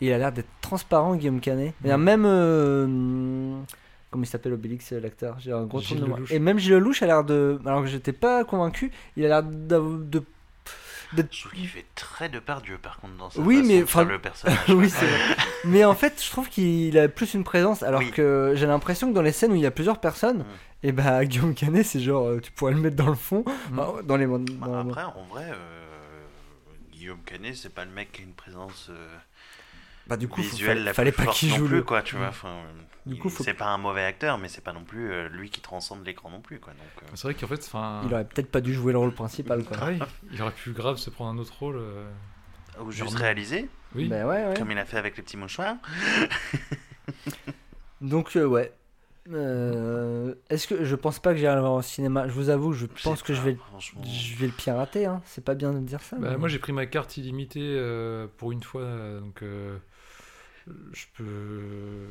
et 0.02 0.08
il 0.08 0.14
a 0.14 0.18
l'air 0.18 0.32
d'être 0.32 0.50
transparent 0.62 1.16
Guillaume 1.16 1.40
Canet. 1.40 1.74
Il 1.84 1.88
y 1.88 1.92
a 1.92 1.98
même, 1.98 2.26
euh, 2.26 2.86
comment 4.12 4.24
il 4.24 4.28
s'appelle 4.28 4.54
Obélix 4.54 4.92
l'acteur, 4.92 5.38
j'ai 5.40 5.52
un 5.52 5.64
gros 5.64 5.80
trou 5.82 5.96
Gilles 5.96 6.02
de. 6.04 6.34
Et 6.34 6.40
même 6.40 6.60
Gilles 6.60 6.74
Lelouch 6.74 7.02
a 7.02 7.06
l'air 7.06 7.24
de, 7.24 7.60
alors 7.66 7.82
que 7.82 7.88
j'étais 7.88 8.14
pas 8.14 8.44
convaincu, 8.44 8.92
il 9.16 9.26
a 9.26 9.28
l'air 9.28 9.44
de... 9.44 10.24
Je 11.32 11.48
fait 11.68 11.86
très 11.96 12.28
de 12.28 12.42
Dieu 12.64 12.78
par 12.82 13.00
contre 13.00 13.14
dans 13.16 13.30
sa 13.30 13.40
Oui, 13.40 13.58
façon 13.58 13.68
mais, 13.68 13.80
de 13.82 13.86
faire 13.86 14.02
enfin, 14.02 14.12
le 14.12 14.20
personnage. 14.20 14.58
oui, 14.70 14.90
c'est 14.90 15.06
vrai. 15.06 15.36
Mais 15.64 15.86
en 15.86 15.94
fait, 15.94 16.22
je 16.22 16.30
trouve 16.30 16.50
qu'il 16.50 16.98
a 16.98 17.08
plus 17.08 17.34
une 17.36 17.46
présence, 17.46 17.84
alors 17.84 18.02
Oui. 18.02 18.12
que 18.12 18.52
j'ai 18.56 18.66
l'impression 18.66 19.10
que 19.10 19.14
dans 19.14 19.22
les 19.22 19.32
scènes 19.32 19.54
où 19.54 19.56
il 19.56 19.62
y 19.62 19.66
a 19.68 19.72
plusieurs 19.72 20.00
personnes, 20.00 20.40
Mm. 20.40 20.44
et 20.88 20.92
bah 20.92 21.24
Guillaume 21.24 21.54
Canet, 21.54 21.86
c'est 21.86 22.00
genre, 22.02 22.28
euh, 22.28 22.40
tu 22.42 22.52
pourrais 22.52 22.74
le 22.74 22.80
mettre 22.80 22.98
dans 22.98 23.08
le 23.08 23.16
fond, 23.16 23.46
Mm. 23.72 23.80
Enfin, 23.80 24.02
dans 24.04 24.18
les. 24.18 24.26
Bah, 24.26 24.38
dans- 24.68 24.90
après, 24.90 25.04
en 25.04 25.24
vrai, 25.30 25.46
euh, 25.52 25.85
Guillaume 27.06 27.22
Canet, 27.24 27.56
c'est 27.56 27.70
pas 27.74 27.86
le 27.86 27.92
mec 27.92 28.12
qui 28.12 28.22
a 28.22 28.24
une 28.26 28.34
présence 28.34 28.88
euh, 28.90 29.18
Bah, 30.08 30.18
du 30.18 30.28
coup, 30.28 30.42
faut- 30.42 30.50
visuelle 30.50 30.70
fallait, 30.78 30.84
la 30.86 30.94
fallait 30.96 31.12
plus 31.12 31.18
pas 31.18 31.24
forte 31.26 31.38
qu'il 31.38 31.50
non 31.50 31.56
joue 31.58 31.68
plus, 31.68 31.76
le. 31.78 31.84
quoi, 31.84 32.02
tu 32.02 32.16
vois. 32.16 32.26
Mm. 32.26 32.30
Enfin, 32.30 32.62
Du 33.06 33.14
il- 33.14 33.20
coup, 33.20 33.30
faut- 33.30 33.44
c'est 33.44 33.54
pas 33.54 33.68
un 33.68 33.78
mauvais 33.78 34.04
acteur, 34.04 34.40
mais 34.40 34.48
c'est 34.48 34.64
pas 34.64 34.74
non 34.74 34.84
plus 34.84 35.12
euh, 35.12 35.30
lui 35.30 35.52
qui 35.52 35.62
transcende 35.62 36.04
l'écran 36.04 36.32
non 36.32 36.42
plus, 36.42 36.60
quoi. 36.60 36.74
Donc, 36.74 37.04
euh, 37.04 37.12
c'est 37.14 37.28
vrai 37.28 37.36
qu'en 37.36 37.46
fait, 37.46 37.64
enfin, 37.64 38.02
Il 38.08 38.14
aurait 38.16 38.26
peut-être 38.26 38.50
pas 38.50 38.62
dû 38.62 38.74
jouer 38.74 38.92
le 38.92 38.98
rôle 38.98 39.14
principal, 39.14 39.64
quoi. 39.64 39.78
ouais, 39.86 40.00
il 40.32 40.42
aurait 40.42 40.52
pu 40.52 40.72
grave 40.72 40.98
se 40.98 41.12
prendre 41.12 41.30
un 41.30 41.38
autre 41.42 41.54
rôle. 41.60 41.78
euh, 41.78 42.10
ou 42.82 42.90
juste 42.92 43.16
réalisé, 43.20 43.70
Oui, 43.94 44.08
Bah 44.10 44.26
ouais, 44.26 44.48
ouais. 44.48 44.54
comme 44.58 44.72
il 44.72 44.78
a 44.80 44.86
fait 44.86 44.98
avec 44.98 45.16
les 45.16 45.22
petits 45.24 45.38
mouchoirs. 45.38 45.76
Donc, 48.02 48.36
euh, 48.36 48.46
ouais. 48.46 48.74
Euh, 49.32 50.36
Est-ce 50.50 50.68
que 50.68 50.84
je 50.86 50.96
pense 50.96 51.20
pas 51.20 51.32
que 51.34 51.38
j'irai 51.40 51.56
le 51.56 51.62
voir 51.62 51.74
au 51.74 51.82
cinéma 51.82 52.28
Je 52.28 52.34
vous 52.34 52.50
avoue, 52.50 52.74
je 52.74 52.86
pense 53.04 53.24
que 53.24 53.34
je 53.34 53.42
vais, 53.42 53.58
je 54.04 54.36
vais 54.36 54.46
le 54.48 54.52
pirater. 54.54 55.06
Hein. 55.06 55.22
C'est 55.26 55.44
pas 55.44 55.56
bien 55.56 55.74
de 55.74 55.80
dire 55.80 56.02
ça. 56.02 56.18
Bah, 56.18 56.30
mais- 56.32 56.38
moi 56.38 56.48
j'ai 56.50 56.60
pris 56.60 56.74
ma 56.74 56.86
carte 56.86 57.18
illimitée 57.18 57.60
euh, 57.78 58.28
pour 58.38 58.52
une 58.52 58.62
fois, 58.64 58.84
donc 59.20 59.42
euh, 59.42 59.78
je 60.94 61.06
peux, 61.16 62.08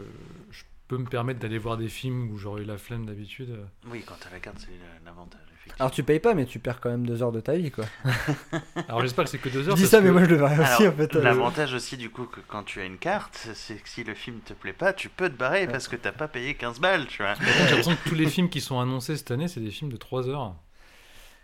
je 0.51 0.63
peux 0.89 0.99
me 0.99 1.07
permettre 1.07 1.39
d'aller 1.41 1.59
voir 1.59 1.77
des 1.77 1.89
films 1.89 2.31
où 2.31 2.37
j'aurais 2.39 2.63
eu 2.63 2.67
la 2.67 2.79
flemme 2.79 3.07
d'habitude. 3.07 3.59
Oui, 3.91 4.03
quand 4.07 4.15
t'as 4.21 4.31
la 4.31 4.41
carte, 4.41 4.59
c'est 4.59 5.05
l'avantage. 5.05 5.41
Alors, 5.79 5.91
tu 5.91 6.03
payes 6.05 6.21
pas, 6.21 6.35
mais 6.35 6.45
tu 6.47 6.59
perds 6.59 6.81
quand 6.81 6.91
même 6.91 7.05
deux 7.07 7.23
heures 7.23 7.33
de 7.33 7.41
ta 7.41 7.55
vie, 7.55 7.71
quoi. 7.71 7.85
Alors 8.89 9.01
j'espère 9.01 9.25
que 9.25 9.31
c'est 9.31 9.39
que 9.39 9.49
deux 9.49 9.63
Je 9.63 9.71
heures. 9.71 9.75
dis 9.77 9.83
parce 9.83 9.91
ça, 9.91 10.01
mais 10.01 10.11
moi 10.11 10.23
je 10.25 10.29
le 10.31 10.37
verrai 10.37 10.59
aussi, 10.63 10.87
en 10.87 10.93
fait. 10.93 11.17
euh, 11.17 11.23
L'avantage 11.23 11.75
aussi, 11.75 11.97
du 11.97 12.11
coup, 12.11 12.27
que 12.27 12.41
quand 12.47 12.63
tu 12.63 12.81
as 12.81 12.85
une 12.85 12.99
carte, 12.99 13.49
c'est 13.55 13.75
que 13.77 13.89
si 13.89 14.05
le 14.05 14.15
film 14.15 14.41
te 14.41 14.53
plaît 14.53 14.73
pas, 14.73 14.93
tu 14.93 15.09
peux 15.09 15.29
te 15.29 15.35
barrer 15.37 15.67
parce 15.67 15.89
que 15.89 15.97
t'as 15.97 16.13
pas 16.13 16.29
payé 16.29 16.55
15 16.55 16.81
balles, 16.81 17.07
tu 17.07 17.23
vois. 17.23 17.35
J'ai 17.35 17.65
l'impression 17.67 17.97
que 17.97 18.09
tous 18.09 18.15
les 18.15 18.27
films 18.27 18.49
qui 18.49 18.61
sont 18.61 18.79
annoncés 18.79 19.17
cette 19.17 19.31
année, 19.31 19.49
c'est 19.49 19.61
des 19.61 19.71
films 19.71 19.91
de 19.91 19.97
3 19.97 20.29
heures. 20.29 20.55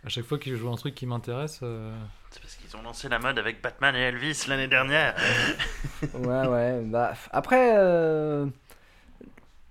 À 0.05 0.09
chaque 0.09 0.25
fois 0.25 0.39
que 0.39 0.49
je 0.49 0.55
vois 0.55 0.73
un 0.73 0.77
truc 0.77 0.95
qui 0.95 1.05
m'intéresse, 1.07 1.61
euh, 1.63 1.95
C'est 2.31 2.41
parce 2.41 2.55
qu'ils 2.57 2.75
ont 2.77 2.83
lancé 2.83 3.09
la 3.11 3.19
mode 3.19 3.39
avec 3.39 3.61
Batman 3.61 3.95
et 3.97 4.01
Elvis 4.01 4.45
l'année 4.49 4.69
dernière. 4.69 5.15
Ouais, 6.15 6.47
ouais. 6.47 6.81
Bah, 6.87 7.13
après, 7.33 7.75
euh, 7.77 8.47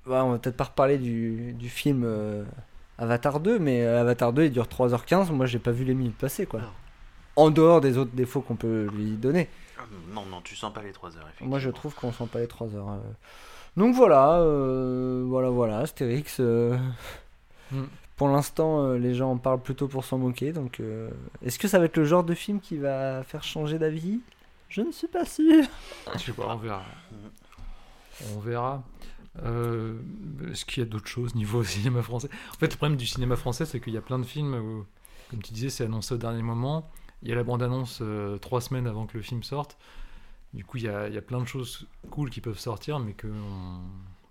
ouais, 0.05 0.17
on 0.17 0.31
va 0.31 0.37
peut-être 0.37 0.57
pas 0.57 0.65
reparler 0.65 0.97
du, 0.99 1.53
du 1.53 1.69
film 1.69 2.03
euh, 2.05 2.43
Avatar 2.99 3.39
2, 3.39 3.57
mais 3.59 3.83
euh, 3.83 4.01
Avatar 4.01 4.33
2 4.33 4.45
il 4.45 4.51
dure 4.51 4.65
3h15. 4.67 5.31
Moi, 5.31 5.45
j'ai 5.45 5.57
pas 5.59 5.71
vu 5.71 5.83
les 5.85 5.93
minutes 5.95 6.17
passer, 6.17 6.45
quoi. 6.45 6.59
Non. 6.61 6.67
En 7.35 7.49
dehors 7.51 7.79
des 7.81 7.97
autres 7.97 8.11
défauts 8.13 8.41
qu'on 8.41 8.55
peut 8.57 8.87
lui 8.93 9.11
donner. 9.17 9.49
Non, 10.13 10.25
non, 10.25 10.41
tu 10.41 10.55
sens 10.55 10.73
pas 10.73 10.81
les 10.83 10.91
3 10.91 11.15
heures, 11.17 11.23
effectivement. 11.23 11.49
Moi, 11.49 11.59
je 11.59 11.69
trouve 11.69 11.95
qu'on 11.95 12.11
sent 12.11 12.27
pas 12.31 12.39
les 12.39 12.47
3 12.47 12.75
heures. 12.75 12.89
euh. 12.89 12.97
Donc 13.77 13.95
voilà, 13.95 14.39
euh, 14.41 15.23
voilà, 15.27 15.49
voilà, 15.49 15.79
Astérix. 15.79 16.37
euh, 16.39 16.77
Hmm. 17.71 17.83
Pour 18.17 18.27
l'instant, 18.29 18.81
euh, 18.83 18.97
les 18.97 19.13
gens 19.13 19.31
en 19.31 19.37
parlent 19.37 19.61
plutôt 19.61 19.87
pour 19.87 20.03
s'en 20.03 20.17
moquer. 20.17 20.51
Donc, 20.51 20.79
euh, 20.79 21.09
est-ce 21.45 21.57
que 21.59 21.67
ça 21.67 21.77
va 21.79 21.85
être 21.85 21.95
le 21.97 22.03
genre 22.03 22.23
de 22.23 22.33
film 22.33 22.59
qui 22.59 22.77
va 22.77 23.21
faire 23.23 23.43
changer 23.43 23.77
d'avis? 23.79 24.19
Je 24.69 24.81
ne 24.81 24.91
suis 24.91 25.07
pas 25.07 25.23
sûr. 25.23 25.63
je 26.15 26.19
sais 26.19 26.31
pas, 26.33 26.47
on 26.49 26.57
verra. 26.57 26.81
Mhm. 27.11 27.29
On 28.35 28.39
verra. 28.39 28.83
Euh, 29.43 29.93
Est-ce 30.51 30.65
qu'il 30.65 30.83
y 30.83 30.85
a 30.85 30.89
d'autres 30.89 31.07
choses 31.07 31.35
niveau 31.35 31.63
cinéma 31.75 32.01
français? 32.01 32.29
En 32.53 32.57
fait, 32.57 32.71
le 32.71 32.77
problème 32.77 32.97
du 32.97 33.05
cinéma 33.07 33.35
français, 33.35 33.65
c'est 33.65 33.79
qu'il 33.79 33.93
y 33.93 33.97
a 33.97 34.01
plein 34.01 34.19
de 34.19 34.25
films 34.25 34.53
où, 34.55 34.85
comme 35.29 35.41
tu 35.41 35.53
disais, 35.53 35.69
c'est 35.69 35.85
annoncé 35.85 36.13
au 36.13 36.17
dernier 36.17 36.41
moment. 36.41 36.89
Il 37.23 37.29
y 37.29 37.31
a 37.31 37.35
la 37.35 37.43
bande-annonce 37.43 37.99
euh, 38.01 38.37
trois 38.37 38.61
semaines 38.61 38.87
avant 38.87 39.05
que 39.05 39.17
le 39.17 39.23
film 39.23 39.43
sorte. 39.43 39.77
Du 40.53 40.63
coup, 40.63 40.77
il 40.77 40.83
y, 40.83 40.87
a, 40.87 41.07
il 41.07 41.13
y 41.13 41.17
a 41.17 41.21
plein 41.21 41.39
de 41.41 41.45
choses 41.45 41.87
cool 42.09 42.29
qui 42.29 42.41
peuvent 42.41 42.57
sortir, 42.59 42.99
mais 42.99 43.13
qu'on 43.13 43.27
ne 43.27 43.79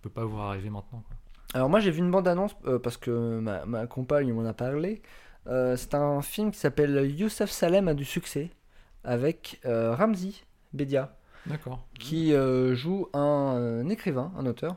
peut 0.02 0.10
pas 0.10 0.24
voir 0.24 0.50
arriver 0.50 0.70
maintenant. 0.70 1.04
quoi. 1.06 1.16
Alors 1.54 1.70
moi 1.70 1.80
j'ai 1.80 1.90
vu 1.90 2.00
une 2.00 2.10
bande-annonce 2.10 2.54
euh, 2.66 2.78
parce 2.78 2.98
que 2.98 3.38
ma, 3.38 3.64
ma 3.64 3.86
compagne 3.86 4.30
m'en 4.34 4.44
a 4.44 4.52
parlé. 4.52 5.00
C'est 5.46 5.94
un 5.94 6.20
film 6.20 6.50
qui 6.50 6.58
s'appelle 6.58 7.10
Youssef 7.10 7.50
Salem 7.50 7.88
a 7.88 7.94
du 7.94 8.04
succès 8.04 8.50
avec 9.02 9.58
Ramzi 9.64 10.44
Bedia 10.74 11.16
D'accord. 11.46 11.86
qui 11.98 12.34
euh, 12.34 12.74
joue 12.74 13.08
un, 13.14 13.88
écrivain, 13.88 14.30
un 14.36 14.44
auteur 14.46 14.76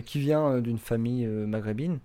qui 0.00 0.20
vient 0.20 0.54
euh, 0.54 0.60
d'une 0.60 0.78
famille 0.78 1.26
euh, 1.26 1.46
maghrébine 1.46 2.00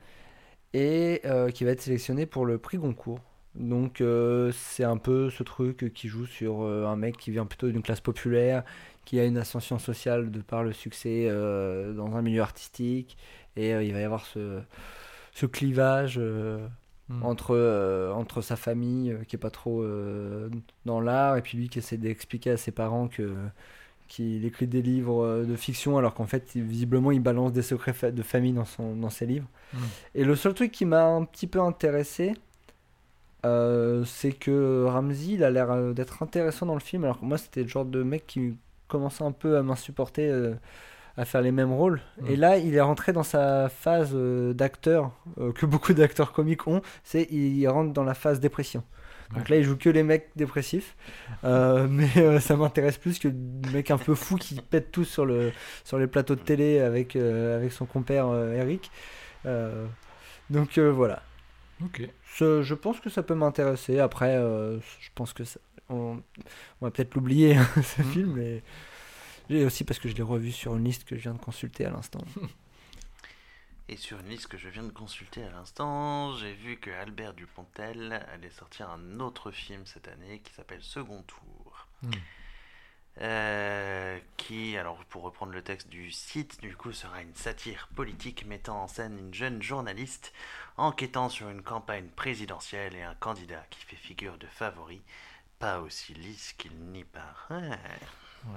et 0.74 1.22
euh, 1.26 1.50
qui 1.52 1.64
va 1.66 1.72
être 1.72 1.82
sélectionné 1.82 2.26
pour 2.26 2.46
le 2.46 2.58
prix 2.58 2.78
Goncourt. 2.78 3.20
Donc 3.56 4.02
euh, 4.02 4.52
c'est 4.54 4.84
un 4.84 4.98
peu 4.98 5.30
ce 5.30 5.44
truc 5.44 5.94
qui 5.94 6.10
joue 6.10 6.26
sur 6.26 6.64
euh, 6.64 6.86
un 6.88 6.98
mec 6.98 7.18
qui 7.18 7.32
vient 7.32 7.46
plutôt 7.46 7.70
d'une 7.70 7.82
classe 7.82 8.02
populaire, 8.02 8.64
qui 9.06 9.20
a 9.20 9.26
une 9.26 9.38
ascension 9.38 9.80
sociale 9.80 10.32
de 10.32 10.42
par 10.42 10.64
le 10.64 10.74
succès 10.74 11.28
euh, 11.30 11.94
dans 11.94 12.16
un 12.16 12.22
milieu 12.22 12.42
artistique 12.42 13.18
et 13.56 13.74
euh, 13.74 13.84
il 13.84 13.94
va 13.94 14.02
y 14.02 14.04
avoir 14.04 14.26
ce, 14.26 14.62
ce 15.34 15.46
clivage 15.46 16.16
euh, 16.18 16.68
Hmm. 17.08 17.22
entre, 17.24 17.52
euh, 17.56 18.12
entre 18.14 18.42
sa 18.42 18.56
famille 18.56 19.12
euh, 19.12 19.24
qui 19.26 19.36
est 19.36 19.40
pas 19.40 19.52
trop 19.52 19.84
euh, 19.84 20.50
dans 20.86 21.00
l'art 21.00 21.38
et 21.38 21.44
puis 21.44 21.56
lui 21.56 21.70
qui 21.70 21.78
essaie 21.78 21.98
d'expliquer 21.98 22.50
à 22.52 22.58
ses 22.58 22.72
parents 22.72 23.08
que 23.08 23.36
qu'il 24.08 24.46
écrit 24.46 24.68
des 24.68 24.82
livres 24.82 25.24
euh, 25.24 25.46
de 25.46 25.56
fiction 25.56 25.98
alors 25.98 26.14
qu'en 26.14 26.26
fait 26.28 26.56
il- 26.56 26.64
visiblement 26.64 27.12
il 27.12 27.20
balance 27.22 27.52
des 27.54 27.62
secrets 27.62 27.94
fa- 27.94 28.12
de 28.12 28.22
famille 28.24 28.54
dans, 28.54 28.66
son, 28.66 28.96
dans 28.96 29.10
ses 29.10 29.26
livres. 29.26 29.48
Hmm. 29.74 29.78
Et 30.16 30.24
le 30.24 30.36
seul 30.36 30.54
truc 30.54 30.72
qui 30.72 30.86
m'a 30.86 31.06
un 31.06 31.24
petit 31.26 31.48
peu 31.48 31.60
intéressé 31.62 32.34
euh, 33.46 34.04
c'est 34.06 34.32
que 34.32 34.86
Ramsey 34.86 35.34
il 35.34 35.44
a 35.44 35.52
l'air 35.52 35.72
euh, 35.72 35.94
d'être 35.94 36.24
intéressant 36.24 36.66
dans 36.66 36.74
le 36.74 36.80
film 36.80 37.04
alors 37.04 37.20
que 37.20 37.26
moi 37.26 37.38
c'était 37.38 37.62
le 37.62 37.68
genre 37.68 37.86
de 37.86 38.02
mec 38.04 38.26
qui 38.26 38.56
commençait 38.88 39.24
un 39.24 39.32
peu 39.32 39.58
à 39.58 39.64
m'insupporter 39.64 40.28
euh, 40.30 40.54
à 41.18 41.26
faire 41.26 41.42
les 41.42 41.52
mêmes 41.52 41.74
rôles. 41.74 42.02
Mm. 42.22 42.28
Et 42.30 42.36
là, 42.38 42.58
il 42.58 42.76
est 42.76 42.82
rentré 42.82 43.14
dans 43.14 43.24
sa 43.24 43.70
phase 43.70 44.12
euh, 44.14 44.54
d'acteur 44.54 45.12
que 45.56 45.66
beaucoup 45.66 45.94
d'acteurs 45.96 46.34
comiques 46.34 46.68
ont, 46.68 46.82
c'est 47.04 47.24
il 47.32 47.68
rentre 47.68 47.94
dans 47.94 48.04
la 48.04 48.14
phase 48.16 48.40
dépression. 48.40 48.84
Donc 49.34 49.44
Ouais. 49.44 49.50
là, 49.50 49.56
il 49.58 49.64
joue 49.64 49.76
que 49.78 49.90
les 49.90 50.04
mecs 50.04 50.30
dépressifs, 50.36 50.96
Euh, 51.44 51.88
mais 51.90 52.10
euh, 52.18 52.40
ça 52.40 52.56
m'intéresse 52.56 52.98
plus 52.98 53.20
que 53.20 53.28
le 53.28 53.72
mec 53.74 53.92
un 53.92 53.98
peu 53.98 54.16
fou 54.16 54.36
qui 54.38 54.56
pète 54.62 54.92
tout 54.92 55.04
sur, 55.06 55.26
le, 55.26 55.52
sur 55.84 55.98
les 55.98 56.08
plateaux 56.08 56.36
de 56.36 56.42
télé 56.42 56.80
avec, 56.80 57.16
euh, 57.16 57.58
avec 57.58 57.72
son 57.72 57.86
compère 57.86 58.28
Eric. 58.54 58.92
Donc 60.50 60.78
voilà. 60.80 61.22
Ok. 61.84 62.08
Ce- 62.36 62.62
je 62.64 62.74
pense 62.76 63.00
que 63.00 63.10
ça 63.10 63.24
peut 63.24 63.36
m'intéresser. 63.36 64.00
Après, 64.00 64.36
je 64.38 65.10
pense 65.16 65.34
que 65.34 65.44
ça- 65.44 65.60
on, 65.90 66.20
on 66.82 66.86
va 66.86 66.92
peut-être 66.92 67.14
l'oublier 67.16 67.56
hein, 67.58 67.68
ce 67.84 68.02
Mhm. 68.02 68.12
film, 68.12 68.34
mais 68.36 68.64
et 69.50 69.64
aussi 69.66 69.84
parce 69.84 70.00
que 70.00 70.10
je 70.10 70.16
l'ai 70.16 70.24
revu 70.24 70.52
sur 70.52 70.76
une 70.76 70.84
liste 70.84 71.04
que 71.06 71.16
je 71.16 71.22
viens 71.22 71.34
de 71.34 71.40
consulter 71.40 71.86
à 71.86 71.92
l'instant. 71.92 72.22
Et 73.88 73.98
sur 73.98 74.20
une 74.20 74.30
liste 74.30 74.48
que 74.48 74.58
je 74.58 74.68
viens 74.70 74.84
de 74.84 74.92
consulter 74.92 75.44
à 75.44 75.50
l'instant, 75.52 76.36
j'ai 76.36 76.54
vu 76.54 76.78
que 76.78 76.90
Albert 76.90 77.34
Dupontel 77.34 78.26
allait 78.34 78.50
sortir 78.50 78.90
un 78.90 79.20
autre 79.20 79.52
film 79.52 79.86
cette 79.86 80.08
année 80.08 80.40
qui 80.40 80.54
s'appelle 80.54 80.82
Second 80.82 81.22
Tour. 81.24 81.88
Hmm. 82.02 82.12
Euh, 83.22 84.20
qui, 84.36 84.76
alors 84.78 84.98
pour 85.06 85.24
reprendre 85.24 85.54
le 85.54 85.62
texte 85.62 85.88
du 85.88 86.12
site, 86.12 86.60
du 86.60 86.76
coup 86.76 86.92
sera 86.92 87.22
une 87.22 87.34
satire 87.36 87.88
politique 87.96 88.46
mettant 88.46 88.84
en 88.84 88.88
scène 88.88 89.18
une 89.18 89.34
jeune 89.34 89.62
journaliste 89.62 90.34
enquêtant 90.76 91.30
sur 91.30 91.50
une 91.50 91.62
campagne 91.62 92.10
présidentielle 92.10 92.94
et 92.96 93.04
un 93.04 93.16
candidat 93.16 93.64
qui 93.70 93.80
fait 93.86 93.96
figure 93.96 94.38
de 94.38 94.48
favori 94.48 95.02
pas 95.60 95.80
aussi 95.80 96.14
lisse 96.14 96.54
qu'il 96.54 96.76
n'y 96.76 97.06
paraît. 97.06 97.80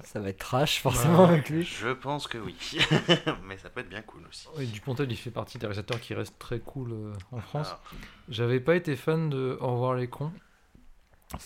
Ça 0.04 0.20
va 0.20 0.28
être 0.28 0.38
trash 0.38 0.80
forcément 0.80 1.24
avec 1.24 1.48
lui. 1.50 1.64
Je 1.64 1.88
pense 1.88 2.26
que 2.28 2.38
oui. 2.38 2.54
Mais 3.44 3.56
ça 3.58 3.68
peut 3.70 3.80
être 3.80 3.88
bien 3.88 4.02
cool 4.02 4.22
aussi. 4.28 4.46
Oui, 4.56 4.66
Dupontel, 4.66 5.10
il 5.10 5.16
fait 5.16 5.30
partie 5.30 5.58
des 5.58 5.66
réalisateurs 5.66 6.00
qui 6.00 6.14
restent 6.14 6.38
très 6.38 6.58
cool 6.60 6.92
euh, 6.92 7.12
en 7.32 7.40
France. 7.40 7.68
Alors, 7.68 7.82
J'avais 8.28 8.60
pas 8.60 8.76
été 8.76 8.96
fan 8.96 9.28
de 9.30 9.56
Au 9.60 9.72
revoir 9.72 9.94
les 9.94 10.08
cons. 10.08 10.30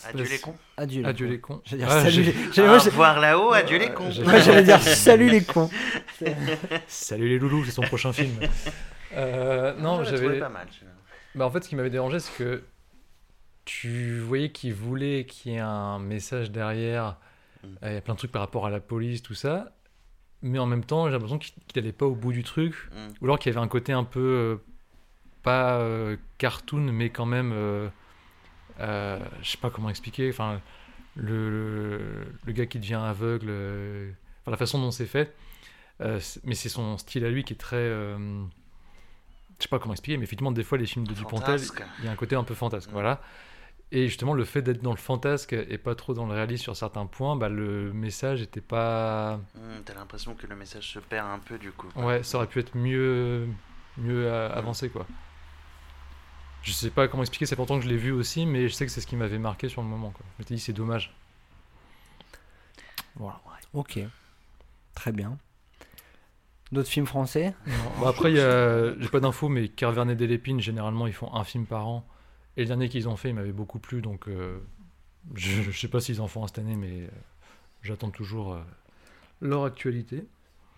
adieu 0.05 0.23
les 0.25 0.39
cons. 0.39 0.55
Adieu 0.77 1.01
les 1.03 1.07
Adieu 1.09 1.25
cons. 1.27 1.31
les 1.31 1.39
cons. 1.39 1.61
J'allais 1.65 1.83
dire 1.83 1.91
Ah, 1.91 2.03
salut 2.03 2.23
les- 2.23 2.61
Au 2.61 2.73
revoir 2.79 3.19
là-haut, 3.19 3.53
adieu 3.53 3.77
les 3.77 3.91
cons. 3.93 4.11
j'allais 4.11 4.63
dire 4.63 4.81
salut 4.81 5.29
les 5.29 5.43
cons. 5.43 5.69
Salut 6.87 7.27
les 7.29 7.39
loulous, 7.39 7.65
c'est 7.65 7.71
son 7.71 7.81
prochain 7.81 8.13
film. 8.13 8.33
Euh, 9.13 9.73
non, 9.79 10.03
j'avais. 10.03 10.39
pas 10.39 10.49
mal. 10.49 10.67
Bah, 11.35 11.45
en 11.45 11.51
fait, 11.51 11.63
ce 11.63 11.69
qui 11.69 11.75
m'avait 11.75 11.89
dérangé, 11.89 12.19
c'est 12.19 12.33
que 12.37 12.63
tu 13.65 14.19
voyais 14.19 14.51
qu'il 14.51 14.73
voulait 14.73 15.25
qu'il 15.25 15.53
y 15.53 15.55
ait 15.55 15.59
un 15.59 15.99
message 15.99 16.51
derrière. 16.51 17.17
Euh, 17.65 17.89
Il 17.91 17.93
y 17.93 17.97
a 17.97 18.01
plein 18.01 18.13
de 18.13 18.19
trucs 18.19 18.31
par 18.31 18.41
rapport 18.41 18.65
à 18.65 18.69
la 18.69 18.79
police, 18.79 19.21
tout 19.21 19.33
ça. 19.35 19.71
Mais 20.41 20.59
en 20.59 20.65
même 20.65 20.83
temps, 20.83 21.05
j'ai 21.07 21.13
l'impression 21.13 21.39
qu'il 21.39 21.53
qu'il 21.67 21.79
allait 21.81 21.93
pas 21.93 22.05
au 22.05 22.15
bout 22.15 22.33
du 22.33 22.43
truc. 22.43 22.75
Mm. 22.91 23.07
Ou 23.21 23.25
alors 23.25 23.39
qu'il 23.39 23.51
y 23.51 23.55
avait 23.55 23.63
un 23.63 23.67
côté 23.69 23.93
un 23.93 24.03
peu. 24.03 24.19
euh, 24.19 24.55
pas 25.43 25.77
euh, 25.79 26.15
cartoon, 26.37 26.91
mais 26.91 27.09
quand 27.09 27.25
même. 27.25 27.51
euh, 27.53 27.89
je 28.79 29.49
sais 29.49 29.57
pas 29.57 29.69
comment 29.69 29.89
expliquer. 29.89 30.29
Enfin, 30.29 30.61
le, 31.15 31.49
le, 31.49 31.99
le 32.45 32.51
gars 32.53 32.65
qui 32.65 32.79
devient 32.79 32.95
aveugle. 32.95 33.49
enfin, 34.41 34.51
la 34.51 34.57
façon 34.57 34.79
dont 34.79 34.91
c'est 34.91 35.05
fait. 35.05 35.35
Mais 35.99 36.55
c'est 36.55 36.69
son 36.69 36.97
style 36.97 37.23
à 37.25 37.29
lui 37.29 37.43
qui 37.43 37.53
est 37.53 37.57
très. 37.57 37.77
je 37.89 38.45
sais 39.59 39.69
pas 39.69 39.79
comment 39.79 39.93
expliquer, 39.93 40.17
mais 40.17 40.23
effectivement, 40.25 40.51
des 40.51 40.63
fois, 40.63 40.77
les 40.77 40.85
films 40.85 41.07
de 41.07 41.13
Dupontel, 41.13 41.61
il 41.99 42.05
y 42.05 42.07
a 42.07 42.11
un 42.11 42.15
côté 42.15 42.35
un 42.35 42.43
peu 42.43 42.53
fantasque. 42.53 42.89
Mm. 42.89 42.93
Voilà. 42.93 43.21
Et 43.91 44.07
justement, 44.07 44.33
le 44.33 44.43
fait 44.43 44.63
d'être 44.63 44.81
dans 44.81 44.91
le 44.91 44.97
fantasque 44.97 45.53
et 45.53 45.77
pas 45.77 45.93
trop 45.93 46.15
dans 46.15 46.25
le 46.25 46.33
réalisme 46.33 46.63
sur 46.63 46.75
certains 46.75 47.05
points, 47.05 47.35
bah, 47.35 47.49
le 47.49 47.93
message 47.93 48.41
était 48.41 48.61
pas. 48.61 49.37
Hmm, 49.55 49.81
T'as 49.85 49.93
l'impression 49.93 50.33
que 50.33 50.47
le 50.47 50.55
message 50.55 50.93
se 50.93 50.99
perd 50.99 51.27
un 51.29 51.37
peu 51.39 51.59
du 51.59 51.71
coup. 51.71 51.87
quoi. 51.93 52.03
Ouais, 52.03 52.23
ça 52.23 52.37
aurait 52.37 52.47
pu 52.47 52.59
être 52.59 52.75
mieux, 52.75 53.47
mieux 53.97 54.31
avancé, 54.33 54.89
quoi. 54.89 55.05
Je 56.63 56.71
sais 56.71 56.89
pas 56.89 57.07
comment 57.07 57.21
expliquer, 57.23 57.45
c'est 57.45 57.55
pourtant 57.57 57.77
que 57.77 57.83
je 57.83 57.89
l'ai 57.89 57.97
vu 57.97 58.11
aussi, 58.11 58.45
mais 58.45 58.67
je 58.67 58.73
sais 58.73 58.85
que 58.85 58.91
c'est 58.91 59.01
ce 59.01 59.05
qui 59.05 59.15
m'avait 59.17 59.37
marqué 59.37 59.69
sur 59.69 59.81
le 59.83 59.87
moment, 59.87 60.09
quoi. 60.11 60.25
Je 60.37 60.41
m'étais 60.41 60.55
dit, 60.55 60.61
c'est 60.61 60.73
dommage. 60.73 61.13
Voilà. 63.15 63.39
Ok. 63.73 63.99
Très 64.95 65.11
bien. 65.11 65.37
D'autres 66.71 66.89
films 66.89 67.05
français? 67.05 67.53
Bon, 67.99 68.07
après, 68.07 68.31
il 68.31 68.37
y 68.37 68.41
a... 68.41 68.97
j'ai 68.99 69.09
pas 69.09 69.19
d'infos, 69.19 69.49
mais 69.49 69.67
Carverne 69.67 70.09
et 70.09 70.15
Delépine, 70.15 70.59
généralement, 70.59 71.05
ils 71.05 71.13
font 71.13 71.31
un 71.35 71.43
film 71.43 71.65
par 71.67 71.87
an. 71.87 72.07
Et 72.57 72.61
le 72.61 72.67
dernier 72.67 72.89
qu'ils 72.89 73.07
ont 73.09 73.15
fait, 73.15 73.29
il 73.29 73.35
m'avait 73.35 73.51
beaucoup 73.51 73.79
plu, 73.79 74.01
donc 74.01 74.27
euh, 74.27 74.59
je, 75.35 75.61
je 75.63 75.71
sais 75.71 75.87
pas 75.87 75.99
s'ils 75.99 76.21
en 76.21 76.27
font 76.27 76.45
cette 76.47 76.59
année, 76.59 76.75
mais 76.75 77.01
euh, 77.03 77.07
j'attends 77.81 78.11
toujours 78.11 78.53
euh, 78.53 78.61
leur 79.41 79.63
actualité. 79.65 80.25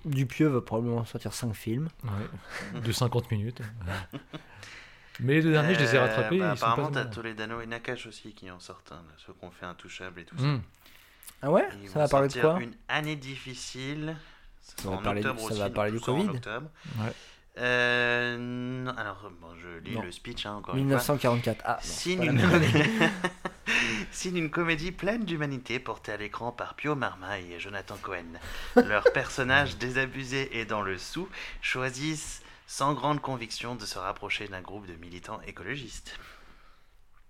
Dupieux 0.05 0.47
va 0.47 0.61
probablement 0.61 1.03
sortir 1.05 1.33
5 1.33 1.53
films. 1.53 1.89
Ouais, 2.03 2.79
de 2.79 2.91
50 2.91 3.31
minutes. 3.31 3.61
Mais 5.21 5.35
les 5.41 5.51
derniers, 5.51 5.75
je 5.75 5.79
les 5.79 5.95
ai 5.95 5.97
rattrapés. 5.97 6.39
bah, 6.39 6.53
ils 6.55 6.57
apparemment, 6.63 6.91
t'as. 6.91 7.05
Toledano 7.05 7.61
et 7.61 7.65
Nakash 7.65 8.05
aussi 8.05 8.33
qui 8.33 8.51
en 8.51 8.59
sortent 8.59 8.91
un, 8.91 8.95
là, 8.97 9.13
ceux 9.25 9.31
qu'on 9.33 9.49
fait 9.49 9.65
intouchables 9.65 10.19
et 10.19 10.25
tout 10.25 10.37
ça. 10.37 10.43
Hmm. 10.43 10.61
Ah 11.41 11.51
ouais 11.51 11.67
Ils 11.81 11.89
Ça 11.89 11.99
va 11.99 12.07
parler 12.09 12.27
de 12.27 12.39
quoi 12.39 12.59
Une 12.61 12.73
année 12.89 13.15
difficile. 13.15 14.15
Ça, 14.61 14.73
Ça 14.83 14.89
va 14.89 14.95
en 14.97 15.01
parler- 15.01 15.21
octobre 15.21 15.39
ça 15.39 15.45
aussi, 15.47 15.59
va 15.59 15.69
parler 15.69 15.91
du 15.91 15.97
en 15.97 16.01
Covid 16.01 16.29
octobre. 16.29 16.69
Ouais. 16.99 17.13
Euh, 17.57 18.37
non, 18.37 18.91
alors, 18.97 19.31
bon, 19.41 19.47
je 19.61 19.79
lis 19.79 19.95
Non. 19.95 20.01
le 20.01 20.11
speech 20.11 20.45
hein, 20.45 20.55
encore 20.55 20.75
une 20.75 20.81
fois. 20.89 20.97
1944. 20.97 21.61
Ah, 21.63 21.71
non, 21.71 21.77
c'est 21.81 21.87
Signe 21.87 22.17
pas 22.17 22.25
la 22.25 22.31
une, 22.31 22.41
année. 22.41 22.83
Signe 24.11 24.37
une 24.37 24.49
comédie 24.49 24.91
pleine 24.91 25.23
d'humanité 25.23 25.79
portée 25.79 26.11
à 26.11 26.17
l'écran 26.17 26.51
par 26.51 26.75
Pio 26.75 26.95
Marmaille 26.95 27.53
et 27.53 27.59
Jonathan 27.59 27.95
Cohen. 28.01 28.25
Leurs 28.75 29.11
personnages 29.13 29.77
désabusés 29.79 30.57
et 30.59 30.65
dans 30.65 30.81
le 30.81 30.97
sou 30.97 31.29
choisissent 31.61 32.41
sans 32.67 32.93
grande 32.93 33.21
conviction 33.21 33.75
de 33.75 33.85
se 33.85 33.97
rapprocher 33.99 34.47
d'un 34.47 34.61
groupe 34.61 34.87
de 34.87 34.93
militants 34.95 35.39
écologistes. 35.47 36.19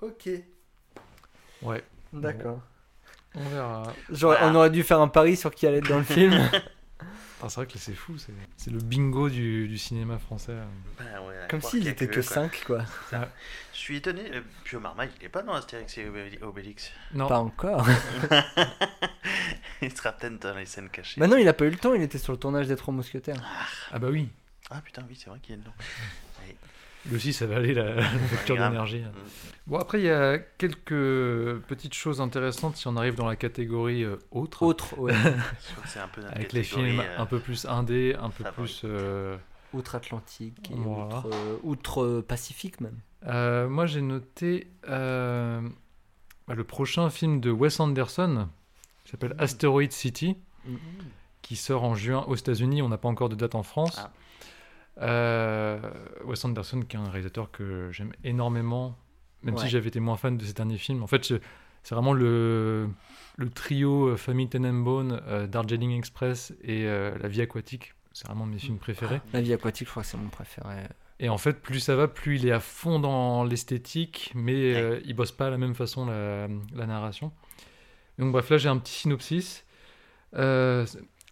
Ok. 0.01 0.29
Ouais, 1.61 1.83
D'accord. 2.13 2.59
on 3.35 3.43
verra. 3.49 3.83
Voilà. 4.09 4.47
On 4.47 4.55
aurait 4.55 4.69
dû 4.69 4.83
faire 4.83 4.99
un 5.01 5.07
pari 5.07 5.35
sur 5.35 5.53
qui 5.53 5.67
allait 5.67 5.77
être 5.77 5.89
dans 5.89 5.97
le 5.97 6.03
film. 6.03 6.33
Ah, 7.45 7.49
c'est 7.49 7.57
vrai 7.57 7.67
que 7.67 7.77
c'est 7.77 7.93
fou, 7.93 8.15
c'est, 8.17 8.71
le 8.71 8.79
bingo 8.79 9.29
du, 9.29 9.67
du 9.67 9.77
cinéma 9.77 10.17
français. 10.17 10.55
Bah 10.97 11.03
ouais, 11.27 11.43
à 11.43 11.47
Comme 11.47 11.61
s'il 11.61 11.87
était 11.87 12.07
que 12.07 12.19
eux, 12.19 12.23
quoi. 12.23 12.33
5, 12.33 12.63
quoi. 12.65 12.85
Je 13.11 13.77
suis 13.77 13.97
étonné, 13.97 14.23
euh, 14.33 14.41
Pio 14.63 14.79
Marmaille, 14.79 15.11
il 15.19 15.25
est 15.27 15.29
pas 15.29 15.43
dans 15.43 15.53
Astérix 15.53 15.95
et 15.99 16.05
Obé- 16.09 16.41
Obélix. 16.41 16.91
Non, 17.13 17.27
Pas 17.27 17.37
encore. 17.37 17.87
il 19.83 19.95
sera 19.95 20.11
peut-être 20.13 20.41
dans 20.41 20.55
les 20.55 20.65
scènes 20.65 20.89
cachées. 20.89 21.21
Bah 21.21 21.27
non, 21.27 21.37
il 21.37 21.47
a 21.47 21.53
pas 21.53 21.65
eu 21.65 21.69
le 21.69 21.77
temps, 21.77 21.93
il 21.93 22.01
était 22.01 22.17
sur 22.17 22.33
le 22.33 22.39
tournage 22.39 22.65
des 22.67 22.75
Trois 22.75 22.95
Mousquetaires. 22.95 23.43
ah 23.91 23.99
bah 23.99 24.07
oui. 24.09 24.29
Ah 24.71 24.81
putain, 24.81 25.05
oui, 25.07 25.15
c'est 25.15 25.29
vrai 25.29 25.39
qu'il 25.39 25.53
est 25.53 25.57
dedans. 25.59 25.73
Lui 27.07 27.15
aussi, 27.17 27.33
ça 27.33 27.45
va 27.45 27.57
aller 27.57 27.73
la, 27.73 28.01
facture 28.29 28.55
d'énergie. 28.55 28.99
Mm. 29.01 29.11
Bon, 29.67 29.77
après, 29.79 29.99
il 29.99 30.05
y 30.05 30.09
a 30.11 30.37
quelques 30.37 30.89
petites 31.67 31.93
choses 31.95 32.21
intéressantes 32.21 32.75
si 32.77 32.87
on 32.87 32.95
arrive 32.97 33.15
dans 33.15 33.25
la 33.27 33.35
catégorie 33.35 34.03
euh, 34.03 34.17
autre. 34.31 34.61
Autre, 34.63 34.97
ouais. 34.99 35.13
Je 35.13 35.19
crois 35.19 35.83
que 35.83 35.89
c'est 35.89 35.99
un 35.99 36.07
peu 36.07 36.21
notre 36.21 36.35
Avec 36.35 36.53
les 36.53 36.63
films 36.63 36.99
euh, 36.99 37.17
un 37.17 37.25
peu 37.25 37.39
plus 37.39 37.65
indé, 37.65 38.15
un 38.19 38.29
peu 38.29 38.43
plus. 38.43 38.81
euh, 38.85 39.37
Outre-Atlantique 39.73 40.71
et 40.71 40.75
Voilà. 40.75 41.17
outre, 41.17 41.29
euh, 41.33 41.57
outre-Pacifique 41.63 42.79
même. 42.81 42.97
euh, 43.27 43.67
moi, 43.67 43.85
j'ai 43.87 44.01
noté 44.01 44.67
euh, 44.87 45.61
bah, 46.47 46.53
le 46.55 46.63
prochain 46.63 47.09
film 47.09 47.39
de 47.41 47.49
Wes 47.51 47.79
Anderson, 47.79 48.47
qui 49.03 49.11
s'appelle 49.11 49.35
Asteroid 49.39 49.89
City, 49.89 50.37
qui 51.41 51.55
sort 51.55 51.83
en 51.83 51.93
juin 51.95 52.23
aux 52.27 52.35
États-Unis. 52.35 52.81
On 52.81 52.89
n'a 52.89 52.97
pas 52.97 53.09
encore 53.09 53.29
de 53.29 53.35
date 53.35 53.55
en 53.55 53.63
France. 53.63 53.95
Ah. 53.99 54.11
Euh, 55.01 55.79
Wes 56.25 56.43
Anderson, 56.45 56.81
qui 56.87 56.95
est 56.95 56.99
un 56.99 57.09
réalisateur 57.09 57.51
que 57.51 57.91
j'aime 57.91 58.13
énormément, 58.23 58.97
même 59.43 59.55
Ouais. 59.55 59.61
si 59.61 59.69
j'avais 59.69 59.89
été 59.89 59.99
moins 59.99 60.17
fan 60.17 60.37
de 60.37 60.43
ses 60.43 60.53
derniers 60.53 60.77
films. 60.77 61.03
En 61.03 61.07
fait, 61.07 61.23
c'est 61.83 61.95
vraiment 61.95 62.13
le, 62.13 62.87
le 63.37 63.49
trio 63.49 64.07
euh, 64.09 64.17
Famille 64.17 64.47
Tenenbaum, 64.49 65.19
euh, 65.27 65.47
Darjeeling 65.47 65.91
Express 65.97 66.53
et 66.63 66.85
euh, 66.85 67.17
La 67.19 67.27
vie 67.27 67.41
aquatique. 67.41 67.93
C'est 68.13 68.27
vraiment 68.27 68.45
mes 68.45 68.57
films 68.59 68.77
préférés. 68.77 69.19
La 69.33 69.41
vie 69.41 69.51
aquatique, 69.53 69.87
je 69.87 69.91
crois 69.91 70.03
que 70.03 70.07
c'est 70.09 70.17
mon 70.17 70.29
préféré. 70.29 70.75
Et 71.19 71.27
en 71.27 71.37
fait, 71.37 71.61
plus 71.61 71.81
ça 71.81 71.95
va, 71.97 72.07
plus 72.07 72.37
il 72.37 72.47
est 72.47 72.51
à 72.51 72.61
fond 72.61 72.99
dans 72.99 73.43
l'esthétique, 73.43 74.31
mais 74.35 74.73
euh, 74.75 75.01
il 75.05 75.13
bosse 75.15 75.33
pas 75.33 75.45
de 75.47 75.51
la 75.51 75.57
même 75.57 75.75
façon 75.75 76.05
la, 76.05 76.47
la 76.73 76.85
narration. 76.87 77.33
Donc 78.17 78.31
bref, 78.31 78.49
là 78.49 78.57
j'ai 78.57 78.69
un 78.69 78.77
petit 78.77 78.93
synopsis. 78.93 79.65
Euh, 80.35 80.85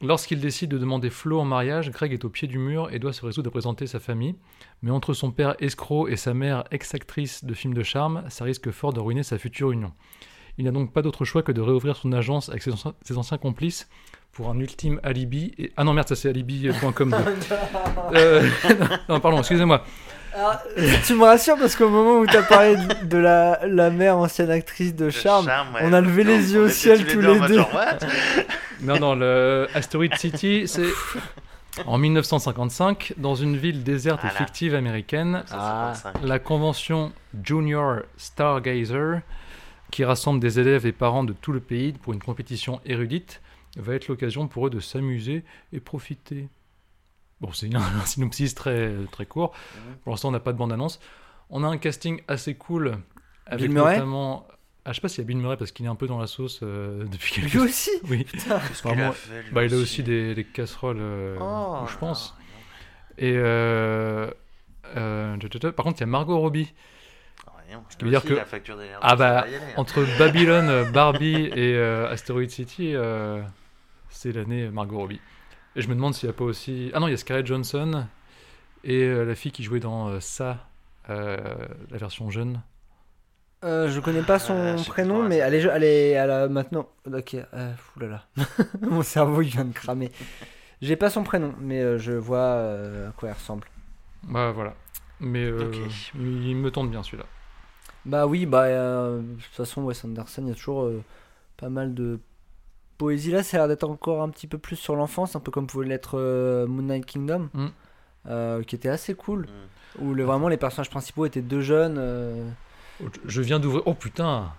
Lorsqu'il 0.03 0.41
décide 0.41 0.69
de 0.69 0.77
demander 0.77 1.09
Flo 1.09 1.39
en 1.39 1.45
mariage, 1.45 1.89
Greg 1.89 2.11
est 2.11 2.25
au 2.25 2.29
pied 2.29 2.45
du 2.45 2.57
mur 2.57 2.89
et 2.91 2.99
doit 2.99 3.13
se 3.13 3.25
résoudre 3.25 3.47
à 3.47 3.51
présenter 3.51 3.87
sa 3.87 4.01
famille. 4.01 4.35
Mais 4.81 4.91
entre 4.91 5.13
son 5.13 5.31
père 5.31 5.55
escroc 5.59 6.09
et 6.09 6.17
sa 6.17 6.33
mère 6.33 6.65
ex-actrice 6.71 7.45
de 7.45 7.53
films 7.53 7.73
de 7.73 7.83
charme, 7.83 8.25
ça 8.27 8.43
risque 8.43 8.69
fort 8.71 8.91
de 8.91 8.99
ruiner 8.99 9.23
sa 9.23 9.37
future 9.37 9.71
union. 9.71 9.93
Il 10.57 10.65
n'a 10.65 10.71
donc 10.71 10.91
pas 10.91 11.01
d'autre 11.03 11.23
choix 11.23 11.41
que 11.41 11.53
de 11.53 11.61
réouvrir 11.61 11.95
son 11.95 12.11
agence 12.11 12.49
avec 12.49 12.63
ses 12.63 12.73
anciens, 12.73 12.93
ses 13.01 13.17
anciens 13.17 13.37
complices 13.37 13.87
pour 14.33 14.49
un 14.49 14.59
ultime 14.59 14.99
alibi. 15.03 15.53
Et... 15.57 15.71
Ah 15.77 15.85
non, 15.85 15.93
merde, 15.93 16.09
ça 16.09 16.17
c'est 16.17 16.27
alibi.com. 16.27 17.15
euh, 18.13 18.49
non, 19.07 19.21
pardon, 19.21 19.39
excusez-moi. 19.39 19.85
Alors, 20.35 20.61
tu 21.05 21.13
me 21.15 21.23
rassures 21.23 21.57
parce 21.57 21.75
qu'au 21.75 21.89
moment 21.89 22.19
où 22.19 22.25
tu 22.25 22.35
as 22.35 22.43
parlé 22.43 22.75
de, 22.75 23.05
de 23.05 23.17
la, 23.17 23.59
la 23.67 23.89
mère 23.89 24.17
ancienne 24.17 24.49
actrice 24.49 24.95
de 24.95 25.09
Charme, 25.09 25.45
ouais. 25.47 25.81
on 25.83 25.93
a 25.93 26.01
levé 26.01 26.23
les 26.23 26.37
Non, 26.39 26.47
yeux 26.53 26.61
au 26.63 26.69
ciel 26.69 27.05
tous 27.05 27.21
les 27.21 27.39
deux. 27.47 27.61
Non, 28.81 28.99
non, 28.99 29.15
le 29.15 29.67
Asteroid 29.75 30.07
City, 30.17 30.63
c'est 30.67 30.89
en 31.85 31.97
1955, 31.97 33.13
dans 33.17 33.33
une 33.35 33.55
ville 33.55 33.81
déserte 33.83 34.19
Voilà. 34.21 34.35
et 34.35 34.37
fictive 34.39 34.75
américaine. 34.75 35.43
Ah. 35.51 35.93
155. 35.95 36.27
La 36.27 36.39
convention 36.39 37.13
Junior 37.43 37.99
Stargazer, 38.17 39.21
qui 39.91 40.03
rassemble 40.03 40.39
des 40.41 40.59
élèves 40.59 40.85
et 40.85 40.91
parents 40.91 41.23
de 41.23 41.31
tout 41.33 41.53
le 41.53 41.59
pays 41.61 41.93
pour 41.93 42.11
une 42.13 42.21
compétition 42.21 42.81
érudite, 42.85 43.41
va 43.77 43.93
être 43.95 44.07
l'occasion 44.09 44.47
pour 44.47 44.67
eux 44.67 44.69
de 44.69 44.79
s'amuser 44.81 45.43
et 45.71 45.79
profiter. 45.79 46.49
Bon, 47.43 47.51
c'est 47.51 47.69
un, 47.75 48.05
synopsis 48.05 48.55
très, 48.55 48.93
très 49.11 49.25
court. 49.25 49.53
Pour 50.03 50.11
l'instant, 50.13 50.29
on 50.29 50.31
n'a 50.31 50.39
pas 50.39 50.53
de 50.53 50.57
bande-annonce. 50.57 50.99
On 51.49 51.63
a 51.63 51.67
un 51.67 51.77
casting 51.77 52.21
assez 52.29 52.55
cool. 52.55 52.97
Avec 53.45 53.65
Bill 53.65 53.71
Murray 53.73 53.95
notamment. 53.95 54.47
Ah, 54.85 54.91
je 54.91 54.95
sais 54.95 55.01
pas 55.01 55.09
s'il 55.09 55.19
y 55.19 55.25
a 55.25 55.27
Bill 55.27 55.37
Murray 55.37 55.57
parce 55.57 55.71
qu'il 55.71 55.85
est 55.85 55.89
un 55.89 55.95
peu 55.95 56.07
dans 56.07 56.19
la 56.19 56.27
sauce 56.27 56.61
euh, 56.63 57.03
depuis 57.11 57.33
quelques 57.33 57.51
Lui 57.53 57.59
aussi? 57.59 57.89
Oui. 58.09 58.25
Qu'est-ce 58.25 58.81
qu'il 58.81 58.99
a 59.01 59.11
fait, 59.11 59.43
lui 59.43 59.51
Bah, 59.51 59.65
il 59.65 59.73
a 59.73 59.77
aussi 59.77 60.03
des, 60.03 60.33
des 60.35 60.43
casseroles, 60.45 60.97
euh, 60.99 61.37
Oh, 61.41 61.85
je 61.89 61.97
pense. 61.97 62.33
non, 62.39 63.25
Et 63.27 63.33
euh, 63.35 64.31
euh, 64.95 65.37
par 65.75 65.83
contre, 65.85 65.97
il 65.97 66.01
y 66.01 66.03
a 66.03 66.07
Margot 66.07 66.37
Robbie. 66.39 66.73
non, 67.45 67.53
rien. 67.67 67.83
qui 67.97 68.05
veut 68.05 68.09
dire 68.11 68.23
que- 68.23 68.33
la 68.33 68.45
facture 68.45 68.77
d'énergie, 68.77 68.99
Ah 69.01 69.15
bah, 69.17 69.39
aller, 69.41 69.55
hein. 69.57 69.59
entre 69.77 70.05
Babylone, 70.17 70.91
Barbie 70.93 71.49
et 71.55 71.75
euh, 71.75 72.09
Asteroid 72.09 72.47
City, 72.47 72.93
euh, 72.95 73.41
c'est 74.09 74.31
l'année 74.31 74.69
Margot 74.69 74.97
Robbie. 74.97 75.19
Et 75.75 75.81
je 75.81 75.87
me 75.89 75.95
demande 75.95 76.13
s'il 76.13 76.27
n'y 76.29 76.35
a 76.35 76.37
pas 76.37 76.43
aussi. 76.43 76.91
Ah 76.93 76.99
non, 76.99 77.07
il 77.07 77.11
y 77.11 77.13
a 77.13 77.17
Scarlett 77.17 77.45
Johansson 77.47 78.05
et 78.83 79.03
euh, 79.03 79.23
la 79.23 79.35
fille 79.35 79.51
qui 79.51 79.63
jouait 79.63 79.79
dans 79.79 80.07
euh, 80.09 80.19
ça, 80.19 80.67
euh, 81.09 81.37
la 81.89 81.97
version 81.97 82.29
jeune. 82.29 82.61
Euh, 83.63 83.89
je 83.89 83.99
connais 84.01 84.21
pas 84.23 84.39
son 84.39 84.53
Euh, 84.55 84.75
prénom, 84.83 85.23
mais 85.23 85.37
elle 85.37 85.53
est, 85.55 85.61
elle 85.63 85.83
est, 85.83 86.09
elle 86.11 86.31
a 86.31 86.47
maintenant. 86.49 86.89
Ok, 87.11 87.35
euh, 87.35 87.73
oulala. 87.95 88.25
Mon 88.81 89.01
cerveau 89.01 89.41
il 89.41 89.49
vient 89.49 89.65
de 89.65 89.73
cramer. 89.73 90.11
J'ai 90.81 90.97
pas 90.97 91.09
son 91.09 91.23
prénom, 91.23 91.53
mais 91.59 91.81
euh, 91.81 91.97
je 91.97 92.11
vois 92.11 92.37
euh, 92.39 93.09
à 93.09 93.11
quoi 93.13 93.29
elle 93.29 93.35
ressemble. 93.35 93.67
Bah 94.23 94.51
voilà. 94.51 94.75
Mais 95.21 95.43
euh, 95.45 95.71
il 96.15 96.55
me 96.57 96.71
tente 96.71 96.91
bien 96.91 97.03
celui-là. 97.03 97.25
Bah 98.05 98.27
oui, 98.27 98.45
bah 98.45 98.63
euh, 98.63 99.21
de 99.21 99.41
toute 99.41 99.53
façon, 99.53 99.83
Wes 99.83 100.03
Anderson, 100.03 100.41
il 100.43 100.49
y 100.49 100.51
a 100.51 100.55
toujours 100.55 100.83
euh, 100.83 101.01
pas 101.57 101.69
mal 101.69 101.93
de 101.93 102.19
poésie 102.97 103.31
là. 103.31 103.43
Ça 103.43 103.57
a 103.57 103.59
l'air 103.61 103.67
d'être 103.67 103.83
encore 103.89 104.21
un 104.21 104.29
petit 104.29 104.47
peu 104.47 104.57
plus 104.57 104.75
sur 104.75 104.95
l'enfance, 104.95 105.35
un 105.35 105.39
peu 105.39 105.51
comme 105.51 105.67
pouvait 105.67 105.85
l'être 105.87 106.17
euh, 106.19 106.65
Moonlight 106.67 107.05
Kingdom, 107.05 107.49
Mm. 107.53 107.67
euh, 108.27 108.63
qui 108.63 108.75
était 108.75 108.89
assez 108.89 109.13
cool. 109.15 109.41
Mm. 109.41 110.03
Où 110.03 110.13
le, 110.13 110.23
vraiment 110.23 110.47
les 110.47 110.57
personnages 110.57 110.89
principaux 110.89 111.25
étaient 111.25 111.41
deux 111.41 111.61
jeunes. 111.61 111.97
euh, 111.99 112.49
Je 113.25 113.41
viens 113.41 113.59
d'ouvrir. 113.59 113.83
Oh 113.85 113.93
putain 113.93 114.51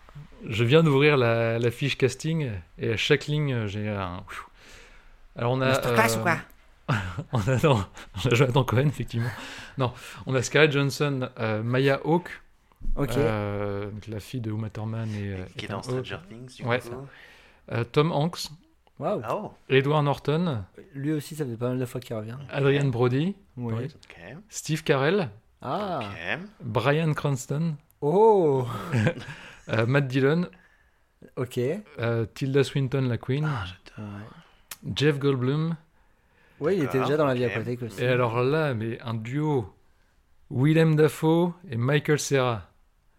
Je 0.47 0.63
viens 0.65 0.83
d'ouvrir 0.83 1.17
la, 1.17 1.59
la 1.59 1.71
fiche 1.71 1.97
casting 1.99 2.51
et 2.79 2.93
à 2.93 2.97
chaque 2.97 3.27
ligne 3.27 3.67
j'ai 3.67 3.89
un. 3.89 4.23
Alors 5.37 5.53
on 5.53 5.61
a. 5.61 5.67
Masterclass 5.67 6.17
euh, 6.17 6.21
ou 6.21 6.23
quoi 6.23 6.37
on 7.33 7.39
a, 7.41 7.57
non, 7.65 7.83
on 8.25 8.29
a 8.31 8.35
Jonathan 8.35 8.63
Cohen 8.63 8.87
effectivement. 8.89 9.31
Non, 9.79 9.93
on 10.27 10.35
a 10.35 10.43
Scarlett 10.43 10.71
Johansson, 10.71 11.31
euh, 11.41 11.63
Maya 11.63 11.99
Hawke, 12.05 12.29
Ok. 12.97 13.17
euh, 13.17 13.91
donc 13.91 14.07
la 14.07 14.21
fille 14.21 14.43
de 14.43 14.51
Uma 14.51 14.69
Thurman 14.69 15.09
et 15.15 15.33
euh, 15.33 15.45
Qui 15.57 15.65
est 15.65 15.69
dans 15.69 15.83
Stranger. 15.83 16.19
Things, 16.29 16.57
du 16.57 16.65
Ouais. 16.65 16.81
coup. 16.81 16.89
Euh, 16.93 16.97
Tom 17.93 18.13
Hanks, 18.13 18.51
Waouh. 18.99 19.23
Oh, 19.29 19.53
Edward 19.69 20.05
Norton, 20.05 20.65
Lui 20.95 21.13
aussi, 21.13 21.35
ça 21.35 21.45
fait 21.45 21.57
pas 21.57 21.69
mal 21.71 21.79
de 21.79 21.85
fois 21.87 22.01
qu'il 22.01 22.15
revient. 22.15 22.37
Adrian 22.51 22.87
Brody, 22.87 23.35
Oui. 23.57 23.75
Oui. 23.77 23.85
ok. 23.87 24.37
Steve 24.49 24.83
Carell, 24.85 25.31
Ah. 25.63 26.01
Brian 26.63 27.13
Cranston, 27.15 27.75
Oh. 28.01 28.67
euh, 29.71 29.87
Matt 29.87 30.07
Dillon, 30.07 30.47
Ok. 31.37 31.59
euh, 31.99 32.27
Tilda 32.35 32.63
Swinton 32.63 33.03
la 33.09 33.19
Queen, 33.19 33.49
Ah. 33.49 34.03
Jeff 34.95 35.19
Goldblum. 35.19 35.77
Oui, 36.61 36.77
il 36.77 36.85
était 36.85 37.01
déjà 37.01 37.17
dans 37.17 37.27
la 37.27 37.35
vie 37.35 37.45
aquatique 37.45 37.83
aussi. 37.83 38.01
Et 38.03 38.07
alors 38.07 38.43
là, 38.43 38.75
mais 38.75 39.01
un 39.01 39.15
duo. 39.15 39.73
Willem 40.51 40.95
Dafoe 40.95 41.53
et 41.69 41.77
Michael 41.77 42.19
Serra. 42.21 42.63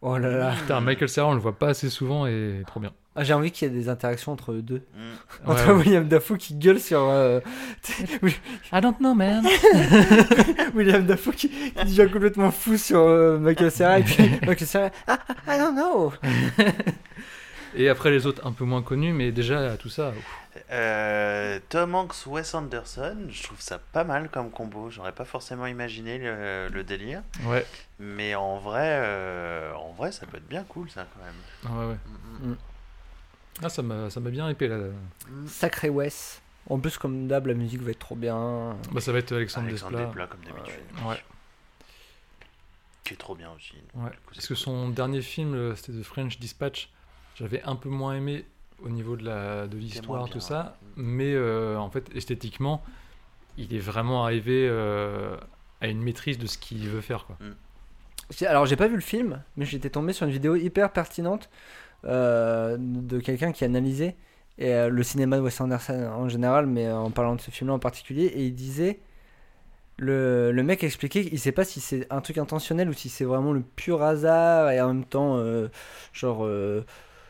Oh 0.01 0.17
là 0.17 0.29
là. 0.29 0.53
Putain, 0.55 0.79
Michael 0.79 1.09
Serra, 1.09 1.27
on 1.27 1.33
le 1.33 1.39
voit 1.39 1.57
pas 1.57 1.69
assez 1.69 1.89
souvent 1.89 2.27
et 2.27 2.63
trop 2.67 2.79
bien. 2.79 2.93
Ah, 3.17 3.23
J'ai 3.23 3.33
envie 3.33 3.51
qu'il 3.51 3.67
y 3.67 3.71
ait 3.71 3.73
des 3.73 3.87
interactions 3.87 4.31
entre 4.33 4.51
eux 4.51 4.61
deux. 4.61 4.83
Mm. 4.93 4.99
Entre 5.49 5.67
Ouais. 5.67 5.73
William 5.73 6.07
Dafoe 6.07 6.37
qui 6.37 6.53
gueule 6.55 6.79
sur. 6.79 6.99
euh, 6.99 7.39
I 8.73 8.81
don't 8.81 8.97
know, 8.99 9.13
man. 9.13 9.45
William 10.75 11.05
Dafoe 11.05 11.31
qui, 11.33 11.49
qui 11.49 11.85
devient 11.85 12.11
complètement 12.11 12.51
fou 12.51 12.77
sur 12.77 12.99
euh, 12.99 13.37
Michael 13.39 13.71
Serra 13.71 13.99
et 13.99 14.03
puis 14.03 14.29
Michael 14.45 14.67
Serra. 14.67 14.89
Ah, 15.07 15.19
I 15.47 15.57
don't 15.57 15.75
know. 15.75 16.11
Et 17.77 17.89
après 17.89 18.09
les 18.11 18.25
autres 18.25 18.45
un 18.45 18.51
peu 18.53 18.63
moins 18.63 18.81
connus, 18.81 19.13
mais 19.13 19.31
déjà 19.31 19.75
tout 19.77 19.89
ça. 19.89 20.13
Euh, 20.71 21.59
Tom 21.69 21.93
Hanks, 21.95 22.25
Wes 22.27 22.53
Anderson, 22.53 23.17
je 23.29 23.43
trouve 23.43 23.59
ça 23.59 23.79
pas 23.91 24.03
mal 24.05 24.29
comme 24.29 24.49
combo. 24.49 24.89
J'aurais 24.89 25.11
pas 25.11 25.25
forcément 25.25 25.65
imaginé 25.67 26.17
le, 26.17 26.69
le 26.69 26.83
délire. 26.85 27.21
Ouais. 27.45 27.65
Mais 27.99 28.33
en 28.35 28.57
vrai, 28.57 28.87
euh, 29.01 29.73
en 29.73 29.91
vrai, 29.91 30.11
ça 30.13 30.25
peut 30.25 30.37
être 30.37 30.47
bien 30.47 30.63
cool, 30.69 30.89
ça, 30.89 31.05
quand 31.13 31.25
même. 31.25 31.35
Ah, 31.65 31.79
ouais, 31.79 31.91
ouais. 31.93 31.97
Mm, 32.45 32.51
mm. 32.51 32.55
Ah, 33.63 33.69
ça 33.69 33.81
m'a 33.81 34.09
ça 34.09 34.19
m'a 34.19 34.29
bien 34.29 34.49
hypé 34.49 34.67
là. 34.67 34.77
Sacré 35.47 35.89
Wes. 35.89 36.41
En 36.69 36.79
plus, 36.79 36.97
comme 36.97 37.27
d'hab, 37.27 37.45
la 37.47 37.53
musique 37.53 37.81
va 37.81 37.91
être 37.91 37.99
trop 37.99 38.15
bien. 38.15 38.75
Bah, 38.91 38.99
ça 38.99 39.11
va 39.11 39.19
être 39.19 39.31
Alexandre, 39.33 39.67
Alexandre 39.67 39.91
Desplat. 39.91 40.05
Desplat, 40.07 40.27
comme 40.27 40.41
d'habitude. 40.43 40.81
Ouais. 41.07 41.17
Qui 43.03 43.13
est 43.13 43.17
trop 43.17 43.35
bien 43.35 43.51
aussi. 43.55 43.73
Ouais. 43.93 44.09
Coup, 44.09 44.15
Parce 44.25 44.39
c'est 44.39 44.41
que 44.41 44.47
cool. 44.47 44.57
son 44.57 44.89
dernier 44.89 45.21
film, 45.21 45.75
c'était 45.75 45.93
The 45.99 46.03
French 46.03 46.39
Dispatch. 46.39 46.89
J'avais 47.35 47.61
un 47.63 47.75
peu 47.75 47.89
moins 47.89 48.15
aimé 48.15 48.45
au 48.83 48.89
niveau 48.89 49.15
de 49.15 49.23
la 49.25 49.67
de 49.67 49.77
l'histoire, 49.77 50.27
tout 50.29 50.39
ça. 50.39 50.77
ouais. 50.81 51.03
Mais 51.03 51.33
euh, 51.35 51.77
en 51.77 51.89
fait, 51.91 52.09
esthétiquement, 52.15 52.83
il 53.57 53.73
est 53.75 53.79
vraiment 53.79 54.23
arrivé 54.23 54.67
euh, 54.69 55.37
à 55.81 55.87
une 55.87 56.01
maîtrise 56.01 56.39
de 56.39 56.47
ce 56.47 56.57
qu'il 56.57 56.87
veut 56.89 57.01
faire. 57.01 57.25
Quoi. 57.25 57.37
J'ai- 58.35 58.47
Alors, 58.47 58.65
j'ai 58.65 58.75
pas 58.75 58.87
vu 58.87 58.95
le 58.95 59.01
film, 59.01 59.43
mais 59.55 59.65
j'étais 59.65 59.91
tombé 59.91 60.13
sur 60.13 60.25
une 60.25 60.31
vidéo 60.33 60.55
hyper 60.55 60.91
pertinente 60.91 61.49
de 62.05 63.19
quelqu'un 63.19 63.51
qui 63.51 63.65
analysait 63.65 64.15
et, 64.57 64.73
euh, 64.73 64.89
le 64.89 65.03
cinéma 65.03 65.37
de 65.37 65.41
Wes 65.41 65.59
Anderson 65.61 66.09
en 66.15 66.29
général, 66.29 66.65
mais 66.67 66.89
en 66.91 67.11
parlant 67.11 67.35
de 67.35 67.41
ce 67.41 67.51
film-là 67.51 67.75
en 67.75 67.79
particulier. 67.79 68.25
Et 68.25 68.45
il 68.45 68.55
disait 68.55 68.99
le, 69.97 70.51
le 70.51 70.63
mec 70.63 70.83
expliquait 70.83 71.23
qu'il 71.25 71.39
sait 71.39 71.51
pas 71.51 71.63
si 71.65 71.79
c'est 71.81 72.07
un 72.11 72.21
truc 72.21 72.37
intentionnel 72.37 72.89
ou 72.89 72.93
si 72.93 73.09
c'est 73.09 73.25
vraiment 73.25 73.53
le 73.53 73.61
pur 73.61 74.03
hasard 74.03 74.71
et 74.71 74.81
en 74.81 74.87
même 74.89 75.05
temps, 75.05 75.37
euh, 75.37 75.69
genre, 76.13 76.45
euh, 76.45 76.85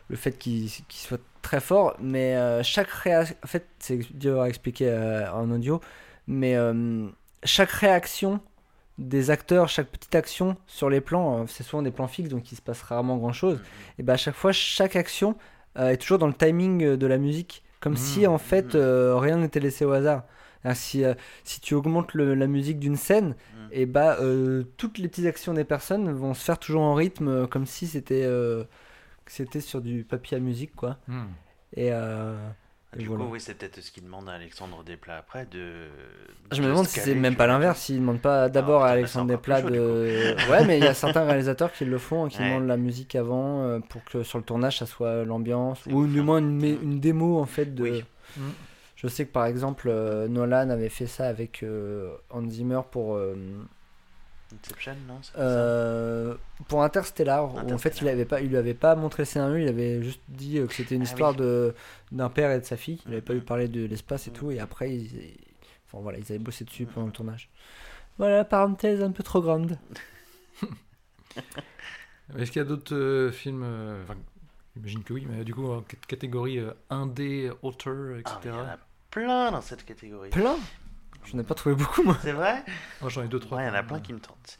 le 0.09 0.15
fait 0.15 0.33
qu'il 0.37 0.69
soit 0.89 1.21
très 1.41 1.59
fort. 1.59 1.95
Mais 1.99 2.35
euh, 2.35 2.63
chaque 2.63 2.89
réaction. 2.89 3.35
En 3.43 3.47
fait, 3.47 3.67
c'est 3.79 3.99
dur 4.17 4.41
à 4.41 4.49
expliquer 4.49 4.89
euh, 4.89 5.31
en 5.31 5.51
audio, 5.51 5.81
mais 6.27 6.55
euh, 6.55 7.07
chaque 7.43 7.71
réaction 7.71 8.41
des 8.97 9.29
acteurs, 9.31 9.67
chaque 9.67 9.87
petite 9.89 10.15
action 10.15 10.55
sur 10.67 10.89
les 10.89 11.01
plans, 11.01 11.41
euh, 11.41 11.45
c'est 11.47 11.63
souvent 11.63 11.81
des 11.83 11.91
plans 11.91 12.07
fixes 12.07 12.29
donc 12.29 12.51
il 12.51 12.55
se 12.55 12.61
passe 12.61 12.81
rarement 12.81 13.17
grand 13.17 13.33
chose. 13.33 13.59
Et 13.99 14.03
ben 14.03 14.13
à 14.13 14.17
chaque 14.17 14.35
fois, 14.35 14.51
chaque 14.53 14.95
action 14.95 15.35
euh, 15.77 15.89
est 15.89 15.97
toujours 15.97 16.17
dans 16.19 16.27
le 16.27 16.33
timing 16.33 16.83
euh, 16.83 16.97
de 16.97 17.05
la 17.07 17.17
musique, 17.17 17.63
comme 17.81 17.97
si 17.97 18.25
en 18.27 18.37
fait 18.37 18.75
euh, 18.75 19.15
rien 19.17 19.37
n'était 19.37 19.59
laissé 19.59 19.83
au 19.85 19.91
hasard. 19.91 20.23
Alors, 20.63 20.77
si, 20.77 21.03
euh, 21.03 21.13
si 21.43 21.59
tu 21.61 21.75
augmentes 21.75 22.13
le- 22.15 22.33
la 22.33 22.47
musique 22.47 22.79
d'une 22.79 22.95
scène, 22.95 23.35
Mhm. 23.55 23.67
et 23.71 23.85
bah 23.85 24.17
euh, 24.21 24.63
toutes 24.77 24.97
les 24.97 25.07
petites 25.09 25.27
actions 25.27 25.53
des 25.53 25.65
personnes 25.65 26.11
vont 26.11 26.33
se 26.33 26.43
faire 26.43 26.57
toujours 26.57 26.81
en 26.81 26.95
rythme, 26.95 27.45
comme 27.47 27.65
si 27.67 27.85
c'était 27.87 28.23
euh, 28.25 28.63
sur 29.59 29.81
du 29.81 30.03
papier 30.03 30.37
à 30.37 30.39
musique 30.39 30.75
quoi. 30.75 30.97
Et, 31.75 31.91
euh, 31.91 32.35
et 32.37 32.64
Du 32.95 33.07
voilà. 33.07 33.25
coup, 33.25 33.31
oui, 33.33 33.39
c'est 33.41 33.53
peut-être 33.55 33.81
ce 33.81 33.91
qu'il 33.91 34.03
demande 34.03 34.29
à 34.29 34.33
Alexandre 34.33 34.83
Desplat 34.83 35.17
après 35.17 35.45
de. 35.45 35.73
Je 36.51 36.61
me 36.61 36.67
de 36.67 36.71
demande 36.71 36.87
si 36.87 36.99
c'est 36.99 37.15
même 37.15 37.35
pas 37.35 37.47
l'inverse, 37.47 37.79
s'ils 37.81 37.99
demandent 37.99 38.21
pas 38.21 38.49
d'abord 38.49 38.83
à 38.83 38.89
Alexandre 38.89 39.27
Desplat 39.27 39.61
de. 39.63 40.35
Ouais, 40.49 40.65
mais 40.65 40.77
il 40.77 40.83
y 40.83 40.87
a 40.87 40.93
certains 40.93 41.25
réalisateurs 41.25 41.71
qui 41.73 41.85
le 41.85 41.97
font, 41.97 42.27
qui 42.27 42.39
Ouais. 42.39 42.49
demandent 42.49 42.67
la 42.67 42.77
musique 42.77 43.15
avant 43.15 43.63
euh, 43.63 43.79
pour 43.79 44.03
que 44.05 44.23
sur 44.23 44.37
le 44.37 44.43
tournage 44.43 44.79
ça 44.79 44.85
soit 44.85 45.25
l'ambiance, 45.25 45.85
ou 45.87 46.07
du 46.07 46.19
hein. 46.19 46.23
moins 46.23 46.39
une, 46.39 46.99
démo 46.99 47.39
en 47.39 47.45
fait 47.45 47.73
de. 47.75 47.83
Oui. 47.83 48.03
Je 48.95 49.07
sais 49.07 49.25
que 49.25 49.31
par 49.31 49.45
exemple 49.45 49.87
euh, 49.89 50.27
Nolan 50.27 50.69
avait 50.69 50.89
fait 50.89 51.05
ça 51.05 51.27
avec 51.27 51.63
euh, 51.63 52.11
Hans 52.29 52.49
Zimmer 52.49 52.81
pour. 52.91 53.15
euh, 53.15 53.35
Inception, 54.53 54.95
non 55.07 55.19
pas 55.33 55.39
euh, 55.39 56.35
pour 56.67 56.83
Interstellar, 56.83 57.53
où 57.53 57.57
en 57.57 57.77
fait 57.77 57.99
il 58.01 58.07
Interstellar. 58.07 58.13
avait 58.13 58.25
pas, 58.25 58.41
il 58.41 58.49
lui 58.49 58.57
avait 58.57 58.73
pas 58.75 58.95
montré 58.95 59.23
le 59.23 59.25
scénario, 59.25 59.57
il 59.57 59.67
avait 59.67 60.01
juste 60.03 60.21
dit 60.29 60.59
euh, 60.59 60.67
que 60.67 60.73
c'était 60.73 60.95
une 60.95 61.01
Ah 61.01 61.05
histoire 61.05 61.31
oui. 61.31 61.37
de 61.37 61.73
d'un 62.11 62.29
père 62.29 62.51
et 62.51 62.59
de 62.59 62.65
sa 62.65 62.77
fille. 62.77 63.01
Il 63.07 63.11
avait 63.13 63.21
pas 63.21 63.33
Mhm. 63.33 63.39
lui 63.39 63.45
parlé 63.45 63.67
de 63.67 63.85
l'espace 63.85 64.27
et 64.27 64.29
Mhm. 64.31 64.35
tout, 64.37 64.51
et 64.51 64.59
après 64.59 64.93
ils, 64.93 65.05
ils- 65.15 65.37
enfin 65.87 66.01
voilà, 66.01 66.17
ils 66.19 66.25
avaient 66.29 66.37
bossé 66.39 66.63
dessus 66.63 66.85
pendant 66.85 67.07
le 67.07 67.11
tournage. 67.11 67.49
Voilà, 68.17 68.45
parenthèse 68.45 69.01
un 69.01 69.11
peu 69.11 69.23
trop 69.23 69.41
grande. 69.41 69.77
Est-ce 72.37 72.51
qu'il 72.51 72.59
y 72.61 72.65
a 72.65 72.67
d'autres 72.67 72.95
euh, 72.95 73.31
films 73.31 73.63
euh, 73.63 74.03
enfin, 74.03 74.15
J'imagine 74.75 75.03
que 75.03 75.13
oui, 75.13 75.25
mais 75.29 75.43
du 75.45 75.53
coup, 75.53 75.67
en 75.71 75.81
cat- 75.81 75.97
catégorie 76.07 76.59
euh, 76.59 76.71
indé, 76.89 77.49
auteur, 77.61 78.17
Ah, 78.25 78.39
etc. 78.39 78.39
Il 78.45 78.49
y 78.49 78.51
en 78.51 78.65
a 78.67 78.77
plein 79.09 79.51
dans 79.51 79.61
cette 79.61 79.85
catégorie. 79.85 80.29
Plein? 80.31 80.57
Je 81.25 81.35
n'ai 81.35 81.43
pas 81.43 81.55
trouvé 81.55 81.75
beaucoup 81.75 82.03
moi. 82.03 82.17
C'est 82.21 82.31
vrai? 82.31 82.63
Moi, 83.01 83.09
j'en 83.09 83.23
ai 83.23 83.27
deux, 83.27 83.39
trois. 83.39 83.57
Ouais, 83.57 83.65
il 83.65 83.67
y 83.67 83.71
en 83.71 83.73
a 83.73 83.83
plein 83.83 83.99
qui 83.99 84.13
me 84.13 84.19
tentent. 84.19 84.57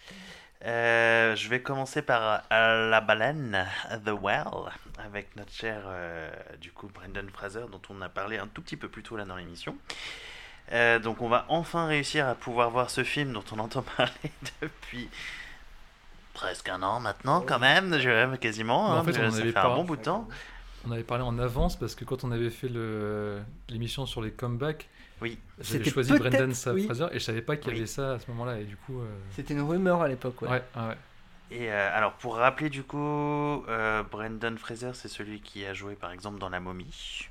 Euh, 0.66 1.36
je 1.36 1.48
vais 1.50 1.62
commencer 1.62 2.02
par 2.02 2.42
euh, 2.52 2.90
La 2.90 3.02
Baleine, 3.02 3.68
The 4.04 4.10
Well, 4.20 4.46
avec 4.98 5.36
notre 5.36 5.52
cher, 5.52 5.84
euh, 5.86 6.32
du 6.60 6.72
coup, 6.72 6.88
Brendan 6.92 7.30
Fraser, 7.30 7.66
dont 7.72 7.82
on 7.90 8.02
a 8.02 8.10
parlé 8.10 8.38
un 8.40 8.48
tout 8.48 8.62
petit 8.64 8.78
peu 8.78 8.88
plus 8.90 9.04
tôt 9.04 9.16
là 9.16 9.26
dans 9.26 9.36
l'émission. 9.36 9.76
Euh, 10.72 10.98
donc 10.98 11.22
on 11.22 11.30
va 11.30 11.46
enfin 11.50 11.86
réussir 11.86 12.28
à 12.28 12.34
pouvoir 12.34 12.72
voir 12.72 12.90
ce 12.90 13.04
film 13.04 13.32
dont 13.34 13.44
on 13.52 13.60
entend 13.60 13.84
parler 13.98 14.12
depuis 14.64 15.08
presque 16.34 16.68
un 16.70 16.82
an 16.82 17.00
maintenant 17.00 17.42
quand 17.42 17.60
même, 17.60 18.00
je- 18.00 18.36
quasiment, 18.38 18.86
en 18.88 18.94
hein, 18.94 19.04
fait, 19.04 19.12
on 19.12 19.30
ça 19.30 19.38
avait 19.38 19.52
fait 19.52 19.60
un 19.60 19.62
pas- 19.62 19.76
bon 19.76 19.84
bout 19.84 19.98
de 19.98 20.02
temps. 20.02 20.28
On 20.88 20.92
avait 20.92 21.04
parlé 21.04 21.24
en 21.24 21.38
avance 21.38 21.76
parce 21.78 21.94
que 21.94 22.06
quand 22.06 22.24
on 22.24 22.32
avait 22.32 22.50
fait 22.50 22.70
le- 22.70 23.40
l'émission 23.70 24.08
sur 24.08 24.22
les 24.24 24.32
comebacks, 24.32 24.90
Oui, 25.22 25.40
j'avais 25.60 25.80
C'était 25.80 25.90
choisi 25.90 26.14
Brendan 26.18 26.52
oui. 26.74 26.86
Fraser 26.86 27.06
et 27.12 27.20
je 27.20 27.24
savais 27.24 27.42
pas 27.42 27.56
qu'il 27.56 27.70
y 27.72 27.74
Oui. 27.74 27.78
avait 27.80 27.88
ça 27.88 28.14
à 28.14 28.20
ce 28.20 28.30
moment-là. 28.32 28.60
Et 28.60 28.66
du 28.66 28.76
coup, 28.76 29.00
euh, 29.00 29.06
C'était 29.32 29.54
une 29.54 29.62
rumeur 29.62 30.02
à 30.02 30.08
l'époque, 30.08 30.42
ouais. 30.42 30.50
ouais, 30.50 30.64
ouais, 30.76 30.88
ouais. 30.90 30.98
Et 31.52 31.72
euh, 31.72 31.90
alors 31.98 32.14
pour 32.14 32.36
rappeler 32.38 32.70
du 32.70 32.84
coup, 32.84 32.98
euh, 33.70 34.02
Brendan 34.04 34.58
Fraser 34.58 34.92
c'est 34.94 35.08
celui 35.08 35.42
qui 35.42 35.64
a 35.66 35.74
joué 35.76 35.94
par 35.96 36.12
exemple 36.12 36.40
dans 36.40 36.50
La 36.50 36.60
Momie 36.60 37.28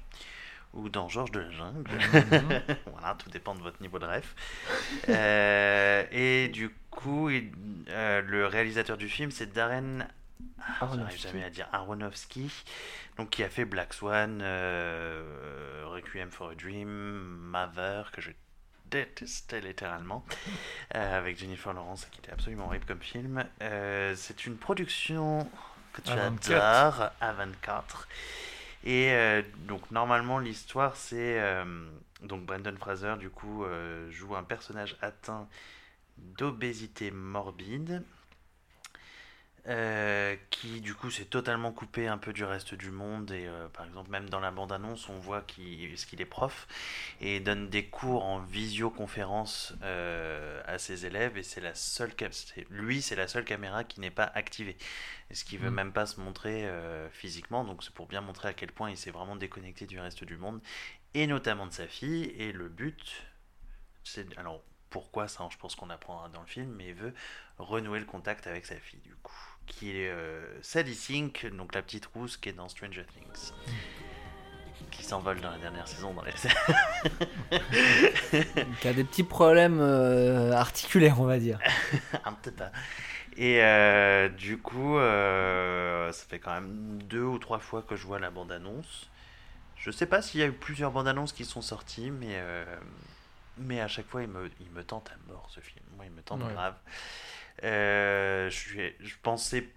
ou 0.73 0.89
dans 0.89 1.09
Georges 1.09 1.33
de 1.33 1.41
la 1.41 1.51
Jungle. 1.51 1.91
Mhm. 1.91 2.63
voilà, 2.93 3.17
tout 3.19 3.29
dépend 3.31 3.55
de 3.57 3.61
votre 3.61 3.83
niveau 3.83 3.99
de 3.99 4.07
rêve. 4.07 4.27
Euh, 5.09 6.05
et 6.13 6.49
du 6.49 6.71
coup, 6.91 7.29
il- 7.31 7.51
euh, 7.91 8.23
le 8.23 8.47
réalisateur 8.47 8.97
du 8.97 9.09
film 9.09 9.31
c'est 9.31 9.53
Darren. 9.53 10.07
Ah, 10.59 10.89
J'arrive 10.95 11.21
jamais 11.21 11.45
à 11.45 11.51
dire 11.51 11.69
Aronofsky, 11.73 12.51
donc 13.17 13.31
qui 13.31 13.45
a 13.45 13.49
fait 13.49 13.65
Black 13.65 13.93
Swan, 13.93 14.41
euh, 14.43 15.85
Requiem 15.87 16.31
for 16.31 16.51
a 16.51 16.55
Dream, 16.55 16.89
Mother 16.89 18.11
que 18.13 18.21
je 18.21 18.31
détestais 18.91 19.61
littéralement, 19.61 20.25
euh, 20.95 21.19
avec 21.19 21.39
Jennifer 21.39 21.73
Lawrence 21.73 22.07
qui 22.11 22.21
était 22.21 22.33
absolument 22.33 22.67
horrible 22.67 22.85
comme 22.87 23.01
film. 23.01 23.45
Euh, 23.63 24.15
c'est 24.17 24.47
une 24.47 24.57
production 24.57 25.49
que 25.93 26.01
tu 26.03 26.11
A24. 26.11 26.53
adores, 26.53 27.11
A24. 27.21 28.07
Et 28.85 29.13
euh, 29.13 29.43
donc 29.67 29.91
normalement 29.91 30.39
l'histoire 30.39 30.97
c'est 30.97 31.41
donc 32.23 32.45
Brendan 32.45 32.77
Fraser 32.77 33.15
du 33.19 33.31
coup 33.31 33.65
joue 34.11 34.37
un 34.37 34.43
personnage 34.45 34.97
atteint 35.01 35.49
d'obésité 36.19 37.11
morbide 37.11 38.05
euh, 39.67 40.37
qui 40.51 40.83
du 40.83 40.95
coup 40.95 41.11
s'est 41.11 41.25
totalement 41.25 41.73
coupé 41.73 42.07
un 42.07 42.19
peu 42.19 42.35
du 42.35 42.45
reste 42.45 42.75
du 42.75 42.91
monde 42.91 43.31
et 43.31 43.47
euh, 43.47 43.67
par 43.69 43.87
exemple 43.87 44.11
même 44.11 44.29
dans 44.29 44.41
la 44.41 44.51
bande-annonce 44.51 45.09
on 45.09 45.19
voit 45.19 45.41
qu'il 45.41 45.91
est 45.95 46.25
prof 46.27 46.69
et 47.23 47.41
donne 47.41 47.71
des 47.71 47.87
cours 47.87 48.25
en 48.25 48.41
visioconférence 48.41 49.73
euh, 49.83 50.63
à 50.67 50.77
ses 50.79 51.07
élèves 51.07 51.39
et 51.39 51.43
c'est 51.43 51.63
la 51.63 51.75
seule 51.75 52.13
lui 52.69 53.01
c'est 53.01 53.17
la 53.17 53.27
seule 53.27 53.47
caméra 53.47 53.85
qui 53.85 54.01
n'est 54.01 54.11
pas 54.11 54.31
activée 54.35 54.77
et 55.31 55.35
ce 55.35 55.45
qui 55.47 55.57
veut 55.57 55.71
Mm. 55.71 55.75
même 55.75 55.93
pas 55.93 56.05
se 56.05 56.21
montrer 56.21 56.69
physiquement 57.13 57.65
donc 57.65 57.83
c'est 57.83 57.95
pour 57.95 58.07
bien 58.07 58.21
montrer 58.21 58.49
à 58.49 58.53
quel 58.53 58.71
point 58.71 58.91
il 58.91 58.99
s'est 58.99 59.11
vraiment 59.11 59.37
déconnecté 59.37 59.87
du 59.87 59.99
reste 59.99 60.25
du 60.25 60.37
monde 60.37 60.61
et 61.15 61.27
notamment 61.27 61.67
de 61.67 61.73
sa 61.73 61.87
fille 61.87 62.25
et 62.37 62.53
le 62.53 62.69
but 62.69 63.23
c'est 64.05 64.37
alors 64.37 64.63
pourquoi 64.91 65.27
ça 65.27 65.49
je 65.51 65.57
pense 65.57 65.75
qu'on 65.75 65.91
apprendra 65.91 66.29
dans 66.29 66.41
le 66.41 66.47
film 66.47 66.71
mais 66.77 66.89
il 66.89 66.95
veut 66.95 67.15
renouer 67.59 67.99
le 67.99 68.05
contact 68.05 68.47
avec 68.47 68.67
sa 68.67 68.77
fille 68.77 69.01
du 69.01 69.15
coup 69.17 69.54
qui 69.67 69.91
est 69.99 70.11
euh, 70.11 70.45
Sadie 70.63 70.95
Sink 70.95 71.47
donc 71.57 71.75
la 71.75 71.83
petite 71.83 72.07
rousse 72.07 72.37
qui 72.37 72.51
est 72.51 72.53
dans 72.53 72.69
Stranger 72.69 73.05
Things 73.05 73.53
qui 74.91 75.03
s'envole 75.03 75.41
dans 75.41 75.51
la 75.51 75.59
dernière 75.59 75.89
saison 75.89 76.13
dans 76.15 76.23
les 76.23 76.33
Qui 78.81 78.89
a 78.89 78.93
des 78.93 79.05
petits 79.05 79.23
problèmes 79.25 79.79
euh, 79.81 80.53
articulaires, 80.53 81.21
on 81.21 81.25
va 81.25 81.39
dire. 81.39 81.59
un 82.25 82.33
petit 82.33 82.51
peu. 82.53 82.65
Et 83.37 83.61
euh, 83.63 84.29
du 84.29 84.59
coup, 84.59 84.97
euh, 84.99 86.13
ça 86.13 86.25
fait 86.27 86.39
quand 86.39 86.53
même 86.55 87.03
deux 87.03 87.25
ou 87.25 87.39
trois 87.39 87.59
fois 87.59 87.83
que 87.83 87.97
je 87.97 88.07
vois 88.07 88.19
la 88.21 88.31
bande-annonce. 88.31 89.11
Je 89.77 89.91
sais 89.91 90.07
pas 90.07 90.23
s'il 90.23 90.41
y 90.41 90.43
a 90.43 90.47
eu 90.47 90.53
plusieurs 90.53 90.93
bandes-annonces 90.93 91.33
qui 91.33 91.45
sont 91.45 91.63
sorties, 91.63 92.11
mais, 92.13 92.35
euh, 92.37 92.65
mais 93.59 93.81
à 93.81 93.89
chaque 93.89 94.07
fois, 94.07 94.23
il 94.23 94.29
me, 94.29 94.49
il 94.61 94.71
me 94.71 94.85
tente 94.85 95.11
à 95.11 95.17
mort 95.33 95.49
ce 95.51 95.59
film. 95.61 95.85
Moi, 95.97 96.05
il 96.07 96.13
me 96.13 96.23
tente 96.23 96.43
Ouais. 96.43 96.53
grave. 96.53 96.75
Euh, 97.65 98.51
je, 98.51 99.15
pensais 99.23 99.69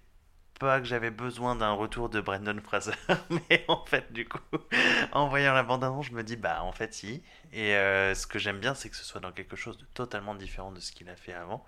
pas 0.58 0.80
que 0.80 0.86
j'avais 0.86 1.10
besoin 1.10 1.56
d'un 1.56 1.72
retour 1.72 2.08
de 2.08 2.20
Brendan 2.20 2.60
Fraser, 2.60 2.92
mais 3.30 3.64
en 3.68 3.84
fait, 3.84 4.12
du 4.12 4.28
coup, 4.28 4.38
en 5.12 5.28
voyant 5.28 5.54
la 5.54 5.62
bande-annonce, 5.62 6.06
je 6.06 6.12
me 6.12 6.22
dis, 6.22 6.36
bah, 6.36 6.62
en 6.62 6.72
fait, 6.72 6.92
si. 6.92 7.22
Et 7.52 7.74
euh, 7.76 8.14
ce 8.14 8.26
que 8.26 8.38
j'aime 8.38 8.58
bien, 8.58 8.74
c'est 8.74 8.90
que 8.90 8.96
ce 8.96 9.04
soit 9.04 9.20
dans 9.20 9.32
quelque 9.32 9.56
chose 9.56 9.78
de 9.78 9.84
totalement 9.94 10.34
différent 10.34 10.72
de 10.72 10.80
ce 10.80 10.92
qu'il 10.92 11.08
a 11.08 11.16
fait 11.16 11.32
avant. 11.32 11.64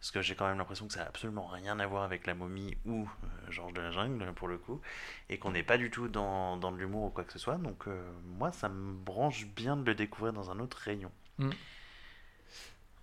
Parce 0.00 0.12
que 0.12 0.22
j'ai 0.22 0.34
quand 0.34 0.48
même 0.48 0.56
l'impression 0.56 0.86
que 0.86 0.94
ça 0.94 1.00
n'a 1.00 1.08
absolument 1.08 1.46
rien 1.46 1.78
à 1.78 1.86
voir 1.86 2.04
avec 2.04 2.26
la 2.26 2.34
momie 2.34 2.74
ou 2.86 3.02
euh, 3.02 3.50
Georges 3.50 3.74
de 3.74 3.82
la 3.82 3.90
Jungle, 3.90 4.32
pour 4.32 4.48
le 4.48 4.56
coup. 4.56 4.80
Et 5.28 5.38
qu'on 5.38 5.50
n'est 5.50 5.62
pas 5.62 5.76
du 5.76 5.90
tout 5.90 6.08
dans, 6.08 6.56
dans 6.56 6.72
de 6.72 6.78
l'humour 6.78 7.04
ou 7.04 7.10
quoi 7.10 7.22
que 7.22 7.32
ce 7.32 7.38
soit. 7.38 7.56
Donc, 7.56 7.86
euh, 7.86 8.10
moi, 8.24 8.50
ça 8.50 8.70
me 8.70 8.94
branche 8.94 9.46
bien 9.46 9.76
de 9.76 9.84
le 9.84 9.94
découvrir 9.94 10.32
dans 10.32 10.50
un 10.50 10.58
autre 10.58 10.78
rayon. 10.78 11.12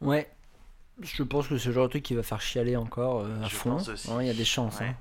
Ouais. 0.02 0.27
Je 1.01 1.23
pense 1.23 1.47
que 1.47 1.57
c'est 1.57 1.69
le 1.69 1.75
genre 1.75 1.85
de 1.85 1.89
truc 1.91 2.03
qui 2.03 2.15
va 2.15 2.23
faire 2.23 2.41
chialer 2.41 2.75
encore 2.75 3.21
euh, 3.21 3.43
à 3.43 3.47
Je 3.47 3.55
fond. 3.55 3.77
Ouais, 4.15 4.25
Il 4.25 4.27
y 4.27 4.31
a 4.31 4.33
des 4.33 4.45
chances. 4.45 4.79
Ouais. 4.79 4.87
hein. 4.87 4.95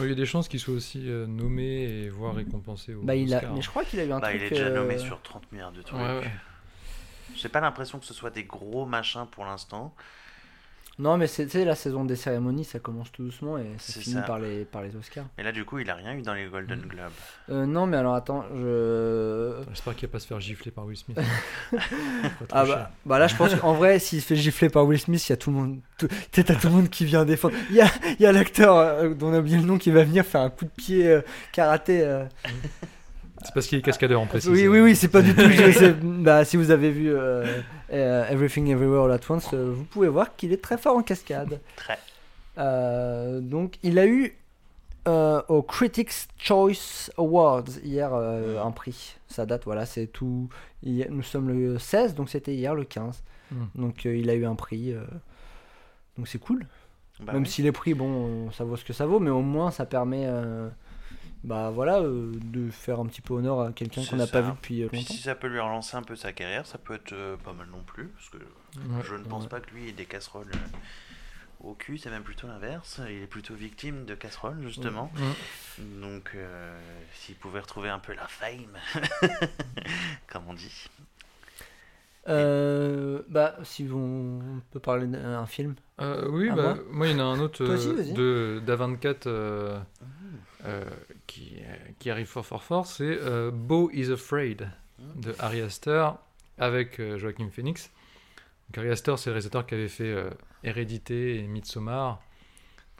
Ouais, 0.00 0.06
il 0.06 0.08
y 0.08 0.12
a 0.12 0.16
des 0.16 0.24
chances 0.26 0.48
qu'il 0.48 0.58
soit 0.58 0.72
aussi 0.72 1.02
euh, 1.10 1.26
nommé 1.26 1.82
et 1.82 2.08
voire 2.08 2.34
récompensé 2.34 2.94
au 2.94 3.02
Bah, 3.02 3.14
il 3.14 3.32
a... 3.34 3.36
Oscar. 3.38 3.54
Mais 3.54 3.60
je 3.62 3.68
crois 3.68 3.84
qu'il 3.84 4.00
a 4.00 4.04
eu 4.04 4.12
un 4.12 4.18
Bah, 4.20 4.28
truc. 4.28 4.40
il 4.40 4.46
est 4.46 4.50
déjà 4.50 4.70
nommé 4.70 4.94
euh, 4.94 4.98
sur 4.98 5.20
30 5.20 5.52
milliards 5.52 5.72
de 5.72 5.82
trucs. 5.82 5.98
Ouais, 5.98 6.18
ouais. 6.20 6.30
J'ai 7.36 7.48
pas 7.50 7.60
l'impression 7.60 7.98
que 7.98 8.06
ce 8.06 8.14
soit 8.14 8.30
des 8.30 8.44
gros 8.44 8.86
machins 8.86 9.26
pour 9.30 9.44
l'instant. 9.44 9.94
Non, 10.98 11.16
mais 11.16 11.26
sais, 11.26 11.64
la 11.64 11.74
saison 11.74 12.04
des 12.04 12.16
cérémonies, 12.16 12.64
ça 12.64 12.78
commence 12.78 13.10
tout 13.10 13.24
doucement 13.24 13.56
et 13.58 13.62
ça 13.78 13.94
C'est 13.94 14.00
finit 14.00 14.16
ça. 14.16 14.22
par 14.22 14.38
les, 14.38 14.64
par 14.66 14.82
les 14.82 14.94
Oscars. 14.94 15.24
Mais 15.38 15.42
là, 15.42 15.50
du 15.50 15.64
coup, 15.64 15.78
il 15.78 15.88
a 15.90 15.94
rien 15.94 16.12
eu 16.14 16.22
dans 16.22 16.34
les 16.34 16.44
Golden 16.46 16.80
Mm. 16.80 16.88
Globes. 16.88 17.10
Euh, 17.50 17.66
non, 17.66 17.86
mais 17.86 17.96
alors 17.96 18.14
attends, 18.14 18.44
je. 18.54 19.54
J'espère 19.70 19.96
qu'il 19.96 20.06
va 20.08 20.12
pas 20.12 20.18
se 20.18 20.26
faire 20.26 20.38
gifler 20.38 20.70
par 20.70 20.84
Will 20.84 20.96
Smith. 20.96 21.18
Ah 22.52 22.64
bah, 22.66 22.90
bah 23.06 23.18
là, 23.18 23.26
je 23.26 23.36
pense 23.36 23.54
qu'en 23.54 23.72
vrai, 23.74 23.98
s'il 23.98 24.20
se 24.20 24.26
fait 24.26 24.36
gifler 24.36 24.68
par 24.68 24.84
Will 24.84 24.98
Smith, 25.00 25.26
il 25.28 25.30
y 25.30 25.34
a 25.34 25.36
tout 25.36 25.50
le 25.50 25.56
monde. 25.56 25.78
tout- 25.98 26.08
t'as 26.30 26.42
tout 26.54 26.66
le 26.68 26.72
monde 26.74 26.90
qui 26.90 27.04
vient 27.04 27.24
défendre. 27.24 27.54
Il 27.70 27.76
y 27.76 27.80
a, 27.80 27.86
il 28.18 28.22
y 28.22 28.26
a 28.26 28.32
l'acteur 28.32 28.76
euh, 28.76 29.14
dont 29.14 29.28
on 29.30 29.34
a 29.34 29.38
oublié 29.38 29.56
le 29.56 29.64
nom 29.64 29.78
qui 29.78 29.90
va 29.90 30.04
venir 30.04 30.24
faire 30.26 30.42
un 30.42 30.50
coup 30.50 30.64
de 30.66 30.70
pied 30.70 31.08
euh, 31.08 31.22
karaté. 31.52 32.02
euh. 32.02 32.24
C'est 33.44 33.52
parce 33.54 33.66
qu'il 33.66 33.78
est 33.78 33.82
cascadeur 33.82 34.20
en 34.20 34.26
précis. 34.26 34.48
Oui, 34.48 34.68
oui, 34.68 34.80
oui, 34.80 34.94
c'est 34.94 35.08
pas 35.08 35.20
du 35.22 35.34
tout. 35.34 35.42
bah, 36.02 36.44
si 36.44 36.56
vous 36.56 36.70
avez 36.70 36.90
vu 36.92 37.10
euh, 37.12 37.44
euh, 37.92 38.26
Everything 38.28 38.68
Everywhere 38.70 39.04
All 39.04 39.12
At 39.12 39.20
Once, 39.28 39.48
euh, 39.52 39.70
vous 39.74 39.84
pouvez 39.84 40.08
voir 40.08 40.34
qu'il 40.36 40.52
est 40.52 40.62
très 40.62 40.78
fort 40.78 40.96
en 40.96 41.02
cascade. 41.02 41.60
Très. 41.76 41.98
Euh, 42.58 43.40
donc, 43.40 43.78
il 43.82 43.98
a 43.98 44.06
eu 44.06 44.36
euh, 45.08 45.42
au 45.48 45.62
Critics 45.62 46.12
Choice 46.38 47.10
Awards 47.16 47.64
hier 47.82 48.10
euh, 48.14 48.62
un 48.62 48.70
prix. 48.70 49.16
Ça 49.28 49.46
date, 49.46 49.64
voilà, 49.64 49.84
c'est 49.86 50.06
tout. 50.06 50.48
hier- 50.82 51.08
nous 51.10 51.22
sommes 51.22 51.48
le 51.48 51.78
16, 51.78 52.14
donc 52.14 52.28
c'était 52.30 52.54
hier 52.54 52.74
le 52.74 52.84
15. 52.84 53.22
Mm. 53.50 53.56
Donc, 53.74 54.06
euh, 54.06 54.16
il 54.16 54.30
a 54.30 54.34
eu 54.34 54.44
un 54.46 54.54
prix. 54.54 54.92
euh, 54.92 55.02
donc, 56.16 56.28
c'est 56.28 56.38
cool. 56.38 56.66
Bah 57.20 57.32
Même 57.34 57.42
oui. 57.42 57.48
si 57.48 57.62
les 57.62 57.72
prix, 57.72 57.94
bon, 57.94 58.50
ça 58.52 58.64
vaut 58.64 58.76
ce 58.76 58.84
que 58.84 58.92
ça 58.92 59.06
vaut, 59.06 59.20
mais 59.20 59.30
au 59.30 59.42
moins 59.42 59.70
ça 59.70 59.84
permet. 59.86 60.24
Bah 61.44 61.70
voilà, 61.70 61.98
euh, 62.00 62.32
de 62.34 62.70
faire 62.70 63.00
un 63.00 63.06
petit 63.06 63.20
peu 63.20 63.34
honneur 63.34 63.60
à 63.60 63.72
quelqu'un 63.72 64.02
qu'on 64.04 64.16
n'a 64.16 64.26
pas 64.26 64.42
vu 64.42 64.52
depuis 64.52 64.82
euh, 64.84 64.88
Puis 64.88 65.02
si 65.02 65.16
ça 65.18 65.34
peut 65.34 65.48
lui 65.48 65.58
relancer 65.58 65.96
un 65.96 66.02
peu 66.02 66.14
sa 66.16 66.32
carrière, 66.32 66.66
ça 66.66 66.78
peut 66.78 66.94
être 66.94 67.12
euh, 67.12 67.36
pas 67.36 67.52
mal 67.52 67.66
non 67.70 67.82
plus. 67.84 68.08
Parce 68.08 68.30
que 68.30 68.38
Ouais. 68.38 69.02
je 69.04 69.14
ne 69.14 69.24
pense 69.24 69.42
ouais. 69.44 69.48
pas 69.50 69.60
que 69.60 69.70
lui 69.74 69.88
ait 69.88 69.92
des 69.92 70.06
casseroles 70.06 70.46
euh, 70.54 71.68
au 71.68 71.74
cul, 71.74 71.98
c'est 71.98 72.10
même 72.10 72.22
plutôt 72.22 72.46
l'inverse. 72.46 73.00
Il 73.08 73.22
est 73.22 73.26
plutôt 73.26 73.54
victime 73.54 74.04
de 74.04 74.14
casseroles, 74.14 74.62
justement. 74.62 75.12
Donc, 76.00 76.32
euh, 76.34 76.78
s'il 77.14 77.34
pouvait 77.34 77.60
retrouver 77.60 77.88
un 77.90 77.98
peu 77.98 78.14
la 78.14 78.26
fame, 78.26 78.78
comme 80.28 80.44
on 80.48 80.54
dit. 80.54 80.88
Euh, 82.28 83.22
bah, 83.28 83.56
si 83.64 83.88
on 83.92 84.40
peut 84.70 84.78
parler 84.80 85.06
d'un 85.08 85.46
film. 85.46 85.74
Euh, 86.00 86.28
oui, 86.30 86.50
bah, 86.50 86.76
moi 86.90 87.08
il 87.08 87.16
y 87.16 87.20
en 87.20 87.20
a 87.20 87.24
un 87.36 87.40
autre 87.40 87.64
euh, 87.64 88.12
de 88.14 88.62
d'A24 88.64 89.06
euh, 89.06 89.18
euh, 89.26 89.80
qui, 91.26 91.56
euh, 91.60 91.74
qui 91.98 92.10
arrive 92.10 92.26
fort 92.26 92.46
fort 92.46 92.62
fort, 92.62 92.86
c'est 92.86 93.04
euh, 93.04 93.50
Beau 93.50 93.90
is 93.92 94.12
Afraid 94.12 94.68
de 95.16 95.34
Ari 95.38 95.60
Aster 95.60 96.10
avec 96.58 97.00
euh, 97.00 97.18
Joaquin 97.18 97.48
Phoenix. 97.50 97.90
Donc, 98.68 98.78
Ari 98.78 98.90
Aster, 98.90 99.14
c'est 99.16 99.30
le 99.30 99.34
réalisateur 99.34 99.66
qui 99.66 99.74
avait 99.74 99.88
fait 99.88 100.12
euh, 100.12 100.30
Hérédité 100.62 101.38
et 101.38 101.42
Midsommar, 101.42 102.22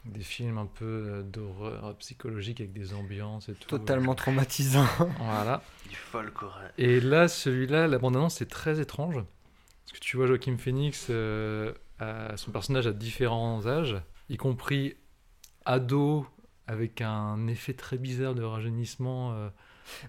des 0.05 0.21
films 0.21 0.57
un 0.57 0.65
peu 0.65 0.85
euh, 0.85 1.21
d'horreur 1.23 1.95
psychologique 1.97 2.59
avec 2.59 2.73
des 2.73 2.93
ambiances 2.93 3.49
et 3.49 3.53
tout. 3.53 3.69
Totalement 3.69 4.15
traumatisant. 4.15 4.87
Voilà. 5.19 5.63
Du 5.89 5.95
folk 5.95 6.41
horror. 6.43 6.59
Et 6.77 6.99
là, 6.99 7.27
celui-là, 7.27 7.87
la 7.87 7.97
bande-annonce, 7.97 8.35
c'est 8.35 8.49
très 8.49 8.79
étrange. 8.79 9.15
Parce 9.15 9.99
que 9.99 9.99
tu 9.99 10.17
vois 10.17 10.27
Joaquin 10.27 10.57
Phoenix, 10.57 11.07
euh, 11.09 11.73
son 12.35 12.51
personnage 12.51 12.87
à 12.87 12.93
différents 12.93 13.65
âges, 13.65 13.97
y 14.29 14.37
compris 14.37 14.95
ado, 15.65 16.25
avec 16.67 17.01
un 17.01 17.47
effet 17.47 17.73
très 17.73 17.97
bizarre 17.97 18.35
de 18.35 18.43
rajeunissement. 18.43 19.33
euh, 19.33 19.49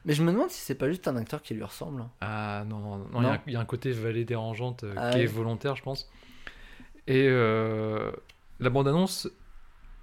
Mais 0.05 0.14
je 0.14 0.22
me 0.22 0.31
demande 0.32 0.51
si 0.51 0.60
c'est 0.60 0.74
pas 0.76 0.89
juste 0.89 1.09
un 1.09 1.16
acteur 1.16 1.43
qui 1.43 1.55
lui 1.55 1.62
ressemble. 1.64 2.02
hein. 2.02 2.10
Ah 2.20 2.64
non, 2.68 2.78
non, 2.78 2.98
non, 2.98 3.20
il 3.20 3.24
y 3.24 3.26
a 3.26 3.32
un- 3.32 3.40
il 3.47 3.52
y, 3.55 3.56
a 3.56 3.60
un 3.60 3.64
côté 3.64 3.90
vallée 3.93 4.24
dérangeante 4.24 4.85
euh, 4.85 4.94
Ah 4.97 5.10
qui 5.10 5.20
est 5.22 5.26
volontaire, 5.26 5.74
je 5.76 5.82
pense. 5.82 6.10
Et 7.06 7.26
euh, 7.28 8.10
la 8.60 8.70
bande-annonce 8.70 9.28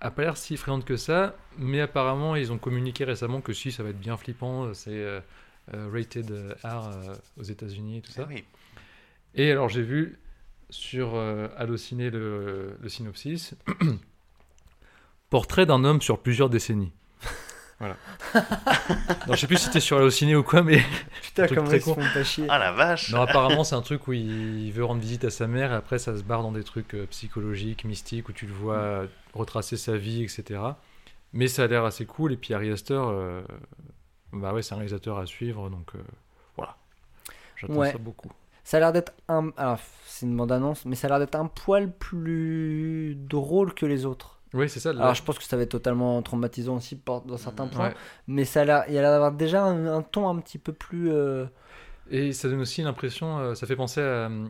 a 0.02 0.11
pas 0.11 0.23
l'air 0.23 0.38
si 0.38 0.56
effrayante 0.56 0.84
que 0.86 0.98
ça, 0.98 1.36
mais 1.57 1.80
apparemment, 1.82 2.36
ils 2.36 2.52
ont 2.52 2.57
communiqué 2.57 3.06
récemment 3.06 3.40
que 3.41 3.53
si, 3.53 3.72
ça 3.72 3.84
va 3.84 3.90
être 3.90 3.99
bien 3.99 4.18
flippant, 4.18 4.73
c'est 4.73 5.22
rated 5.72 6.30
R 6.64 6.88
euh, 6.90 7.15
aux 7.40 7.44
États-Unis 7.44 7.98
et 7.98 8.02
tout 8.02 8.11
ça. 8.11 8.23
Ah 8.26 8.28
oui. 8.30 8.44
Et 9.36 9.49
alors 9.52 9.69
j'ai 9.69 9.84
vu 9.84 10.19
sur 10.69 11.15
euh, 11.15 11.48
Allociné 11.56 12.10
le, 12.10 12.76
le 12.82 12.90
synopsis 12.90 13.56
Portrait 15.32 15.66
d'un 15.66 15.84
homme 15.84 16.02
sur 16.02 16.20
plusieurs 16.20 16.49
décennies. 16.49 16.91
voilà. 17.80 17.98
Alors, 18.36 19.36
je 19.36 19.38
sais 19.38 19.48
plus 19.48 19.58
si 19.58 19.66
c'était 19.66 19.80
sur 19.80 19.98
Allociné 19.98 20.36
ou 20.36 20.44
quoi, 20.44 20.62
mais 20.62 20.84
Putain, 21.24 21.48
comment 21.48 21.72
ils 21.72 21.82
se 21.82 21.86
font 21.86 21.95
pas 21.95 22.24
chier. 22.24 22.45
Ah 22.49 22.60
la 22.60 22.72
vache 22.72 23.12
non, 23.12 23.22
apparemment 23.22 23.64
c'est 23.64 23.76
un 23.76 23.82
truc 23.82 24.08
où 24.08 24.14
il 24.14 24.72
veut 24.72 24.86
rendre 24.86 25.02
visite 25.02 25.24
à 25.24 25.30
sa 25.32 25.48
mère 25.48 25.72
et 25.72 25.76
après 25.76 25.98
ça 25.98 26.16
se 26.16 26.22
barre 26.22 26.44
dans 26.44 26.52
des 26.52 26.64
trucs 26.64 26.94
euh, 26.94 27.08
psychologiques, 27.08 27.86
mystiques, 27.86 28.30
où 28.30 28.34
tu 28.34 28.45
le 28.45 28.53
vois 28.53 28.76
euh, 28.76 29.08
retracer 29.34 29.78
sa 29.78 29.98
vie, 29.98 30.22
etc. 30.22 30.60
Mais 31.34 31.48
ça 31.48 31.64
a 31.64 31.68
l'air 31.68 31.86
assez 31.86 32.06
cool 32.06 32.34
et 32.34 32.38
puis 32.38 32.53
Ari 32.53 32.70
Aster, 32.70 33.02
euh, 33.02 33.41
bah 34.34 34.53
ouais, 34.53 34.62
c'est 34.62 34.74
un 34.74 34.78
réalisateur 34.78 35.18
à 35.18 35.26
suivre, 35.26 35.70
donc 35.70 35.95
euh, 35.95 35.99
voilà. 36.58 36.76
J'attends 37.56 37.76
Ouais. 37.76 37.91
ça 37.94 37.98
beaucoup. 37.98 38.30
Ça 38.64 38.78
a 38.78 38.80
l'air 38.82 38.94
d'être 38.94 39.14
un. 39.28 39.52
Alors, 39.58 39.80
c'est 40.06 40.26
une 40.26 40.36
bande-annonce, 40.36 40.86
mais 40.86 40.95
ça 40.95 41.08
a 41.08 41.10
l'air 41.12 41.20
d'être 41.20 41.36
un 41.36 41.48
poil 41.48 41.91
plus 41.91 43.16
drôle 43.18 43.74
que 43.74 43.86
les 43.86 44.06
autres. 44.06 44.40
Oui, 44.53 44.68
c'est 44.69 44.80
ça. 44.82 44.90
Alors, 44.90 45.14
je 45.15 45.23
pense 45.23 45.38
que 45.38 45.44
ça 45.45 45.56
va 45.57 45.64
être 45.64 45.69
totalement 45.72 46.22
traumatisant 46.22 46.76
aussi 46.76 46.99
dans 47.06 47.38
certains 47.38 47.68
points. 47.68 47.90
Ouais. 47.90 47.95
Mais 48.28 48.44
ça 48.45 48.61
a 48.61 48.88
il 48.88 48.94
y 48.94 48.98
a 48.98 49.02
l'air 49.02 49.11
d'avoir 49.11 49.32
déjà 49.32 49.64
un, 49.64 49.86
un 49.88 50.02
ton 50.02 50.28
un 50.30 50.40
petit 50.40 50.57
peu 50.57 50.73
plus. 50.73 51.10
euh, 51.11 51.45
Et 52.10 52.34
ça 52.34 52.49
donne 52.49 52.60
aussi 52.61 52.82
l'impression, 52.82 53.40
euh, 53.40 53.56
ça 53.56 53.65
fait 53.65 53.76
penser 53.78 54.02
à 54.02 54.03
euh, 54.03 54.45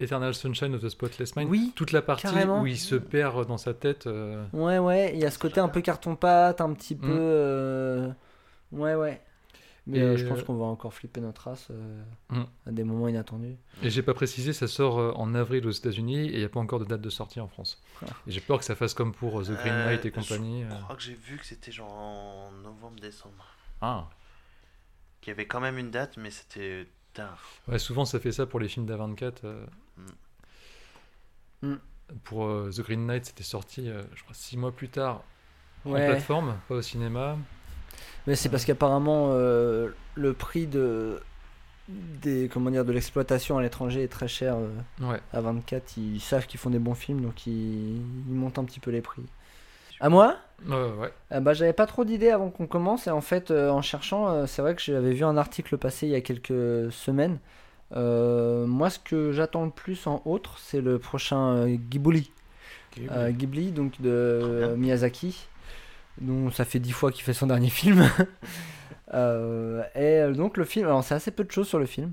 Eternal 0.00 0.34
Sunshine 0.34 0.74
of 0.74 0.80
the 0.82 0.88
Spotless 0.88 1.36
Mind. 1.36 1.50
Oui, 1.50 1.72
Toute 1.76 1.92
la 1.92 2.00
partie 2.02 2.22
carrément. 2.22 2.62
où 2.62 2.66
il 2.66 2.78
se 2.78 2.94
perd 2.94 3.46
dans 3.46 3.58
sa 3.58 3.74
tête. 3.74 4.08
Ouais, 4.54 4.78
ouais, 4.78 5.12
il 5.14 5.20
y 5.20 5.24
a 5.26 5.30
ce 5.30 5.38
côté 5.38 5.60
un 5.60 5.68
peu 5.68 5.80
carton-pâte, 5.82 6.60
un 6.60 6.72
petit 6.72 6.94
peu. 6.96 7.06
Mm. 7.08 7.18
euh, 7.18 8.08
Ouais, 8.72 8.94
ouais. 8.94 9.20
Mais 9.86 10.00
euh, 10.00 10.16
je 10.16 10.26
pense 10.26 10.42
qu'on 10.42 10.56
va 10.56 10.64
encore 10.64 10.94
flipper 10.94 11.20
notre 11.20 11.42
race 11.42 11.68
euh, 11.70 12.02
Mm. 12.30 12.44
à 12.66 12.70
des 12.72 12.84
moments 12.84 13.06
inattendus. 13.06 13.56
Et 13.82 13.90
j'ai 13.90 14.02
pas 14.02 14.14
précisé, 14.14 14.54
ça 14.54 14.66
sort 14.66 14.98
euh, 14.98 15.12
en 15.16 15.34
avril 15.34 15.66
aux 15.66 15.70
États-Unis 15.70 16.20
et 16.28 16.32
il 16.32 16.38
n'y 16.38 16.44
a 16.44 16.48
pas 16.48 16.60
encore 16.60 16.78
de 16.78 16.86
date 16.86 17.02
de 17.02 17.10
sortie 17.10 17.38
en 17.40 17.48
France. 17.48 17.82
Ah. 18.02 18.06
Et 18.26 18.30
j'ai 18.30 18.40
peur 18.40 18.58
que 18.58 18.64
ça 18.64 18.74
fasse 18.74 18.94
comme 18.94 19.12
pour 19.12 19.42
The 19.42 19.50
Green 19.50 19.74
Euh, 19.74 19.84
Knight 19.86 20.04
et 20.06 20.08
je 20.08 20.14
compagnie. 20.14 20.64
Je 20.70 20.82
crois 20.84 20.96
que 20.96 21.02
j'ai 21.02 21.14
vu 21.14 21.36
que 21.36 21.44
c'était 21.44 21.70
genre 21.70 21.92
en 21.92 22.50
novembre-décembre. 22.62 23.44
Ah. 23.82 24.08
Qu'il 25.20 25.32
y 25.32 25.34
avait 25.34 25.46
quand 25.46 25.60
même 25.60 25.76
une 25.76 25.90
date, 25.90 26.16
mais 26.16 26.30
c'était 26.30 26.86
tard. 27.12 27.42
Ouais, 27.68 27.78
souvent 27.78 28.06
ça 28.06 28.18
fait 28.20 28.32
ça 28.32 28.46
pour 28.46 28.60
les 28.60 28.68
films 28.68 28.86
d'A24. 28.86 29.34
euh. 29.44 29.66
Mm. 31.62 31.74
Pour 32.24 32.46
euh, 32.46 32.70
The 32.74 32.80
Green 32.80 33.06
Knight, 33.06 33.26
c'était 33.26 33.42
sorti, 33.44 33.88
euh, 33.88 34.02
je 34.14 34.22
crois, 34.22 34.34
six 34.34 34.56
mois 34.56 34.72
plus 34.72 34.88
tard 34.88 35.22
en 35.86 35.92
plateforme, 35.92 36.58
pas 36.68 36.76
au 36.76 36.82
cinéma. 36.82 37.36
Mais 38.26 38.34
c'est 38.36 38.48
parce 38.48 38.64
qu'apparemment 38.64 39.28
euh, 39.32 39.90
le 40.14 40.32
prix 40.32 40.66
de 40.66 41.20
des 41.88 42.48
comment 42.50 42.70
dire 42.70 42.84
de 42.86 42.92
l'exploitation 42.92 43.58
à 43.58 43.62
l'étranger 43.62 44.02
est 44.02 44.08
très 44.08 44.28
cher 44.28 44.56
euh, 44.56 44.68
Ouais. 45.06 45.20
à 45.34 45.42
24 45.42 45.98
ils 45.98 46.18
savent 46.20 46.46
qu'ils 46.46 46.58
font 46.58 46.70
des 46.70 46.78
bons 46.78 46.94
films 46.94 47.20
donc 47.20 47.46
ils, 47.46 47.96
ils 47.98 48.34
montent 48.34 48.58
un 48.58 48.64
petit 48.64 48.80
peu 48.80 48.90
les 48.90 49.02
prix. 49.02 49.22
À 50.00 50.08
moi? 50.08 50.36
Ouais, 50.66 50.74
ouais. 50.98 51.12
Euh, 51.32 51.40
bah, 51.40 51.52
j'avais 51.52 51.74
pas 51.74 51.86
trop 51.86 52.04
d'idées 52.06 52.30
avant 52.30 52.48
qu'on 52.50 52.66
commence 52.66 53.06
et 53.06 53.10
en 53.10 53.20
fait 53.20 53.50
euh, 53.50 53.68
en 53.70 53.82
cherchant 53.82 54.28
euh, 54.30 54.46
c'est 54.46 54.62
vrai 54.62 54.74
que 54.74 54.80
j'avais 54.82 55.12
vu 55.12 55.24
un 55.24 55.36
article 55.36 55.76
passer 55.76 56.06
il 56.06 56.12
y 56.12 56.16
a 56.16 56.20
quelques 56.22 56.90
semaines. 56.90 57.38
Euh, 57.94 58.66
moi 58.66 58.88
ce 58.88 58.98
que 58.98 59.30
j'attends 59.32 59.66
le 59.66 59.70
plus 59.70 60.06
en 60.06 60.22
autre 60.24 60.56
c'est 60.58 60.80
le 60.80 60.98
prochain 60.98 61.54
euh, 61.56 61.76
Ghibli. 61.76 62.30
Euh, 63.10 63.30
Ghibli 63.30 63.72
donc 63.72 64.00
de 64.00 64.74
Miyazaki 64.78 65.48
dont 66.20 66.50
ça 66.50 66.64
fait 66.64 66.78
dix 66.78 66.92
fois 66.92 67.12
qu'il 67.12 67.24
fait 67.24 67.34
son 67.34 67.46
dernier 67.46 67.70
film. 67.70 68.08
Euh, 69.12 69.84
et 69.94 70.20
euh, 70.20 70.32
donc 70.32 70.56
le 70.56 70.64
film 70.64 70.86
alors 70.86 71.04
c'est 71.04 71.14
assez 71.14 71.30
peu 71.30 71.44
de 71.44 71.50
choses 71.50 71.68
sur 71.68 71.78
le 71.78 71.86
film. 71.86 72.12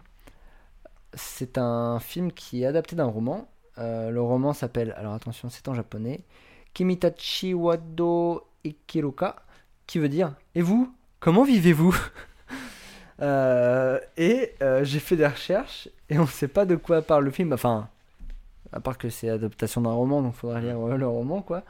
C'est 1.13 1.57
un 1.57 1.99
film 1.99 2.31
qui 2.31 2.63
est 2.63 2.65
adapté 2.65 2.95
d'un 2.95 3.05
roman. 3.05 3.49
Euh, 3.77 4.11
le 4.11 4.21
roman 4.21 4.53
s'appelle 4.53 4.93
alors 4.97 5.13
attention 5.13 5.49
c'est 5.49 5.67
en 5.67 5.73
japonais. 5.73 6.21
Kimitachi 6.73 7.53
Wado 7.53 8.43
Ikiruka, 8.63 9.37
qui 9.87 9.99
veut 9.99 10.09
dire 10.09 10.33
Et 10.55 10.61
vous 10.61 10.93
Comment 11.19 11.43
vivez-vous? 11.43 11.95
Et 14.17 14.55
j'ai 14.81 14.99
fait 14.99 15.15
des 15.15 15.27
recherches 15.27 15.89
et 16.09 16.17
on 16.17 16.23
ne 16.23 16.27
sait 16.27 16.47
pas 16.47 16.65
de 16.65 16.75
quoi 16.75 17.03
parle 17.03 17.25
le 17.25 17.31
film. 17.31 17.53
Enfin, 17.53 17.87
à 18.71 18.79
part 18.79 18.97
que 18.97 19.09
c'est 19.09 19.29
adaptation 19.29 19.81
d'un 19.81 19.91
roman, 19.91 20.23
donc 20.23 20.33
il 20.35 20.39
faudra 20.39 20.59
lire 20.59 20.79
le 20.97 21.07
roman, 21.07 21.43
quoi. 21.43 21.63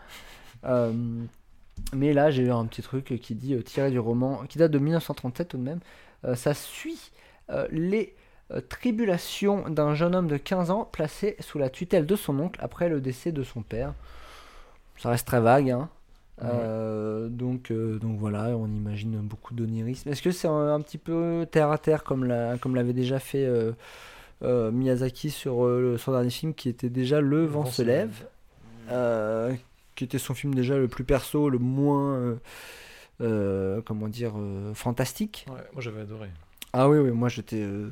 Mais 1.93 2.13
là, 2.13 2.31
j'ai 2.31 2.43
eu 2.43 2.51
un 2.51 2.65
petit 2.65 2.81
truc 2.81 3.05
qui 3.21 3.35
dit 3.35 3.53
euh, 3.55 3.61
tiré 3.61 3.91
du 3.91 3.99
roman, 3.99 4.43
qui 4.47 4.57
date 4.57 4.71
de 4.71 4.79
1937 4.79 5.47
tout 5.49 5.57
de 5.57 5.63
même. 5.63 5.79
Euh, 6.25 6.35
ça 6.35 6.53
suit 6.53 7.11
euh, 7.49 7.67
les 7.71 8.15
tribulations 8.69 9.69
d'un 9.69 9.95
jeune 9.95 10.13
homme 10.13 10.27
de 10.27 10.35
15 10.37 10.71
ans 10.71 10.83
placé 10.91 11.37
sous 11.39 11.57
la 11.57 11.69
tutelle 11.69 12.05
de 12.05 12.15
son 12.17 12.37
oncle 12.39 12.59
après 12.61 12.89
le 12.89 12.99
décès 12.99 13.31
de 13.31 13.43
son 13.43 13.61
père. 13.61 13.93
Ça 14.97 15.09
reste 15.09 15.25
très 15.25 15.39
vague, 15.41 15.69
hein. 15.71 15.89
Euh, 16.43 17.29
donc, 17.29 17.69
euh, 17.71 17.97
donc 17.99 18.17
voilà, 18.17 18.49
on 18.57 18.65
imagine 18.67 19.15
beaucoup 19.19 19.53
d'onirisme. 19.53 20.09
Est-ce 20.09 20.21
que 20.23 20.31
c'est 20.31 20.47
un, 20.47 20.73
un 20.73 20.81
petit 20.81 20.97
peu 20.97 21.45
terre 21.51 21.69
à 21.71 21.77
terre 21.77 22.03
comme 22.03 22.23
la, 22.25 22.57
comme 22.57 22.75
l'avait 22.75 22.93
déjà 22.93 23.19
fait 23.19 23.45
euh, 23.45 24.71
Miyazaki 24.71 25.29
sur 25.29 25.65
le- 25.67 25.97
son 25.97 26.11
dernier 26.13 26.29
film 26.31 26.53
qui 26.53 26.67
était 26.67 26.89
déjà 26.89 27.21
Le 27.21 27.45
vent, 27.45 27.63
se 27.65 27.83
lève, 27.83 28.25
qui 30.01 30.05
était 30.05 30.17
son 30.17 30.33
film 30.33 30.55
déjà 30.55 30.77
le 30.79 30.87
plus 30.87 31.03
perso, 31.03 31.47
le 31.47 31.59
moins 31.59 32.15
euh, 32.15 32.35
euh, 33.21 33.81
comment 33.85 34.07
dire 34.07 34.33
euh, 34.35 34.73
fantastique. 34.73 35.45
Ouais, 35.47 35.61
moi 35.73 35.81
j'avais 35.81 36.01
adoré. 36.01 36.29
Ah 36.73 36.89
oui, 36.89 36.97
oui, 36.97 37.11
moi 37.11 37.29
j'étais 37.29 37.61
euh, 37.61 37.89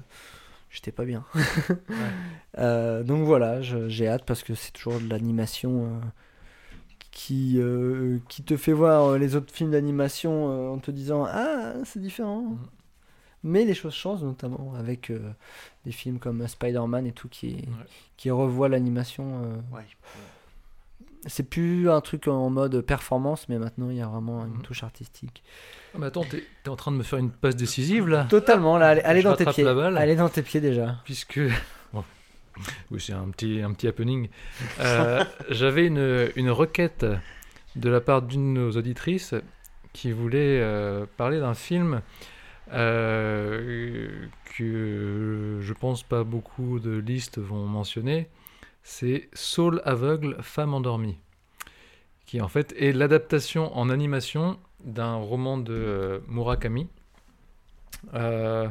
j'étais 0.72 0.91
pas 0.91 1.06
bien. 1.06 1.23
Euh, 2.57 3.03
donc 3.03 3.23
voilà, 3.26 3.61
je- 3.61 3.88
j'ai 3.90 4.07
hâte 4.07 4.26
parce 4.26 4.41
que 4.44 4.56
c'est 4.56 4.72
toujours 4.72 4.99
de 4.99 5.07
l'animation 5.07 5.86
euh, 5.86 5.99
qui, 7.11 7.56
euh, 7.60 8.18
qui 8.27 8.41
te 8.44 8.57
fait 8.57 8.73
voir 8.73 9.18
les 9.19 9.36
autres 9.36 9.53
films 9.53 9.72
d'animation 9.72 10.49
euh, 10.52 10.69
en 10.73 10.80
te 10.80 10.90
disant 10.91 11.26
Ah, 11.30 11.73
c'est 11.86 12.02
différent. 12.02 12.41
Mhm. 12.41 12.57
Mais 13.44 13.64
les 13.65 13.73
choses 13.76 13.94
changent, 13.94 14.23
notamment 14.23 14.73
avec 14.77 15.11
euh, 15.11 15.31
des 15.86 15.91
films 15.91 16.18
comme 16.19 16.45
Spider-Man 16.45 17.06
et 17.06 17.11
tout 17.14 17.30
qui, 17.30 17.53
Ouais. 17.56 17.86
qui 18.18 18.31
revoient 18.31 18.68
l'animation. 18.68 19.44
euh. 19.44 19.76
Ouais. 19.77 19.86
C'est 21.26 21.44
plus 21.50 21.90
un 21.90 22.00
truc 22.02 22.28
en 22.28 22.50
mode 22.50 22.82
performance, 22.82 23.48
mais 23.50 23.58
maintenant 23.60 23.90
il 23.90 23.98
y 23.98 24.02
a 24.02 24.08
vraiment 24.08 24.46
une 24.46 24.54
Mhm. 24.54 24.62
touche 24.62 24.84
artistique. 24.84 25.44
Ah, 25.94 25.98
mais 26.00 26.06
attends, 26.06 26.24
t'es 26.24 26.44
t'es 26.64 26.70
en 26.70 26.76
train 26.76 26.91
de 26.91 26.98
me 26.98 27.04
faire 27.04 27.20
une 27.20 27.30
passe 27.32 27.56
décisive 27.58 28.08
là 28.08 28.26
Totalement, 28.30 28.78
là, 28.78 28.90
allez, 28.90 29.02
allez 29.02 29.22
dans 29.24 29.36
tes 29.36 29.46
pieds. 29.46 29.66
Allez 29.68 30.16
dans 30.16 30.30
tes 30.30 30.41
pieds 30.44 30.62
déjà. 30.62 30.96
puisque 31.04 31.40
bon, 31.94 32.04
oui 32.91 33.02
c'est 33.02 33.14
un 33.14 33.30
petit 33.32 33.62
un 33.62 33.74
petit 33.74 33.88
happening. 33.88 34.30
Euh, 34.80 35.24
J'avais 35.50 35.86
une 35.88 36.30
une 36.36 36.50
requête 36.52 37.06
de 37.76 37.90
la 37.90 38.00
part 38.02 38.22
d'une 38.22 38.54
de 38.54 38.60
nos 38.62 38.72
auditrices 38.72 39.36
qui 39.94 40.12
voulait 40.14 40.60
euh, 40.62 41.06
parler 41.18 41.40
d'un 41.40 41.54
film 41.54 42.02
euh, 42.72 44.08
que 44.58 45.58
je 45.62 45.74
pense 45.74 46.04
pas 46.04 46.24
beaucoup 46.24 46.80
de 46.80 46.91
listes 46.98 47.40
vont 47.40 47.66
mentionner. 47.66 48.28
C'est 48.91 49.30
Saul 49.34 49.84
aveugle, 49.86 50.36
femme 50.41 50.74
endormie, 50.74 51.20
qui 52.26 52.41
en 52.41 52.48
fait 52.48 52.74
est 52.76 52.91
l'adaptation 52.91 53.72
en 53.78 53.88
animation 53.88 54.60
d'un 54.84 55.14
roman 55.14 55.60
de 55.60 55.74
euh, 55.74 56.20
Murakami. 56.28 56.88
Euh, 58.16 58.68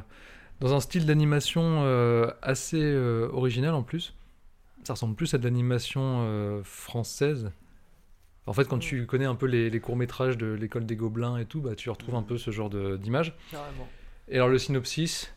dans 0.59 0.75
un 0.75 0.81
style 0.81 1.07
d'animation 1.07 1.85
euh, 1.85 2.33
assez 2.43 2.83
euh, 2.83 3.29
original 3.33 3.75
en 3.75 3.85
plus. 3.85 4.13
Ça 4.83 4.95
ressemble 4.95 5.15
plus 5.15 5.33
à 5.35 5.39
de 5.39 5.45
l'animation 5.45 6.63
française. 6.65 7.53
En 8.47 8.53
fait, 8.53 8.67
quand 8.67 8.81
tu 8.81 9.07
connais 9.07 9.25
un 9.25 9.37
peu 9.37 9.47
les, 9.47 9.71
les 9.71 9.81
courts-métrages 9.81 10.37
de 10.37 10.49
l'école 10.49 10.85
des 10.85 10.97
Gobelins 10.97 11.39
et 11.39 11.45
tout, 11.45 11.61
bah, 11.61 11.77
tu 11.77 11.91
retrouves 11.91 12.17
un 12.17 12.25
peu 12.25 12.39
ce 12.39 12.51
genre 12.51 12.71
d'image. 12.71 13.37
Et 14.27 14.35
alors, 14.35 14.49
le 14.49 14.59
synopsis 14.59 15.33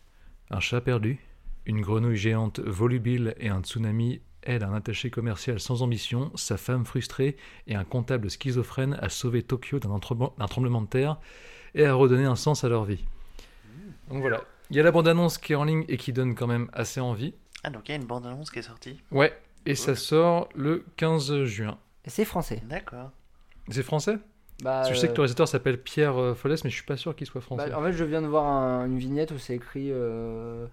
Un 0.50 0.60
chat 0.60 0.82
perdu, 0.82 1.20
une 1.68 1.82
grenouille 1.82 2.18
géante 2.18 2.60
volubile 2.60 3.36
et 3.38 3.50
un 3.50 3.62
tsunami 3.62 4.22
aident 4.44 4.64
un 4.64 4.74
attaché 4.74 5.10
commercial 5.10 5.60
sans 5.60 5.82
ambition, 5.84 6.32
sa 6.36 6.58
femme 6.58 6.86
frustrée 6.86 7.38
et 7.68 7.76
un 7.76 7.84
comptable 7.84 8.30
schizophrène 8.30 8.98
à 9.02 9.10
sauver 9.10 9.44
Tokyo 9.44 9.80
d'un 9.80 10.00
tremblement 10.00 10.82
de 10.82 10.88
terre 10.88 11.18
et 11.76 11.86
à 11.86 11.94
redonner 11.94 12.26
un 12.26 12.36
sens 12.36 12.64
à 12.64 12.70
leur 12.70 12.84
vie. 12.86 13.06
Donc 14.10 14.22
voilà. 14.22 14.42
Il 14.70 14.78
y 14.78 14.80
a 14.80 14.84
la 14.84 14.92
bande-annonce 14.92 15.38
qui 15.38 15.54
est 15.54 15.56
en 15.56 15.64
ligne 15.66 15.86
et 15.88 15.98
qui 15.98 16.14
donne 16.14 16.36
quand 16.36 16.48
même 16.48 16.70
assez 16.74 17.00
envie. 17.00 17.34
Ah, 17.64 17.70
donc 17.70 17.88
il 17.88 17.92
y 17.92 17.94
a 17.94 17.98
une 17.98 18.08
bande-annonce 18.08 18.50
qui 18.52 18.60
est 18.60 18.64
sortie. 18.64 19.00
Ouais, 19.12 19.38
et 19.66 19.76
ça 19.76 19.96
sort 19.96 20.50
le 20.56 20.86
15 20.98 21.44
juin. 21.44 21.78
C'est 22.08 22.26
français. 22.26 22.62
D'accord. 22.68 23.12
C'est 23.70 23.84
français? 23.84 24.18
Bah, 24.64 24.84
Je 24.90 24.94
sais 24.96 25.08
que 25.08 25.12
euh, 25.12 25.16
le 25.16 25.22
réalisateur 25.22 25.48
s'appelle 25.48 25.82
Pierre 25.82 26.18
euh, 26.20 26.34
Follès, 26.36 26.64
mais 26.64 26.70
je 26.70 26.76
suis 26.76 26.86
pas 26.86 26.98
sûr 26.98 27.16
qu'il 27.16 27.28
soit 27.28 27.42
français. 27.42 27.70
Bah, 27.70 27.80
en 27.80 27.84
fait, 27.84 27.94
je 27.94 28.04
viens 28.04 28.22
de 28.22 28.28
voir 28.28 28.46
un- 28.46 28.86
une 28.86 28.98
vignette 28.98 29.32
où 29.32 29.38
c'est 29.38 29.56
écrit 29.56 29.90
euh, 29.92 30.66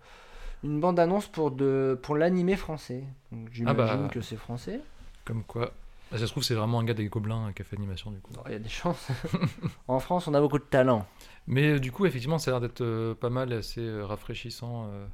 une 0.64 0.80
bande-annonce 0.80 1.26
pour, 1.28 1.51
de, 1.51 1.98
pour 2.02 2.16
l'animé 2.16 2.56
français. 2.56 3.05
Donc, 3.32 3.48
J'imagine 3.52 4.02
bah. 4.02 4.09
que 4.12 4.20
c'est 4.20 4.36
français. 4.36 4.80
Comme 5.24 5.44
quoi. 5.44 5.72
Bah, 6.10 6.18
ça 6.18 6.26
se 6.26 6.30
trouve, 6.32 6.43
c'est 6.43 6.55
vraiment 6.55 6.80
un 6.80 6.85
gars 6.85 6.94
des 6.94 7.06
Gobelins 7.09 7.52
qui 7.55 7.62
a 7.62 7.64
fait 7.64 7.76
l'animation 7.76 8.10
du 8.10 8.18
coup. 8.20 8.32
Il 8.47 8.52
y 8.52 8.55
a 8.55 8.59
des 8.59 8.68
chances. 8.68 9.09
en 9.89 10.01
France, 10.01 10.26
on 10.26 10.35
a 10.35 10.40
beaucoup 10.40 10.59
de 10.59 10.64
talent. 10.64 11.06
Mais 11.47 11.72
euh, 11.72 11.78
du 11.78 11.93
coup, 11.93 12.06
effectivement, 12.06 12.39
ça 12.39 12.51
a 12.51 12.52
l'air 12.55 12.60
d'être 12.62 12.80
euh, 12.80 13.14
pas 13.14 13.30
mal 13.30 13.52
et 13.52 13.56
assez 13.56 13.80
euh, 13.82 14.05
rafraîchissant. 14.06 14.86
euh. 14.90 15.06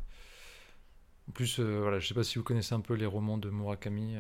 En 1.29 1.33
plus, 1.33 1.59
voilà, 1.59 1.99
je 1.99 2.07
sais 2.07 2.15
pas 2.15 2.23
si 2.23 2.39
vous 2.39 2.45
connaissez 2.45 2.75
un 2.75 2.81
peu 2.81 2.95
les 2.95 3.07
romans 3.07 3.39
de 3.39 3.49
Murakami. 3.49 4.17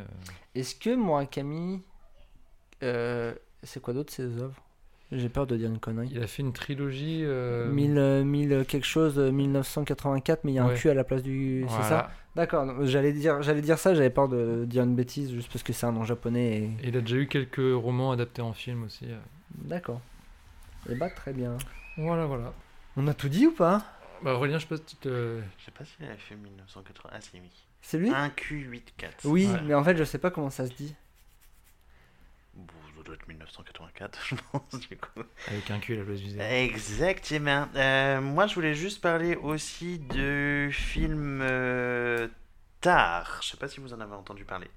Est-ce 0.55 0.74
que 0.74 0.94
Murakami. 0.94 1.82
c'est 2.80 3.80
quoi 3.82 3.92
d'autre 3.92 4.10
ses 4.12 4.38
œuvres? 4.38 4.60
J'ai 5.12 5.28
peur 5.28 5.47
de 5.47 5.56
dire 5.56 5.68
une 5.70 5.78
connerie. 5.78 6.09
Il 6.10 6.22
a 6.22 6.26
fait 6.26 6.43
une 6.43 6.52
trilogie. 6.52 7.20
euh, 7.24 7.70
1000, 7.70 7.98
euh, 7.98 8.24
1000 8.24 8.64
quelque 8.66 8.86
chose, 8.86 9.18
euh, 9.18 9.31
1984, 9.31 10.44
mais 10.44 10.52
il 10.52 10.55
y 10.56 10.59
a 10.59 10.64
un. 10.64 10.74
Q 10.74 10.89
à 10.90 10.94
la 10.94 11.05
place 11.05 11.22
du. 11.22 11.66
C'est 11.68 11.82
ça. 11.82 12.10
D'accord, 12.35 12.85
j'allais 12.85 13.12
dire, 13.12 13.43
j'allais 13.43 13.60
dire 13.62 13.78
ça, 13.78 13.94
j'avais 13.94 14.10
peur 14.10 14.28
de 14.28 14.64
dire 14.64 14.82
une 14.82 14.97
bêtise 14.97 15.31
juste 15.32 15.52
parce 15.52 15.62
que 15.62 15.72
c'est 15.72 15.86
un 15.86 15.93
nom 15.93 16.02
japonais. 16.05 16.56
Et... 16.59 16.64
Et 16.64 16.89
il 16.89 16.97
a 16.97 17.01
déjà 17.01 17.16
eu 17.16 17.28
quelques 17.28 17.60
romans 17.81 18.10
adaptés 18.10 18.43
en 18.43 18.52
film 18.52 18.82
aussi. 18.85 19.05
euh. 19.09 19.16
D'accord. 19.56 20.01
Et 20.90 20.97
bah, 20.97 21.10
très 21.10 21.32
bien. 21.32 21.56
Voilà, 21.97 22.26
voilà. 22.26 22.52
On 22.97 23.06
a 23.06 23.14
tout 23.14 23.28
dit 23.28 23.47
ou 23.47 23.52
pas? 23.52 23.85
Bah, 24.22 24.35
Aurélien, 24.35 24.59
je 24.59 24.62
sais 24.62 24.68
pas 24.68 24.76
si 24.78 24.85
tu 24.85 24.97
te. 24.97 25.39
Je 25.59 25.64
sais 25.64 25.70
pas 25.70 25.85
s'il 25.85 26.05
avait 26.06 26.16
fait 26.16 26.35
1980. 26.35 27.10
Ah, 27.12 27.20
si, 27.20 27.31
oui. 27.35 27.51
C'est 27.82 27.98
lui? 27.98 28.10
Un 28.10 28.28
Q84. 28.31 28.82
Oui, 29.26 29.48
mais 29.66 29.74
en 29.74 29.85
fait, 29.85 29.97
je 29.97 30.02
sais 30.02 30.18
pas 30.18 30.31
comment 30.32 30.51
ça 30.51 30.66
se 30.66 30.72
dit. 30.72 30.94
Bon, 32.55 32.64
doit 33.05 33.14
être 33.14 33.28
1984, 33.28 34.18
je 34.28 34.35
pense, 34.51 34.81
du 34.81 34.97
coup. 34.97 35.22
Avec 35.48 35.70
un 35.70 35.78
cul 35.78 35.94
à 35.94 35.98
la 35.98 36.05
place 36.05 36.20
du. 36.20 36.40
Exactement. 36.40 37.68
Euh, 37.76 38.20
moi, 38.20 38.47
je 38.47 38.55
voulais 38.55 38.74
juste 38.74 39.01
parler 39.01 39.36
aussi 39.36 39.98
de 39.98 40.68
films 40.72 41.40
euh, 41.43 42.28
Tar. 42.81 43.40
Je 43.43 43.51
sais 43.51 43.56
pas 43.56 43.68
si 43.68 43.81
vous 43.81 43.93
en 43.93 44.01
avez 44.01 44.14
entendu 44.14 44.44
parler. 44.44 44.68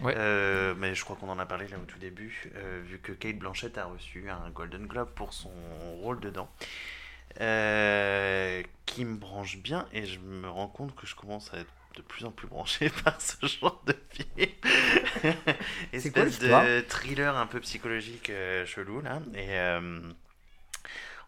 Ouais. 0.00 0.14
Euh, 0.16 0.74
mais 0.76 0.94
je 0.94 1.04
crois 1.04 1.16
qu'on 1.16 1.28
en 1.28 1.38
a 1.38 1.46
parlé 1.46 1.68
là 1.68 1.76
au 1.78 1.84
tout 1.84 1.98
début, 1.98 2.50
euh, 2.56 2.82
vu 2.84 2.98
que 2.98 3.12
Kate 3.12 3.38
Blanchett 3.38 3.78
a 3.78 3.84
reçu 3.86 4.28
un 4.28 4.50
Golden 4.50 4.86
Globe 4.86 5.10
pour 5.14 5.32
son 5.32 5.52
rôle 6.02 6.20
dedans. 6.20 6.50
Qui 8.84 9.04
me 9.04 9.16
branche 9.16 9.58
bien 9.58 9.86
et 9.92 10.04
je 10.04 10.18
me 10.18 10.48
rends 10.48 10.68
compte 10.68 10.94
que 10.94 11.06
je 11.06 11.14
commence 11.14 11.54
à 11.54 11.58
être 11.58 11.72
de 11.96 12.02
plus 12.02 12.24
en 12.24 12.30
plus 12.30 12.46
branché 12.48 12.90
par 13.04 13.20
ce 13.20 13.46
genre 13.46 13.82
de 13.86 13.94
film. 14.10 14.50
Quoi 15.20 15.54
Espèce 15.92 16.38
de 16.38 16.80
thriller 16.88 17.36
un 17.36 17.46
peu 17.46 17.60
psychologique 17.60 18.30
euh, 18.30 18.66
chelou 18.66 19.00
là. 19.00 19.20
Et 19.34 19.50
euh, 19.50 20.00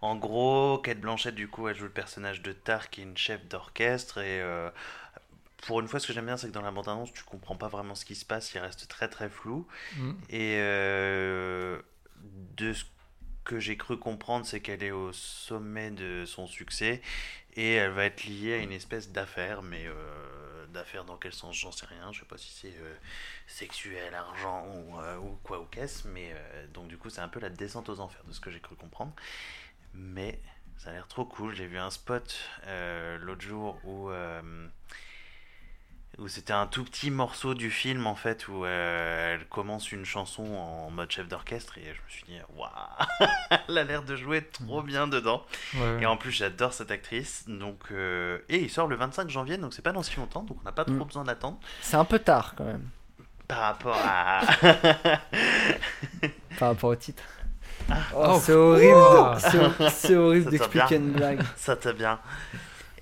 en 0.00 0.16
gros, 0.16 0.78
Kate 0.78 1.00
Blanchett 1.00 1.34
du 1.34 1.48
coup 1.48 1.68
elle 1.68 1.76
joue 1.76 1.84
le 1.84 1.90
personnage 1.90 2.42
de 2.42 2.52
Tar 2.52 2.90
qui 2.90 3.00
est 3.00 3.04
une 3.04 3.16
chef 3.16 3.46
d'orchestre 3.46 4.18
et 4.18 4.40
euh, 4.40 4.70
pour 5.66 5.80
une 5.80 5.88
fois 5.88 6.00
ce 6.00 6.06
que 6.06 6.12
j'aime 6.12 6.26
bien 6.26 6.36
c'est 6.36 6.48
que 6.48 6.52
dans 6.52 6.62
la 6.62 6.70
bande 6.70 6.88
annonce 6.88 7.12
tu 7.12 7.22
comprends 7.24 7.56
pas 7.56 7.68
vraiment 7.68 7.94
ce 7.94 8.04
qui 8.04 8.14
se 8.14 8.24
passe, 8.24 8.52
il 8.54 8.58
reste 8.58 8.88
très 8.88 9.08
très 9.08 9.28
flou. 9.28 9.66
Mm. 9.96 10.12
Et 10.30 10.58
de 12.56 12.72
ce 12.72 12.84
que 13.44 13.60
j'ai 13.60 13.76
cru 13.76 13.98
comprendre, 13.98 14.46
c'est 14.46 14.60
qu'elle 14.60 14.82
est 14.82 14.90
au 14.90 15.12
sommet 15.12 15.90
de 15.90 16.24
son 16.24 16.46
succès 16.46 17.02
et 17.56 17.74
elle 17.74 17.92
va 17.92 18.06
être 18.06 18.24
liée 18.24 18.54
à 18.54 18.56
une 18.58 18.72
espèce 18.72 19.12
d'affaire, 19.12 19.62
mais 19.62 19.86
euh, 19.86 20.53
d'affaire 20.74 21.04
dans 21.04 21.16
quel 21.16 21.32
sens, 21.32 21.56
j'en 21.56 21.72
sais 21.72 21.86
rien. 21.86 22.12
Je 22.12 22.20
sais 22.20 22.26
pas 22.26 22.36
si 22.36 22.52
c'est 22.52 22.76
euh, 22.78 22.94
sexuel, 23.46 24.14
argent 24.14 24.66
ou, 24.66 25.00
euh, 25.00 25.16
ou 25.16 25.38
quoi 25.42 25.60
ou 25.60 25.64
qu'est-ce, 25.64 26.06
mais 26.06 26.32
euh, 26.34 26.66
donc 26.68 26.88
du 26.88 26.98
coup 26.98 27.08
c'est 27.08 27.22
un 27.22 27.28
peu 27.28 27.40
la 27.40 27.48
descente 27.48 27.88
aux 27.88 28.00
enfers 28.00 28.24
de 28.24 28.32
ce 28.32 28.40
que 28.40 28.50
j'ai 28.50 28.60
cru 28.60 28.76
comprendre. 28.76 29.12
Mais 29.94 30.38
ça 30.76 30.90
a 30.90 30.92
l'air 30.92 31.08
trop 31.08 31.24
cool. 31.24 31.54
J'ai 31.54 31.66
vu 31.66 31.78
un 31.78 31.90
spot 31.90 32.38
l'autre 33.20 33.40
jour 33.40 33.80
où 33.84 34.10
où 36.18 36.28
c'était 36.28 36.52
un 36.52 36.66
tout 36.66 36.84
petit 36.84 37.10
morceau 37.10 37.54
du 37.54 37.70
film 37.70 38.06
en 38.06 38.14
fait 38.14 38.46
où 38.48 38.64
euh, 38.64 39.34
elle 39.34 39.46
commence 39.48 39.90
une 39.92 40.04
chanson 40.04 40.44
en 40.44 40.90
mode 40.90 41.10
chef 41.10 41.26
d'orchestre 41.28 41.76
et 41.78 41.82
je 41.84 41.88
me 41.90 42.08
suis 42.08 42.24
dit 42.24 42.38
waouh 42.56 42.68
elle 43.68 43.78
a 43.78 43.84
l'air 43.84 44.02
de 44.04 44.14
jouer 44.14 44.42
trop 44.44 44.82
bien 44.82 45.06
dedans. 45.08 45.44
Ouais, 45.74 46.02
et 46.02 46.06
en 46.06 46.16
plus 46.16 46.30
j'adore 46.30 46.72
cette 46.72 46.90
actrice. 46.90 47.44
Donc 47.48 47.80
euh, 47.90 48.38
et 48.48 48.58
il 48.60 48.70
sort 48.70 48.86
le 48.86 48.96
25 48.96 49.28
janvier 49.28 49.56
donc 49.58 49.74
c'est 49.74 49.82
pas 49.82 49.92
dans 49.92 50.02
si 50.02 50.16
longtemps 50.16 50.42
donc 50.42 50.58
on 50.60 50.64
n'a 50.64 50.72
pas 50.72 50.84
trop 50.84 50.94
Mm. 50.94 51.04
besoin 51.04 51.24
d'attendre. 51.24 51.58
C'est 51.80 51.96
un 51.96 52.04
peu 52.04 52.18
tard 52.20 52.54
quand 52.56 52.64
même, 52.64 52.88
par 53.48 53.58
rapport 53.58 53.96
à 54.04 54.40
par 56.58 56.68
rapport 56.68 56.90
au 56.90 56.96
titre. 56.96 57.22
Ah. 57.90 57.94
Oh, 58.14 58.22
Oh, 58.28 58.40
c'est 58.40 58.52
horrible, 58.52 59.90
c'est- 59.90 60.14
horrible 60.16 60.50
d'expliquer 60.50 60.96
une 60.96 61.12
blague. 61.12 61.42
ça 61.56 61.76
t'a 61.76 61.92
bien 61.92 62.18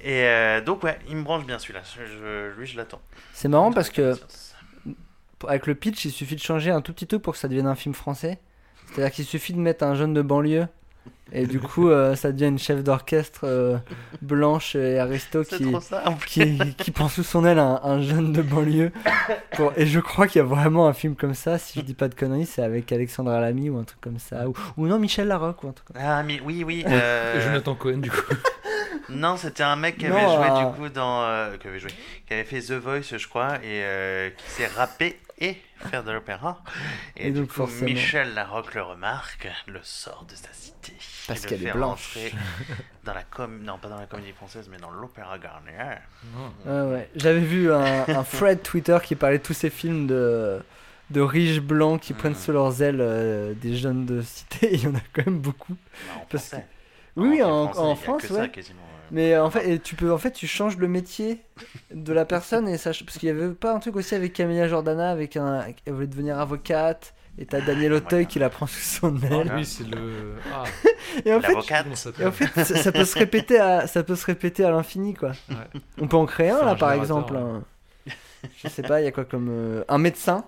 et 0.02 0.24
euh, 0.26 0.60
donc 0.60 0.82
ouais 0.82 0.98
il 1.08 1.16
me 1.16 1.22
branche 1.22 1.44
bien 1.46 1.58
celui-là 1.58 1.80
Je- 1.84 2.58
lui 2.58 2.66
je 2.66 2.76
l'attends 2.76 3.00
C'est 3.32 3.48
marrant 3.48 3.72
parce 3.72 3.90
que 3.90 4.14
avec 5.48 5.66
le 5.66 5.74
pitch, 5.74 6.04
il 6.04 6.12
suffit 6.12 6.36
de 6.36 6.40
changer 6.40 6.70
un 6.70 6.80
tout 6.80 6.92
petit 6.92 7.06
truc 7.06 7.22
pour 7.22 7.32
que 7.32 7.38
ça 7.38 7.48
devienne 7.48 7.66
un 7.66 7.74
film 7.74 7.94
français. 7.94 8.38
C'est-à-dire 8.86 9.10
qu'il 9.12 9.24
suffit 9.24 9.52
de 9.52 9.58
mettre 9.58 9.84
un 9.84 9.94
jeune 9.94 10.14
de 10.14 10.22
banlieue 10.22 10.68
et 11.32 11.46
du 11.46 11.58
coup, 11.58 11.88
euh, 11.88 12.14
ça 12.14 12.30
devient 12.30 12.46
une 12.48 12.58
chef 12.58 12.84
d'orchestre 12.84 13.40
euh, 13.44 13.78
blanche 14.20 14.76
et 14.76 14.98
aristo 14.98 15.42
qui, 15.44 15.66
ça 15.80 16.04
prend 16.94 17.08
sous 17.08 17.22
son 17.24 17.44
aile 17.46 17.58
un, 17.58 17.80
un 17.82 18.02
jeune 18.02 18.32
de 18.32 18.42
banlieue. 18.42 18.92
Pour... 19.56 19.72
Et 19.76 19.86
je 19.86 19.98
crois 19.98 20.28
qu'il 20.28 20.40
y 20.40 20.44
a 20.44 20.46
vraiment 20.46 20.86
un 20.86 20.92
film 20.92 21.16
comme 21.16 21.34
ça, 21.34 21.58
si 21.58 21.80
je 21.80 21.84
dis 21.84 21.94
pas 21.94 22.08
de 22.08 22.14
conneries, 22.14 22.46
c'est 22.46 22.62
avec 22.62 22.92
Alexandre 22.92 23.30
Lamy 23.32 23.70
ou 23.70 23.78
un 23.78 23.84
truc 23.84 24.00
comme 24.00 24.18
ça. 24.18 24.46
Ou, 24.46 24.52
ou 24.76 24.86
non, 24.86 24.98
Michel 24.98 25.26
Larocque 25.26 25.64
ou 25.64 25.68
un 25.68 25.72
truc 25.72 25.88
comme 25.88 25.96
ah 25.98 26.22
mais 26.22 26.38
oui 26.44 26.62
oui 26.64 26.84
euh, 26.86 27.40
Jonathan 27.44 27.74
Cohen, 27.74 27.98
du 27.98 28.10
coup. 28.10 28.34
Non, 29.08 29.36
c'était 29.36 29.62
un 29.62 29.76
mec 29.76 29.98
qui 29.98 30.06
Non, 30.06 30.16
avait 30.16 30.36
joué 30.36 30.50
euh, 30.60 30.64
du 30.70 30.76
coup 30.76 30.88
dans. 30.88 31.22
euh, 31.24 31.56
qui 31.56 31.68
avait 31.68 31.78
joué. 31.78 31.90
Qui 32.26 32.34
avait 32.34 32.44
fait 32.44 32.60
The 32.60 32.72
Voice, 32.72 33.16
je 33.18 33.26
crois, 33.28 33.56
et 33.56 33.82
euh, 33.84 34.30
qui 34.30 34.50
s'est 34.50 34.66
rappé 34.68 35.18
et 35.38 35.56
faire 35.90 36.04
de 36.04 36.12
l'opéra. 36.12 36.62
Et, 37.16 37.28
Et 37.28 37.30
du 37.32 37.40
donc, 37.40 37.48
coup, 37.48 37.54
forcément. 37.54 37.84
Michel 37.90 38.34
Larocque 38.34 38.74
le 38.74 38.82
remarque, 38.82 39.48
le 39.66 39.80
sort 39.82 40.24
de 40.28 40.34
sa 40.36 40.52
cité. 40.52 40.92
Parce 41.26 41.44
qu'elle 41.46 41.66
est 41.66 41.72
blanche. 41.72 42.14
rentrer 42.16 42.32
Dans 43.04 43.14
la 43.14 43.22
com... 43.24 43.60
Non, 43.62 43.78
pas 43.78 43.88
dans 43.88 43.98
la 43.98 44.06
comédie 44.06 44.32
française, 44.32 44.68
mais 44.70 44.78
dans 44.78 44.90
l'opéra 44.90 45.38
Garnier. 45.38 45.96
Non. 46.34 46.52
Ouais, 46.86 46.92
ouais. 46.94 47.10
J'avais 47.16 47.40
vu 47.40 47.72
un, 47.72 48.02
un 48.08 48.22
thread 48.24 48.62
Twitter 48.62 48.98
qui 49.02 49.14
parlait 49.16 49.38
de 49.38 49.42
tous 49.42 49.54
ces 49.54 49.70
films 49.70 50.06
de, 50.06 50.62
de 51.10 51.20
riches 51.20 51.60
blancs 51.60 52.00
qui 52.00 52.12
prennent 52.12 52.32
Mm. 52.32 52.36
sous 52.36 52.52
leurs 52.52 52.80
ailes 52.82 53.00
euh, 53.00 53.54
des 53.54 53.76
jeunes 53.76 54.06
de 54.06 54.22
cité. 54.22 54.70
Il 54.74 54.82
y 54.84 54.86
en 54.86 54.94
a 54.94 55.00
quand 55.12 55.26
même 55.26 55.40
beaucoup. 55.40 55.74
Bah, 56.06 56.12
en 56.22 56.26
Parce 56.30 56.48
français. 56.48 56.66
Oui, 57.16 57.28
oui, 57.28 57.36
film 57.36 57.46
en, 57.46 57.94
France, 57.96 58.22
que 58.22 58.28
ça, 58.28 58.34
ouais. 58.42 58.48
quasiment, 58.50 58.80
euh. 58.82 58.91
Mais 59.12 59.34
euh, 59.34 59.44
en 59.44 59.50
fait, 59.50 59.68
et 59.70 59.78
tu 59.78 59.94
peux, 59.94 60.10
en 60.12 60.18
fait, 60.18 60.32
tu 60.32 60.46
changes 60.46 60.78
le 60.78 60.88
métier 60.88 61.38
de 61.94 62.12
la 62.12 62.24
personne 62.24 62.66
et 62.66 62.78
ça, 62.78 62.90
parce 63.04 63.18
qu'il 63.18 63.28
y 63.28 63.30
avait 63.32 63.50
pas 63.50 63.74
un 63.74 63.78
truc 63.78 63.94
aussi 63.96 64.14
avec 64.14 64.32
Camilla 64.32 64.66
Jordana, 64.66 65.10
avec 65.10 65.36
un, 65.36 65.64
elle 65.86 65.92
voulait 65.92 66.06
devenir 66.06 66.38
avocate. 66.40 67.14
Et 67.38 67.46
t'as 67.46 67.62
Daniel 67.62 67.94
Auteuil 67.94 68.26
qui 68.26 68.38
la 68.38 68.50
prend 68.50 68.66
sous 68.66 68.80
son 68.80 69.16
aile. 69.22 69.50
Oui, 69.56 69.64
c'est 69.64 69.88
le. 69.88 70.34
Ah, 70.52 70.64
Et 71.24 71.32
en 71.32 71.40
fait, 71.40 71.52
ça 71.52 71.52
et 71.52 71.56
en 71.56 71.94
s'appelle 71.94 72.32
fait 72.32 72.64
ça, 72.64 72.76
ça 72.76 72.92
peut 72.92 73.04
se 73.06 73.18
répéter 73.18 73.58
à, 73.58 73.86
ça 73.86 74.02
peut 74.02 74.16
se 74.16 74.26
répéter 74.26 74.64
à 74.66 74.70
l'infini, 74.70 75.14
quoi. 75.14 75.30
Ouais. 75.48 75.80
On 75.98 76.08
peut 76.08 76.16
en 76.18 76.26
créer 76.26 76.50
un 76.50 76.62
là 76.64 76.72
un 76.72 76.74
par 76.74 76.92
exemple. 76.92 77.36
un- 77.36 77.62
je 78.62 78.68
sais 78.68 78.82
pas, 78.82 79.00
il 79.00 79.04
y 79.04 79.06
a 79.06 79.12
quoi 79.12 79.24
comme 79.24 79.48
euh, 79.50 79.84
un 79.88 79.98
médecin 79.98 80.44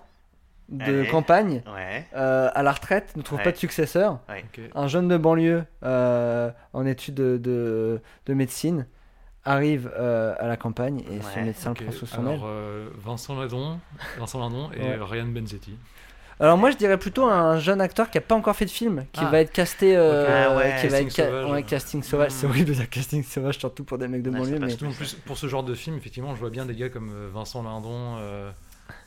de 0.69 0.83
Allez. 1.01 1.07
campagne 1.09 1.61
Ouais. 1.73 2.05
euh, 2.15 2.49
à 2.53 2.63
la 2.63 2.71
retraite, 2.71 3.15
ne 3.15 3.21
trouve 3.21 3.37
Ouais. 3.39 3.43
pas 3.43 3.51
de 3.51 3.57
successeur. 3.57 4.19
Un 4.73 4.87
jeune 4.87 5.07
de 5.07 5.17
banlieue 5.17 5.63
euh, 5.83 6.49
en 6.73 6.85
études 6.85 7.15
de, 7.15 7.37
de, 7.37 8.01
de 8.25 8.33
médecine 8.33 8.87
arrive 9.43 9.91
euh, 9.95 10.33
à 10.39 10.47
la 10.47 10.57
campagne 10.57 11.01
et 11.11 11.21
son 11.21 11.39
Ouais, 11.39 11.45
médecin 11.45 11.71
Ok, 11.71 11.81
le 11.81 11.85
prend 11.87 11.95
sous 11.95 12.05
son 12.07 12.21
aile. 12.27 12.33
Alors, 12.33 12.45
euh, 12.47 12.89
Vincent 12.97 13.39
Ladon, 13.39 13.79
Vincent 14.17 14.39
Lindon 14.39 14.69
et 14.75 14.81
Ouais. 14.81 14.97
Ryan 15.01 15.27
Benzetti. 15.27 15.77
Alors 16.37 16.57
moi 16.57 16.69
je 16.69 16.75
dirais 16.75 16.97
plutôt 16.97 17.23
un 17.27 17.59
jeune 17.59 17.79
acteur 17.79 18.09
qui 18.09 18.17
a 18.17 18.21
pas 18.21 18.35
encore 18.35 18.57
fait 18.57 18.65
de 18.65 18.69
film, 18.71 19.05
qui 19.13 19.21
Ah. 19.23 19.29
va 19.29 19.39
être 19.39 19.53
casté, 19.53 19.95
euh, 19.95 20.23
Ok. 20.25 20.29
Ah 20.29 20.57
ouais, 20.57 20.63
qui 20.81 20.87
va 20.87 20.97
casting 20.97 21.07
être 21.07 21.13
ca- 21.13 21.25
sauvage. 21.27 21.51
ouais, 21.51 21.63
casting 21.63 22.03
sauvage. 22.03 22.31
C'est 22.31 22.45
Mm. 22.45 22.49
horrible 22.49 22.69
de 22.69 22.73
dire 22.73 22.89
casting 22.89 23.23
sauvage 23.23 23.57
surtout 23.57 23.83
pour 23.85 23.97
des 23.97 24.09
mecs 24.09 24.21
de 24.21 24.31
Ouais, 24.31 24.39
banlieue, 24.39 24.53
c'est 24.55 24.59
pas 24.59 24.65
mais 24.65 24.71
Surtout 24.71 24.85
en 24.87 24.91
plus, 24.91 25.13
pour 25.13 25.37
ce 25.37 25.47
genre 25.47 25.63
de 25.63 25.73
film, 25.75 25.95
effectivement, 25.95 26.35
je 26.35 26.39
vois 26.41 26.49
bien 26.49 26.65
des 26.65 26.75
gars 26.75 26.89
comme 26.89 27.09
Vincent 27.33 27.63
Lindon 27.63 28.17
euh, 28.17 28.51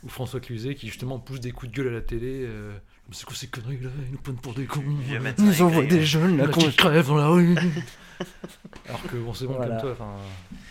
ou 0.03 0.09
François 0.09 0.39
Cluzet 0.39 0.75
qui 0.75 0.87
justement 0.87 1.19
poussent 1.19 1.39
des 1.39 1.51
coups 1.51 1.71
de 1.71 1.77
gueule 1.77 1.87
à 1.87 1.91
la 1.95 2.01
télé. 2.01 2.45
euh, 2.47 2.71
c'est 3.11 3.25
quoi 3.25 3.35
ces 3.35 3.47
conneries 3.47 3.79
là 3.81 3.89
Ils 4.05 4.11
nous 4.11 4.17
prennent 4.19 4.35
pour 4.37 4.53
des 4.53 4.65
cons. 4.65 4.81
Euh, 4.81 4.93
ils 5.09 5.15
aigri, 5.15 5.61
envoient 5.61 5.83
des 5.85 6.05
jeunes 6.05 6.37
là. 6.37 6.45
là, 6.45 6.51
qu'on- 6.51 6.61
qui 6.61 6.75
crèvent 6.75 7.07
dans 7.07 7.17
la 7.17 7.27
rue. 7.27 7.55
Alors 8.87 9.01
que 9.03 9.15
bon, 9.17 9.33
c'est 9.33 9.45
bon 9.47 9.53
Voilà. 9.53 9.75
comme 9.77 9.81
toi. 9.81 9.91
enfin, 9.93 10.15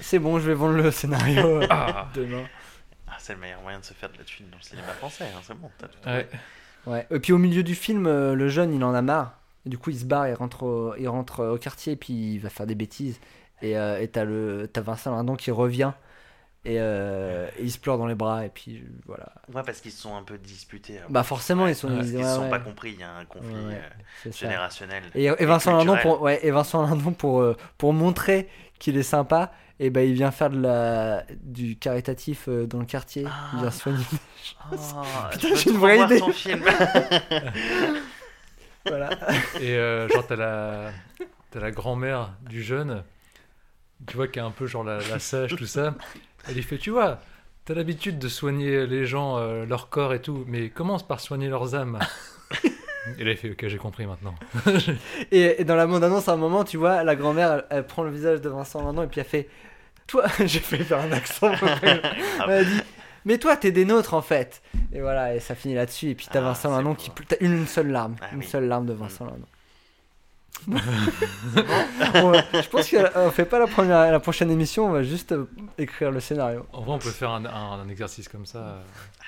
C'est 0.00 0.18
bon, 0.18 0.38
je 0.38 0.46
vais 0.48 0.54
vendre 0.54 0.74
le 0.76 0.90
scénario 0.90 1.62
euh, 1.62 1.66
Ah. 1.70 2.08
demain. 2.14 2.44
Ah, 3.06 3.16
c'est 3.18 3.32
le 3.34 3.40
meilleur 3.40 3.60
moyen 3.62 3.80
de 3.80 3.84
se 3.84 3.94
faire 3.94 4.10
de 4.12 4.18
la 4.18 4.24
thune 4.24 4.46
dans 4.50 4.58
le 4.58 4.62
cinéma 4.62 4.88
français, 4.88 5.24
hein, 5.34 5.40
c'est 5.42 5.54
bon. 5.58 5.70
t'as 5.78 5.88
tout 5.88 5.98
Ouais. 6.06 6.28
Ouais. 6.86 7.06
Et 7.10 7.18
puis 7.18 7.32
au 7.32 7.38
milieu 7.38 7.62
du 7.62 7.74
film, 7.74 8.06
euh, 8.06 8.34
le 8.34 8.48
jeune 8.48 8.72
il 8.74 8.82
en 8.84 8.94
a 8.94 9.02
marre. 9.02 9.40
Et 9.66 9.68
du 9.70 9.78
coup 9.78 9.90
il 9.90 9.98
se 9.98 10.04
barre, 10.04 10.28
il 10.28 10.34
rentre 10.34 10.62
au, 10.62 10.94
il 10.96 11.08
rentre 11.08 11.44
au 11.44 11.58
quartier 11.58 11.94
et 11.94 11.96
puis 11.96 12.34
il 12.34 12.38
va 12.38 12.50
faire 12.50 12.66
des 12.66 12.74
bêtises. 12.74 13.18
Et 13.62 13.76
euh, 13.76 14.00
et 14.00 14.08
t'as 14.08 14.24
le 14.24 14.68
t'as 14.72 14.80
Vincent 14.82 15.10
Lindon 15.14 15.34
qui 15.36 15.50
revient 15.50 15.92
et, 16.68 16.76
euh, 16.78 17.48
et 17.58 17.62
il 17.62 17.70
se 17.72 17.78
pleure 17.78 17.96
dans 17.98 18.06
les 18.06 18.14
bras 18.14 18.44
et 18.44 18.48
puis 18.50 18.84
voilà. 19.06 19.32
Ouais, 19.54 19.62
parce 19.64 19.80
qu'ils 19.80 19.92
se 19.92 20.02
sont 20.02 20.16
un 20.16 20.22
peu 20.22 20.36
disputés. 20.38 20.98
avant. 20.98 21.08
Bah 21.10 21.22
forcément 21.22 21.66
ils 21.66 21.74
sont 21.74 21.88
Parce 21.88 22.08
ils, 22.08 22.22
se 22.22 22.34
sont 22.34 22.42
ouais. 22.42 22.50
pas 22.50 22.58
compris, 22.60 22.92
il 22.92 23.00
y 23.00 23.02
a 23.02 23.12
un 23.14 23.24
conflit 23.24 23.54
Ouais, 23.54 23.74
ouais, 23.74 23.82
euh, 24.26 24.32
générationnel. 24.32 25.04
Et, 25.14 25.24
et 25.24 25.46
Vincent 25.46 25.76
Lindon 25.76 25.96
pour 26.02 26.22
ouais 26.22 26.40
et 26.46 26.50
Vincent 26.50 26.82
Lindon 26.86 27.12
pour 27.12 27.40
euh, 27.40 27.56
pour 27.78 27.92
montrer 27.92 28.48
qu'il 28.78 28.96
est 28.96 29.02
sympa 29.02 29.52
et 29.80 29.90
ben 29.90 30.06
il 30.08 30.14
vient 30.14 30.30
faire 30.32 30.50
de 30.50 30.60
la 30.60 31.24
du 31.42 31.76
caritatif 31.78 32.48
euh, 32.48 32.66
dans 32.66 32.80
le 32.80 32.84
quartier. 32.84 33.22
Il 33.54 33.58
vient 33.60 33.68
Ah. 33.68 33.70
soigner. 33.70 34.04
Oh, 34.72 34.76
Putain, 35.32 35.54
j'ai 35.54 35.70
une 35.70 35.76
vraie 35.76 35.98
idée. 36.00 36.18
ton 36.20 36.32
film. 36.32 36.64
voilà. 38.86 39.10
Et 39.60 39.74
euh, 39.76 40.08
genre, 40.08 40.26
t'as 40.26 40.36
la, 40.36 40.90
t'as 41.50 41.60
la 41.60 41.70
grand-mère 41.70 42.32
du 42.48 42.62
jeune, 42.62 43.02
tu 44.06 44.16
vois, 44.16 44.28
qui 44.28 44.38
est 44.38 44.42
un 44.42 44.50
peu 44.50 44.66
genre 44.66 44.84
la, 44.84 44.98
la 45.10 45.18
sage, 45.18 45.54
tout 45.56 45.66
ça. 45.66 45.94
Elle 46.46 46.54
lui 46.54 46.62
fait 46.62 46.78
Tu 46.78 46.90
vois, 46.90 47.18
t'as 47.64 47.74
l'habitude 47.74 48.18
de 48.18 48.28
soigner 48.28 48.86
les 48.86 49.06
gens, 49.06 49.38
euh, 49.38 49.64
leur 49.66 49.88
corps 49.88 50.14
et 50.14 50.20
tout, 50.22 50.44
mais 50.46 50.68
commence 50.70 51.06
par 51.06 51.20
soigner 51.20 51.48
leurs 51.48 51.74
âmes. 51.74 51.98
Et 53.18 53.24
là, 53.24 53.30
il 53.30 53.36
fait 53.38 53.50
Ok, 53.50 53.66
j'ai 53.68 53.78
compris 53.78 54.06
maintenant. 54.06 54.34
Et, 55.32 55.62
et 55.62 55.64
dans 55.64 55.76
la 55.76 55.86
bande-annonce, 55.86 56.28
à 56.28 56.32
un 56.32 56.36
moment, 56.36 56.62
tu 56.64 56.76
vois, 56.76 57.02
la 57.04 57.16
grand-mère, 57.16 57.52
elle, 57.52 57.64
elle 57.70 57.86
prend 57.86 58.02
le 58.02 58.10
visage 58.10 58.40
de 58.42 58.48
Vincent 58.50 58.82
Lindon 58.84 59.02
et 59.04 59.06
puis 59.06 59.20
elle 59.20 59.26
fait 59.26 59.48
Toi, 60.06 60.24
j'ai 60.44 60.58
fait 60.60 60.78
faire 60.78 61.00
un 61.00 61.12
accent. 61.12 61.52
elle 61.82 62.50
a 62.50 62.64
dit 62.64 62.80
Mais 63.24 63.38
toi, 63.38 63.56
t'es 63.56 63.72
des 63.72 63.86
nôtres 63.86 64.12
en 64.12 64.20
fait. 64.20 64.60
Et 64.92 65.00
voilà, 65.00 65.34
et 65.34 65.40
ça 65.40 65.54
finit 65.54 65.74
là-dessus. 65.74 66.10
Et 66.10 66.14
puis 66.14 66.26
t'as 66.30 66.40
Ah, 66.40 66.42
Vincent 66.42 66.82
beau. 66.82 66.94
qui. 66.94 67.10
T'as 67.26 67.36
une, 67.40 67.52
une 67.58 67.66
seule 67.66 67.88
larme. 67.90 68.16
Ah 68.20 68.26
une 68.32 68.40
oui. 68.40 68.46
seule 68.46 68.66
larme 68.68 68.84
de 68.84 68.92
Vincent 68.92 69.24
Lindon. 69.24 69.46
Bon, 70.66 72.32
je 72.52 72.68
pense 72.68 72.90
qu'on 72.90 73.30
fait 73.30 73.44
pas 73.44 73.58
la, 73.58 73.66
première, 73.66 74.10
la 74.10 74.20
prochaine 74.20 74.50
émission, 74.50 74.86
on 74.86 74.90
va 74.92 75.02
juste 75.02 75.32
euh, 75.32 75.46
écrire 75.78 76.10
le 76.10 76.20
scénario. 76.20 76.66
En 76.72 76.82
vrai, 76.82 76.94
on 76.94 76.98
peut 76.98 77.10
faire 77.10 77.30
un, 77.30 77.44
un- 77.44 77.80
un 77.80 77.88
exercice 77.88 78.28
comme 78.28 78.46
ça 78.46 78.58
euh, 78.58 78.82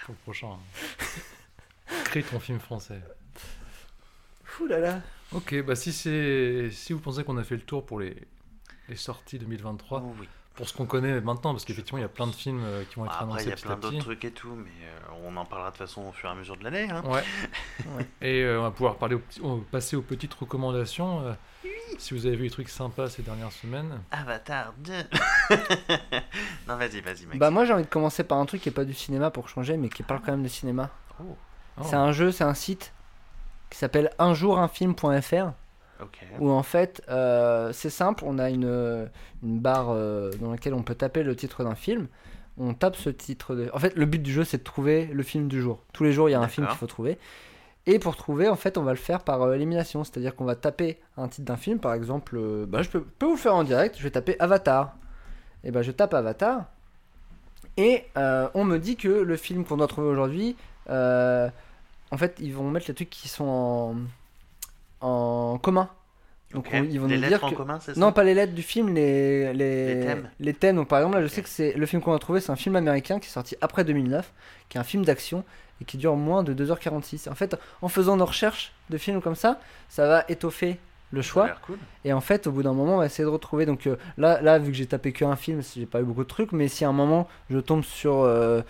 pour 0.06 0.14
le 0.14 0.22
prochain. 0.22 0.48
Crée 2.04 2.22
ton 2.22 2.40
film 2.40 2.58
français. 2.60 3.00
Ouh 4.60 4.66
là 4.66 4.78
là. 4.78 5.00
Ok, 5.32 5.62
bah 5.64 5.76
si 5.76 5.92
c'est 5.92 6.70
si 6.72 6.92
vous 6.92 6.98
pensez 7.00 7.22
qu'on 7.24 7.36
a 7.38 7.44
fait 7.44 7.54
le 7.54 7.62
tour 7.62 7.86
pour 7.86 8.00
les, 8.00 8.16
les 8.88 8.96
sorties 8.96 9.38
2023, 9.38 10.02
Oh 10.04 10.14
oui. 10.20 10.28
Pour 10.60 10.68
ce 10.68 10.76
qu'on 10.76 10.84
connaît 10.84 11.22
maintenant, 11.22 11.52
parce 11.54 11.64
qu'effectivement, 11.64 11.98
il 11.98 12.02
y 12.02 12.04
a 12.04 12.08
plein 12.08 12.26
de 12.26 12.32
films 12.32 12.62
euh, 12.62 12.84
qui 12.84 12.96
vont 12.96 13.06
être 13.06 13.12
Après, 13.14 13.24
annoncés 13.24 13.44
il 13.44 13.48
y 13.48 13.52
a 13.52 13.54
petit 13.56 13.64
plein 13.64 13.76
d'autres 13.76 13.98
trucs 13.98 14.24
et 14.26 14.30
tout, 14.30 14.54
mais 14.54 14.68
euh, 14.84 15.24
on 15.24 15.34
en 15.38 15.46
parlera 15.46 15.70
de 15.70 15.76
façon 15.78 16.02
au 16.02 16.12
fur 16.12 16.28
et 16.28 16.32
à 16.32 16.34
mesure 16.34 16.58
de 16.58 16.64
l'année. 16.64 16.86
Hein. 16.90 17.02
Ouais. 17.06 17.24
Et 18.20 18.42
euh, 18.42 18.60
on 18.60 18.64
va 18.64 18.70
pouvoir 18.70 18.96
parler 18.96 19.16
au 19.42 19.56
passer 19.70 19.96
aux 19.96 20.02
petites 20.02 20.34
recommandations. 20.34 21.22
euh, 21.26 21.32
Si 21.98 22.12
vous 22.12 22.26
avez 22.26 22.36
vu 22.36 22.44
des 22.44 22.50
trucs 22.50 22.68
sympas 22.68 23.08
ces 23.08 23.22
dernières 23.22 23.52
semaines. 23.52 24.00
Avatar 24.10 24.74
2. 24.76 24.92
non, 26.68 26.76
vas-y, 26.76 27.00
vas-y, 27.00 27.24
mec. 27.26 27.38
Bah 27.38 27.50
moi 27.50 27.64
j'ai 27.64 27.72
envie 27.72 27.84
de 27.84 27.88
commencer 27.88 28.22
par 28.22 28.36
un 28.36 28.44
truc 28.44 28.60
qui 28.60 28.68
est 28.68 28.72
pas 28.72 28.84
du 28.84 28.92
cinéma 28.94 29.30
pour 29.30 29.48
changer 29.48 29.78
mais 29.78 29.88
qui 29.88 30.02
parle 30.02 30.20
quand 30.20 30.32
même 30.32 30.42
de 30.42 30.48
cinéma. 30.48 30.90
Oh, 31.20 31.36
Oh. 31.78 31.82
C'est 31.84 31.96
un 31.96 32.12
jeu, 32.12 32.30
c'est 32.32 32.44
un 32.44 32.52
site 32.52 32.92
qui 33.70 33.78
s'appelle 33.78 34.10
unjourunfilm.fr 34.18 35.52
ok. 36.02 36.18
où 36.40 36.50
en 36.50 36.62
fait 36.62 37.02
euh, 37.08 37.72
c'est 37.72 37.90
simple, 37.90 38.24
on 38.26 38.38
a 38.38 38.50
une, 38.50 39.08
une 39.42 39.58
barre 39.60 39.90
euh, 39.90 40.30
dans 40.40 40.50
laquelle 40.50 40.74
on 40.74 40.82
peut 40.82 40.94
taper 40.94 41.22
le 41.22 41.36
titre 41.36 41.64
d'un 41.64 41.74
film. 41.74 42.08
On 42.58 42.74
tape 42.74 42.96
ce 42.96 43.08
titre 43.10 43.54
de... 43.54 43.70
En 43.72 43.78
fait 43.78 43.96
le 43.96 44.04
but 44.06 44.20
du 44.20 44.32
jeu 44.32 44.44
c'est 44.44 44.58
de 44.58 44.62
trouver 44.62 45.06
le 45.06 45.22
film 45.22 45.48
du 45.48 45.60
jour. 45.60 45.82
Tous 45.92 46.04
les 46.04 46.12
jours 46.12 46.28
il 46.28 46.32
y 46.32 46.34
a 46.34 46.40
un 46.40 46.48
film 46.48 46.66
qu'il 46.66 46.76
faut 46.76 46.86
trouver. 46.86 47.18
Et 47.86 47.98
pour 47.98 48.16
trouver 48.16 48.48
en 48.48 48.56
fait 48.56 48.76
on 48.76 48.82
va 48.82 48.92
le 48.92 48.98
faire 48.98 49.22
par 49.22 49.42
euh, 49.42 49.54
élimination. 49.54 50.04
C'est-à-dire 50.04 50.34
qu'on 50.34 50.44
va 50.44 50.56
taper 50.56 50.98
un 51.16 51.28
titre 51.28 51.46
d'un 51.46 51.56
film 51.56 51.78
par 51.78 51.94
exemple... 51.94 52.36
euh, 52.36 52.66
bah, 52.66 52.82
je 52.82 52.90
peux, 52.90 53.02
peux 53.02 53.26
vous 53.26 53.34
le 53.34 53.38
faire 53.38 53.54
en 53.54 53.64
direct, 53.64 53.96
je 53.98 54.02
vais 54.02 54.10
taper 54.10 54.36
Avatar. 54.38 54.96
Et 55.64 55.70
ben 55.70 55.82
je 55.82 55.90
tape 55.90 56.14
Avatar. 56.14 56.66
Et 57.76 58.04
on 58.16 58.64
me 58.64 58.78
dit 58.78 58.96
que 58.96 59.08
le 59.08 59.36
film 59.36 59.64
qu'on 59.64 59.78
doit 59.78 59.86
trouver 59.86 60.08
aujourd'hui, 60.08 60.56
en 62.10 62.16
fait, 62.16 62.36
ils 62.40 62.52
vont 62.52 62.70
mettre 62.70 62.86
les 62.88 62.94
trucs 62.94 63.10
qui 63.10 63.28
sont 63.28 63.44
en, 63.44 63.94
en 65.00 65.58
commun. 65.58 65.88
Donc 66.52 66.68
ils 66.72 66.98
vont 67.00 67.06
Les 67.06 67.14
nous 67.16 67.20
lettres 67.22 67.38
dire 67.38 67.44
en 67.44 67.50
que... 67.50 67.54
commun, 67.54 67.78
c'est 67.80 67.94
ça 67.94 68.00
Non, 68.00 68.10
pas 68.12 68.24
les 68.24 68.34
lettres 68.34 68.54
du 68.54 68.62
film, 68.62 68.92
les, 68.92 69.52
les, 69.52 69.94
Les 69.94 70.00
thèmes. 70.06 70.30
les 70.40 70.54
thèmes. 70.54 70.76
Donc, 70.76 70.88
par 70.88 70.98
exemple, 70.98 71.16
là, 71.18 71.22
je 71.22 71.28
sais 71.28 71.42
que 71.42 71.48
c'est 71.48 71.74
le 71.74 71.86
film 71.86 72.02
qu'on 72.02 72.12
a 72.12 72.18
trouvé, 72.18 72.40
c'est 72.40 72.50
un 72.50 72.56
film 72.56 72.74
américain 72.74 73.20
qui 73.20 73.26
est 73.28 73.30
sorti 73.32 73.54
après 73.60 73.84
2009, 73.84 74.32
qui 74.68 74.76
est 74.76 74.80
un 74.80 74.84
film 74.84 75.04
d'action 75.04 75.44
et 75.80 75.84
qui 75.84 75.96
dure 75.96 76.16
moins 76.16 76.42
de 76.42 76.52
2h46. 76.52 77.30
En 77.30 77.36
fait, 77.36 77.56
en 77.82 77.88
faisant 77.88 78.16
nos 78.16 78.26
recherches 78.26 78.72
de 78.90 78.98
films 78.98 79.20
comme 79.22 79.36
ça, 79.36 79.60
ça 79.88 80.08
va 80.08 80.24
étoffer 80.28 80.78
le 81.12 81.22
choix. 81.22 81.50
cool. 81.66 81.78
Et 82.04 82.12
en 82.12 82.20
fait, 82.20 82.48
au 82.48 82.52
bout 82.52 82.64
d'un 82.64 82.72
moment, 82.72 82.94
on 82.96 82.98
va 82.98 83.06
essayer 83.06 83.24
de 83.24 83.28
retrouver. 83.30 83.64
Donc 83.64 83.86
euh, 83.86 83.96
là, 84.18 84.40
là, 84.42 84.58
vu 84.58 84.72
que 84.72 84.76
j'ai 84.76 84.86
tapé 84.86 85.12
qu'un 85.12 85.36
film, 85.36 85.62
j'ai 85.76 85.86
pas 85.86 86.00
eu 86.00 86.04
beaucoup 86.04 86.24
de 86.24 86.28
trucs. 86.28 86.50
Mais 86.50 86.66
si 86.66 86.84
à 86.84 86.88
un 86.88 86.92
moment, 86.92 87.28
je 87.48 87.58
tombe 87.60 87.84
sur. 87.84 88.22
euh, 88.22 88.62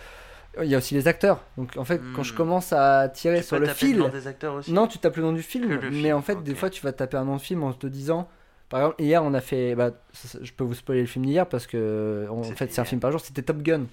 Il 0.61 0.67
y 0.69 0.75
a 0.75 0.79
aussi 0.79 0.93
les 0.95 1.07
acteurs. 1.07 1.43
Donc 1.57 1.77
en 1.77 1.85
fait, 1.85 2.01
quand 2.15 2.23
je 2.23 2.33
Hmm. 2.33 2.37
commence 2.37 2.73
à 2.73 3.07
tirer 3.09 3.37
Tu 3.39 3.43
sur 3.47 3.57
peux 3.57 3.61
le 3.61 3.67
taper 3.67 3.85
le 3.85 3.91
fil. 3.93 3.99
nom 3.99 4.09
des 4.09 4.27
acteurs 4.27 4.53
aussi 4.55 4.73
Non, 4.73 4.87
tu 4.87 4.97
tapes 4.97 5.15
le 5.17 5.23
nom 5.23 5.31
du 5.31 5.41
film. 5.43 5.79
Mais 5.91 5.91
film, 6.01 6.15
en 6.15 6.21
fait, 6.21 6.43
des 6.43 6.55
fois, 6.55 6.69
tu 6.69 6.81
vas 6.81 6.91
taper 6.91 7.17
un 7.17 7.23
nom 7.25 7.37
de 7.37 7.41
film 7.41 7.63
en 7.63 7.71
te 7.73 7.87
disant. 7.87 8.27
Par 8.69 8.79
exemple, 8.81 9.01
hier, 9.01 9.23
on 9.23 9.33
a 9.33 9.41
fait. 9.41 9.75
Bah, 9.75 9.91
ça- 10.13 10.27
ça- 10.27 10.39
je 10.41 10.51
peux 10.53 10.63
vous 10.63 10.73
spoiler 10.73 11.01
le 11.01 11.07
film 11.07 11.25
d'hier 11.25 11.47
parce 11.47 11.67
que 11.67 12.25
en 12.29 12.43
fait, 12.43 12.71
c'est 12.71 12.81
un 12.81 12.85
film 12.85 12.99
par 13.01 13.11
jour. 13.11 13.19
C'était 13.21 13.41
Top 13.41 13.61
Gun. 13.61 13.83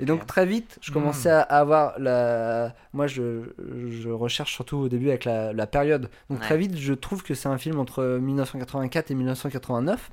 Et 0.00 0.04
donc 0.04 0.24
très 0.24 0.46
vite, 0.46 0.78
je 0.80 0.92
commençais 0.92 1.30
à 1.30 1.40
avoir 1.40 1.98
la. 1.98 2.74
Moi, 2.92 3.06
je, 3.08 3.42
je 3.90 4.08
recherche 4.08 4.52
surtout 4.54 4.76
au 4.76 4.88
début 4.88 5.08
avec 5.08 5.24
la, 5.24 5.52
la 5.52 5.66
période. 5.66 6.08
Donc 6.30 6.38
Ouais. 6.40 6.44
très 6.46 6.56
vite, 6.56 6.76
je 6.78 6.94
trouve 6.94 7.22
que 7.24 7.34
c'est 7.34 7.48
un 7.48 7.58
film 7.58 7.78
entre 7.80 8.04
1984 8.22 9.10
et 9.10 9.14
1989. 9.14 10.10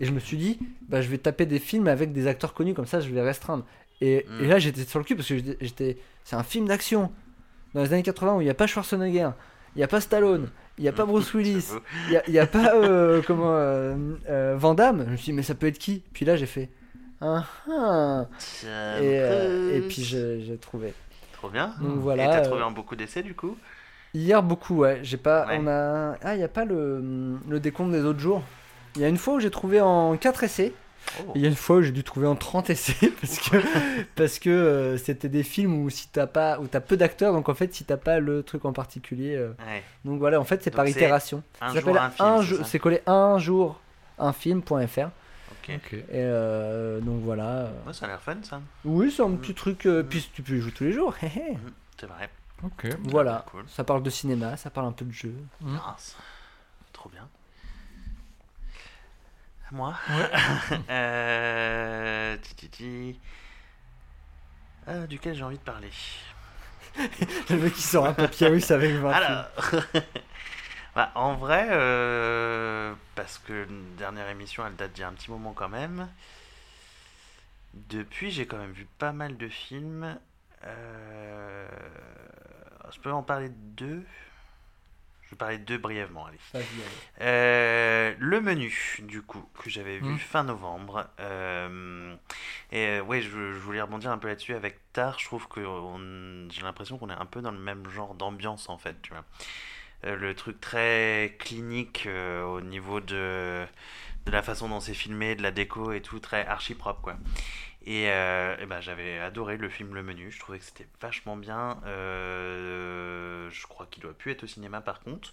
Et 0.00 0.04
je 0.04 0.12
me 0.12 0.18
suis 0.20 0.36
dit, 0.36 0.58
bah, 0.88 1.00
je 1.00 1.08
vais 1.08 1.18
taper 1.18 1.46
des 1.46 1.58
films 1.58 1.86
avec 1.86 2.12
des 2.12 2.26
acteurs 2.26 2.54
connus, 2.54 2.74
comme 2.74 2.86
ça, 2.86 3.00
je 3.00 3.10
vais 3.10 3.20
restreindre. 3.22 3.64
Et, 4.04 4.26
Mm. 4.28 4.44
et 4.44 4.46
là, 4.48 4.58
j'étais 4.58 4.82
sur 4.84 4.98
le 4.98 5.04
cul 5.04 5.14
parce 5.16 5.28
que 5.28 5.36
j'étais-. 5.60 5.96
C'est 6.24 6.36
un 6.36 6.42
film 6.42 6.66
d'action 6.66 7.12
dans 7.74 7.82
les 7.82 7.92
années 7.92 8.02
80 8.02 8.36
où 8.36 8.40
il 8.40 8.44
n'y 8.44 8.50
a 8.50 8.54
pas 8.54 8.66
Schwarzenegger, 8.66 9.30
il 9.74 9.78
n'y 9.78 9.82
a 9.84 9.88
pas 9.88 10.00
Stallone, 10.00 10.48
il 10.76 10.82
n'y 10.82 10.88
a 10.88 10.92
pas 10.92 11.06
Bruce 11.06 11.32
Willis, 11.34 11.68
il 12.10 12.32
n'y 12.32 12.38
a, 12.38 12.42
a 12.42 12.46
pas 12.46 12.74
euh, 12.74 13.22
comment, 13.26 13.54
euh, 13.54 13.94
euh, 14.28 14.54
Van 14.58 14.74
Damme. 14.74 15.04
Je 15.06 15.10
me 15.12 15.16
suis 15.16 15.24
dit, 15.26 15.32
mais 15.32 15.42
ça 15.42 15.54
peut 15.54 15.66
être 15.68 15.78
qui? 15.78 16.02
Puis 16.12 16.24
là, 16.24 16.36
j'ai 16.36 16.46
fait. 16.46 16.68
Ah, 17.20 17.44
ah. 17.70 18.26
Et, 18.64 18.66
euh, 19.04 19.76
et 19.76 19.80
puis 19.82 20.02
j'ai 20.02 20.58
trouvé. 20.60 20.92
Trop 21.34 21.48
bien. 21.48 21.74
Donc 21.80 22.02
Et 22.14 22.16
t'as 22.16 22.40
euh, 22.40 22.44
trouvé 22.44 22.62
en 22.62 22.72
beaucoup 22.72 22.96
d'essais 22.96 23.22
du 23.22 23.34
coup? 23.34 23.56
Hier 24.14 24.42
beaucoup, 24.42 24.78
ouais. 24.78 24.98
J'ai 25.02 25.16
pas. 25.16 25.46
Ouais. 25.46 25.58
On 25.60 25.66
a. 25.68 26.16
Ah, 26.22 26.34
il 26.34 26.38
n'y 26.38 26.44
a 26.44 26.48
pas 26.48 26.64
le, 26.64 27.38
le 27.48 27.60
décompte 27.60 27.92
des 27.92 28.04
autres 28.04 28.18
jours. 28.18 28.42
Il 28.96 29.02
y 29.02 29.04
a 29.04 29.08
une 29.08 29.16
fois 29.16 29.34
où 29.34 29.40
j'ai 29.40 29.50
trouvé 29.50 29.80
en 29.80 30.16
4 30.16 30.42
essais. 30.44 30.72
Oh. 31.20 31.32
Il 31.34 31.42
y 31.42 31.44
a 31.44 31.48
une 31.48 31.54
fois 31.56 31.76
où 31.76 31.82
j'ai 31.82 31.90
dû 31.92 32.04
trouver 32.04 32.26
en 32.26 32.36
30 32.36 32.70
essais 32.70 33.12
parce 33.20 33.38
que 33.38 33.56
parce 34.14 34.38
que 34.38 34.48
euh, 34.50 34.96
c'était 34.96 35.28
des 35.28 35.42
films 35.42 35.74
où 35.82 35.90
si 35.90 36.08
t'as 36.08 36.26
pas 36.26 36.58
où 36.58 36.66
t'as 36.68 36.80
peu 36.80 36.96
d'acteurs 36.96 37.32
donc 37.34 37.48
en 37.48 37.54
fait 37.54 37.74
si 37.74 37.84
t'as 37.84 37.96
pas 37.98 38.18
le 38.18 38.42
truc 38.42 38.64
en 38.64 38.72
particulier 38.72 39.34
euh, 39.36 39.48
Ouais. 39.66 39.82
donc 40.04 40.18
voilà 40.20 40.40
en 40.40 40.44
fait 40.44 40.62
c'est 40.62 40.70
par 40.70 40.86
itération. 40.88 41.42
Un 41.60 41.74
Ça 41.74 41.80
jour, 41.80 41.96
un 41.98 42.10
film. 42.10 42.28
un 42.28 42.38
c'est 42.38 42.44
jour- 42.46 42.58
ça 42.58 42.64
c'est 42.64 42.78
collé 42.78 43.02
un 43.06 43.38
jour 43.38 43.80
un 44.18 44.32
film.fr 44.32 44.76
Ok. 45.64 45.70
Ok. 45.76 45.92
et 45.92 46.04
euh, 46.14 47.00
donc 47.00 47.20
voilà. 47.22 47.70
Ouais, 47.86 47.92
ça 47.92 48.06
a 48.06 48.08
l'air 48.08 48.20
fun 48.22 48.36
ça. 48.42 48.60
Oui 48.84 49.12
c'est 49.14 49.22
un 49.22 49.30
petit 49.32 49.54
truc 49.54 49.86
euh, 49.86 50.02
puis 50.02 50.28
tu 50.32 50.42
peux 50.42 50.54
y 50.54 50.60
jouer 50.60 50.72
tous 50.72 50.84
les 50.84 50.92
jours. 50.92 51.14
Mhm, 51.22 51.72
C'est 52.00 52.06
vrai. 52.06 52.30
Ok. 52.64 52.86
Voilà, 53.04 53.44
Cool. 53.50 53.64
ça 53.68 53.82
parle 53.84 54.02
de 54.04 54.10
cinéma, 54.10 54.56
ça 54.56 54.70
parle 54.70 54.86
un 54.86 54.92
peu 54.92 55.04
de 55.04 55.12
jeu. 55.12 55.34
Mm. 55.60 55.72
Mince. 55.74 56.16
Trop 56.92 57.08
bien. 57.10 57.28
Moi 59.72 59.94
euh, 60.90 62.36
ti, 62.36 62.54
ti, 62.54 62.68
ti. 62.68 63.20
Euh, 64.88 65.06
duquel 65.06 65.34
j'ai 65.34 65.42
envie 65.42 65.56
de 65.56 65.62
parler? 65.62 65.90
Le 67.48 67.56
mec 67.56 67.72
qui 67.72 67.80
sort 67.80 68.04
un 68.04 68.12
papyrus 68.12 68.70
avec 68.70 68.92
20 68.92 69.10
Alors, 69.10 69.46
bah, 70.94 71.10
en 71.14 71.36
vrai, 71.36 71.68
euh, 71.70 72.92
parce 73.14 73.38
que 73.38 73.52
la 73.52 73.96
dernière 73.96 74.28
émission, 74.28 74.66
elle 74.66 74.76
date 74.76 74.92
d'il 74.92 75.00
y 75.00 75.04
a 75.04 75.08
un 75.08 75.12
petit 75.14 75.30
moment 75.30 75.54
quand 75.54 75.70
même. 75.70 76.06
Depuis, 77.72 78.30
j'ai 78.30 78.44
quand 78.44 78.58
même 78.58 78.72
vu 78.72 78.86
pas 78.98 79.12
mal 79.12 79.38
de 79.38 79.48
films. 79.48 80.18
Euh, 80.64 81.66
je 82.92 83.00
peux 83.00 83.10
en 83.10 83.22
parler 83.22 83.48
de 83.48 83.54
deux. 83.76 84.04
Je 85.32 85.34
vais 85.34 85.38
parler 85.38 85.56
de 85.56 85.64
deux 85.64 85.78
brièvement, 85.78 86.26
allez. 86.26 86.36
Vas-y, 86.52 86.60
allez. 86.62 87.22
Euh, 87.22 88.14
le 88.18 88.40
menu, 88.42 88.98
du 89.04 89.22
coup, 89.22 89.42
que 89.62 89.70
j'avais 89.70 89.96
vu 89.96 90.12
Mm. 90.12 90.18
fin 90.18 90.44
novembre. 90.44 91.08
Euh, 91.20 92.14
et 92.70 92.84
euh, 92.98 93.00
ouais, 93.02 93.22
je, 93.22 93.30
je 93.30 93.58
voulais 93.58 93.80
rebondir 93.80 94.10
un 94.10 94.18
peu 94.18 94.28
là-dessus 94.28 94.52
avec 94.54 94.76
Tar. 94.92 95.18
Je 95.18 95.24
trouve 95.24 95.48
que 95.48 95.60
on- 95.60 96.50
j'ai 96.50 96.60
l'impression 96.60 96.98
qu'on 96.98 97.08
est 97.08 97.14
un 97.14 97.24
peu 97.24 97.40
dans 97.40 97.50
le 97.50 97.58
même 97.58 97.88
genre 97.88 98.14
d'ambiance, 98.14 98.68
en 98.68 98.76
fait, 98.76 99.00
tu 99.00 99.14
vois. 99.14 99.24
Euh, 100.04 100.16
le 100.16 100.34
truc 100.34 100.60
très 100.60 101.34
clinique 101.38 102.06
au 102.46 102.60
niveau 102.60 103.00
de, 103.00 103.64
de 104.26 104.30
la 104.32 104.42
façon 104.42 104.68
dont 104.68 104.80
c'est 104.80 104.92
filmé, 104.92 105.34
de 105.34 105.42
la 105.42 105.50
déco 105.50 105.92
et 105.92 106.02
tout, 106.02 106.18
très 106.20 106.44
archi 106.46 106.74
propre, 106.74 107.00
quoi. 107.00 107.16
Et, 107.84 108.10
euh, 108.10 108.56
ben, 108.66 108.80
j'avais 108.80 109.18
adoré 109.18 109.56
le 109.56 109.68
film 109.68 109.94
Le 109.94 110.02
Menu, 110.02 110.30
je 110.30 110.38
trouvais 110.38 110.58
que 110.58 110.64
c'était 110.64 110.86
vachement 111.00 111.36
bien. 111.36 111.80
Euh, 111.86 113.50
je 113.50 113.66
crois 113.66 113.86
qu'il 113.86 114.02
doit 114.02 114.14
plus 114.14 114.32
être 114.32 114.44
au 114.44 114.46
cinéma 114.46 114.80
par 114.80 115.00
contre. 115.00 115.32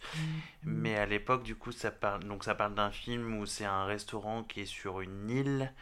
Mais 0.63 0.95
à 0.97 1.05
l'époque, 1.05 1.43
du 1.43 1.55
coup, 1.55 1.71
ça 1.71 1.91
parle, 1.91 2.23
donc 2.23 2.43
ça 2.43 2.55
parle 2.55 2.73
d'un 2.75 2.91
film 2.91 3.37
où 3.39 3.45
c'est 3.45 3.65
un 3.65 3.85
restaurant 3.85 4.43
qui 4.43 4.61
est 4.61 4.65
sur 4.65 5.01
une 5.01 5.29
île 5.29 5.73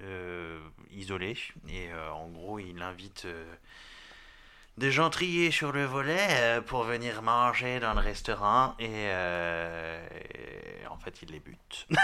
euh, 0.00 0.60
isolée. 0.90 1.36
Et 1.68 1.88
en 2.12 2.28
gros, 2.28 2.58
il 2.58 2.82
invite 2.82 3.26
des 4.76 4.90
gens 4.90 5.08
triés 5.08 5.50
sur 5.50 5.72
le 5.72 5.84
volet 5.84 6.60
pour 6.66 6.82
venir 6.82 7.22
manger 7.22 7.80
dans 7.80 7.94
le 7.94 8.00
restaurant. 8.00 8.74
Et, 8.78 8.88
euh, 8.90 10.06
et 10.82 10.86
en 10.88 10.98
fait, 10.98 11.22
il 11.22 11.30
les 11.30 11.40
bute. 11.40 11.86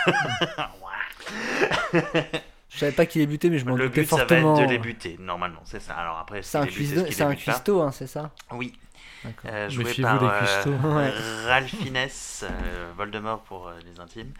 Je 2.70 2.78
savais 2.78 2.92
pas 2.92 3.06
qu'il 3.06 3.20
est 3.20 3.26
buté 3.26 3.50
mais 3.50 3.58
je 3.58 3.66
m'en 3.66 3.74
Le 3.76 3.88
doutais 3.88 4.02
but, 4.02 4.08
ça 4.08 4.16
va 4.16 4.26
fortement. 4.26 4.56
être 4.56 4.66
de 4.66 4.72
les 4.72 4.78
buter, 4.78 5.16
normalement, 5.18 5.60
c'est 5.64 5.80
ça. 5.80 5.94
Alors 5.94 6.18
après, 6.18 6.42
C'est 6.42 6.58
un, 6.58 6.64
les 6.64 6.70
cuistot, 6.70 7.00
c'est 7.10 7.10
les 7.10 7.22
un 7.22 7.80
hein, 7.80 7.92
c'est 7.92 8.06
ça 8.06 8.30
Oui, 8.52 8.74
euh, 9.44 9.68
joué 9.68 9.92
par 10.00 10.22
euh. 10.22 11.46
Ralph 11.46 11.74
Fiennes, 11.74 12.08
euh, 12.44 12.92
Voldemort 12.96 13.42
pour 13.42 13.68
euh, 13.68 13.74
les 13.84 14.00
intimes. 14.00 14.32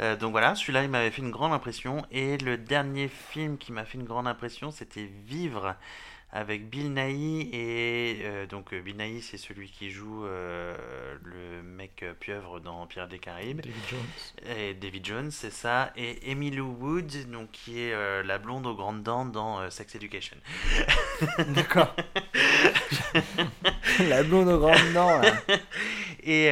Euh, 0.00 0.16
donc 0.16 0.32
voilà, 0.32 0.54
celui-là, 0.54 0.82
il 0.82 0.88
m'avait 0.88 1.10
fait 1.10 1.22
une 1.22 1.30
grande 1.30 1.52
impression. 1.52 2.04
Et 2.10 2.38
le 2.38 2.56
dernier 2.56 3.08
film 3.08 3.58
qui 3.58 3.72
m'a 3.72 3.84
fait 3.84 3.98
une 3.98 4.04
grande 4.04 4.26
impression, 4.26 4.70
c'était 4.70 5.08
Vivre 5.26 5.76
avec 6.32 6.68
Bill 6.68 6.92
Nighy. 6.92 7.50
Et 7.52 8.20
euh, 8.24 8.46
donc 8.46 8.72
euh, 8.72 8.80
Bill 8.80 8.96
Nighy, 8.96 9.22
c'est 9.22 9.36
celui 9.36 9.68
qui 9.70 9.90
joue 9.90 10.24
euh, 10.24 10.76
le 11.24 11.62
mec 11.62 12.04
pieuvre 12.20 12.60
dans 12.60 12.86
Pirates 12.86 13.10
des 13.10 13.18
Caraïbes. 13.18 13.60
David 13.60 13.82
Jones. 13.88 14.56
Et 14.56 14.74
David 14.74 15.06
Jones, 15.06 15.30
c'est 15.30 15.52
ça. 15.52 15.92
Et 15.96 16.30
Emily 16.30 16.60
Wood, 16.60 17.30
donc, 17.30 17.50
qui 17.50 17.80
est 17.80 17.92
euh, 17.92 18.22
la 18.22 18.38
blonde 18.38 18.66
aux 18.66 18.74
grandes 18.74 19.02
dents 19.02 19.24
dans 19.24 19.68
Sex 19.70 19.94
Education. 19.94 20.36
D'accord. 21.48 21.94
La 24.08 24.22
blonde 24.22 24.48
aux 24.48 24.58
grandes 24.58 24.92
dents. 24.94 25.18
là. 25.18 25.32
Et 26.22 26.50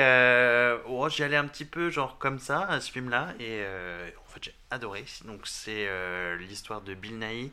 oh, 0.86 1.09
j'y 1.09 1.22
allais 1.22 1.36
un 1.36 1.46
petit 1.46 1.64
peu 1.64 1.90
genre 1.90 2.18
comme 2.18 2.38
ça 2.38 2.62
à 2.66 2.80
ce 2.80 2.90
film-là 2.90 3.28
et 3.38 3.62
euh, 3.62 4.10
en 4.26 4.28
fait 4.28 4.44
j'ai 4.44 4.55
adoré. 4.70 5.05
Donc 5.24 5.46
c'est 5.46 5.88
l'histoire 6.38 6.80
de 6.82 6.94
Bill 6.94 7.18
Nighy 7.18 7.52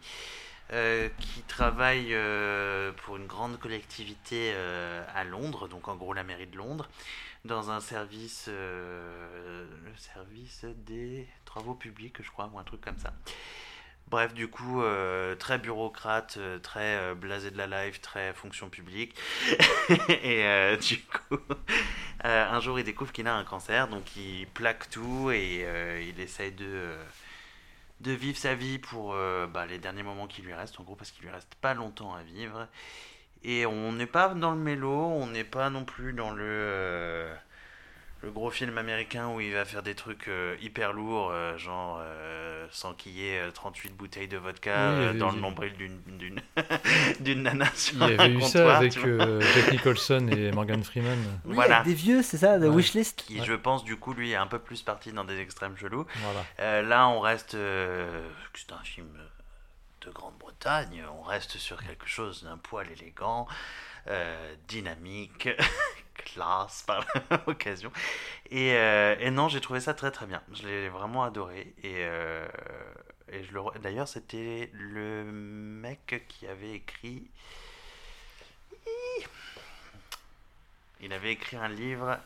euh, 0.74 1.10
qui 1.20 1.44
travaille 1.44 2.08
euh, 2.16 2.92
pour 3.04 3.18
une 3.18 3.28
grande 3.28 3.60
collectivité 3.60 4.52
euh, 4.56 5.06
à 5.14 5.24
Londres, 5.24 5.68
donc 5.68 5.88
en 5.88 5.96
gros 5.96 6.12
la 6.12 6.24
mairie 6.24 6.48
de 6.48 6.58
Londres, 6.58 6.90
dans 7.44 7.70
un 7.70 7.80
service, 7.80 8.48
le 8.48 9.68
service 9.96 10.66
des 10.88 11.28
travaux 11.46 11.76
publics, 11.76 12.16
je 12.20 12.32
crois, 12.32 12.50
ou 12.52 12.58
un 12.58 12.64
truc 12.64 12.82
comme 12.82 12.98
ça. 12.98 13.14
Bref, 14.08 14.34
du 14.34 14.48
coup, 14.48 14.82
très 15.38 15.60
bureaucrate, 15.60 16.40
très 16.64 17.14
blasé 17.14 17.52
de 17.52 17.58
la 17.60 17.68
life, 17.86 18.02
très 18.02 18.34
fonction 18.34 18.70
publique. 18.70 19.16
et 20.10 20.78
du 20.82 21.00
coup, 21.04 21.38
un 22.24 22.60
jour, 22.60 22.80
il 22.80 22.86
découvre 22.86 23.12
qu'il 23.12 23.28
a 23.28 23.36
un 23.36 23.44
cancer, 23.44 23.88
donc 23.88 24.16
il 24.16 24.48
plaque 24.48 24.90
tout 24.90 25.30
et 25.30 25.68
il 26.10 26.20
essaye 26.20 26.54
de, 26.54 26.96
de 28.02 28.12
vivre 28.12 28.38
sa 28.38 28.56
vie 28.56 28.80
pour 28.80 29.14
euh, 29.14 29.48
bah, 29.48 29.66
les 29.66 29.80
derniers 29.80 30.04
moments 30.04 30.28
qui 30.28 30.42
lui 30.42 30.54
restent, 30.54 30.80
en 30.80 30.84
gros, 30.84 30.96
parce 30.96 31.12
qu'il 31.12 31.24
lui 31.24 31.32
reste 31.32 31.56
pas 31.56 31.74
longtemps 31.74 32.14
à 32.14 32.24
vivre. 32.24 32.68
Et 33.44 33.66
on 33.66 33.92
n'est 33.92 34.08
pas 34.08 34.30
dans 34.30 34.52
le 34.52 34.60
mélo, 34.60 34.92
on 34.92 35.28
n'est 35.28 35.44
pas 35.44 35.70
non 35.70 35.86
plus 35.86 36.14
dans 36.14 36.32
le, 36.32 36.44
euh, 36.44 37.36
le 38.22 38.32
gros 38.32 38.50
film 38.50 38.78
américain 38.80 39.28
où 39.30 39.40
il 39.40 39.54
va 39.54 39.66
faire 39.66 39.84
des 39.84 39.94
trucs 39.94 40.28
euh, 40.28 40.56
hyper 40.62 40.94
lourds, 40.94 41.30
euh, 41.32 41.58
genre 41.60 42.00
euh, 42.02 42.66
s'enquiller 42.72 43.40
euh, 43.40 43.52
38 43.52 43.94
bouteilles 43.96 44.28
de 44.28 44.38
vodka 44.38 44.72
Oui, 44.72 44.78
y 44.78 45.00
euh, 45.06 45.10
avait- 45.10 45.20
dans 45.20 45.30
le 45.32 45.38
y- 45.38 45.42
nombril 45.42 45.74
d'une 45.74 46.00
d'une 46.18 46.42
d'une 47.20 47.44
nana 47.44 47.68
sur 47.76 47.96
Il 47.96 48.00
y 48.00 48.04
avait 48.04 48.24
un 48.24 48.30
eu 48.40 48.42
ça 48.42 48.78
avec 48.78 48.98
euh, 48.98 49.42
Jack 49.54 49.72
Nicholson 49.74 50.28
et 50.30 50.52
Morgan 50.52 50.84
Freeman. 50.84 51.20
Oui, 51.46 51.54
Voilà. 51.54 51.78
avec 51.82 51.88
des 51.90 51.94
vieux, 51.94 52.24
c'est 52.24 52.38
ça, 52.38 52.58
de 52.58 52.68
Ouais. 52.68 52.76
Wishlist. 52.78 53.24
Qui, 53.28 53.44
je 53.44 53.54
pense, 53.54 53.84
du 53.84 53.96
coup, 53.98 54.14
lui 54.14 54.32
est 54.32 54.36
un 54.36 54.48
peu 54.48 54.60
plus 54.60 54.82
parti 54.82 55.12
dans 55.12 55.24
des 55.26 55.40
extrêmes 55.40 55.78
chelous. 55.78 56.08
Voilà. 56.16 56.46
Euh, 56.62 56.82
là, 56.82 57.08
on 57.10 57.20
reste. 57.20 57.54
euh, 57.54 58.28
c'est 58.56 58.72
un 58.72 58.84
film 58.84 59.10
de 60.02 60.10
Grande-Bretagne. 60.12 61.04
On 61.20 61.24
reste 61.24 61.58
sur 61.58 61.84
quelque 61.84 62.08
chose 62.08 62.44
d'un 62.44 62.58
poil 62.58 62.88
élégant, 62.92 63.48
euh, 64.08 64.56
dynamique, 64.68 65.50
classe 66.24 66.84
par 66.84 67.06
l'occasion. 67.48 67.92
Et, 68.50 68.74
euh, 68.76 69.16
et 69.20 69.32
non, 69.32 69.48
j'ai 69.50 69.62
trouvé 69.62 69.80
ça 69.80 69.94
très 69.94 70.12
très 70.12 70.26
bien. 70.26 70.42
Je 70.54 70.68
l'ai 70.68 70.90
vraiment 70.90 71.24
adoré. 71.24 71.74
Et, 71.84 71.96
euh, 72.06 72.48
et 73.32 73.44
je 73.44 73.52
le. 73.54 73.62
D'ailleurs, 73.82 74.08
c'était 74.08 74.70
le 74.74 75.24
mec 75.26 76.24
qui 76.28 76.48
avait 76.48 76.74
écrit. 76.74 77.28
Il 81.02 81.14
avait 81.14 81.34
écrit 81.34 81.58
un 81.58 81.68
livre 81.68 82.18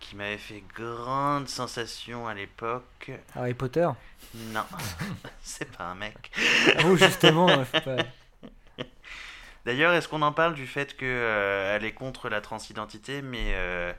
qui 0.00 0.14
m'avait 0.16 0.38
fait 0.38 0.62
grande 0.76 1.48
sensation 1.48 2.28
à 2.28 2.34
l'époque. 2.34 3.10
Harry 3.34 3.54
Potter? 3.54 3.88
Non, 4.34 4.64
c'est 5.42 5.70
pas 5.76 5.84
un 5.84 5.94
mec. 5.94 6.30
Ah 6.76 6.82
oui, 6.86 6.98
justement, 6.98 7.48
faut 7.64 7.80
pas- 7.80 8.04
D'ailleurs, 9.68 9.92
est-ce 9.92 10.08
qu'on 10.08 10.22
en 10.22 10.32
parle 10.32 10.54
du 10.54 10.66
fait 10.66 10.96
que 10.96 11.04
euh, 11.04 11.78
est 11.78 11.92
contre 11.92 12.30
la 12.30 12.40
transidentité, 12.40 13.20
mais 13.20 13.52
euh, 13.52 13.92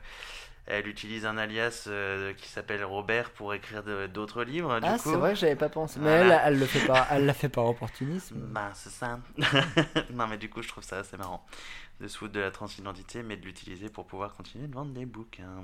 elle 0.66 0.88
utilise 0.88 1.26
un 1.26 1.38
alias 1.38 1.84
euh, 1.86 2.34
qui 2.34 2.48
s'appelle 2.48 2.82
Robert 2.82 3.30
pour 3.30 3.54
écrire 3.54 3.84
d'autres 4.12 4.42
livres, 4.42 4.80
du 4.80 4.86
Ah, 4.88 4.98
c'est 4.98 5.14
vrai 5.14 5.36
j'avais 5.36 5.54
pas 5.54 5.68
pensé. 5.68 6.00
Mais 6.00 6.22
Voilà. 6.22 6.42
elle, 6.44 6.54
elle 6.54 6.58
le 6.58 6.66
fait 6.66 6.84
par, 6.84 7.06
elle 7.12 7.24
l'a 7.24 7.34
fait 7.34 7.48
par 7.48 7.66
opportunisme. 7.66 8.34
Bah, 8.50 8.72
c'est 8.74 8.90
ça. 8.90 9.20
non, 10.12 10.26
mais 10.26 10.38
du 10.38 10.50
coup, 10.50 10.60
je 10.60 10.66
trouve 10.66 10.82
ça 10.82 10.98
assez 10.98 11.16
marrant 11.16 11.46
de 12.00 12.08
se 12.08 12.18
foutre 12.18 12.32
de 12.32 12.40
la 12.40 12.50
transidentité, 12.50 13.22
mais 13.22 13.36
de 13.36 13.44
l'utiliser 13.44 13.90
pour 13.90 14.06
pouvoir 14.06 14.34
continuer 14.34 14.66
de 14.66 14.74
vendre 14.74 14.92
des 14.92 15.06
bouquins. 15.06 15.62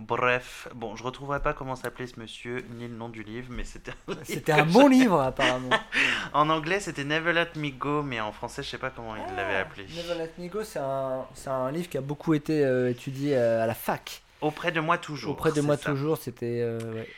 Bref, 0.00 0.68
bon, 0.74 0.96
je 0.96 1.02
retrouverai 1.02 1.40
pas 1.40 1.52
comment 1.52 1.74
s'appelait 1.76 2.06
ce 2.06 2.18
monsieur 2.20 2.64
ni 2.76 2.86
le 2.88 2.94
nom 2.94 3.08
du 3.08 3.22
livre, 3.22 3.48
mais 3.50 3.64
c'était. 3.64 3.92
C'était 4.22 4.52
un 4.52 4.64
bon 4.64 4.88
livre, 4.88 5.20
apparemment. 5.20 5.70
En 6.32 6.50
anglais, 6.50 6.78
c'était 6.80 7.04
Never 7.04 7.32
Let 7.32 7.48
Me 7.56 7.70
Go, 7.70 8.02
mais 8.02 8.20
en 8.20 8.32
français, 8.32 8.62
je 8.62 8.68
sais 8.68 8.78
pas 8.78 8.90
comment 8.90 9.14
il 9.16 9.34
l'avait 9.36 9.56
appelé. 9.56 9.86
Never 9.96 10.14
Let 10.18 10.32
Me 10.38 10.48
Go, 10.48 10.62
c'est 10.62 10.78
un, 10.78 11.24
un 11.46 11.70
livre 11.72 11.88
qui 11.88 11.96
a 11.98 12.02
beaucoup 12.02 12.34
été 12.34 12.64
euh, 12.64 12.90
étudié 12.90 13.36
euh, 13.36 13.62
à 13.62 13.66
la 13.66 13.74
fac. 13.74 14.22
Auprès 14.40 14.70
de 14.72 14.80
moi 14.80 14.98
toujours. 14.98 15.32
Auprès 15.32 15.52
de 15.52 15.60
moi 15.60 15.76
ça. 15.76 15.90
toujours, 15.90 16.16
c'était. 16.18 16.60
euh, 16.62 16.78
ouais. 16.94 17.08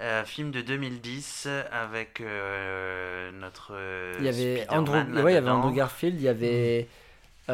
Euh, 0.00 0.24
film 0.24 0.50
de 0.50 0.60
2010 0.62 1.48
avec 1.70 2.20
euh, 2.20 3.30
notre. 3.40 3.72
Il 4.18 4.24
y 4.24 4.28
avait 4.28 4.66
Andrew, 4.68 4.96
ouais, 4.96 5.32
il 5.32 5.34
y 5.34 5.38
avait. 5.38 5.48
Andrew 5.50 5.72
Garfield, 5.72 6.16
il 6.20 6.24
y 6.24 6.28
avait. 6.28 6.80
il 7.48 7.52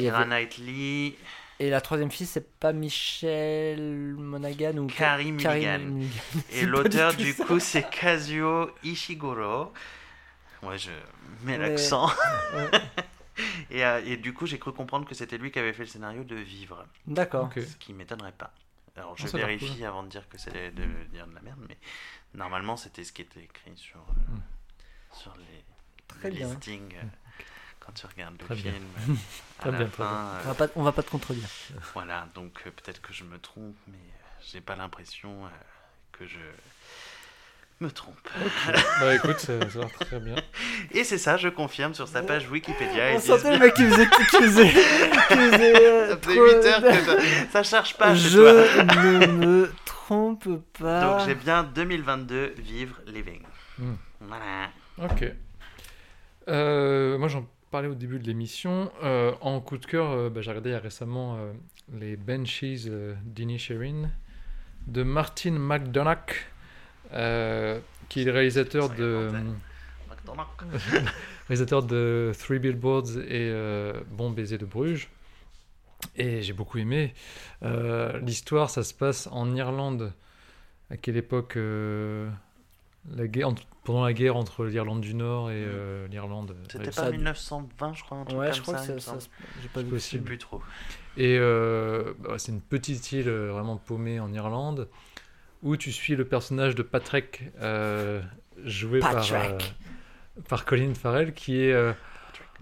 y 0.00 0.02
Keira 0.04 0.18
avait 0.20 0.26
Knightley, 0.28 1.14
et 1.60 1.70
la 1.70 1.80
troisième 1.80 2.10
fille, 2.10 2.26
c'est 2.26 2.50
pas 2.58 2.72
Michelle 2.72 4.14
Monaghan 4.16 4.76
ou 4.78 4.86
Carey 4.86 5.30
Mulligan. 5.32 6.00
Et 6.52 6.64
l'auteur 6.66 7.14
du 7.14 7.32
ça. 7.32 7.44
coup, 7.44 7.58
c'est 7.60 7.88
Kazuo 7.90 8.70
Ishiguro. 8.84 9.72
Ouais, 10.62 10.78
je 10.78 10.90
mets 11.44 11.58
l'accent. 11.58 12.08
Ouais. 12.54 12.70
et, 13.70 13.84
euh, 13.84 14.02
et 14.04 14.16
du 14.16 14.34
coup, 14.34 14.46
j'ai 14.46 14.58
cru 14.58 14.72
comprendre 14.72 15.06
que 15.06 15.14
c'était 15.14 15.38
lui 15.38 15.50
qui 15.52 15.58
avait 15.60 15.72
fait 15.72 15.82
le 15.84 15.88
scénario 15.88 16.24
de 16.24 16.34
Vivre. 16.34 16.84
D'accord. 17.06 17.50
Ce 17.54 17.76
qui 17.76 17.92
m'étonnerait 17.92 18.32
pas. 18.32 18.52
Alors, 18.96 19.16
je 19.16 19.26
Ah, 19.32 19.36
l'air 19.36 19.46
vérifie 19.46 19.84
avant 19.84 20.02
de 20.02 20.08
dire 20.08 20.28
que 20.28 20.38
c'est 20.38 20.50
de 20.52 20.84
dire 21.12 21.26
de 21.28 21.34
la 21.34 21.40
merde, 21.42 21.60
mais 21.68 21.76
normalement, 22.34 22.76
c'était 22.76 23.04
ce 23.04 23.12
qui 23.12 23.22
était 23.22 23.40
écrit 23.44 23.76
sur, 23.76 24.00
euh, 24.00 24.34
Hmm. 24.34 24.40
sur 25.12 25.32
les, 25.36 25.64
Très 26.08 26.30
les 26.30 26.36
bien. 26.38 26.48
listings 26.48 26.94
euh, 26.96 27.06
quand 27.88 27.94
tu 27.94 28.06
regardes 28.06 28.34
le 28.38 28.44
Très 28.44 28.54
bien. 28.54 28.72
film. 28.72 28.84
euh, 29.08 29.12
à 29.58 29.62
Très 29.62 29.70
la 29.72 29.78
bien, 29.78 29.86
très 29.88 29.96
fin, 29.96 30.04
bien. 30.04 30.18
euh, 30.20 30.40
On 30.44 30.48
va 30.48 30.54
pas, 30.54 30.66
on 30.76 30.82
va 30.82 30.92
pas 30.92 31.02
te 31.02 31.10
contredire. 31.10 31.48
voilà, 31.94 32.28
donc 32.34 32.62
euh, 32.66 32.70
peut-être 32.70 33.00
que 33.00 33.14
je 33.14 33.24
me 33.24 33.38
trompe, 33.38 33.74
mais 33.88 33.98
j'ai 34.52 34.60
pas 34.60 34.76
l'impression 34.76 35.46
euh, 35.46 35.48
que 36.12 36.26
je 36.26 36.36
me 37.80 37.90
trompe. 37.90 38.28
Bah 39.00 39.14
écoute, 39.14 39.38
ça, 39.38 39.58
ça 39.70 39.78
a 39.78 39.82
l'air 39.82 39.92
très 40.00 40.20
bien. 40.20 40.34
Et 40.90 41.02
c'est 41.04 41.16
ça, 41.16 41.36
je 41.38 41.48
confirme 41.48 41.94
sur 41.94 42.08
sa 42.08 42.22
page 42.22 42.48
Wikipédia. 42.50 43.12
On 43.14 43.20
sentait 43.20 43.52
le 43.56 43.58
bien- 43.58 43.66
mec 43.66 43.74
qui 43.74 43.84
faisait. 43.84 44.06
Qui 44.08 44.36
faisait, 44.42 44.68
qui 44.72 45.34
faisait, 45.34 45.86
euh, 45.86 46.08
Ça 46.10 46.16
fait 46.16 46.34
trop- 46.34 46.46
8 46.46 46.66
heures 46.66 46.82
que 46.82 47.04
ça, 47.04 47.50
ça 47.52 47.62
cherche 47.62 47.94
pas 47.96 48.14
chez 48.14 48.30
toi. 48.30 48.64
Je 48.64 49.26
ne 49.26 49.26
me 49.28 49.72
trompe 49.86 50.48
pas. 50.78 51.00
Donc 51.18 51.26
j'ai 51.26 51.34
bien 51.36 51.62
2022 51.64 52.54
vivre 52.58 52.96
living. 53.06 53.42
Hmm. 53.78 53.94
Voilà. 54.20 54.70
Ok. 54.98 55.24
Euh, 56.48 57.16
moi, 57.18 57.28
j'en 57.28 57.46
parlais 57.70 57.88
au 57.88 57.94
début 57.94 58.18
de 58.18 58.26
l'émission. 58.26 58.90
Euh, 59.02 59.32
en 59.40 59.60
coup 59.60 59.78
de 59.78 59.86
cœur, 59.86 60.10
euh, 60.10 60.30
bah, 60.30 60.40
j'ai 60.40 60.50
regardé 60.50 60.70
il 60.70 60.72
y 60.72 60.76
a 60.76 60.80
récemment 60.80 61.36
euh, 61.36 61.52
les 61.92 62.16
Banshees 62.16 62.86
euh, 62.88 63.14
d'Inisherin 63.24 64.10
de 64.86 65.02
Martin 65.02 65.52
McDonagh, 65.52 66.46
qui 68.08 68.22
est 68.22 68.24
le 68.24 68.32
réalisateur 68.32 68.88
de, 68.88 69.30
réalisateur 71.48 71.82
de 71.82 72.32
Three 72.38 72.58
Billboards 72.58 73.18
et 73.28 73.52
Bon 74.10 74.30
baiser 74.30 74.56
de 74.56 74.64
Bruges. 74.64 75.10
Et 76.16 76.40
j'ai 76.40 76.54
beaucoup 76.54 76.78
aimé. 76.78 77.12
L'histoire, 78.22 78.70
ça 78.70 78.82
se 78.82 78.94
passe 78.94 79.26
en 79.30 79.54
Irlande. 79.54 80.14
À 80.90 80.96
quelle 80.96 81.18
époque 81.18 81.58
la 83.16 83.26
guerre, 83.26 83.48
Pendant 83.84 84.04
la 84.04 84.12
guerre 84.12 84.36
entre 84.36 84.64
l'Irlande 84.66 85.00
du 85.00 85.14
Nord 85.14 85.50
et 85.50 85.54
euh, 85.56 86.06
l'Irlande. 86.08 86.54
C'était 86.70 86.92
ça- 86.92 87.04
pas 87.04 87.10
1920, 87.10 87.94
je 87.94 88.02
crois, 88.02 88.18
un 88.18 88.24
truc 88.24 88.38
Ouais, 88.38 88.46
comme 88.46 88.54
je 88.56 88.62
crois 88.62 88.78
ça. 88.78 88.92
que 88.94 88.98
ça, 89.00 89.20
ça 89.20 89.28
j'ai 89.62 89.68
pas 89.68 89.80
vu. 89.80 89.86
Je 89.86 89.90
sais 89.90 89.94
possible. 89.96 90.24
plus 90.24 90.38
trop. 90.38 90.60
Et 91.16 91.36
euh, 91.38 92.12
bah, 92.20 92.34
c'est 92.38 92.52
une 92.52 92.60
petite 92.60 93.10
île 93.12 93.28
euh, 93.28 93.50
vraiment 93.52 93.76
paumée 93.76 94.20
en 94.20 94.32
Irlande 94.32 94.88
où 95.62 95.76
tu 95.76 95.90
suis 95.90 96.14
le 96.16 96.24
personnage 96.24 96.74
de 96.76 96.82
Patrick, 96.82 97.42
euh, 97.60 98.22
joué 98.64 99.00
par, 99.00 99.14
Patrick. 99.14 99.34
euh, 99.34 99.58
par 100.48 100.64
Colin 100.64 100.94
Farrell, 100.94 101.32
qui 101.34 101.60
est 101.62 101.72
euh, 101.72 101.92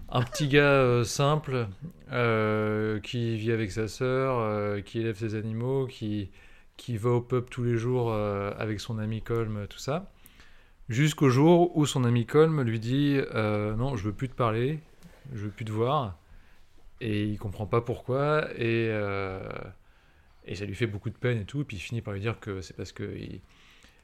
un 0.09 0.23
petit 0.23 0.47
gars 0.47 0.61
euh, 0.63 1.03
simple 1.03 1.67
euh, 2.11 2.99
qui 3.01 3.35
vit 3.37 3.51
avec 3.51 3.71
sa 3.71 3.87
sœur, 3.87 4.37
euh, 4.39 4.81
qui 4.81 4.99
élève 5.01 5.17
ses 5.17 5.35
animaux, 5.35 5.85
qui, 5.87 6.31
qui 6.77 6.97
va 6.97 7.11
au 7.11 7.21
pub 7.21 7.49
tous 7.49 7.63
les 7.63 7.77
jours 7.77 8.11
euh, 8.11 8.51
avec 8.57 8.79
son 8.79 8.97
ami 8.97 9.21
Colm, 9.21 9.67
tout 9.69 9.77
ça. 9.79 10.09
Jusqu'au 10.89 11.29
jour 11.29 11.75
où 11.75 11.85
son 11.85 12.05
ami 12.05 12.25
Colm 12.25 12.61
lui 12.61 12.79
dit 12.79 13.19
euh, 13.35 13.75
Non, 13.75 13.97
je 13.97 14.05
veux 14.05 14.13
plus 14.13 14.29
te 14.29 14.35
parler, 14.35 14.79
je 15.33 15.39
veux 15.45 15.49
plus 15.49 15.65
te 15.65 15.71
voir 15.71 16.15
et 17.01 17.23
il 17.25 17.37
comprend 17.37 17.65
pas 17.65 17.81
pourquoi 17.81 18.47
et 18.55 18.87
euh, 18.89 19.47
et 20.45 20.55
ça 20.55 20.65
lui 20.65 20.75
fait 20.75 20.87
beaucoup 20.87 21.09
de 21.09 21.15
peine 21.15 21.39
et 21.39 21.45
tout 21.45 21.61
et 21.61 21.63
puis 21.63 21.77
il 21.77 21.79
finit 21.79 22.01
par 22.01 22.13
lui 22.13 22.21
dire 22.21 22.39
que 22.39 22.61
c'est 22.61 22.75
parce 22.75 22.91
que 22.91 23.15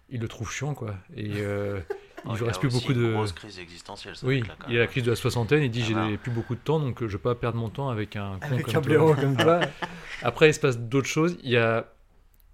il, 0.10 0.20
le 0.20 0.28
trouve 0.28 0.52
chiant 0.52 0.76
quoi 0.76 0.96
et 1.16 1.32
euh, 1.38 1.80
il 2.26 2.32
a 2.32 2.34
reste 2.46 2.60
plus 2.60 2.68
aussi 2.68 2.80
beaucoup 2.80 2.94
une 2.94 3.08
de 3.08 3.14
grosse 3.14 3.32
crise 3.32 3.58
existentielle. 3.58 4.16
ce 4.16 4.26
oui 4.26 4.44
il 4.70 4.78
a 4.78 4.82
la 4.82 4.88
crise 4.88 5.04
de 5.04 5.10
la 5.10 5.16
soixantaine 5.16 5.64
il 5.64 5.72
dit 5.72 5.82
Ça 5.82 6.08
j'ai 6.08 6.18
plus 6.18 6.32
beaucoup 6.32 6.54
de 6.54 6.60
temps 6.60 6.80
donc 6.80 7.02
je 7.02 7.08
vais 7.08 7.18
pas 7.24 7.34
perdre 7.34 7.58
mon 7.58 7.70
temps 7.70 7.90
avec 7.90 8.16
un 8.16 8.38
con 8.40 8.48
Avec 8.52 8.66
comme 8.68 8.76
un 8.78 8.82
toi. 8.82 9.16
comme 9.16 9.38
toi. 9.38 9.62
après 10.22 10.50
il 10.50 10.54
se 10.54 10.60
passe 10.60 10.78
d'autres 10.78 11.08
choses 11.08 11.38
il 11.42 11.50
y 11.50 11.58
a 11.58 11.92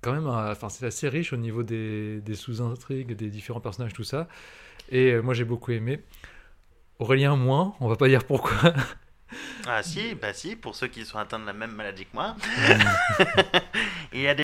quand 0.01 0.13
même 0.13 0.27
un- 0.27 0.51
enfin 0.51 0.69
c'est 0.69 0.85
assez 0.85 1.09
riche 1.09 1.33
au 1.33 1.37
niveau 1.37 1.63
des, 1.63 2.21
des 2.21 2.35
sous-intrigues 2.35 3.13
des 3.15 3.29
différents 3.29 3.59
personnages 3.61 3.93
tout 3.93 4.03
ça 4.03 4.27
et 4.89 5.13
euh, 5.13 5.21
moi 5.21 5.33
j'ai 5.33 5.45
beaucoup 5.45 5.71
aimé 5.71 6.01
Aurélien 6.99 7.35
moins 7.37 7.75
on 7.79 7.87
va 7.89 7.95
pas 7.97 8.07
dire 8.07 8.25
pourquoi 8.25 8.73
Ah 9.67 9.83
si, 9.83 10.15
bah 10.15 10.33
si, 10.33 10.55
pour 10.55 10.75
ceux 10.75 10.87
qui 10.87 11.05
sont 11.05 11.17
atteints 11.17 11.39
de 11.39 11.45
la 11.45 11.53
même 11.53 11.71
maladie 11.71 12.05
que 12.05 12.13
moi. 12.13 12.35
Il 14.13 14.21
y 14.21 14.27
a 14.27 14.35
des... 14.35 14.43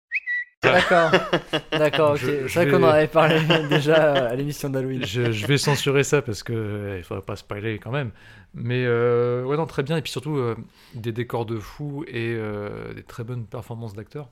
d'accord. 0.63 1.11
D'accord, 1.73 2.13
ok. 2.15 2.19
Je- 2.21 2.47
C'est 2.47 2.47
je 2.47 2.53
vrai 2.55 2.67
qu'on 2.67 2.83
en 2.83 2.87
avait 2.89 3.07
parlé 3.07 3.39
déjà 3.69 4.27
à 4.29 4.35
l'émission 4.35 4.69
d'Halloween. 4.69 5.03
Je, 5.05 5.31
je 5.31 5.45
vais 5.45 5.57
censurer 5.57 6.03
ça 6.03 6.21
parce 6.21 6.43
que 6.43 6.53
euh, 6.53 6.97
il 6.97 7.03
faudrait 7.03 7.23
pas 7.25 7.35
spoiler 7.35 7.79
quand 7.79 7.91
même. 7.91 8.11
Mais 8.53 8.85
euh, 8.85 9.43
ouais, 9.43 9.57
non, 9.57 9.65
très 9.65 9.83
bien. 9.83 9.97
Et 9.97 10.01
puis 10.01 10.11
surtout, 10.11 10.37
euh, 10.37 10.55
des 10.93 11.11
décors 11.11 11.45
de 11.45 11.59
fou 11.59 12.03
et 12.07 12.33
euh, 12.35 12.93
des 12.93 13.03
très 13.03 13.23
bonnes 13.23 13.45
performances 13.45 13.93
d'acteurs. 13.93 14.29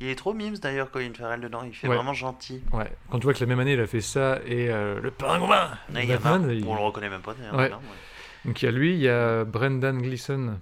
Il 0.00 0.08
est 0.08 0.14
trop 0.16 0.34
mimes 0.34 0.56
d'ailleurs, 0.56 0.90
Colin 0.90 1.12
Farrell 1.16 1.40
dedans. 1.40 1.62
Il 1.64 1.74
fait 1.74 1.88
Ouais. 1.88 1.96
vraiment 1.96 2.14
gentil. 2.14 2.62
Ouais, 2.72 2.90
quand 3.10 3.18
tu 3.18 3.24
vois 3.24 3.34
que 3.34 3.40
la 3.40 3.46
même 3.46 3.60
année, 3.60 3.72
il 3.74 3.80
a 3.80 3.86
fait 3.86 4.00
ça 4.00 4.38
et 4.46 4.68
euh, 4.70 5.00
le 5.00 5.10
pingouin 5.10 5.70
Ouais, 5.94 6.02
il 6.04 6.08
y 6.08 6.12
a 6.12 6.18
Batman, 6.18 6.50
il- 6.50 6.66
On 6.66 6.74
le 6.74 6.80
reconnaît 6.80 7.08
même 7.10 7.20
pas 7.22 7.34
d'ailleurs. 7.34 7.54
Ouais. 7.54 7.66
dedans, 7.66 7.76
ouais. 7.78 8.44
Donc 8.44 8.60
il 8.60 8.64
y 8.64 8.68
a 8.68 8.72
lui, 8.72 8.92
il 8.94 9.00
y 9.00 9.08
a 9.08 9.44
Brendan 9.44 10.00
Gleeson, 10.02 10.58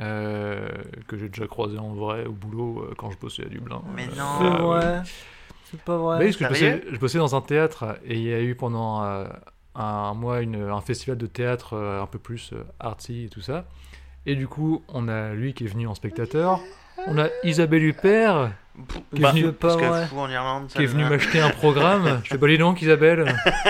euh, 0.00 0.68
que 1.06 1.16
j'ai 1.16 1.28
déjà 1.28 1.46
croisé 1.46 1.78
en 1.78 1.94
vrai 1.94 2.24
au 2.26 2.32
boulot 2.32 2.82
euh, 2.90 2.94
quand 2.96 3.10
je 3.10 3.18
bossais 3.18 3.44
à 3.44 3.48
Dublin. 3.48 3.82
Mais 3.94 4.04
Euh, 4.06 4.16
non. 4.16 4.38
C'est 4.40 4.44
euh, 4.46 4.50
vrai. 4.62 5.02
C'est 5.70 5.80
pas 5.80 5.96
vrai. 5.96 6.18
Oui, 6.18 6.24
parce 6.26 6.36
que 6.36 6.44
je 6.44 6.48
bossais, 6.48 6.84
je 6.92 6.98
bossais 6.98 7.18
dans 7.18 7.34
un 7.36 7.40
théâtre 7.40 7.98
et 8.04 8.14
il 8.14 8.22
y 8.22 8.32
a 8.32 8.40
eu 8.40 8.54
pendant 8.54 9.04
euh, 9.04 9.26
un 9.76 10.14
mois 10.14 10.40
une- 10.40 10.68
un 10.70 10.80
festival 10.80 11.16
de 11.18 11.26
théâtre 11.26 11.74
euh, 11.74 12.02
un 12.02 12.06
peu 12.06 12.18
plus 12.18 12.52
euh, 12.52 12.64
artsy 12.80 13.24
et 13.24 13.28
tout 13.28 13.40
ça. 13.40 13.64
Et 14.26 14.34
du 14.36 14.48
coup, 14.48 14.82
on 14.88 15.08
a 15.08 15.32
lui 15.34 15.52
qui 15.54 15.64
est 15.64 15.68
venu 15.68 15.86
en 15.86 15.94
spectateur. 15.94 16.60
On 17.06 17.18
a 17.18 17.28
Isabelle 17.42 17.82
Huppert 17.84 18.52
qui 19.12 19.18
est 19.18 19.22
Bah, 19.22 19.30
venue, 19.32 19.52
pas 19.52 19.68
parce 19.68 19.76
que 19.80 19.84
vrai. 19.86 20.06
fou 20.06 20.18
en 20.18 20.28
Irlande, 20.30 20.70
ça 20.70 20.78
qui 20.78 20.84
est 20.84 20.86
venue 20.86 21.04
va. 21.04 21.10
m'acheter 21.10 21.40
un 21.40 21.50
programme. 21.50 22.20
Je 22.24 22.30
fais 22.30 22.38
pas 22.38 22.46
les 22.46 22.58
donc 22.58 22.80
Isabelle. 22.82 23.24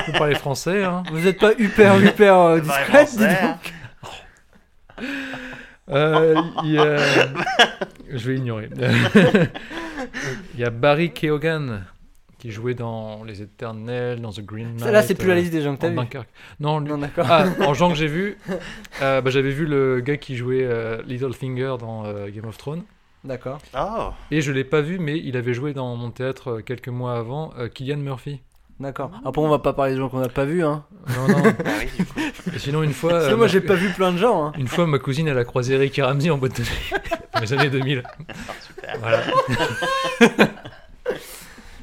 Vous 0.06 0.12
parlez 0.12 0.34
français, 0.34 0.82
hein 0.84 1.02
Vous 1.10 1.26
êtes 1.26 1.38
pas 1.38 1.52
hyper, 1.58 1.96
hyper 2.04 2.36
euh, 2.38 2.62
Ça 2.62 2.78
discrète, 2.78 3.10
dis 3.10 3.18
donc. 3.18 3.28
hein. 3.30 3.58
Euh, 5.90 6.34
il 6.64 6.70
y 6.72 6.78
a... 6.78 6.96
Je 8.10 8.30
vais 8.30 8.36
ignorer. 8.36 8.70
il 10.54 10.60
y 10.60 10.64
a 10.64 10.70
Barry 10.70 11.12
Keoghan 11.12 11.80
qui 12.38 12.50
jouait 12.50 12.74
dans 12.74 13.24
Les 13.24 13.42
Éternels, 13.42 14.20
dans 14.20 14.30
The 14.30 14.40
Green 14.42 14.68
Knight. 14.68 14.80
Celle-là, 14.84 15.02
c'est 15.02 15.14
plus 15.14 15.28
la 15.28 15.34
euh, 15.34 15.38
liste 15.38 15.52
des 15.52 15.62
gens 15.62 15.74
que 15.76 15.80
t'as 15.80 15.86
en 15.88 15.90
vu. 15.90 15.96
Dunkerque. 15.96 16.28
Non, 16.60 16.78
lui- 16.80 16.88
Non, 16.90 16.98
d'accord. 16.98 17.26
Ah, 17.28 17.44
en 17.66 17.74
gens 17.74 17.88
que 17.88 17.94
j'ai 17.96 18.06
vu, 18.06 18.36
euh, 19.02 19.20
bah, 19.20 19.30
j'avais 19.30 19.50
vu 19.50 19.66
le 19.66 20.00
gars 20.00 20.16
qui 20.18 20.36
jouait 20.36 20.62
euh, 20.64 21.02
Littlefinger 21.06 21.76
dans 21.80 22.04
euh, 22.06 22.28
Game 22.30 22.44
of 22.46 22.56
Thrones. 22.58 22.82
D'accord. 23.24 23.58
Oh, 23.76 24.10
Et 24.30 24.40
je 24.42 24.52
l'ai 24.52 24.64
pas 24.64 24.80
vu, 24.82 24.98
mais 24.98 25.18
il 25.18 25.36
avait 25.36 25.54
joué 25.54 25.72
dans 25.72 25.96
mon 25.96 26.10
théâtre 26.10 26.58
euh, 26.58 26.60
quelques 26.60 26.88
mois 26.88 27.16
avant, 27.16 27.52
euh, 27.58 27.68
Killian 27.68 27.96
Murphy. 27.96 28.40
D'accord. 28.80 29.12
Après, 29.24 29.40
on 29.40 29.48
va 29.48 29.60
pas 29.60 29.72
parler 29.72 29.92
des 29.92 29.98
gens 29.98 30.08
qu'on 30.08 30.20
a 30.22 30.28
pas 30.28 30.44
vus, 30.44 30.64
hein. 30.64 30.84
Non, 31.16 31.28
non. 31.28 31.42
ah. 31.64 32.50
Et 32.54 32.58
sinon, 32.58 32.82
une 32.82 32.92
fois, 32.92 33.10
Parce 33.12 33.26
que 33.28 33.32
euh, 33.32 33.36
moi, 33.36 33.46
ma- 33.46 33.52
j'ai 33.52 33.60
pas 33.60 33.74
vu 33.76 33.88
plein 33.90 34.12
de 34.12 34.18
gens, 34.18 34.46
hein. 34.46 34.52
une 34.58 34.66
fois, 34.68 34.86
ma 34.86 34.98
cousine, 34.98 35.28
elle 35.28 35.38
a 35.38 35.44
croisé 35.44 35.76
Rick 35.76 35.98
et 35.98 36.02
Ramsey 36.02 36.28
en 36.30 36.38
boîte 36.38 36.56
de 36.56 36.62
nuit 36.62 36.90
dans 37.32 37.40
les 37.40 37.52
années 37.52 37.70
2000. 37.70 38.02
Super. 38.66 38.96
Voilà. 38.98 39.22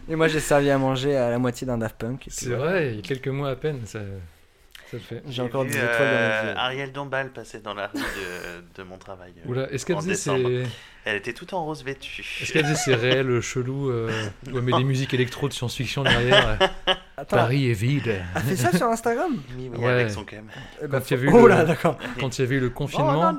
Et 0.10 0.16
moi, 0.16 0.28
j'ai 0.28 0.40
servi 0.40 0.70
à 0.70 0.78
manger 0.78 1.16
à 1.16 1.30
la 1.30 1.40
moitié 1.40 1.66
d'un 1.66 1.78
Daft 1.78 1.98
Punk. 1.98 2.26
C'est 2.28 2.50
voilà. 2.50 2.64
vrai, 2.64 2.90
il 2.90 2.96
y 2.98 3.00
a 3.00 3.02
quelques 3.02 3.28
mois 3.30 3.50
à 3.52 3.56
peine, 3.56 3.80
ça, 3.86 4.00
ça 4.00 4.98
le 4.98 5.00
fait. 5.00 5.24
J'ai 5.30 5.42
encore 5.42 5.64
vu, 5.64 5.70
des 5.70 5.78
étoiles 5.78 5.90
dans 5.98 6.04
euh, 6.04 6.42
les 6.44 6.50
yeux. 6.50 6.58
Ariel 6.58 6.92
Dombal 6.92 7.32
passer 7.32 7.60
dans 7.62 7.74
la 7.74 7.88
rue 7.88 8.00
de, 8.00 8.82
de 8.82 8.84
mon 8.88 8.98
travail. 8.98 9.34
Oula, 9.46 9.72
est-ce 9.72 9.86
qu'elle 9.86 10.02
faisait. 10.02 10.64
Elle 11.04 11.16
était 11.16 11.34
toute 11.34 11.54
en 11.54 11.66
rose 11.66 11.84
vêtue. 11.84 12.24
Est-ce 12.42 12.54
qu'elle 12.54 12.64
faisait 12.64 12.76
ses 12.76 12.94
réels 12.96 13.42
chelous 13.42 13.90
euh, 13.90 14.12
où 14.52 14.58
elle 14.58 14.62
met 14.64 14.72
des 14.78 14.84
musiques 14.84 15.14
électro 15.16 15.48
de 15.48 15.54
science-fiction 15.54 16.04
derrière 16.04 16.58
euh, 16.62 16.94
Attends, 17.18 17.38
Paris 17.38 17.70
est 17.72 17.74
vide. 17.74 18.22
elle 18.36 18.42
fait 18.44 18.56
ça 18.56 18.76
sur 18.76 18.86
Instagram 18.88 19.32
Oui, 19.58 19.70
oui, 19.74 19.78
Ouais. 19.80 19.90
avec 19.92 20.12
son 20.12 20.24
cam. 20.24 20.46
Eh 20.82 20.88
ben, 20.88 21.00
Quand 21.00 21.10
il 21.10 21.12
y 21.12 21.14
a 21.14 21.18
faut- 21.18 21.24
vu 21.24 21.30
Oh 21.34 21.48
le- 21.48 21.50
là, 21.56 21.66
d'accord. 21.66 21.98
Quand 22.20 22.38
il 22.38 22.42
y 22.42 22.46
avait 22.46 22.56
eu 22.56 22.60
le 22.60 22.68
Oh, 22.68 22.72
confinement, 22.72 23.14
non, 23.14 23.34
non. 23.34 23.38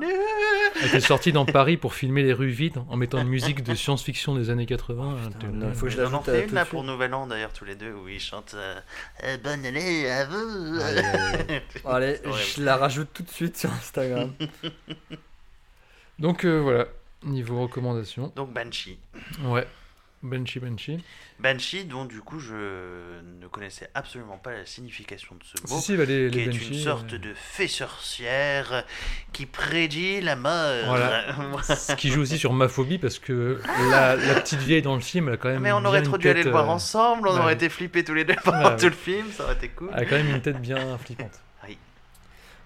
elle 0.81 0.87
était 0.87 0.99
sortie 0.99 1.31
dans 1.31 1.45
Paris 1.45 1.77
pour 1.77 1.93
filmer 1.93 2.21
les 2.23 2.33
rues 2.33 2.49
vides 2.49 2.79
en 2.89 2.97
mettant 2.97 3.19
une 3.21 3.29
musique 3.29 3.63
de 3.63 3.75
science-fiction 3.75 4.35
des 4.35 4.49
années 4.49 4.65
80. 4.65 5.15
putain, 5.15 5.29
Elle 5.41 5.47
était- 5.49 5.57
non, 5.57 5.69
il 5.69 5.75
faut 5.75 5.85
que 5.85 5.91
je 5.91 5.97
Ils 5.97 5.99
en 6.01 6.03
l'ajoute, 6.03 6.29
euh, 6.29 6.33
fait 6.33 6.37
tout 6.39 6.43
une 6.45 6.49
de 6.51 6.55
là 6.55 6.61
suite. 6.63 6.71
pour 6.71 6.83
Nouvel 6.83 7.13
An 7.13 7.27
d'ailleurs 7.27 7.53
tous 7.53 7.63
les 7.65 7.75
deux 7.75 7.93
où 7.93 8.09
ils 8.09 8.19
chantent 8.19 8.55
euh, 8.55 8.75
Euh, 9.23 9.37
Bonne 9.43 9.65
année 9.65 10.09
à 10.11 10.25
vous. 10.25 10.79
Aïe, 10.81 10.97
aïe, 10.99 11.05
aïe. 11.49 11.61
Allez, 11.85 12.17
je 12.57 12.61
la 12.61 12.75
rajoute 12.75 13.07
tout 13.13 13.23
de 13.23 13.29
suite 13.29 13.57
sur 13.57 13.71
Instagram. 13.71 14.31
Donc 16.19 16.45
euh, 16.45 16.59
voilà, 16.61 16.85
niveau 17.25 17.61
recommandation. 17.61 18.31
Donc 18.35 18.53
Banshee. 18.53 18.99
Ouais, 19.43 19.67
Banshee 20.21 20.59
Banshee. 20.59 21.03
Banshee 21.39 21.83
dont 21.83 22.05
du 22.05 22.21
coup 22.21 22.39
je 22.39 22.53
ne 22.53 23.47
connaissais 23.47 23.89
absolument 23.93 24.37
pas 24.37 24.51
la 24.53 24.65
signification 24.65 25.35
de 25.35 25.43
ce 25.43 25.61
mot. 25.73 25.79
Si, 25.79 25.85
si, 25.85 25.97
bah, 25.97 26.05
les, 26.05 26.29
qui 26.29 26.37
les 26.37 26.43
est 26.43 26.45
Banshee. 26.47 26.67
une 26.77 26.79
sorte 26.79 27.13
euh, 27.13 27.17
de 27.17 27.33
fée 27.33 27.67
sorcière 27.67 28.85
qui 29.33 29.45
prédit 29.45 30.21
la 30.21 30.35
mort. 30.37 30.85
Voilà. 30.87 31.35
Ce 31.63 31.95
qui 31.95 32.09
joue 32.09 32.21
aussi 32.21 32.37
sur 32.37 32.53
ma 32.53 32.67
phobie 32.69 32.97
parce 32.99 33.19
que 33.19 33.59
la, 33.89 34.15
la 34.15 34.35
petite 34.41 34.59
vieille 34.59 34.81
dans 34.81 34.95
le 34.95 35.01
film, 35.01 35.27
elle 35.27 35.33
a 35.33 35.37
quand 35.37 35.49
même. 35.49 35.61
Mais 35.61 35.71
on 35.73 35.83
aurait 35.83 36.03
trop 36.03 36.17
dû 36.17 36.29
aller 36.29 36.43
le 36.43 36.51
voir 36.51 36.69
euh, 36.69 36.73
ensemble, 36.73 37.27
on 37.27 37.33
ouais. 37.33 37.39
aurait 37.39 37.53
été 37.55 37.67
flippés 37.69 38.03
tous 38.05 38.13
les 38.13 38.23
deux 38.23 38.35
pendant 38.43 38.69
Ouais, 38.69 38.75
tout 38.77 38.83
ouais. 38.83 38.89
le 38.89 38.95
film, 38.95 39.25
ça 39.31 39.43
aurait 39.43 39.55
été 39.55 39.69
cool. 39.69 39.89
Elle 39.93 40.03
a 40.03 40.05
quand 40.05 40.15
même 40.15 40.29
une 40.29 40.41
tête 40.41 40.61
bien 40.61 40.97
flippante. 40.99 41.41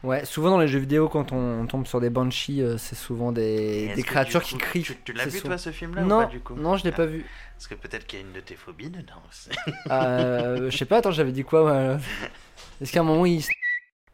Ouais, 0.03 0.26
souvent 0.26 0.52
dans 0.52 0.60
les 0.60 0.68
jeux 0.68 0.80
vidéo, 0.80 1.10
quand 1.10 1.32
on 1.32 1.65
tombe 1.65 1.88
sur 1.88 1.99
des 1.99 2.10
banshees, 2.10 2.61
euh, 2.61 2.78
c'est 2.78 2.95
souvent 2.95 3.32
des, 3.32 3.91
créatures 4.06 4.44
qui 4.44 4.57
crient. 4.57 4.84
Tu, 4.84 4.95
tu 5.03 5.11
l'as 5.14 5.26
vu 5.26 5.32
souvent- 5.32 5.48
toi 5.49 5.57
ce 5.57 5.72
film-là 5.72 6.03
ou 6.03 6.06
Non, 6.06 6.19
pas 6.19 6.26
du 6.28 6.40
coup 6.40 6.56
non, 6.56 6.78
je 6.78 6.84
l'ai 6.84 6.91
Ah. 6.94 6.98
pas 6.98 7.06
vu. 7.06 7.26
Parce 7.56 7.68
que 7.68 7.74
peut-être 7.74 8.06
qu'il 8.06 8.19
y 8.19 8.22
a 8.22 8.26
une 8.26 8.34
de 8.34 8.40
tes 8.40 8.56
phobies 8.56 8.90
dedans 8.91 9.22
aussi. 9.30 9.49
Euh, 9.91 10.69
je 10.69 10.78
sais 10.78 10.86
pas, 10.86 10.98
attends, 10.98 11.11
j'avais 11.11 11.32
dit 11.32 11.44
quoi 11.44 11.98
Est-ce 12.82 12.91
qu'à 12.91 12.99
un 12.99 13.03
moment 13.03 13.26
il. 13.26 13.40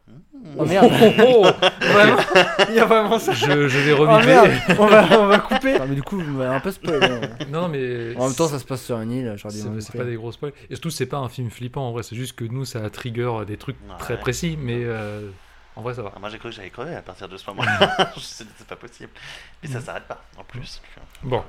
Mmh. 0.06 0.12
Oh 0.58 0.64
merde 0.66 0.90
Oh, 1.26 1.46
Vraiment 1.80 2.16
Il 2.68 2.74
y 2.74 2.78
a 2.78 2.84
vraiment 2.84 3.18
ça 3.18 3.32
je, 3.32 3.68
je 3.68 3.78
vais 3.78 3.92
Oh 3.92 4.04
merde 4.06 4.50
on 4.78 4.86
va, 4.86 5.20
on 5.20 5.26
va 5.28 5.38
couper 5.38 5.78
Non, 5.78 5.86
mais 5.88 5.94
du 5.94 6.02
coup, 6.02 6.18
vous 6.18 6.30
m'avez 6.32 6.54
un 6.54 6.60
peu 6.60 6.70
spoilé. 6.70 7.06
hein. 7.06 7.20
non, 7.50 7.68
mais. 7.68 8.14
En 8.16 8.26
même 8.26 8.34
temps, 8.36 8.48
ça 8.48 8.58
se 8.58 8.64
passe 8.64 8.82
sur 8.84 8.98
une 9.00 9.12
île, 9.12 9.34
dû 9.34 9.80
C'est 9.80 9.96
pas 9.96 10.04
des 10.04 10.16
gros 10.16 10.32
spoils. 10.32 10.52
Et 10.70 10.74
surtout, 10.74 10.90
c'est 10.90 11.06
pas 11.06 11.18
un 11.18 11.28
film 11.28 11.50
flippant 11.50 11.88
en 11.88 11.92
vrai, 11.92 12.02
c'est 12.02 12.16
juste 12.16 12.34
que 12.36 12.44
nous, 12.44 12.64
ça 12.64 12.88
trigger 12.90 13.30
des 13.46 13.56
trucs 13.56 13.76
Ouais. 13.88 13.96
très 13.98 14.18
précis, 14.18 14.58
mais 14.60 14.80
euh, 14.84 15.30
en 15.76 15.82
vrai, 15.82 15.94
ça 15.94 16.02
va. 16.02 16.12
Ah, 16.14 16.18
moi 16.18 16.28
j'ai 16.28 16.38
cru 16.38 16.50
que 16.50 16.54
j'allais 16.54 16.70
crever 16.70 16.94
à 16.94 17.02
partir 17.02 17.28
de 17.28 17.36
ce 17.36 17.48
moment-là. 17.50 18.10
Je 18.14 18.20
me 18.20 18.24
suis 18.24 18.44
dit, 18.44 18.50
c'est 18.56 18.66
pas 18.66 18.76
possible. 18.76 19.10
Mais 19.62 19.68
ça 19.68 19.80
s'arrête 19.80 20.04
pas 20.04 20.22
en 20.36 20.44
plus. 20.44 20.80
Bon, 21.22 21.38
euh, 21.38 21.44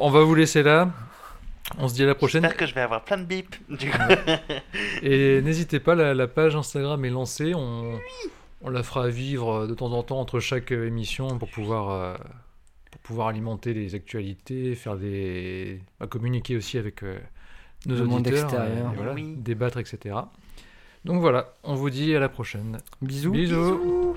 on 0.00 0.10
va 0.10 0.22
vous 0.22 0.34
laisser 0.34 0.62
là. 0.62 0.90
On 1.76 1.86
se 1.88 1.94
dit 1.94 2.02
à 2.02 2.06
la 2.06 2.14
prochaine. 2.14 2.42
J'espère 2.42 2.56
que 2.56 2.66
je 2.66 2.74
vais 2.74 2.80
avoir 2.80 3.04
plein 3.04 3.18
de 3.18 3.24
bips. 3.24 3.56
Du 3.68 3.90
coup. 3.90 3.98
Et 5.02 5.42
n'hésitez 5.42 5.80
pas, 5.80 5.94
la, 5.94 6.14
la 6.14 6.26
page 6.26 6.56
Instagram 6.56 7.04
est 7.04 7.10
lancée. 7.10 7.52
On, 7.54 7.98
on 8.62 8.70
la 8.70 8.82
fera 8.82 9.08
vivre 9.08 9.66
de 9.66 9.74
temps 9.74 9.92
en 9.92 10.02
temps 10.02 10.18
entre 10.20 10.40
chaque 10.40 10.72
euh, 10.72 10.86
émission 10.86 11.38
pour 11.38 11.50
pouvoir, 11.50 11.90
euh, 11.90 12.14
pour 12.90 13.00
pouvoir 13.02 13.28
alimenter 13.28 13.74
les 13.74 13.94
actualités, 13.94 14.74
faire 14.76 14.96
des, 14.96 15.82
bah, 16.00 16.06
communiquer 16.06 16.56
aussi 16.56 16.78
avec 16.78 17.02
euh, 17.02 17.18
nos 17.86 17.96
Le 17.96 18.04
monde 18.04 18.20
auditeurs, 18.26 18.44
extérieur. 18.44 18.92
et 18.92 18.96
voilà, 18.96 19.12
Oui. 19.12 19.34
débattre, 19.36 19.78
etc. 19.78 20.14
Donc 21.08 21.22
voilà, 21.22 21.54
on 21.64 21.74
vous 21.74 21.88
dit 21.88 22.14
à 22.14 22.20
la 22.20 22.28
prochaine. 22.28 22.76
Bisous. 23.00 23.32
Bisous. 23.32 24.14